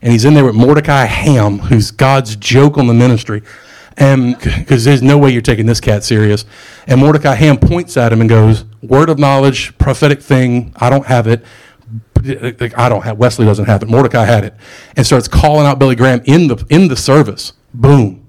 And 0.00 0.12
he's 0.12 0.24
in 0.24 0.34
there 0.34 0.44
with 0.44 0.56
Mordecai 0.56 1.04
Ham, 1.04 1.58
who's 1.60 1.92
God's 1.92 2.34
joke 2.34 2.76
on 2.76 2.88
the 2.88 2.94
ministry. 2.94 3.42
Um, 3.98 4.34
and 4.34 4.38
because 4.38 4.84
there's 4.84 5.02
no 5.02 5.18
way 5.18 5.30
you're 5.30 5.42
taking 5.42 5.66
this 5.66 5.80
cat 5.80 6.04
serious. 6.04 6.44
And 6.86 7.00
Mordecai 7.00 7.34
Ham 7.34 7.58
points 7.58 7.96
at 7.96 8.12
him 8.12 8.20
and 8.20 8.28
goes, 8.30 8.64
Word 8.82 9.08
of 9.08 9.18
knowledge, 9.18 9.76
prophetic 9.78 10.20
thing, 10.20 10.72
I 10.76 10.90
don't 10.90 11.06
have 11.06 11.26
it. 11.26 11.44
Uh, 12.24 12.52
I 12.76 12.88
don't 12.88 13.02
have 13.02 13.18
Wesley 13.18 13.44
doesn't 13.46 13.66
have 13.66 13.82
it. 13.82 13.88
Mordecai 13.88 14.24
had 14.24 14.44
it. 14.44 14.54
And 14.96 15.04
starts 15.04 15.28
calling 15.28 15.66
out 15.66 15.78
Billy 15.78 15.96
Graham 15.96 16.22
in 16.24 16.46
the 16.46 16.64
in 16.70 16.88
the 16.88 16.96
service. 16.96 17.52
Boom. 17.74 18.26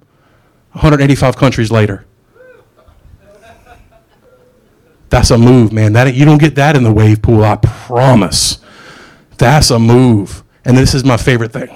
185 0.71 1.37
countries 1.37 1.71
later. 1.71 2.05
That's 5.09 5.29
a 5.29 5.37
move, 5.37 5.71
man. 5.71 5.93
That 5.93 6.15
you 6.15 6.25
don't 6.25 6.39
get 6.39 6.55
that 6.55 6.75
in 6.75 6.83
the 6.83 6.91
wave 6.91 7.21
pool, 7.21 7.43
I 7.43 7.57
promise. 7.57 8.57
That's 9.37 9.69
a 9.69 9.77
move. 9.77 10.43
And 10.65 10.75
this 10.75 10.95
is 10.95 11.03
my 11.03 11.17
favorite 11.17 11.53
thing. 11.53 11.69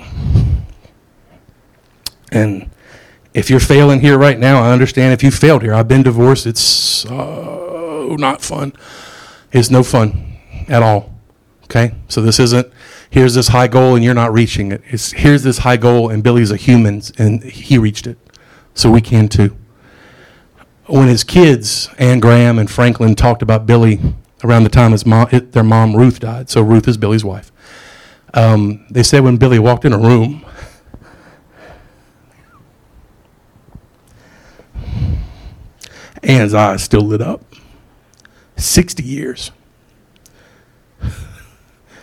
And 2.32 2.72
if 3.38 3.50
you're 3.50 3.60
failing 3.60 4.00
here 4.00 4.18
right 4.18 4.40
now, 4.40 4.64
I 4.64 4.72
understand 4.72 5.14
if 5.14 5.24
you 5.24 5.32
failed 5.32 5.62
here. 5.62 5.74
I've 5.74 5.88
been 5.88 6.04
divorced. 6.04 6.48
It's 6.48 6.62
so 6.62 8.16
not 8.20 8.42
fun. 8.42 8.74
It's 9.52 9.70
no 9.70 9.84
fun 9.84 10.38
at 10.68 10.82
all. 10.82 11.14
Okay? 11.66 11.94
So 12.08 12.22
this 12.22 12.40
isn't 12.40 12.72
here's 13.10 13.36
this 13.36 13.50
high 13.50 13.68
goal 13.68 13.96
and 13.96 14.04
you're 14.04 14.14
not 14.14 14.34
reaching 14.34 14.72
it. 14.72 14.82
It's 14.88 15.12
here's 15.12 15.44
this 15.44 15.60
high 15.60 15.78
goal 15.78 16.10
and 16.10 16.24
Billy's 16.24 16.52
a 16.52 16.58
human 16.58 17.02
and 17.18 17.44
he 17.44 17.78
reached 17.78 18.08
it. 18.08 18.18
So 18.74 18.90
we 18.90 19.02
can 19.02 19.28
too 19.28 19.56
when 20.88 21.08
his 21.08 21.24
kids, 21.24 21.90
Ann 21.98 22.20
Graham 22.20 22.58
and 22.58 22.70
Franklin, 22.72 23.14
talked 23.14 23.42
about 23.42 23.66
Billy 23.66 24.00
around 24.44 24.64
the 24.64 24.70
time 24.70 24.94
his 24.94 25.06
mom, 25.06 25.28
their 25.52 25.64
mom 25.64 25.96
Ruth 25.96 26.20
died, 26.20 26.50
so 26.50 26.62
Ruth 26.62 26.88
is 26.88 26.98
Billy's 26.98 27.26
wife, 27.26 27.52
um, 28.34 28.86
they 28.90 29.04
said 29.04 29.24
when 29.24 29.38
Billy 29.38 29.60
walked 29.60 29.86
in 29.86 29.94
a 29.94 29.98
room, 29.98 30.46
Ann's 36.28 36.53
eyes 36.53 36.84
still 36.84 37.01
lit 37.01 37.21
up. 37.21 37.41
60 38.57 39.01
years. 39.01 39.51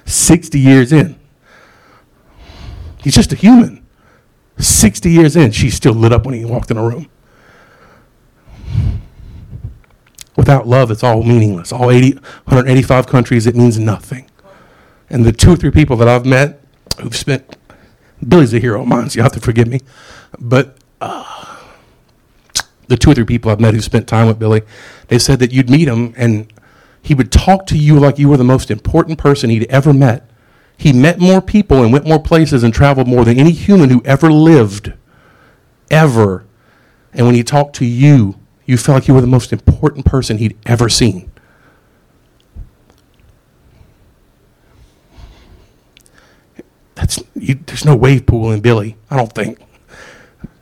60 0.06 0.58
years 0.58 0.92
in. 0.92 1.18
He's 3.02 3.14
just 3.14 3.32
a 3.32 3.36
human. 3.36 3.84
60 4.58 5.10
years 5.10 5.36
in, 5.36 5.50
she's 5.50 5.74
still 5.74 5.92
lit 5.92 6.12
up 6.12 6.24
when 6.24 6.34
he 6.34 6.44
walked 6.44 6.70
in 6.70 6.78
a 6.78 6.82
room. 6.82 7.10
Without 10.36 10.66
love, 10.66 10.90
it's 10.90 11.02
all 11.02 11.22
meaningless. 11.22 11.70
All 11.70 11.90
80, 11.90 12.14
185 12.14 13.06
countries, 13.06 13.46
it 13.46 13.54
means 13.54 13.78
nothing. 13.78 14.30
And 15.10 15.24
the 15.24 15.32
two 15.32 15.52
or 15.52 15.56
three 15.56 15.70
people 15.70 15.96
that 15.98 16.08
I've 16.08 16.24
met 16.24 16.60
who've 17.00 17.14
spent, 17.14 17.56
Billy's 18.26 18.54
a 18.54 18.58
hero 18.58 18.82
of 18.82 18.88
mine, 18.88 19.10
so 19.10 19.18
you 19.18 19.22
have 19.22 19.32
to 19.32 19.40
forgive 19.40 19.68
me. 19.68 19.80
But 20.38 20.78
uh, 21.00 21.33
the 22.94 22.98
two 23.00 23.10
or 23.10 23.14
three 23.14 23.24
people 23.24 23.50
I've 23.50 23.60
met 23.60 23.74
who 23.74 23.80
spent 23.80 24.06
time 24.06 24.28
with 24.28 24.38
Billy, 24.38 24.62
they 25.08 25.18
said 25.18 25.40
that 25.40 25.52
you'd 25.52 25.68
meet 25.68 25.88
him 25.88 26.14
and 26.16 26.52
he 27.02 27.12
would 27.12 27.32
talk 27.32 27.66
to 27.66 27.76
you 27.76 27.98
like 27.98 28.18
you 28.18 28.28
were 28.28 28.36
the 28.36 28.44
most 28.44 28.70
important 28.70 29.18
person 29.18 29.50
he'd 29.50 29.68
ever 29.68 29.92
met. 29.92 30.30
He 30.76 30.92
met 30.92 31.18
more 31.18 31.40
people 31.40 31.82
and 31.82 31.92
went 31.92 32.06
more 32.06 32.22
places 32.22 32.62
and 32.62 32.72
traveled 32.72 33.08
more 33.08 33.24
than 33.24 33.38
any 33.38 33.50
human 33.50 33.90
who 33.90 34.00
ever 34.04 34.32
lived. 34.32 34.92
Ever. 35.90 36.46
And 37.12 37.26
when 37.26 37.34
he 37.34 37.42
talked 37.42 37.76
to 37.76 37.84
you, 37.84 38.38
you 38.64 38.76
felt 38.76 38.94
like 38.94 39.08
you 39.08 39.14
were 39.14 39.20
the 39.20 39.26
most 39.26 39.52
important 39.52 40.06
person 40.06 40.38
he'd 40.38 40.56
ever 40.64 40.88
seen. 40.88 41.30
That's, 46.94 47.20
you, 47.34 47.56
there's 47.66 47.84
no 47.84 47.96
wave 47.96 48.24
pool 48.24 48.52
in 48.52 48.60
Billy, 48.60 48.96
I 49.10 49.16
don't 49.16 49.32
think. 49.32 49.58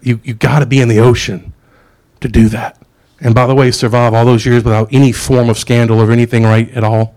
You, 0.01 0.19
you 0.25 0.35
got 0.35 0.61
to 0.61 0.67
be 0.67 0.81
in 0.81 0.89
the 0.89 0.99
ocean 0.99 1.52
to 2.23 2.29
do 2.29 2.49
that. 2.49 2.81
And 3.21 3.35
by 3.35 3.47
the 3.47 3.55
way, 3.55 3.71
survive 3.71 4.15
all 4.15 4.25
those 4.25 4.45
years 4.45 4.65
without 4.65 4.89
any 4.93 5.13
form 5.13 5.49
of 5.49 5.57
scandal 5.57 6.01
or 6.01 6.11
anything 6.11 6.43
right 6.43 6.69
at 6.73 6.83
all, 6.83 7.15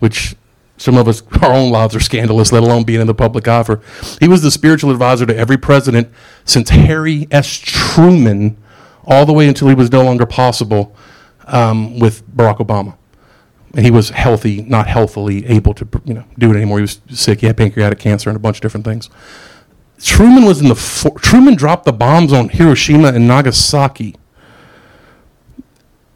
which 0.00 0.34
some 0.76 0.96
of 0.96 1.06
us, 1.06 1.22
our 1.42 1.52
own 1.52 1.70
lives 1.70 1.94
are 1.94 2.00
scandalous, 2.00 2.52
let 2.52 2.62
alone 2.62 2.84
being 2.84 3.00
in 3.00 3.06
the 3.06 3.14
public 3.14 3.46
eye. 3.46 3.62
For, 3.62 3.80
he 4.20 4.26
was 4.28 4.42
the 4.42 4.50
spiritual 4.50 4.90
advisor 4.90 5.26
to 5.26 5.36
every 5.36 5.56
president 5.56 6.08
since 6.44 6.70
Harry 6.70 7.28
S. 7.30 7.58
Truman 7.58 8.56
all 9.04 9.26
the 9.26 9.32
way 9.32 9.46
until 9.46 9.68
he 9.68 9.74
was 9.74 9.92
no 9.92 10.02
longer 10.02 10.26
possible 10.26 10.96
um, 11.46 11.98
with 11.98 12.26
Barack 12.34 12.58
Obama. 12.58 12.96
And 13.74 13.84
he 13.84 13.90
was 13.90 14.10
healthy, 14.10 14.62
not 14.62 14.86
healthily 14.86 15.46
able 15.46 15.74
to 15.74 15.88
you 16.04 16.14
know, 16.14 16.24
do 16.38 16.50
it 16.52 16.56
anymore. 16.56 16.78
He 16.78 16.82
was 16.82 17.00
sick. 17.10 17.40
He 17.40 17.46
had 17.46 17.56
pancreatic 17.56 17.98
cancer 17.98 18.30
and 18.30 18.36
a 18.36 18.40
bunch 18.40 18.58
of 18.58 18.62
different 18.62 18.86
things. 18.86 19.10
Truman 20.00 20.44
was 20.44 20.60
in 20.60 20.68
the 20.68 20.74
for- 20.74 21.18
Truman 21.18 21.54
dropped 21.54 21.84
the 21.84 21.92
bombs 21.92 22.32
on 22.32 22.48
Hiroshima 22.48 23.08
and 23.08 23.26
Nagasaki 23.26 24.16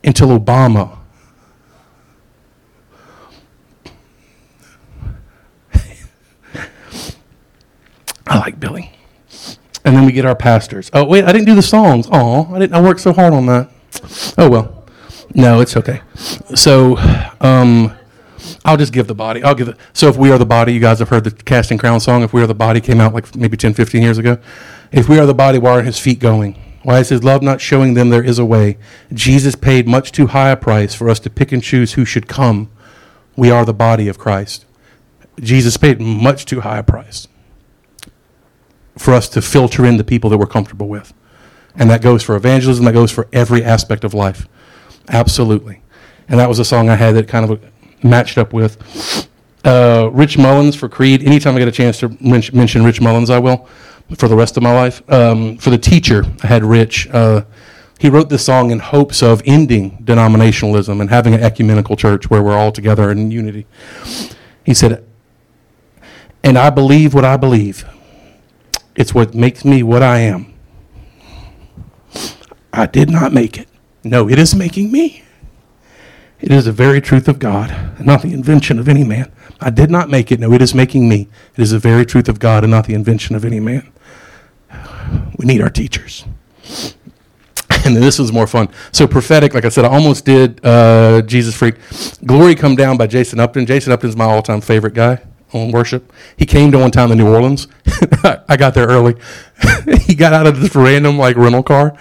until 0.08 0.36
Obama. 0.36 0.98
I 8.26 8.38
like 8.38 8.60
Billy 8.60 8.92
and 9.84 9.96
then 9.96 10.04
we 10.04 10.12
get 10.12 10.26
our 10.26 10.36
pastors. 10.36 10.90
Oh 10.92 11.04
wait, 11.04 11.24
I 11.24 11.32
didn't 11.32 11.46
do 11.46 11.54
the 11.54 11.62
songs. 11.62 12.08
Oh, 12.12 12.52
I 12.52 12.58
didn't. 12.58 12.74
I 12.74 12.82
worked 12.82 13.00
so 13.00 13.12
hard 13.12 13.32
on 13.32 13.46
that. 13.46 13.70
Oh 14.36 14.50
well, 14.50 14.84
no, 15.34 15.60
it's 15.60 15.76
okay. 15.76 16.02
So, 16.54 16.98
um, 17.40 17.96
I'll 18.64 18.76
just 18.76 18.92
give 18.92 19.06
the 19.06 19.14
body. 19.14 19.42
I'll 19.42 19.54
give 19.54 19.68
it. 19.68 19.76
So 19.94 20.08
if 20.08 20.16
we 20.16 20.30
are 20.30 20.38
the 20.38 20.46
body, 20.46 20.74
you 20.74 20.80
guys 20.80 20.98
have 20.98 21.08
heard 21.08 21.24
the 21.24 21.30
Casting 21.30 21.78
Crown 21.78 22.00
song. 22.00 22.22
If 22.22 22.34
we 22.34 22.42
are 22.42 22.46
the 22.46 22.54
body 22.54 22.80
came 22.80 23.00
out 23.00 23.14
like 23.14 23.34
maybe 23.34 23.56
10, 23.56 23.72
15 23.74 24.02
years 24.02 24.18
ago. 24.18 24.38
If 24.92 25.08
we 25.08 25.18
are 25.18 25.26
the 25.26 25.34
body, 25.34 25.58
why 25.58 25.78
are 25.78 25.82
his 25.82 25.98
feet 25.98 26.18
going? 26.18 26.67
Why 26.88 27.00
is 27.00 27.10
his 27.10 27.22
love 27.22 27.42
not 27.42 27.60
showing 27.60 27.92
them 27.92 28.08
there 28.08 28.24
is 28.24 28.38
a 28.38 28.46
way? 28.46 28.78
Jesus 29.12 29.54
paid 29.54 29.86
much 29.86 30.10
too 30.10 30.28
high 30.28 30.48
a 30.48 30.56
price 30.56 30.94
for 30.94 31.10
us 31.10 31.20
to 31.20 31.28
pick 31.28 31.52
and 31.52 31.62
choose 31.62 31.92
who 31.92 32.06
should 32.06 32.26
come. 32.26 32.70
We 33.36 33.50
are 33.50 33.66
the 33.66 33.74
body 33.74 34.08
of 34.08 34.18
Christ. 34.18 34.64
Jesus 35.38 35.76
paid 35.76 36.00
much 36.00 36.46
too 36.46 36.62
high 36.62 36.78
a 36.78 36.82
price 36.82 37.28
for 38.96 39.12
us 39.12 39.28
to 39.28 39.42
filter 39.42 39.84
in 39.84 39.98
the 39.98 40.02
people 40.02 40.30
that 40.30 40.38
we're 40.38 40.46
comfortable 40.46 40.88
with. 40.88 41.12
And 41.74 41.90
that 41.90 42.00
goes 42.00 42.22
for 42.22 42.34
evangelism, 42.36 42.86
that 42.86 42.94
goes 42.94 43.12
for 43.12 43.28
every 43.34 43.62
aspect 43.62 44.02
of 44.02 44.14
life. 44.14 44.48
Absolutely. 45.10 45.82
And 46.26 46.40
that 46.40 46.48
was 46.48 46.58
a 46.58 46.64
song 46.64 46.88
I 46.88 46.96
had 46.96 47.14
that 47.16 47.28
kind 47.28 47.50
of 47.50 47.62
matched 48.02 48.38
up 48.38 48.54
with. 48.54 49.28
Uh, 49.62 50.08
Rich 50.10 50.38
Mullins 50.38 50.74
for 50.74 50.88
Creed. 50.88 51.22
Anytime 51.22 51.54
I 51.54 51.58
get 51.58 51.68
a 51.68 51.70
chance 51.70 52.00
to 52.00 52.16
mention 52.18 52.82
Rich 52.82 53.02
Mullins, 53.02 53.28
I 53.28 53.40
will 53.40 53.68
for 54.16 54.28
the 54.28 54.36
rest 54.36 54.56
of 54.56 54.62
my 54.62 54.72
life. 54.72 55.02
Um, 55.10 55.56
for 55.58 55.70
the 55.70 55.78
teacher, 55.78 56.24
I 56.42 56.46
had 56.46 56.64
Rich. 56.64 57.08
Uh, 57.08 57.42
he 57.98 58.08
wrote 58.08 58.28
this 58.28 58.44
song 58.44 58.70
in 58.70 58.78
hopes 58.78 59.22
of 59.22 59.42
ending 59.44 59.98
denominationalism 60.04 61.00
and 61.00 61.10
having 61.10 61.34
an 61.34 61.42
ecumenical 61.42 61.96
church 61.96 62.30
where 62.30 62.42
we're 62.42 62.56
all 62.56 62.72
together 62.72 63.10
in 63.10 63.30
unity. 63.30 63.66
He 64.64 64.72
said, 64.72 65.04
And 66.44 66.56
I 66.56 66.70
believe 66.70 67.12
what 67.12 67.24
I 67.24 67.36
believe. 67.36 67.84
It's 68.94 69.14
what 69.14 69.34
makes 69.34 69.64
me 69.64 69.82
what 69.82 70.02
I 70.02 70.20
am. 70.20 70.54
I 72.72 72.86
did 72.86 73.10
not 73.10 73.32
make 73.32 73.58
it. 73.58 73.68
No, 74.04 74.28
it 74.28 74.38
is 74.38 74.54
making 74.54 74.92
me. 74.92 75.24
It 76.40 76.52
is 76.52 76.66
the 76.66 76.72
very 76.72 77.00
truth 77.00 77.26
of 77.26 77.40
God, 77.40 77.98
not 77.98 78.22
the 78.22 78.32
invention 78.32 78.78
of 78.78 78.88
any 78.88 79.02
man. 79.02 79.32
I 79.60 79.70
did 79.70 79.90
not 79.90 80.08
make 80.08 80.30
it. 80.30 80.38
No, 80.38 80.52
it 80.52 80.62
is 80.62 80.72
making 80.72 81.08
me. 81.08 81.28
It 81.56 81.62
is 81.62 81.72
the 81.72 81.80
very 81.80 82.06
truth 82.06 82.28
of 82.28 82.38
God 82.38 82.62
and 82.62 82.70
not 82.70 82.86
the 82.86 82.94
invention 82.94 83.34
of 83.34 83.44
any 83.44 83.58
man. 83.58 83.92
We 85.36 85.46
need 85.46 85.60
our 85.60 85.70
teachers. 85.70 86.24
and 87.84 87.96
this 87.96 88.18
was 88.18 88.32
more 88.32 88.46
fun. 88.46 88.68
So 88.92 89.06
prophetic, 89.06 89.54
like 89.54 89.64
I 89.64 89.68
said, 89.68 89.84
I 89.84 89.88
almost 89.88 90.24
did 90.24 90.64
uh, 90.64 91.22
Jesus 91.22 91.54
Freak. 91.54 91.76
Glory 92.24 92.54
Come 92.54 92.76
Down 92.76 92.96
by 92.96 93.06
Jason 93.06 93.40
Upton. 93.40 93.66
Jason 93.66 93.92
Upton's 93.92 94.16
my 94.16 94.24
all-time 94.24 94.60
favorite 94.60 94.94
guy 94.94 95.20
on 95.52 95.70
worship. 95.70 96.12
He 96.36 96.44
came 96.44 96.72
to 96.72 96.78
one 96.78 96.90
time 96.90 97.10
in 97.12 97.18
New 97.18 97.28
Orleans. 97.28 97.68
I 98.48 98.56
got 98.56 98.74
there 98.74 98.86
early. 98.86 99.16
he 100.02 100.14
got 100.14 100.32
out 100.32 100.46
of 100.46 100.60
this 100.60 100.74
random 100.74 101.18
like 101.18 101.36
rental 101.36 101.62
car. 101.62 101.96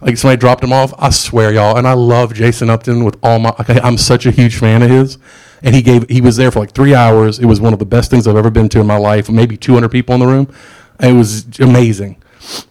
Like 0.00 0.16
somebody 0.16 0.38
dropped 0.38 0.62
him 0.62 0.72
off. 0.72 0.94
I 0.98 1.10
swear, 1.10 1.52
y'all, 1.52 1.76
and 1.76 1.86
I 1.86 1.92
love 1.94 2.32
Jason 2.34 2.70
Upton 2.70 3.04
with 3.04 3.16
all 3.22 3.38
my. 3.38 3.52
I'm 3.82 3.98
such 3.98 4.26
a 4.26 4.30
huge 4.30 4.56
fan 4.56 4.82
of 4.82 4.90
his, 4.90 5.18
and 5.62 5.74
he 5.74 5.82
gave. 5.82 6.08
He 6.08 6.20
was 6.20 6.36
there 6.36 6.52
for 6.52 6.60
like 6.60 6.72
three 6.72 6.94
hours. 6.94 7.40
It 7.40 7.46
was 7.46 7.60
one 7.60 7.72
of 7.72 7.80
the 7.80 7.86
best 7.86 8.10
things 8.10 8.26
I've 8.28 8.36
ever 8.36 8.50
been 8.50 8.68
to 8.70 8.80
in 8.80 8.86
my 8.86 8.96
life. 8.96 9.28
Maybe 9.28 9.56
200 9.56 9.88
people 9.88 10.14
in 10.14 10.20
the 10.20 10.26
room. 10.26 10.54
It 11.00 11.12
was 11.12 11.46
amazing 11.58 12.17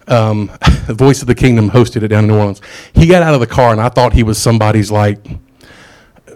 um, 0.06 0.50
Voice 0.86 1.20
of 1.20 1.26
the 1.26 1.34
Kingdom 1.34 1.70
hosted 1.70 2.02
it 2.02 2.08
down 2.08 2.24
in 2.24 2.28
New 2.28 2.38
Orleans. 2.38 2.60
He 2.94 3.06
got 3.06 3.22
out 3.22 3.34
of 3.34 3.40
the 3.40 3.46
car, 3.46 3.72
and 3.72 3.80
I 3.80 3.88
thought 3.88 4.12
he 4.12 4.22
was 4.22 4.38
somebody's 4.38 4.90
like 4.90 5.18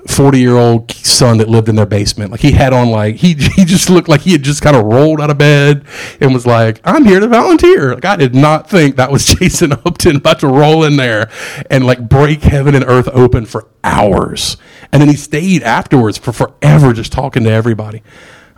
40 0.08 0.38
year 0.38 0.56
old 0.56 0.90
son 0.90 1.38
that 1.38 1.48
lived 1.48 1.68
in 1.68 1.76
their 1.76 1.86
basement. 1.86 2.30
Like 2.30 2.40
he 2.40 2.52
had 2.52 2.72
on 2.72 2.90
like 2.90 3.16
he 3.16 3.34
he 3.56 3.64
just 3.64 3.90
looked 3.90 4.08
like 4.08 4.22
he 4.22 4.32
had 4.32 4.42
just 4.42 4.62
kind 4.62 4.76
of 4.76 4.84
rolled 4.84 5.20
out 5.20 5.30
of 5.30 5.38
bed 5.38 5.84
and 6.20 6.34
was 6.34 6.46
like, 6.46 6.80
"I'm 6.84 7.04
here 7.04 7.20
to 7.20 7.28
volunteer." 7.28 7.94
Like 7.94 8.04
I 8.04 8.16
did 8.16 8.34
not 8.34 8.68
think 8.68 8.96
that 8.96 9.10
was 9.10 9.24
Jason 9.34 9.72
Upton 9.72 10.16
about 10.16 10.40
to 10.40 10.48
roll 10.48 10.84
in 10.84 10.96
there 10.96 11.30
and 11.70 11.86
like 11.86 12.08
break 12.08 12.42
heaven 12.42 12.74
and 12.74 12.84
earth 12.84 13.08
open 13.12 13.46
for 13.46 13.68
hours. 13.84 14.56
And 14.92 15.00
then 15.00 15.08
he 15.08 15.16
stayed 15.16 15.62
afterwards 15.62 16.18
for 16.18 16.32
forever 16.32 16.92
just 16.92 17.12
talking 17.12 17.44
to 17.44 17.50
everybody. 17.50 18.02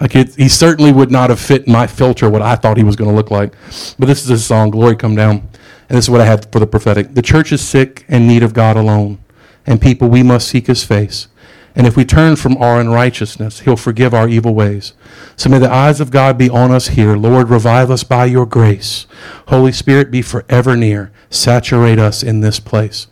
Like 0.05 0.16
it, 0.16 0.34
he 0.34 0.50
certainly 0.50 0.92
would 0.92 1.11
not 1.11 1.30
have 1.30 1.40
fit 1.40 1.66
my 1.66 1.86
filter 1.86 2.28
what 2.28 2.42
I 2.42 2.57
thought 2.57 2.76
he 2.76 2.84
was 2.84 2.94
going 2.94 3.09
to 3.09 3.16
look 3.16 3.30
like. 3.30 3.55
But 3.98 4.05
this 4.05 4.22
is 4.22 4.28
a 4.28 4.38
song, 4.38 4.68
Glory 4.68 4.96
Come 4.96 5.16
Down. 5.16 5.48
And 5.88 5.96
this 5.96 6.05
is 6.05 6.11
what 6.11 6.20
I 6.20 6.26
had 6.26 6.52
for 6.52 6.59
the 6.59 6.66
prophetic. 6.66 7.14
The 7.14 7.22
church 7.22 7.52
is 7.52 7.66
sick 7.66 8.05
and 8.07 8.28
need 8.28 8.42
of 8.42 8.52
God 8.52 8.76
alone. 8.76 9.24
And 9.64 9.80
people, 9.80 10.11
we 10.11 10.22
must 10.22 10.46
seek 10.46 10.66
his 10.66 10.84
face. 10.84 11.28
And 11.74 11.86
if 11.86 11.96
we 11.96 12.05
turn 12.05 12.36
from 12.36 12.59
our 12.59 12.78
unrighteousness, 12.82 13.61
he'll 13.61 13.78
forgive 13.78 14.12
our 14.12 14.28
evil 14.28 14.55
ways. 14.55 14.92
So 15.36 15.48
may 15.48 15.59
the 15.59 15.72
eyes 15.72 16.02
of 16.02 16.11
God 16.11 16.36
be 16.36 16.50
on 16.50 16.70
us 16.70 16.88
here. 16.88 17.16
Lord, 17.16 17.48
revive 17.48 17.90
us 17.90 18.05
by 18.05 18.26
your 18.26 18.44
grace. 18.44 19.07
Holy 19.48 19.72
Spirit, 19.72 20.11
be 20.11 20.20
forever 20.20 20.76
near. 20.76 21.12
Saturate 21.30 21.98
us 21.98 22.22
in 22.22 22.40
this 22.40 22.61
place. 22.61 23.07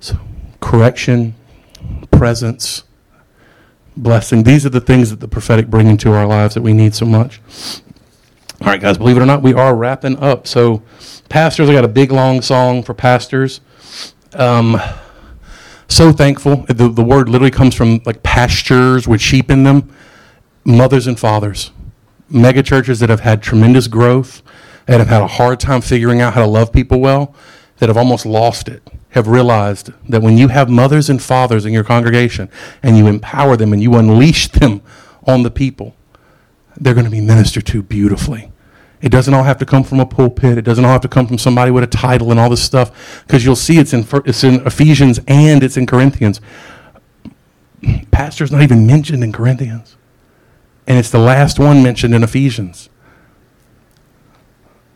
So, 0.00 0.16
correction, 0.60 1.34
presence, 2.10 2.84
blessing. 4.02 4.42
These 4.42 4.64
are 4.64 4.70
the 4.70 4.80
things 4.80 5.10
that 5.10 5.20
the 5.20 5.28
prophetic 5.28 5.68
bring 5.68 5.86
into 5.86 6.12
our 6.12 6.26
lives 6.26 6.54
that 6.54 6.62
we 6.62 6.72
need 6.72 6.94
so 6.94 7.06
much. 7.06 7.40
All 8.60 8.68
right, 8.68 8.80
guys, 8.80 8.98
believe 8.98 9.16
it 9.16 9.20
or 9.20 9.26
not, 9.26 9.42
we 9.42 9.54
are 9.54 9.74
wrapping 9.74 10.18
up. 10.18 10.46
So, 10.46 10.82
pastors, 11.28 11.68
I 11.68 11.72
got 11.72 11.84
a 11.84 11.88
big 11.88 12.10
long 12.10 12.42
song 12.42 12.82
for 12.82 12.94
pastors. 12.94 13.60
Um, 14.34 14.80
so 15.86 16.12
thankful. 16.12 16.64
The, 16.66 16.88
the 16.88 17.04
word 17.04 17.28
literally 17.28 17.50
comes 17.50 17.74
from 17.74 18.00
like 18.04 18.22
pastures 18.22 19.06
with 19.06 19.20
sheep 19.20 19.50
in 19.50 19.62
them, 19.62 19.94
mothers 20.64 21.06
and 21.06 21.18
fathers, 21.18 21.70
mega 22.28 22.62
churches 22.62 23.00
that 23.00 23.10
have 23.10 23.20
had 23.20 23.42
tremendous 23.42 23.86
growth, 23.86 24.42
that 24.86 24.98
have 24.98 25.08
had 25.08 25.22
a 25.22 25.28
hard 25.28 25.60
time 25.60 25.80
figuring 25.80 26.20
out 26.20 26.34
how 26.34 26.40
to 26.42 26.46
love 26.46 26.72
people 26.72 27.00
well, 27.00 27.34
that 27.78 27.88
have 27.88 27.96
almost 27.96 28.26
lost 28.26 28.68
it 28.68 28.82
have 29.18 29.28
realized 29.28 29.92
that 30.08 30.22
when 30.22 30.38
you 30.38 30.48
have 30.48 30.70
mothers 30.70 31.10
and 31.10 31.20
fathers 31.20 31.66
in 31.66 31.72
your 31.72 31.84
congregation 31.84 32.48
and 32.82 32.96
you 32.96 33.06
empower 33.06 33.56
them 33.56 33.72
and 33.72 33.82
you 33.82 33.94
unleash 33.94 34.48
them 34.48 34.80
on 35.26 35.42
the 35.42 35.50
people, 35.50 35.96
they're 36.76 36.94
going 36.94 37.04
to 37.04 37.10
be 37.10 37.20
ministered 37.20 37.66
to 37.66 37.82
beautifully. 37.82 38.52
It 39.00 39.10
doesn't 39.10 39.34
all 39.34 39.42
have 39.42 39.58
to 39.58 39.66
come 39.66 39.84
from 39.84 40.00
a 40.00 40.06
pulpit. 40.06 40.56
It 40.56 40.62
doesn't 40.62 40.84
all 40.84 40.92
have 40.92 41.00
to 41.02 41.08
come 41.08 41.26
from 41.26 41.38
somebody 41.38 41.70
with 41.70 41.84
a 41.84 41.88
title 41.88 42.30
and 42.30 42.40
all 42.40 42.48
this 42.48 42.62
stuff, 42.62 43.24
because 43.26 43.44
you'll 43.44 43.56
see 43.56 43.78
it's 43.78 43.92
in, 43.92 44.06
it's 44.24 44.44
in 44.44 44.66
Ephesians 44.66 45.20
and 45.26 45.62
it's 45.62 45.76
in 45.76 45.86
Corinthians. 45.86 46.40
Pastor's 48.10 48.50
not 48.50 48.62
even 48.62 48.86
mentioned 48.86 49.22
in 49.22 49.32
Corinthians, 49.32 49.96
and 50.86 50.98
it's 50.98 51.10
the 51.10 51.18
last 51.18 51.58
one 51.58 51.82
mentioned 51.82 52.14
in 52.14 52.24
Ephesians. 52.24 52.88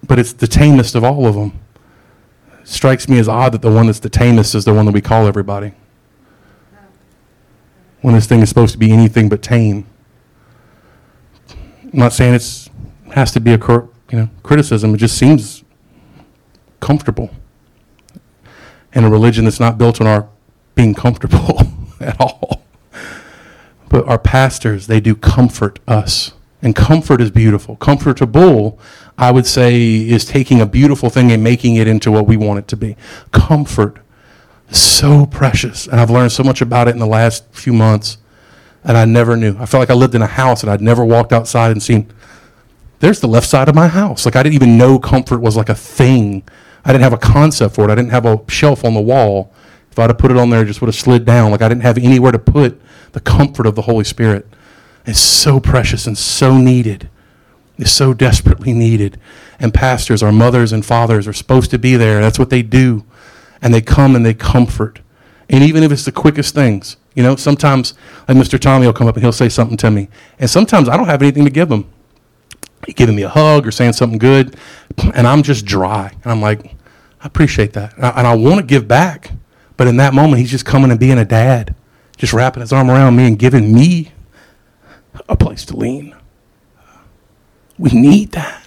But 0.04 0.18
it's 0.18 0.32
the 0.32 0.48
tamest 0.48 0.94
of 0.94 1.04
all 1.04 1.26
of 1.26 1.34
them 1.34 1.61
strikes 2.64 3.08
me 3.08 3.18
as 3.18 3.28
odd 3.28 3.52
that 3.52 3.62
the 3.62 3.70
one 3.70 3.86
that's 3.86 4.00
the 4.00 4.10
tamest 4.10 4.54
is 4.54 4.64
the 4.64 4.74
one 4.74 4.86
that 4.86 4.92
we 4.92 5.00
call 5.00 5.26
everybody. 5.26 5.72
When 8.00 8.14
this 8.14 8.26
thing 8.26 8.40
is 8.40 8.48
supposed 8.48 8.72
to 8.72 8.78
be 8.78 8.90
anything 8.90 9.28
but 9.28 9.42
tame. 9.42 9.86
I'm 11.50 11.98
not 11.98 12.12
saying 12.12 12.34
it 12.34 12.68
has 13.12 13.32
to 13.32 13.40
be 13.40 13.52
a 13.52 13.58
you 13.58 13.88
know 14.12 14.28
criticism. 14.42 14.94
It 14.94 14.98
just 14.98 15.16
seems 15.16 15.62
comfortable. 16.80 17.30
And 18.92 19.06
a 19.06 19.08
religion 19.08 19.44
that's 19.44 19.60
not 19.60 19.78
built 19.78 20.00
on 20.00 20.06
our 20.06 20.28
being 20.74 20.94
comfortable 20.94 21.62
at 22.00 22.20
all. 22.20 22.62
But 23.88 24.06
our 24.08 24.18
pastors, 24.18 24.86
they 24.86 25.00
do 25.00 25.14
comfort 25.14 25.78
us. 25.86 26.32
And 26.60 26.76
comfort 26.76 27.20
is 27.20 27.30
beautiful. 27.30 27.76
Comfortable 27.76 28.78
I 29.18 29.30
would 29.30 29.46
say, 29.46 29.96
is 30.08 30.24
taking 30.24 30.60
a 30.60 30.66
beautiful 30.66 31.10
thing 31.10 31.30
and 31.30 31.44
making 31.44 31.76
it 31.76 31.86
into 31.86 32.10
what 32.10 32.26
we 32.26 32.36
want 32.36 32.58
it 32.60 32.68
to 32.68 32.76
be. 32.76 32.96
Comfort. 33.30 33.98
So 34.70 35.26
precious. 35.26 35.86
And 35.86 36.00
I've 36.00 36.10
learned 36.10 36.32
so 36.32 36.42
much 36.42 36.60
about 36.60 36.88
it 36.88 36.92
in 36.92 36.98
the 36.98 37.06
last 37.06 37.44
few 37.52 37.72
months 37.72 38.18
and 38.84 38.96
I 38.96 39.04
never 39.04 39.36
knew. 39.36 39.56
I 39.58 39.66
felt 39.66 39.80
like 39.80 39.90
I 39.90 39.94
lived 39.94 40.14
in 40.14 40.22
a 40.22 40.26
house 40.26 40.62
and 40.62 40.70
I'd 40.70 40.80
never 40.80 41.04
walked 41.04 41.32
outside 41.32 41.70
and 41.70 41.82
seen, 41.82 42.12
there's 43.00 43.20
the 43.20 43.28
left 43.28 43.48
side 43.48 43.68
of 43.68 43.74
my 43.74 43.88
house. 43.88 44.24
Like 44.24 44.36
I 44.36 44.42
didn't 44.42 44.54
even 44.54 44.76
know 44.76 44.98
comfort 44.98 45.40
was 45.40 45.56
like 45.56 45.68
a 45.68 45.74
thing. 45.74 46.42
I 46.84 46.92
didn't 46.92 47.02
have 47.02 47.12
a 47.12 47.18
concept 47.18 47.74
for 47.74 47.84
it. 47.84 47.90
I 47.90 47.94
didn't 47.94 48.10
have 48.10 48.26
a 48.26 48.40
shelf 48.48 48.84
on 48.84 48.94
the 48.94 49.00
wall. 49.00 49.52
If 49.90 49.98
I'd 49.98 50.10
have 50.10 50.18
put 50.18 50.30
it 50.30 50.36
on 50.36 50.50
there, 50.50 50.62
it 50.62 50.66
just 50.66 50.80
would 50.80 50.88
have 50.88 50.96
slid 50.96 51.24
down. 51.24 51.50
Like 51.50 51.62
I 51.62 51.68
didn't 51.68 51.82
have 51.82 51.98
anywhere 51.98 52.32
to 52.32 52.38
put 52.38 52.80
the 53.12 53.20
comfort 53.20 53.66
of 53.66 53.74
the 53.74 53.82
Holy 53.82 54.04
Spirit. 54.04 54.48
It's 55.04 55.20
so 55.20 55.60
precious 55.60 56.06
and 56.06 56.16
so 56.16 56.56
needed 56.56 57.08
is 57.78 57.92
so 57.92 58.12
desperately 58.14 58.72
needed. 58.72 59.18
And 59.58 59.72
pastors, 59.72 60.22
our 60.22 60.32
mothers 60.32 60.72
and 60.72 60.84
fathers, 60.84 61.26
are 61.26 61.32
supposed 61.32 61.70
to 61.70 61.78
be 61.78 61.96
there. 61.96 62.20
That's 62.20 62.38
what 62.38 62.50
they 62.50 62.62
do. 62.62 63.04
And 63.60 63.72
they 63.72 63.80
come 63.80 64.16
and 64.16 64.26
they 64.26 64.34
comfort. 64.34 65.00
And 65.48 65.62
even 65.62 65.82
if 65.82 65.92
it's 65.92 66.04
the 66.04 66.12
quickest 66.12 66.54
things, 66.54 66.96
you 67.14 67.22
know, 67.22 67.36
sometimes, 67.36 67.94
like 68.26 68.36
Mr. 68.36 68.58
Tommy 68.58 68.86
will 68.86 68.92
come 68.92 69.06
up 69.06 69.16
and 69.16 69.22
he'll 69.22 69.32
say 69.32 69.48
something 69.48 69.76
to 69.78 69.90
me. 69.90 70.08
And 70.38 70.48
sometimes 70.48 70.88
I 70.88 70.96
don't 70.96 71.06
have 71.06 71.22
anything 71.22 71.44
to 71.44 71.50
give 71.50 71.70
him. 71.70 71.90
He's 72.86 72.94
giving 72.94 73.14
me 73.14 73.22
a 73.22 73.28
hug 73.28 73.66
or 73.66 73.70
saying 73.70 73.92
something 73.92 74.18
good, 74.18 74.56
and 75.14 75.26
I'm 75.26 75.42
just 75.42 75.64
dry. 75.64 76.10
And 76.24 76.32
I'm 76.32 76.40
like, 76.40 76.74
I 77.20 77.26
appreciate 77.26 77.74
that. 77.74 77.94
And 77.96 78.06
I, 78.06 78.10
and 78.10 78.26
I 78.26 78.34
want 78.34 78.56
to 78.56 78.66
give 78.66 78.88
back. 78.88 79.30
But 79.76 79.86
in 79.86 79.98
that 79.98 80.14
moment, 80.14 80.40
he's 80.40 80.50
just 80.50 80.64
coming 80.64 80.90
and 80.90 80.98
being 80.98 81.18
a 81.18 81.24
dad, 81.24 81.74
just 82.16 82.32
wrapping 82.32 82.60
his 82.60 82.72
arm 82.72 82.90
around 82.90 83.16
me 83.16 83.26
and 83.26 83.38
giving 83.38 83.72
me 83.72 84.12
a 85.28 85.36
place 85.36 85.64
to 85.66 85.76
lean. 85.76 86.14
We 87.82 87.90
need 87.90 88.30
that. 88.30 88.64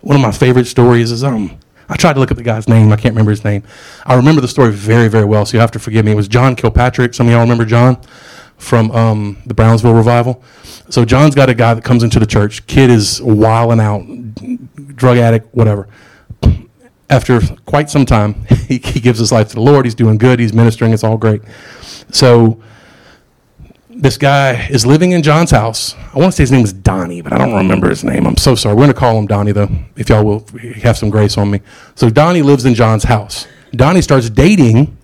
One 0.00 0.16
of 0.16 0.22
my 0.22 0.32
favorite 0.32 0.64
stories 0.64 1.10
is 1.10 1.22
um, 1.22 1.58
I 1.90 1.96
tried 1.96 2.14
to 2.14 2.18
look 2.18 2.30
up 2.30 2.38
the 2.38 2.42
guy's 2.42 2.66
name. 2.66 2.90
I 2.90 2.96
can't 2.96 3.12
remember 3.12 3.32
his 3.32 3.44
name. 3.44 3.64
I 4.06 4.14
remember 4.14 4.40
the 4.40 4.48
story 4.48 4.72
very, 4.72 5.08
very 5.08 5.26
well, 5.26 5.44
so 5.44 5.58
you 5.58 5.60
have 5.60 5.70
to 5.72 5.78
forgive 5.78 6.06
me. 6.06 6.12
It 6.12 6.14
was 6.14 6.26
John 6.26 6.56
Kilpatrick. 6.56 7.12
Some 7.12 7.26
of 7.26 7.32
y'all 7.32 7.42
remember 7.42 7.66
John 7.66 8.00
from 8.56 8.90
um, 8.92 9.42
the 9.44 9.52
Brownsville 9.52 9.92
revival. 9.92 10.42
So 10.88 11.04
John's 11.04 11.34
got 11.34 11.50
a 11.50 11.54
guy 11.54 11.74
that 11.74 11.84
comes 11.84 12.02
into 12.02 12.18
the 12.18 12.24
church. 12.24 12.66
Kid 12.66 12.88
is 12.88 13.20
wilding 13.20 13.78
out, 13.78 14.06
drug 14.96 15.18
addict, 15.18 15.54
whatever. 15.54 15.86
After 17.10 17.42
quite 17.66 17.90
some 17.90 18.06
time, 18.06 18.42
he, 18.68 18.78
he 18.78 19.00
gives 19.00 19.18
his 19.18 19.32
life 19.32 19.48
to 19.48 19.56
the 19.56 19.60
Lord. 19.60 19.84
He's 19.84 19.94
doing 19.94 20.16
good. 20.16 20.38
He's 20.40 20.54
ministering. 20.54 20.94
It's 20.94 21.04
all 21.04 21.18
great. 21.18 21.42
So 22.10 22.62
this 24.00 24.16
guy 24.16 24.66
is 24.68 24.86
living 24.86 25.12
in 25.12 25.22
John's 25.22 25.50
house. 25.50 25.94
I 26.14 26.18
want 26.18 26.32
to 26.32 26.36
say 26.36 26.42
his 26.42 26.52
name 26.52 26.64
is 26.64 26.72
Donnie, 26.72 27.20
but 27.20 27.34
I 27.34 27.38
don't 27.38 27.54
remember 27.54 27.90
his 27.90 28.02
name. 28.02 28.26
I'm 28.26 28.36
so 28.36 28.54
sorry. 28.54 28.74
We're 28.74 28.84
going 28.84 28.94
to 28.94 28.98
call 28.98 29.18
him 29.18 29.26
Donnie, 29.26 29.52
though, 29.52 29.68
if 29.96 30.08
y'all 30.08 30.24
will 30.24 30.46
have 30.82 30.96
some 30.96 31.10
grace 31.10 31.36
on 31.36 31.50
me. 31.50 31.60
So 31.94 32.08
Donnie 32.08 32.40
lives 32.40 32.64
in 32.64 32.74
John's 32.74 33.04
house. 33.04 33.46
Donnie 33.72 34.00
starts 34.00 34.30
dating 34.30 34.96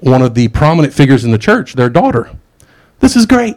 one 0.00 0.22
of 0.22 0.34
the 0.34 0.48
prominent 0.48 0.94
figures 0.94 1.24
in 1.24 1.32
the 1.32 1.38
church, 1.38 1.74
their 1.74 1.90
daughter. 1.90 2.30
This 3.00 3.16
is 3.16 3.26
great. 3.26 3.56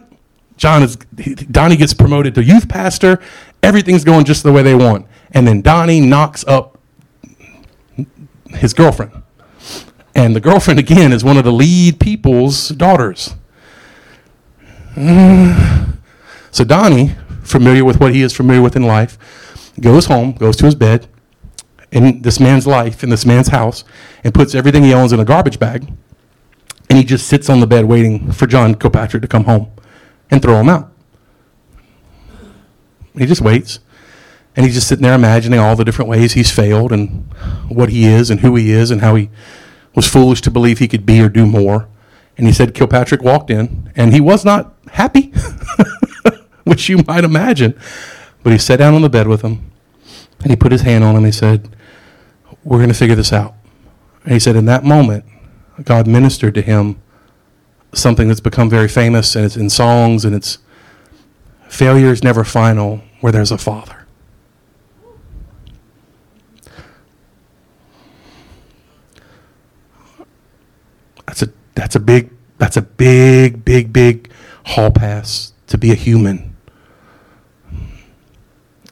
John 0.56 0.82
is 0.82 0.96
Donnie 0.96 1.76
gets 1.76 1.94
promoted 1.94 2.34
to 2.34 2.42
youth 2.42 2.68
pastor. 2.68 3.20
Everything's 3.62 4.04
going 4.04 4.24
just 4.24 4.42
the 4.42 4.52
way 4.52 4.62
they 4.62 4.74
want. 4.74 5.06
And 5.30 5.46
then 5.46 5.62
Donnie 5.62 6.00
knocks 6.00 6.44
up 6.48 6.78
his 8.50 8.74
girlfriend. 8.74 9.12
And 10.16 10.34
the 10.34 10.40
girlfriend 10.40 10.80
again 10.80 11.12
is 11.12 11.22
one 11.22 11.36
of 11.36 11.44
the 11.44 11.52
lead 11.52 12.00
people's 12.00 12.70
daughters. 12.70 13.36
So 16.50 16.64
Donnie, 16.64 17.14
familiar 17.42 17.84
with 17.84 18.00
what 18.00 18.14
he 18.14 18.22
is 18.22 18.32
familiar 18.32 18.62
with 18.62 18.74
in 18.74 18.82
life, 18.82 19.18
goes 19.80 20.06
home, 20.06 20.32
goes 20.32 20.56
to 20.56 20.64
his 20.64 20.74
bed 20.74 21.06
in 21.92 22.22
this 22.22 22.40
man's 22.40 22.66
life, 22.66 23.02
in 23.02 23.10
this 23.10 23.24
man's 23.24 23.48
house, 23.48 23.84
and 24.24 24.34
puts 24.34 24.54
everything 24.54 24.82
he 24.82 24.92
owns 24.92 25.12
in 25.12 25.20
a 25.20 25.24
garbage 25.24 25.58
bag. 25.58 25.86
And 26.88 26.98
he 26.98 27.04
just 27.04 27.28
sits 27.28 27.48
on 27.50 27.60
the 27.60 27.66
bed 27.66 27.84
waiting 27.84 28.32
for 28.32 28.46
John 28.46 28.74
Kilpatrick 28.74 29.22
to 29.22 29.28
come 29.28 29.44
home 29.44 29.70
and 30.30 30.40
throw 30.40 30.58
him 30.58 30.68
out. 30.68 30.90
He 33.16 33.26
just 33.26 33.40
waits. 33.40 33.80
And 34.56 34.64
he's 34.64 34.74
just 34.74 34.88
sitting 34.88 35.02
there 35.02 35.14
imagining 35.14 35.60
all 35.60 35.76
the 35.76 35.84
different 35.84 36.08
ways 36.08 36.32
he's 36.32 36.50
failed 36.50 36.92
and 36.92 37.30
what 37.68 37.90
he 37.90 38.06
is 38.06 38.30
and 38.30 38.40
who 38.40 38.56
he 38.56 38.72
is 38.72 38.90
and 38.90 39.00
how 39.00 39.14
he 39.14 39.30
was 39.94 40.08
foolish 40.08 40.40
to 40.40 40.50
believe 40.50 40.78
he 40.78 40.88
could 40.88 41.06
be 41.06 41.20
or 41.20 41.28
do 41.28 41.46
more. 41.46 41.88
And 42.36 42.46
he 42.46 42.52
said 42.52 42.74
Kilpatrick 42.74 43.22
walked 43.22 43.50
in, 43.50 43.92
and 43.96 44.12
he 44.12 44.20
was 44.20 44.44
not 44.44 44.74
happy, 44.92 45.32
which 46.64 46.88
you 46.88 46.98
might 47.06 47.24
imagine. 47.24 47.78
But 48.42 48.52
he 48.52 48.58
sat 48.58 48.78
down 48.78 48.94
on 48.94 49.02
the 49.02 49.08
bed 49.08 49.28
with 49.28 49.42
him, 49.42 49.70
and 50.40 50.50
he 50.50 50.56
put 50.56 50.72
his 50.72 50.82
hand 50.82 51.04
on 51.04 51.10
him, 51.10 51.18
and 51.18 51.26
he 51.26 51.32
said, 51.32 51.68
We're 52.64 52.78
going 52.78 52.88
to 52.88 52.94
figure 52.94 53.16
this 53.16 53.32
out. 53.32 53.54
And 54.24 54.32
he 54.32 54.38
said, 54.38 54.56
In 54.56 54.66
that 54.66 54.84
moment, 54.84 55.24
God 55.84 56.06
ministered 56.06 56.54
to 56.54 56.62
him 56.62 57.00
something 57.92 58.28
that's 58.28 58.40
become 58.40 58.68
very 58.68 58.88
famous, 58.88 59.34
and 59.34 59.44
it's 59.44 59.56
in 59.56 59.70
songs, 59.70 60.24
and 60.24 60.34
it's 60.34 60.58
failure 61.68 62.10
is 62.10 62.22
never 62.22 62.44
final 62.44 63.00
where 63.20 63.32
there's 63.32 63.50
a 63.50 63.58
father. 63.58 64.06
That's 71.26 71.42
a 71.42 71.52
that's 71.74 71.94
a 71.94 72.00
big 72.00 72.30
that's 72.56 72.76
a 72.76 72.82
big 72.82 73.64
big 73.64 73.92
big 73.92 74.30
hall 74.68 74.90
pass 74.90 75.52
to 75.66 75.78
be 75.78 75.90
a 75.90 75.94
human. 75.94 76.54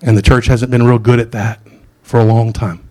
And 0.02 0.16
the 0.16 0.22
church 0.22 0.46
hasn't 0.46 0.70
been 0.70 0.86
real 0.86 0.98
good 0.98 1.20
at 1.20 1.32
that 1.32 1.60
for 2.02 2.18
a 2.18 2.24
long 2.24 2.52
time. 2.52 2.88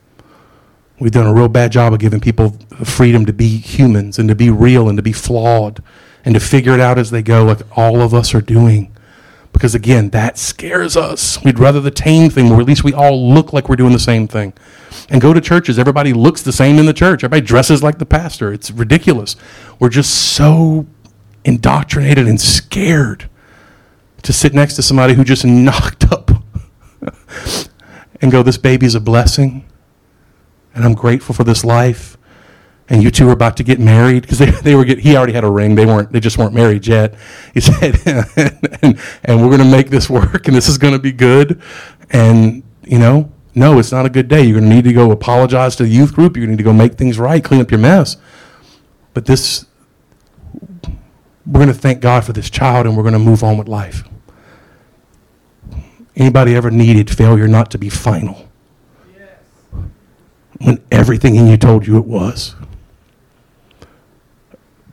We've 1.00 1.12
done 1.12 1.28
a 1.28 1.34
real 1.34 1.50
bad 1.50 1.72
job 1.72 1.94
of 1.94 2.00
giving 2.00 2.22
people 2.22 2.58
freedom 2.84 3.26
to 3.26 3.34
be 3.34 3.58
humans 3.58 4.18
and 4.18 4.30
to 4.30 4.36
be 4.36 4.50
real 4.50 4.88
and 4.88 4.98
to 4.98 5.04
be 5.04 5.12
flawed 5.12 5.84
and 6.24 6.34
to 6.36 6.40
figure 6.40 6.74
it 6.74 6.80
out 6.80 6.98
as 6.98 7.12
they 7.12 7.22
go, 7.22 7.44
like 7.44 7.62
all 7.78 8.02
of 8.02 8.14
us 8.14 8.34
are 8.34 8.42
doing. 8.42 8.96
Because 9.52 9.74
again, 9.74 10.10
that 10.12 10.38
scares 10.38 10.96
us. 10.96 11.44
We'd 11.44 11.60
rather 11.60 11.80
the 11.82 11.92
tame 11.92 12.30
thing 12.30 12.50
where 12.50 12.60
at 12.60 12.68
least 12.68 12.84
we 12.84 12.94
all 12.94 13.34
look 13.34 13.52
like 13.52 13.68
we're 13.68 13.76
doing 13.78 13.94
the 13.94 14.00
same 14.00 14.28
thing. 14.28 14.54
And 15.10 15.22
go 15.22 15.34
to 15.34 15.42
churches, 15.42 15.80
everybody 15.80 16.14
looks 16.14 16.44
the 16.44 16.52
same 16.52 16.78
in 16.78 16.86
the 16.86 16.94
church. 16.94 17.24
Everybody 17.24 17.46
dresses 17.46 17.82
like 17.82 17.98
the 17.98 18.06
pastor. 18.06 18.54
It's 18.54 18.72
ridiculous. 18.72 19.36
We're 19.80 19.90
just 19.90 20.34
so 20.34 20.86
indoctrinated 21.46 22.28
and 22.28 22.42
scared 22.42 23.30
to 24.24 24.34
sit 24.34 24.54
next 24.54 24.74
to 24.76 24.82
somebody 24.82 25.14
who 25.14 25.24
just 25.24 25.46
knocked 25.46 26.12
up 26.12 26.32
and 28.22 28.32
go, 28.32 28.44
This 28.44 28.58
baby's 28.58 28.96
a 28.96 29.00
blessing, 29.00 29.66
and 30.74 30.84
I'm 30.84 30.94
grateful 30.94 31.34
for 31.34 31.44
this 31.44 31.64
life. 31.64 32.18
And 32.88 33.02
you 33.02 33.10
two 33.10 33.28
are 33.30 33.32
about 33.32 33.58
to 33.58 33.64
get 33.64 33.80
married 33.80 34.22
because 34.22 34.38
they, 34.38 34.52
they 34.52 34.76
were 34.76 34.86
get, 34.86 35.00
he 35.00 35.16
already 35.16 35.34
had 35.34 35.44
a 35.44 35.50
ring. 35.50 35.74
They 35.74 35.88
weren't. 35.88 36.12
They 36.12 36.20
just 36.20 36.38
weren't 36.38 36.54
married 36.54 36.86
yet. 36.86 37.16
He 37.52 37.60
said, 37.62 37.98
and, 38.84 39.00
and 39.24 39.42
we're 39.42 39.50
going 39.50 39.60
to 39.60 39.72
make 39.72 39.90
this 39.90 40.08
work, 40.08 40.48
and 40.48 40.56
this 40.56 40.68
is 40.68 40.78
going 40.78 40.94
to 40.94 41.00
be 41.00 41.12
good. 41.12 41.62
And 42.12 42.62
you 42.84 43.00
know, 43.00 43.32
no, 43.56 43.80
it's 43.80 43.92
not 43.92 44.06
a 44.06 44.10
good 44.10 44.28
day. 44.28 44.44
You're 44.44 44.60
going 44.60 44.70
to 44.70 44.76
need 44.76 44.84
to 44.84 44.94
go 44.94 45.12
apologize 45.12 45.76
to 45.78 45.84
the 45.84 45.90
youth 45.90 46.14
group. 46.14 46.36
You're 46.36 46.46
going 46.46 46.58
to 46.58 46.64
need 46.64 46.70
to 46.70 46.70
go 46.70 46.74
make 46.74 46.96
things 46.96 47.18
right, 47.18 47.44
clean 47.44 47.62
up 47.62 47.72
your 47.72 47.80
mess. 47.80 48.18
But 49.14 49.26
this, 49.26 49.66
we're 51.46 51.60
going 51.60 51.68
to 51.68 51.74
thank 51.74 52.02
God 52.02 52.24
for 52.24 52.34
this 52.34 52.50
child, 52.50 52.88
and 52.88 52.98
we're 52.98 53.04
going 53.04 53.14
to 53.14 53.20
move 53.20 53.44
on 53.44 53.58
with 53.58 53.68
life. 53.68 54.04
Anybody 56.16 56.56
ever 56.56 56.72
needed 56.72 57.10
failure 57.10 57.48
not 57.48 57.70
to 57.72 57.78
be 57.78 57.90
final? 57.90 58.50
When 60.62 60.82
everything 60.90 61.36
in 61.36 61.48
you 61.48 61.58
told 61.58 61.86
you 61.86 61.98
it 61.98 62.06
was. 62.06 62.56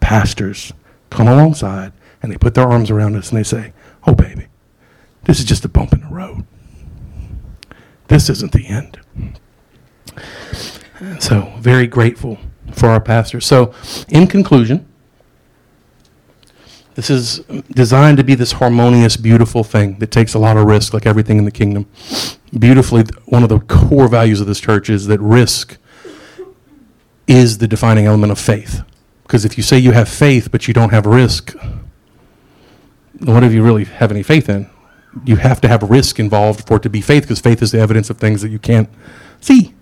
Pastors 0.00 0.72
come 1.10 1.28
alongside 1.28 1.92
and 2.20 2.32
they 2.32 2.36
put 2.36 2.54
their 2.54 2.68
arms 2.68 2.90
around 2.90 3.14
us 3.14 3.30
and 3.30 3.38
they 3.38 3.44
say, 3.44 3.72
Oh, 4.04 4.14
baby, 4.14 4.48
this 5.24 5.38
is 5.38 5.44
just 5.44 5.64
a 5.64 5.68
bump 5.68 5.92
in 5.92 6.00
the 6.00 6.08
road. 6.08 6.44
This 8.08 8.28
isn't 8.28 8.50
the 8.50 8.66
end. 8.66 8.98
So, 11.20 11.52
very 11.58 11.86
grateful 11.86 12.38
for 12.72 12.88
our 12.88 13.00
pastors. 13.00 13.46
So, 13.46 13.72
in 14.08 14.26
conclusion, 14.26 14.91
this 16.94 17.10
is 17.10 17.38
designed 17.70 18.18
to 18.18 18.24
be 18.24 18.34
this 18.34 18.52
harmonious, 18.52 19.16
beautiful 19.16 19.64
thing 19.64 19.98
that 19.98 20.10
takes 20.10 20.34
a 20.34 20.38
lot 20.38 20.56
of 20.56 20.66
risk, 20.66 20.92
like 20.92 21.06
everything 21.06 21.38
in 21.38 21.44
the 21.44 21.50
kingdom. 21.50 21.86
Beautifully, 22.58 23.04
one 23.26 23.42
of 23.42 23.48
the 23.48 23.60
core 23.60 24.08
values 24.08 24.40
of 24.40 24.46
this 24.46 24.60
church 24.60 24.90
is 24.90 25.06
that 25.06 25.20
risk 25.20 25.78
is 27.26 27.58
the 27.58 27.68
defining 27.68 28.06
element 28.06 28.30
of 28.30 28.38
faith. 28.38 28.82
Because 29.22 29.44
if 29.44 29.56
you 29.56 29.62
say 29.62 29.78
you 29.78 29.92
have 29.92 30.08
faith 30.08 30.50
but 30.50 30.68
you 30.68 30.74
don't 30.74 30.90
have 30.90 31.06
risk, 31.06 31.54
what 33.20 33.40
do 33.40 33.50
you 33.50 33.62
really 33.62 33.84
have 33.84 34.10
any 34.10 34.22
faith 34.22 34.48
in? 34.48 34.68
You 35.24 35.36
have 35.36 35.60
to 35.62 35.68
have 35.68 35.82
risk 35.82 36.18
involved 36.18 36.66
for 36.66 36.76
it 36.76 36.82
to 36.82 36.90
be 36.90 37.00
faith, 37.00 37.22
because 37.22 37.40
faith 37.40 37.62
is 37.62 37.72
the 37.72 37.78
evidence 37.78 38.10
of 38.10 38.18
things 38.18 38.42
that 38.42 38.48
you 38.48 38.58
can't 38.58 38.88
see. 39.40 39.74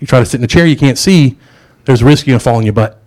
You 0.00 0.06
try 0.06 0.20
to 0.20 0.26
sit 0.26 0.38
in 0.38 0.44
a 0.44 0.48
chair 0.48 0.66
you 0.66 0.76
can't 0.76 0.98
see, 0.98 1.38
there's 1.84 2.02
risk 2.02 2.26
you're 2.26 2.34
going 2.34 2.40
to 2.40 2.44
fall 2.44 2.56
on 2.56 2.64
your 2.64 2.72
butt. 2.72 3.02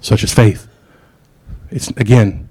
Such 0.00 0.24
as 0.24 0.32
faith. 0.32 0.66
It's 1.70 1.88
again, 1.90 2.48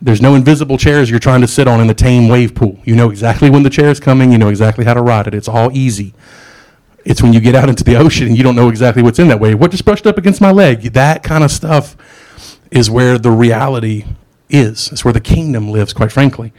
there's 0.00 0.20
no 0.20 0.34
invisible 0.34 0.76
chairs 0.76 1.10
you're 1.10 1.18
trying 1.18 1.40
to 1.40 1.46
sit 1.46 1.66
on 1.66 1.80
in 1.80 1.86
the 1.86 1.94
tame 1.94 2.28
wave 2.28 2.54
pool. 2.54 2.78
You 2.84 2.94
know 2.94 3.10
exactly 3.10 3.50
when 3.50 3.62
the 3.62 3.70
chair 3.70 3.88
is 3.88 4.00
coming, 4.00 4.32
you 4.32 4.38
know 4.38 4.48
exactly 4.48 4.84
how 4.84 4.94
to 4.94 5.02
ride 5.02 5.26
it. 5.26 5.34
It's 5.34 5.48
all 5.48 5.70
easy. 5.72 6.14
It's 7.04 7.22
when 7.22 7.32
you 7.32 7.40
get 7.40 7.54
out 7.54 7.68
into 7.68 7.84
the 7.84 7.96
ocean 7.96 8.28
and 8.28 8.36
you 8.36 8.42
don't 8.42 8.56
know 8.56 8.68
exactly 8.68 9.02
what's 9.02 9.18
in 9.18 9.28
that 9.28 9.40
wave. 9.40 9.58
What 9.58 9.70
just 9.70 9.84
brushed 9.84 10.06
up 10.06 10.18
against 10.18 10.40
my 10.40 10.50
leg? 10.50 10.92
That 10.92 11.22
kind 11.22 11.44
of 11.44 11.50
stuff 11.50 11.96
is 12.70 12.90
where 12.90 13.18
the 13.18 13.30
reality 13.30 14.04
is. 14.48 14.90
It's 14.92 15.04
where 15.04 15.12
the 15.12 15.20
kingdom 15.20 15.70
lives, 15.70 15.92
quite 15.92 16.12
frankly. 16.12 16.52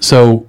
So 0.00 0.48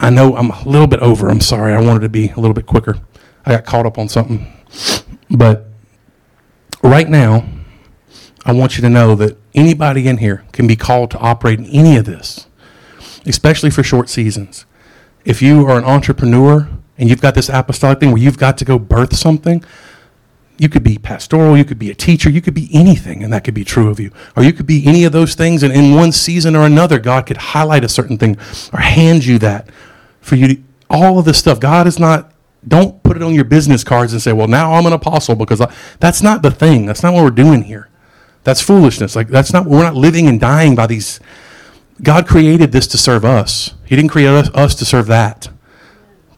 I 0.00 0.10
know 0.10 0.36
I'm 0.36 0.50
a 0.50 0.62
little 0.68 0.86
bit 0.86 1.00
over. 1.00 1.28
I'm 1.28 1.40
sorry. 1.40 1.72
I 1.72 1.80
wanted 1.80 2.00
to 2.00 2.08
be 2.08 2.30
a 2.30 2.36
little 2.36 2.54
bit 2.54 2.66
quicker. 2.66 2.98
I 3.46 3.52
got 3.52 3.64
caught 3.64 3.86
up 3.86 3.98
on 3.98 4.08
something. 4.08 4.52
But 5.30 5.66
right 6.82 7.08
now, 7.08 7.44
I 8.44 8.52
want 8.52 8.76
you 8.76 8.82
to 8.82 8.90
know 8.90 9.14
that 9.16 9.38
anybody 9.54 10.06
in 10.06 10.18
here 10.18 10.44
can 10.52 10.66
be 10.66 10.76
called 10.76 11.10
to 11.12 11.18
operate 11.18 11.58
in 11.58 11.66
any 11.66 11.96
of 11.96 12.04
this, 12.04 12.46
especially 13.24 13.70
for 13.70 13.82
short 13.82 14.08
seasons. 14.08 14.66
If 15.24 15.40
you 15.40 15.66
are 15.66 15.78
an 15.78 15.84
entrepreneur 15.84 16.68
and 16.98 17.08
you've 17.08 17.22
got 17.22 17.34
this 17.34 17.48
apostolic 17.48 18.00
thing 18.00 18.10
where 18.10 18.20
you've 18.20 18.38
got 18.38 18.58
to 18.58 18.64
go 18.64 18.78
birth 18.78 19.16
something, 19.16 19.64
you 20.58 20.68
could 20.68 20.84
be 20.84 20.98
pastoral, 20.98 21.56
you 21.56 21.64
could 21.64 21.78
be 21.78 21.90
a 21.90 21.94
teacher, 21.94 22.30
you 22.30 22.40
could 22.40 22.54
be 22.54 22.68
anything, 22.72 23.24
and 23.24 23.32
that 23.32 23.42
could 23.44 23.54
be 23.54 23.64
true 23.64 23.88
of 23.88 23.98
you. 23.98 24.12
Or 24.36 24.44
you 24.44 24.52
could 24.52 24.66
be 24.66 24.86
any 24.86 25.04
of 25.04 25.12
those 25.12 25.34
things, 25.34 25.62
and 25.62 25.72
in 25.72 25.94
one 25.94 26.12
season 26.12 26.54
or 26.54 26.64
another, 26.64 26.98
God 26.98 27.26
could 27.26 27.38
highlight 27.38 27.82
a 27.82 27.88
certain 27.88 28.18
thing 28.18 28.36
or 28.72 28.78
hand 28.80 29.24
you 29.24 29.38
that 29.38 29.68
for 30.20 30.36
you 30.36 30.48
to, 30.48 30.62
all 30.88 31.18
of 31.18 31.24
this 31.24 31.38
stuff. 31.38 31.58
God 31.58 31.86
is 31.86 31.98
not, 31.98 32.32
don't 32.68 33.02
put 33.02 33.16
it 33.16 33.22
on 33.22 33.34
your 33.34 33.44
business 33.44 33.82
cards 33.82 34.12
and 34.12 34.22
say, 34.22 34.32
well, 34.32 34.46
now 34.46 34.74
I'm 34.74 34.86
an 34.86 34.92
apostle 34.92 35.34
because 35.34 35.60
I, 35.60 35.74
that's 35.98 36.22
not 36.22 36.42
the 36.42 36.50
thing. 36.50 36.86
That's 36.86 37.02
not 37.02 37.14
what 37.14 37.24
we're 37.24 37.30
doing 37.30 37.62
here. 37.62 37.88
That's 38.44 38.60
foolishness. 38.60 39.16
Like, 39.16 39.28
that's 39.28 39.52
not, 39.52 39.66
we're 39.66 39.82
not 39.82 39.94
living 39.94 40.28
and 40.28 40.38
dying 40.38 40.74
by 40.74 40.86
these. 40.86 41.18
God 42.02 42.26
created 42.26 42.72
this 42.72 42.86
to 42.88 42.98
serve 42.98 43.24
us, 43.24 43.74
He 43.84 43.96
didn't 43.96 44.10
create 44.10 44.28
us, 44.28 44.50
us 44.54 44.74
to 44.76 44.84
serve 44.84 45.06
that. 45.06 45.48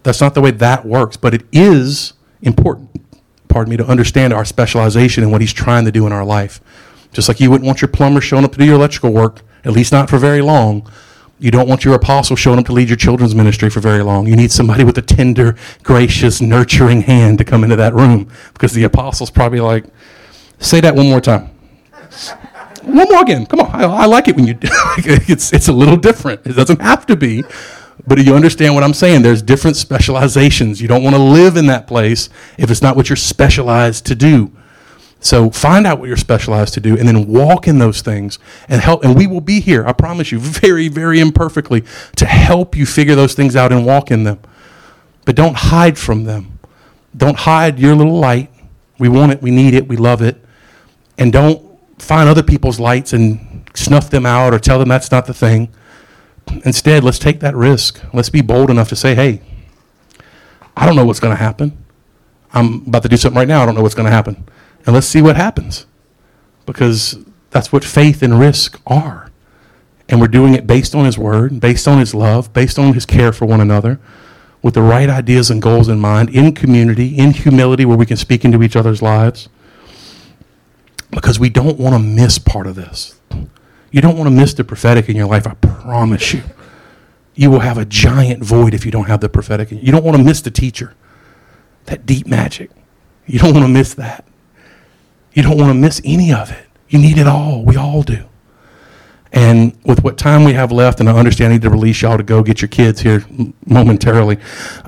That's 0.03 0.21
not 0.21 0.35
the 0.35 0.41
way 0.41 0.53
that 0.53 0.87
works, 0.87 1.17
but 1.17 1.35
it 1.35 1.43
is 1.53 2.13
important 2.41 3.07
pardon 3.57 3.71
me, 3.71 3.77
to 3.79 3.87
understand 3.87 4.35
our 4.35 4.45
specialization 4.45 5.23
and 5.23 5.33
what 5.33 5.41
he's 5.41 5.53
trying 5.53 5.87
to 5.87 5.91
do 5.91 6.07
in 6.07 6.13
our 6.13 6.27
life. 6.27 6.61
Just 7.11 7.27
like 7.27 7.41
you 7.41 7.51
wouldn't 7.51 7.67
want 7.67 7.81
your 7.81 7.89
plumber 7.89 8.21
showing 8.21 8.45
up 8.45 8.53
to 8.53 8.59
do 8.59 8.67
your 8.67 8.75
electrical 8.75 9.15
work, 9.15 9.41
at 9.65 9.73
least 9.73 9.93
not 9.93 10.11
for 10.11 10.19
very 10.19 10.43
long. 10.43 10.87
You 11.39 11.51
don't 11.51 11.67
want 11.67 11.83
your 11.83 11.95
apostle 11.95 12.37
showing 12.37 12.59
up 12.59 12.67
to 12.67 12.75
lead 12.75 12.91
your 12.91 12.99
children's 12.99 13.35
ministry 13.35 13.71
for 13.71 13.81
very 13.81 14.03
long. 14.03 14.27
You 14.27 14.37
need 14.37 14.53
somebody 14.53 14.85
with 14.85 14.99
a 14.99 15.03
tender, 15.03 15.57
gracious, 15.83 16.43
nurturing 16.43 17.01
hand 17.01 17.39
to 17.39 17.45
come 17.45 17.65
into 17.65 17.77
that 17.77 17.95
room 17.95 18.31
because 18.53 18.75
the 18.75 18.85
apostle's 18.85 19.31
probably 19.31 19.61
like, 19.61 19.87
say 20.59 20.83
that 20.83 20.95
one 20.95 21.09
more 21.09 21.23
time. 21.23 21.56
One 22.87 23.09
more 23.09 23.23
again. 23.23 23.47
Come 23.47 23.61
on. 23.61 23.71
I, 23.71 23.85
I 23.85 24.07
like 24.07 24.29
it 24.29 24.37
when 24.37 24.47
you 24.47 24.59
it's 24.63 25.53
it's 25.53 25.69
a 25.69 25.73
little 25.73 25.97
different. 25.97 26.47
It 26.47 26.55
doesn't 26.55 26.81
have 26.81 27.07
to 27.07 27.17
be, 27.17 27.45
but 28.07 28.25
you 28.25 28.35
understand 28.35 28.75
what 28.75 28.85
I'm 28.85 28.95
saying? 28.95 29.23
There's 29.23 29.43
different 29.43 29.77
specializations. 29.77 30.81
You 30.81 30.89
don't 30.89 31.03
want 31.03 31.17
to 31.17 31.23
live 31.23 31.57
in 31.57 31.67
that 31.67 31.87
place 31.87 32.29
if 32.59 32.71
it's 32.71 32.83
not 32.83 32.97
what 32.97 33.09
you're 33.09 33.17
specialized 33.17 34.07
to 34.07 34.15
do. 34.15 34.53
So 35.21 35.51
find 35.51 35.87
out 35.87 35.99
what 35.99 36.07
you're 36.07 36.17
specialized 36.17 36.75
to 36.75 36.81
do 36.81 36.97
and 36.97 37.09
then 37.09 37.27
walk 37.27 37.67
in 37.67 37.79
those 37.79 38.01
things 38.01 38.39
and 38.69 38.81
help. 38.81 39.05
And 39.05 39.17
we 39.17 39.27
will 39.27 39.41
be 39.41 39.61
here, 39.61 39.85
I 39.87 39.93
promise 39.93 40.31
you, 40.31 40.39
very, 40.41 40.89
very 40.89 41.19
imperfectly 41.19 41.85
to 42.17 42.27
help 42.27 42.77
you 42.77 42.87
figure 42.87 43.15
those 43.15 43.35
things 43.35 43.57
out 43.57 43.73
and 43.73 43.85
walk 43.85 44.11
in 44.11 44.25
them. 44.25 44.39
But 45.25 45.35
don't 45.35 45.57
hide 45.57 45.99
from 45.99 46.25
them. 46.25 46.59
Don't 47.17 47.39
hide 47.39 47.79
your 47.79 47.95
little 47.95 48.19
light. 48.19 48.51
We 48.99 49.09
want 49.09 49.33
it, 49.33 49.43
we 49.43 49.51
need 49.51 49.75
it, 49.75 49.89
we 49.89 49.97
love 49.97 50.23
it. 50.23 50.43
And 51.19 51.33
don't 51.33 51.66
find 51.99 52.29
other 52.29 52.43
people's 52.43 52.79
lights 52.81 53.13
and 53.13 53.69
snuff 53.75 54.11
them 54.11 54.27
out 54.27 54.55
or 54.55 54.59
tell 54.59 54.79
them 54.79 54.89
that's 54.89 55.11
not 55.11 55.27
the 55.27 55.35
thing. 55.35 55.69
Instead, 56.65 57.03
let's 57.05 57.19
take 57.19 57.41
that 57.41 57.55
risk. 57.57 58.01
Let's 58.13 58.31
be 58.31 58.41
bold 58.43 58.71
enough 58.71 58.89
to 58.91 58.97
say, 58.97 59.15
hey, 59.15 59.41
I 60.77 60.87
don't 60.87 60.97
know 60.97 61.05
what's 61.05 61.21
going 61.21 61.37
to 61.37 61.43
happen. 61.43 61.77
I'm 62.53 62.87
about 62.87 63.03
to 63.03 63.09
do 63.09 63.17
something 63.17 63.39
right 63.39 63.49
now. 63.49 63.63
I 63.63 63.67
don't 63.67 63.75
know 63.75 63.83
what's 63.83 63.95
going 63.95 64.07
to 64.07 64.13
happen. 64.13 64.47
And 64.85 64.95
let's 64.95 65.07
see 65.07 65.21
what 65.23 65.37
happens. 65.37 65.87
Because 66.67 67.19
that's 67.51 67.73
what 67.73 67.85
faith 67.85 68.23
and 68.23 68.39
risk 68.39 68.81
are. 68.87 69.31
and 70.09 70.21
we're 70.21 70.29
doing 70.29 70.55
it 70.55 70.67
based 70.67 70.95
on 70.95 71.05
His 71.05 71.19
Word, 71.19 71.61
based 71.61 71.89
on 71.89 71.99
His 71.99 72.15
love, 72.15 72.53
based 72.53 72.79
on 72.79 72.95
His 72.95 73.07
care 73.07 73.33
for 73.33 73.47
one 73.47 73.61
another, 73.61 73.99
with 74.63 74.75
the 74.75 74.83
right 74.83 75.09
ideas 75.09 75.51
and 75.51 75.61
goals 75.61 75.89
in 75.89 75.99
mind, 75.99 76.31
in 76.31 76.53
community, 76.55 77.17
in 77.17 77.33
humility, 77.33 77.85
where 77.85 77.97
we 77.97 78.07
can 78.07 78.17
speak 78.17 78.45
into 78.45 78.63
each 78.63 78.77
other's 78.77 79.03
lives. 79.03 79.49
Because 81.17 81.41
we 81.41 81.49
don't 81.49 81.79
want 81.79 81.95
to 81.95 81.99
miss 81.99 82.39
part 82.39 82.67
of 82.67 82.75
this. 82.77 83.19
You 83.91 84.03
don't 84.03 84.19
want 84.19 84.29
to 84.29 84.31
miss 84.31 84.53
the 84.53 84.65
prophetic 84.65 85.09
in 85.09 85.17
your 85.17 85.27
life, 85.27 85.47
I 85.47 85.55
promise 85.55 86.35
you. 86.35 86.43
You 87.35 87.51
will 87.51 87.61
have 87.61 87.79
a 87.79 87.87
giant 87.87 88.45
void 88.45 88.75
if 88.75 88.85
you 88.85 88.93
don't 88.93 89.07
have 89.07 89.21
the 89.21 89.31
prophetic. 89.31 89.73
You 89.73 89.93
don't 89.93 90.05
want 90.05 90.19
to 90.19 90.23
miss 90.23 90.43
the 90.43 90.51
teacher, 90.51 90.93
that 91.87 92.05
deep 92.05 92.27
magic. 92.27 92.71
You 93.25 93.39
don't 93.39 93.55
want 93.55 93.65
to 93.65 93.73
miss 93.73 93.95
that. 93.95 94.27
You 95.33 95.43
don't 95.43 95.57
want 95.57 95.71
to 95.71 95.75
miss 95.75 96.03
any 96.05 96.35
of 96.35 96.51
it. 96.51 96.67
You 96.91 96.99
need 96.99 97.17
it 97.17 97.27
all. 97.27 97.65
We 97.65 97.77
all 97.77 98.03
do. 98.03 98.27
And 99.33 99.75
with 99.85 100.05
what 100.05 100.19
time 100.19 100.45
we 100.45 100.53
have 100.53 100.71
left, 100.71 101.01
and 101.01 101.09
I 101.09 101.19
understand 101.19 101.51
I 101.51 101.57
need 101.57 101.63
to 101.63 101.71
release 101.71 102.03
y'all 102.03 102.19
to 102.19 102.23
go 102.23 102.43
get 102.43 102.61
your 102.61 102.69
kids 102.69 103.01
here 103.01 103.25
momentarily. 103.65 104.39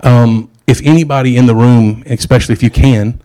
Um, 0.02 0.50
if 0.66 0.82
anybody 0.84 1.38
in 1.38 1.46
the 1.46 1.54
room, 1.54 2.02
especially 2.04 2.52
if 2.52 2.62
you 2.62 2.70
can, 2.70 3.22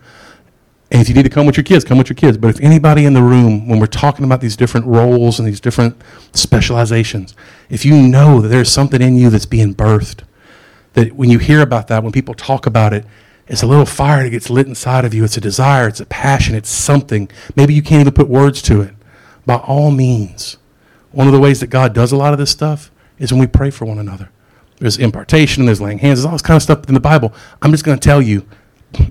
and 0.94 1.00
if 1.00 1.08
you 1.08 1.14
need 1.16 1.24
to 1.24 1.28
come 1.28 1.44
with 1.44 1.56
your 1.56 1.64
kids, 1.64 1.84
come 1.84 1.98
with 1.98 2.08
your 2.08 2.14
kids. 2.14 2.38
But 2.38 2.50
if 2.50 2.60
anybody 2.60 3.04
in 3.04 3.14
the 3.14 3.22
room, 3.22 3.66
when 3.66 3.80
we're 3.80 3.86
talking 3.86 4.24
about 4.24 4.40
these 4.40 4.54
different 4.54 4.86
roles 4.86 5.40
and 5.40 5.48
these 5.48 5.58
different 5.58 6.00
specializations, 6.34 7.34
if 7.68 7.84
you 7.84 8.00
know 8.00 8.40
that 8.40 8.46
there's 8.46 8.70
something 8.70 9.02
in 9.02 9.16
you 9.16 9.28
that's 9.28 9.44
being 9.44 9.74
birthed, 9.74 10.20
that 10.92 11.14
when 11.14 11.30
you 11.30 11.40
hear 11.40 11.62
about 11.62 11.88
that, 11.88 12.04
when 12.04 12.12
people 12.12 12.32
talk 12.32 12.64
about 12.64 12.92
it, 12.92 13.04
it's 13.48 13.60
a 13.60 13.66
little 13.66 13.86
fire 13.86 14.22
that 14.22 14.30
gets 14.30 14.48
lit 14.48 14.68
inside 14.68 15.04
of 15.04 15.12
you. 15.12 15.24
It's 15.24 15.36
a 15.36 15.40
desire, 15.40 15.88
it's 15.88 15.98
a 15.98 16.06
passion, 16.06 16.54
it's 16.54 16.68
something. 16.68 17.28
Maybe 17.56 17.74
you 17.74 17.82
can't 17.82 18.02
even 18.02 18.14
put 18.14 18.28
words 18.28 18.62
to 18.62 18.80
it. 18.80 18.94
By 19.44 19.56
all 19.56 19.90
means, 19.90 20.58
one 21.10 21.26
of 21.26 21.32
the 21.32 21.40
ways 21.40 21.58
that 21.58 21.70
God 21.70 21.92
does 21.92 22.12
a 22.12 22.16
lot 22.16 22.32
of 22.32 22.38
this 22.38 22.52
stuff 22.52 22.92
is 23.18 23.32
when 23.32 23.40
we 23.40 23.48
pray 23.48 23.70
for 23.70 23.84
one 23.84 23.98
another. 23.98 24.30
There's 24.78 24.98
impartation, 24.98 25.66
there's 25.66 25.80
laying 25.80 25.98
hands, 25.98 26.20
there's 26.20 26.26
all 26.26 26.32
this 26.32 26.42
kind 26.42 26.56
of 26.56 26.62
stuff 26.62 26.86
in 26.86 26.94
the 26.94 27.00
Bible. 27.00 27.34
I'm 27.62 27.72
just 27.72 27.82
going 27.82 27.98
to 27.98 28.08
tell 28.08 28.22
you 28.22 28.46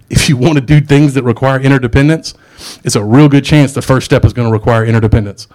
if 0.09 0.29
you 0.29 0.37
want 0.37 0.55
to 0.55 0.61
do 0.61 0.81
things 0.81 1.13
that 1.13 1.23
require 1.23 1.59
interdependence, 1.59 2.33
it's 2.83 2.95
a 2.95 3.03
real 3.03 3.29
good 3.29 3.45
chance 3.45 3.73
the 3.73 3.81
first 3.81 4.05
step 4.05 4.25
is 4.25 4.33
going 4.33 4.47
to 4.47 4.51
require 4.51 4.85
interdependence. 4.85 5.47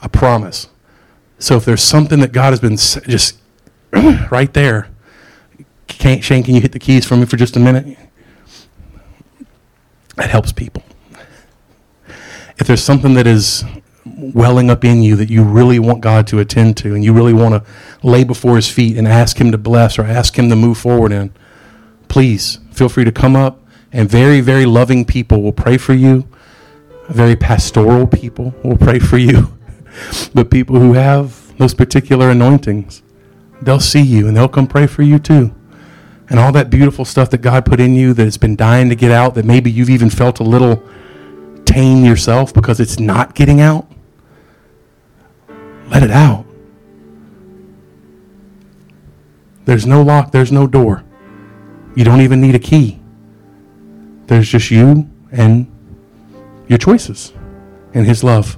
I 0.00 0.08
promise. 0.08 0.68
So 1.38 1.56
if 1.56 1.64
there's 1.64 1.82
something 1.82 2.20
that 2.20 2.32
God 2.32 2.50
has 2.50 2.60
been 2.60 2.76
just 2.76 3.38
right 4.30 4.52
there, 4.52 4.88
can, 5.88 6.20
Shane, 6.20 6.42
can 6.42 6.54
you 6.54 6.60
hit 6.60 6.72
the 6.72 6.78
keys 6.78 7.04
for 7.06 7.16
me 7.16 7.26
for 7.26 7.36
just 7.36 7.56
a 7.56 7.60
minute? 7.60 7.98
That 10.16 10.30
helps 10.30 10.52
people. 10.52 10.82
If 12.58 12.66
there's 12.66 12.82
something 12.82 13.14
that 13.14 13.26
is 13.26 13.64
welling 14.04 14.70
up 14.70 14.84
in 14.84 15.02
you 15.02 15.16
that 15.16 15.28
you 15.28 15.42
really 15.42 15.78
want 15.78 16.00
God 16.00 16.26
to 16.28 16.38
attend 16.38 16.76
to 16.78 16.94
and 16.94 17.04
you 17.04 17.12
really 17.12 17.32
want 17.32 17.54
to 17.54 17.70
lay 18.06 18.24
before 18.24 18.56
his 18.56 18.68
feet 18.68 18.96
and 18.96 19.06
ask 19.06 19.38
him 19.38 19.52
to 19.52 19.58
bless 19.58 19.98
or 19.98 20.04
ask 20.04 20.38
him 20.38 20.48
to 20.48 20.56
move 20.56 20.78
forward 20.78 21.12
in, 21.12 21.32
please 22.16 22.60
feel 22.70 22.88
free 22.88 23.04
to 23.04 23.12
come 23.12 23.36
up. 23.36 23.62
And 23.92 24.08
very, 24.08 24.40
very 24.40 24.64
loving 24.64 25.04
people 25.04 25.42
will 25.42 25.52
pray 25.52 25.76
for 25.76 25.92
you. 25.92 26.26
Very 27.10 27.36
pastoral 27.36 28.06
people 28.06 28.54
will 28.64 28.78
pray 28.78 28.98
for 28.98 29.18
you. 29.18 29.54
but 30.34 30.50
people 30.50 30.80
who 30.80 30.94
have 30.94 31.54
those 31.58 31.74
particular 31.74 32.30
anointings, 32.30 33.02
they'll 33.60 33.80
see 33.80 34.00
you 34.00 34.26
and 34.28 34.34
they'll 34.34 34.48
come 34.48 34.66
pray 34.66 34.86
for 34.86 35.02
you 35.02 35.18
too 35.18 35.54
and 36.30 36.40
all 36.40 36.52
that 36.52 36.70
beautiful 36.70 37.04
stuff 37.04 37.28
that 37.28 37.42
God 37.42 37.66
put 37.66 37.80
in 37.80 37.94
you 37.94 38.14
that 38.14 38.24
has 38.24 38.38
been 38.38 38.56
dying 38.56 38.88
to 38.88 38.94
get 38.96 39.10
out, 39.10 39.34
that 39.34 39.44
maybe 39.44 39.70
you've 39.70 39.90
even 39.90 40.08
felt 40.08 40.40
a 40.40 40.42
little 40.42 40.82
tame 41.66 42.02
yourself 42.02 42.54
because 42.54 42.80
it's 42.80 42.98
not 42.98 43.34
getting 43.34 43.60
out, 43.60 43.86
let 45.88 46.02
it 46.02 46.10
out. 46.10 46.46
There's 49.66 49.84
no 49.86 50.00
lock, 50.00 50.32
there's 50.32 50.50
no 50.50 50.66
door. 50.66 51.04
You 51.96 52.04
don't 52.04 52.20
even 52.20 52.40
need 52.40 52.54
a 52.54 52.60
key. 52.60 53.00
There's 54.26 54.48
just 54.48 54.70
you 54.70 55.10
and 55.32 55.66
your 56.68 56.78
choices 56.78 57.32
and 57.94 58.06
His 58.06 58.22
love. 58.22 58.56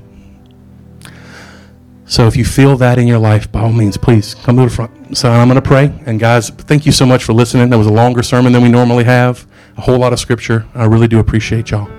So 2.04 2.26
if 2.26 2.36
you 2.36 2.44
feel 2.44 2.76
that 2.78 2.98
in 2.98 3.06
your 3.06 3.18
life, 3.18 3.52
by 3.52 3.60
all 3.60 3.72
means, 3.72 3.98
please 3.98 4.34
come 4.34 4.56
to 4.56 4.62
the 4.62 4.70
front. 4.70 5.16
So 5.16 5.30
I'm 5.30 5.46
going 5.46 5.60
to 5.60 5.66
pray. 5.66 5.92
And 6.06 6.18
guys, 6.18 6.48
thank 6.48 6.86
you 6.86 6.92
so 6.92 7.04
much 7.04 7.22
for 7.22 7.34
listening. 7.34 7.68
That 7.68 7.76
was 7.76 7.86
a 7.86 7.92
longer 7.92 8.22
sermon 8.22 8.52
than 8.52 8.62
we 8.62 8.70
normally 8.70 9.04
have, 9.04 9.46
a 9.76 9.82
whole 9.82 9.98
lot 9.98 10.14
of 10.14 10.18
scripture. 10.18 10.66
I 10.74 10.86
really 10.86 11.06
do 11.06 11.18
appreciate 11.18 11.70
y'all. 11.70 11.90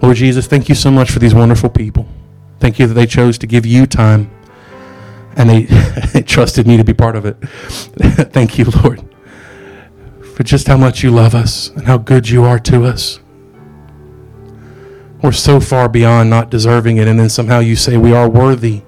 Lord 0.00 0.16
Jesus, 0.16 0.46
thank 0.46 0.68
you 0.68 0.76
so 0.76 0.92
much 0.92 1.10
for 1.10 1.18
these 1.18 1.34
wonderful 1.34 1.70
people. 1.70 2.08
Thank 2.60 2.78
you 2.78 2.86
that 2.86 2.94
they 2.94 3.06
chose 3.06 3.36
to 3.38 3.46
give 3.48 3.66
you 3.66 3.84
time 3.86 4.30
and 5.36 5.50
they 5.50 6.22
trusted 6.26 6.66
me 6.66 6.76
to 6.76 6.84
be 6.84 6.94
part 6.94 7.16
of 7.16 7.26
it. 7.26 7.34
thank 8.32 8.58
you, 8.58 8.66
Lord, 8.82 9.02
for 10.38 10.44
just 10.44 10.68
how 10.68 10.76
much 10.76 11.02
you 11.02 11.10
love 11.10 11.34
us 11.34 11.70
and 11.70 11.84
how 11.84 11.98
good 11.98 12.28
you 12.28 12.44
are 12.44 12.60
to 12.60 12.84
us. 12.84 13.18
We're 15.20 15.32
so 15.32 15.58
far 15.58 15.88
beyond 15.88 16.30
not 16.30 16.48
deserving 16.48 16.98
it, 16.98 17.08
and 17.08 17.18
then 17.18 17.28
somehow 17.28 17.58
you 17.58 17.74
say 17.74 17.96
we 17.96 18.12
are 18.12 18.30
worthy 18.30 18.82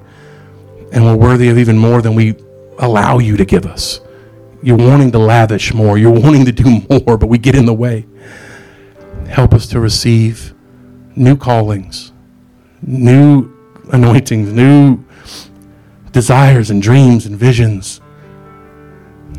and 0.92 1.04
we're 1.04 1.16
worthy 1.16 1.48
of 1.48 1.58
even 1.58 1.76
more 1.76 2.02
than 2.02 2.14
we 2.14 2.36
allow 2.78 3.18
you 3.18 3.36
to 3.36 3.44
give 3.44 3.66
us. 3.66 4.00
You're 4.62 4.76
wanting 4.76 5.10
to 5.10 5.18
lavish 5.18 5.74
more, 5.74 5.98
you're 5.98 6.12
wanting 6.12 6.44
to 6.44 6.52
do 6.52 6.82
more, 6.88 7.18
but 7.18 7.26
we 7.26 7.36
get 7.36 7.56
in 7.56 7.66
the 7.66 7.74
way. 7.74 8.06
Help 9.28 9.52
us 9.52 9.66
to 9.70 9.80
receive 9.80 10.54
new 11.16 11.36
callings, 11.36 12.12
new 12.80 13.52
anointings, 13.92 14.52
new 14.52 15.04
desires 16.12 16.70
and 16.70 16.80
dreams 16.80 17.26
and 17.26 17.36
visions. 17.36 18.00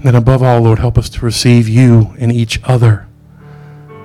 And 0.03 0.15
above 0.15 0.41
all, 0.41 0.61
Lord, 0.61 0.79
help 0.79 0.97
us 0.97 1.09
to 1.09 1.25
receive 1.25 1.69
you 1.69 2.13
in 2.17 2.31
each 2.31 2.59
other 2.63 3.07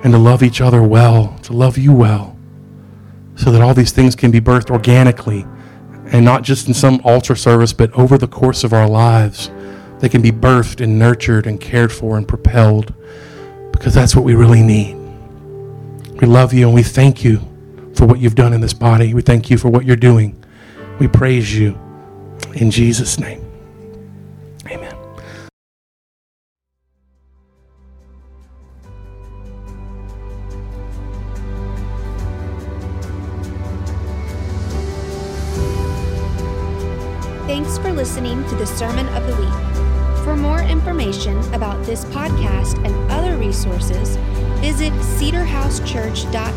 and 0.03 0.13
to 0.13 0.19
love 0.19 0.43
each 0.43 0.61
other 0.61 0.83
well, 0.83 1.37
to 1.43 1.53
love 1.53 1.77
you 1.77 1.91
well, 1.91 2.37
so 3.35 3.51
that 3.51 3.61
all 3.61 3.73
these 3.73 3.91
things 3.91 4.15
can 4.15 4.29
be 4.29 4.39
birthed 4.39 4.69
organically 4.69 5.45
and 6.11 6.23
not 6.23 6.43
just 6.43 6.67
in 6.67 6.73
some 6.73 7.01
altar 7.03 7.35
service, 7.35 7.73
but 7.73 7.91
over 7.93 8.17
the 8.17 8.27
course 8.27 8.63
of 8.63 8.73
our 8.73 8.87
lives. 8.87 9.51
They 9.99 10.09
can 10.09 10.21
be 10.21 10.31
birthed 10.31 10.81
and 10.81 10.99
nurtured 10.99 11.47
and 11.47 11.59
cared 11.59 11.91
for 11.91 12.17
and 12.17 12.27
propelled 12.27 12.93
because 13.71 13.93
that's 13.93 14.15
what 14.15 14.23
we 14.23 14.35
really 14.35 14.61
need. 14.61 14.95
We 16.21 16.27
love 16.27 16.53
you 16.53 16.67
and 16.67 16.75
we 16.75 16.83
thank 16.83 17.23
you 17.23 17.39
for 17.95 18.05
what 18.05 18.19
you've 18.19 18.35
done 18.35 18.53
in 18.53 18.61
this 18.61 18.73
body. 18.73 19.13
We 19.13 19.21
thank 19.21 19.49
you 19.49 19.57
for 19.57 19.69
what 19.69 19.85
you're 19.85 19.95
doing. 19.95 20.43
We 20.99 21.07
praise 21.07 21.57
you 21.57 21.79
in 22.53 22.71
Jesus' 22.71 23.19
name. 23.19 23.46
Sermon 38.77 39.07
of 39.15 39.25
the 39.25 39.35
Week. 39.41 40.23
For 40.23 40.35
more 40.35 40.61
information 40.61 41.37
about 41.55 41.83
this 41.83 42.05
podcast 42.05 42.77
and 42.85 43.11
other 43.11 43.35
resources, 43.37 44.17
visit 44.61 44.93
cedarhousechurch.com 44.93 46.56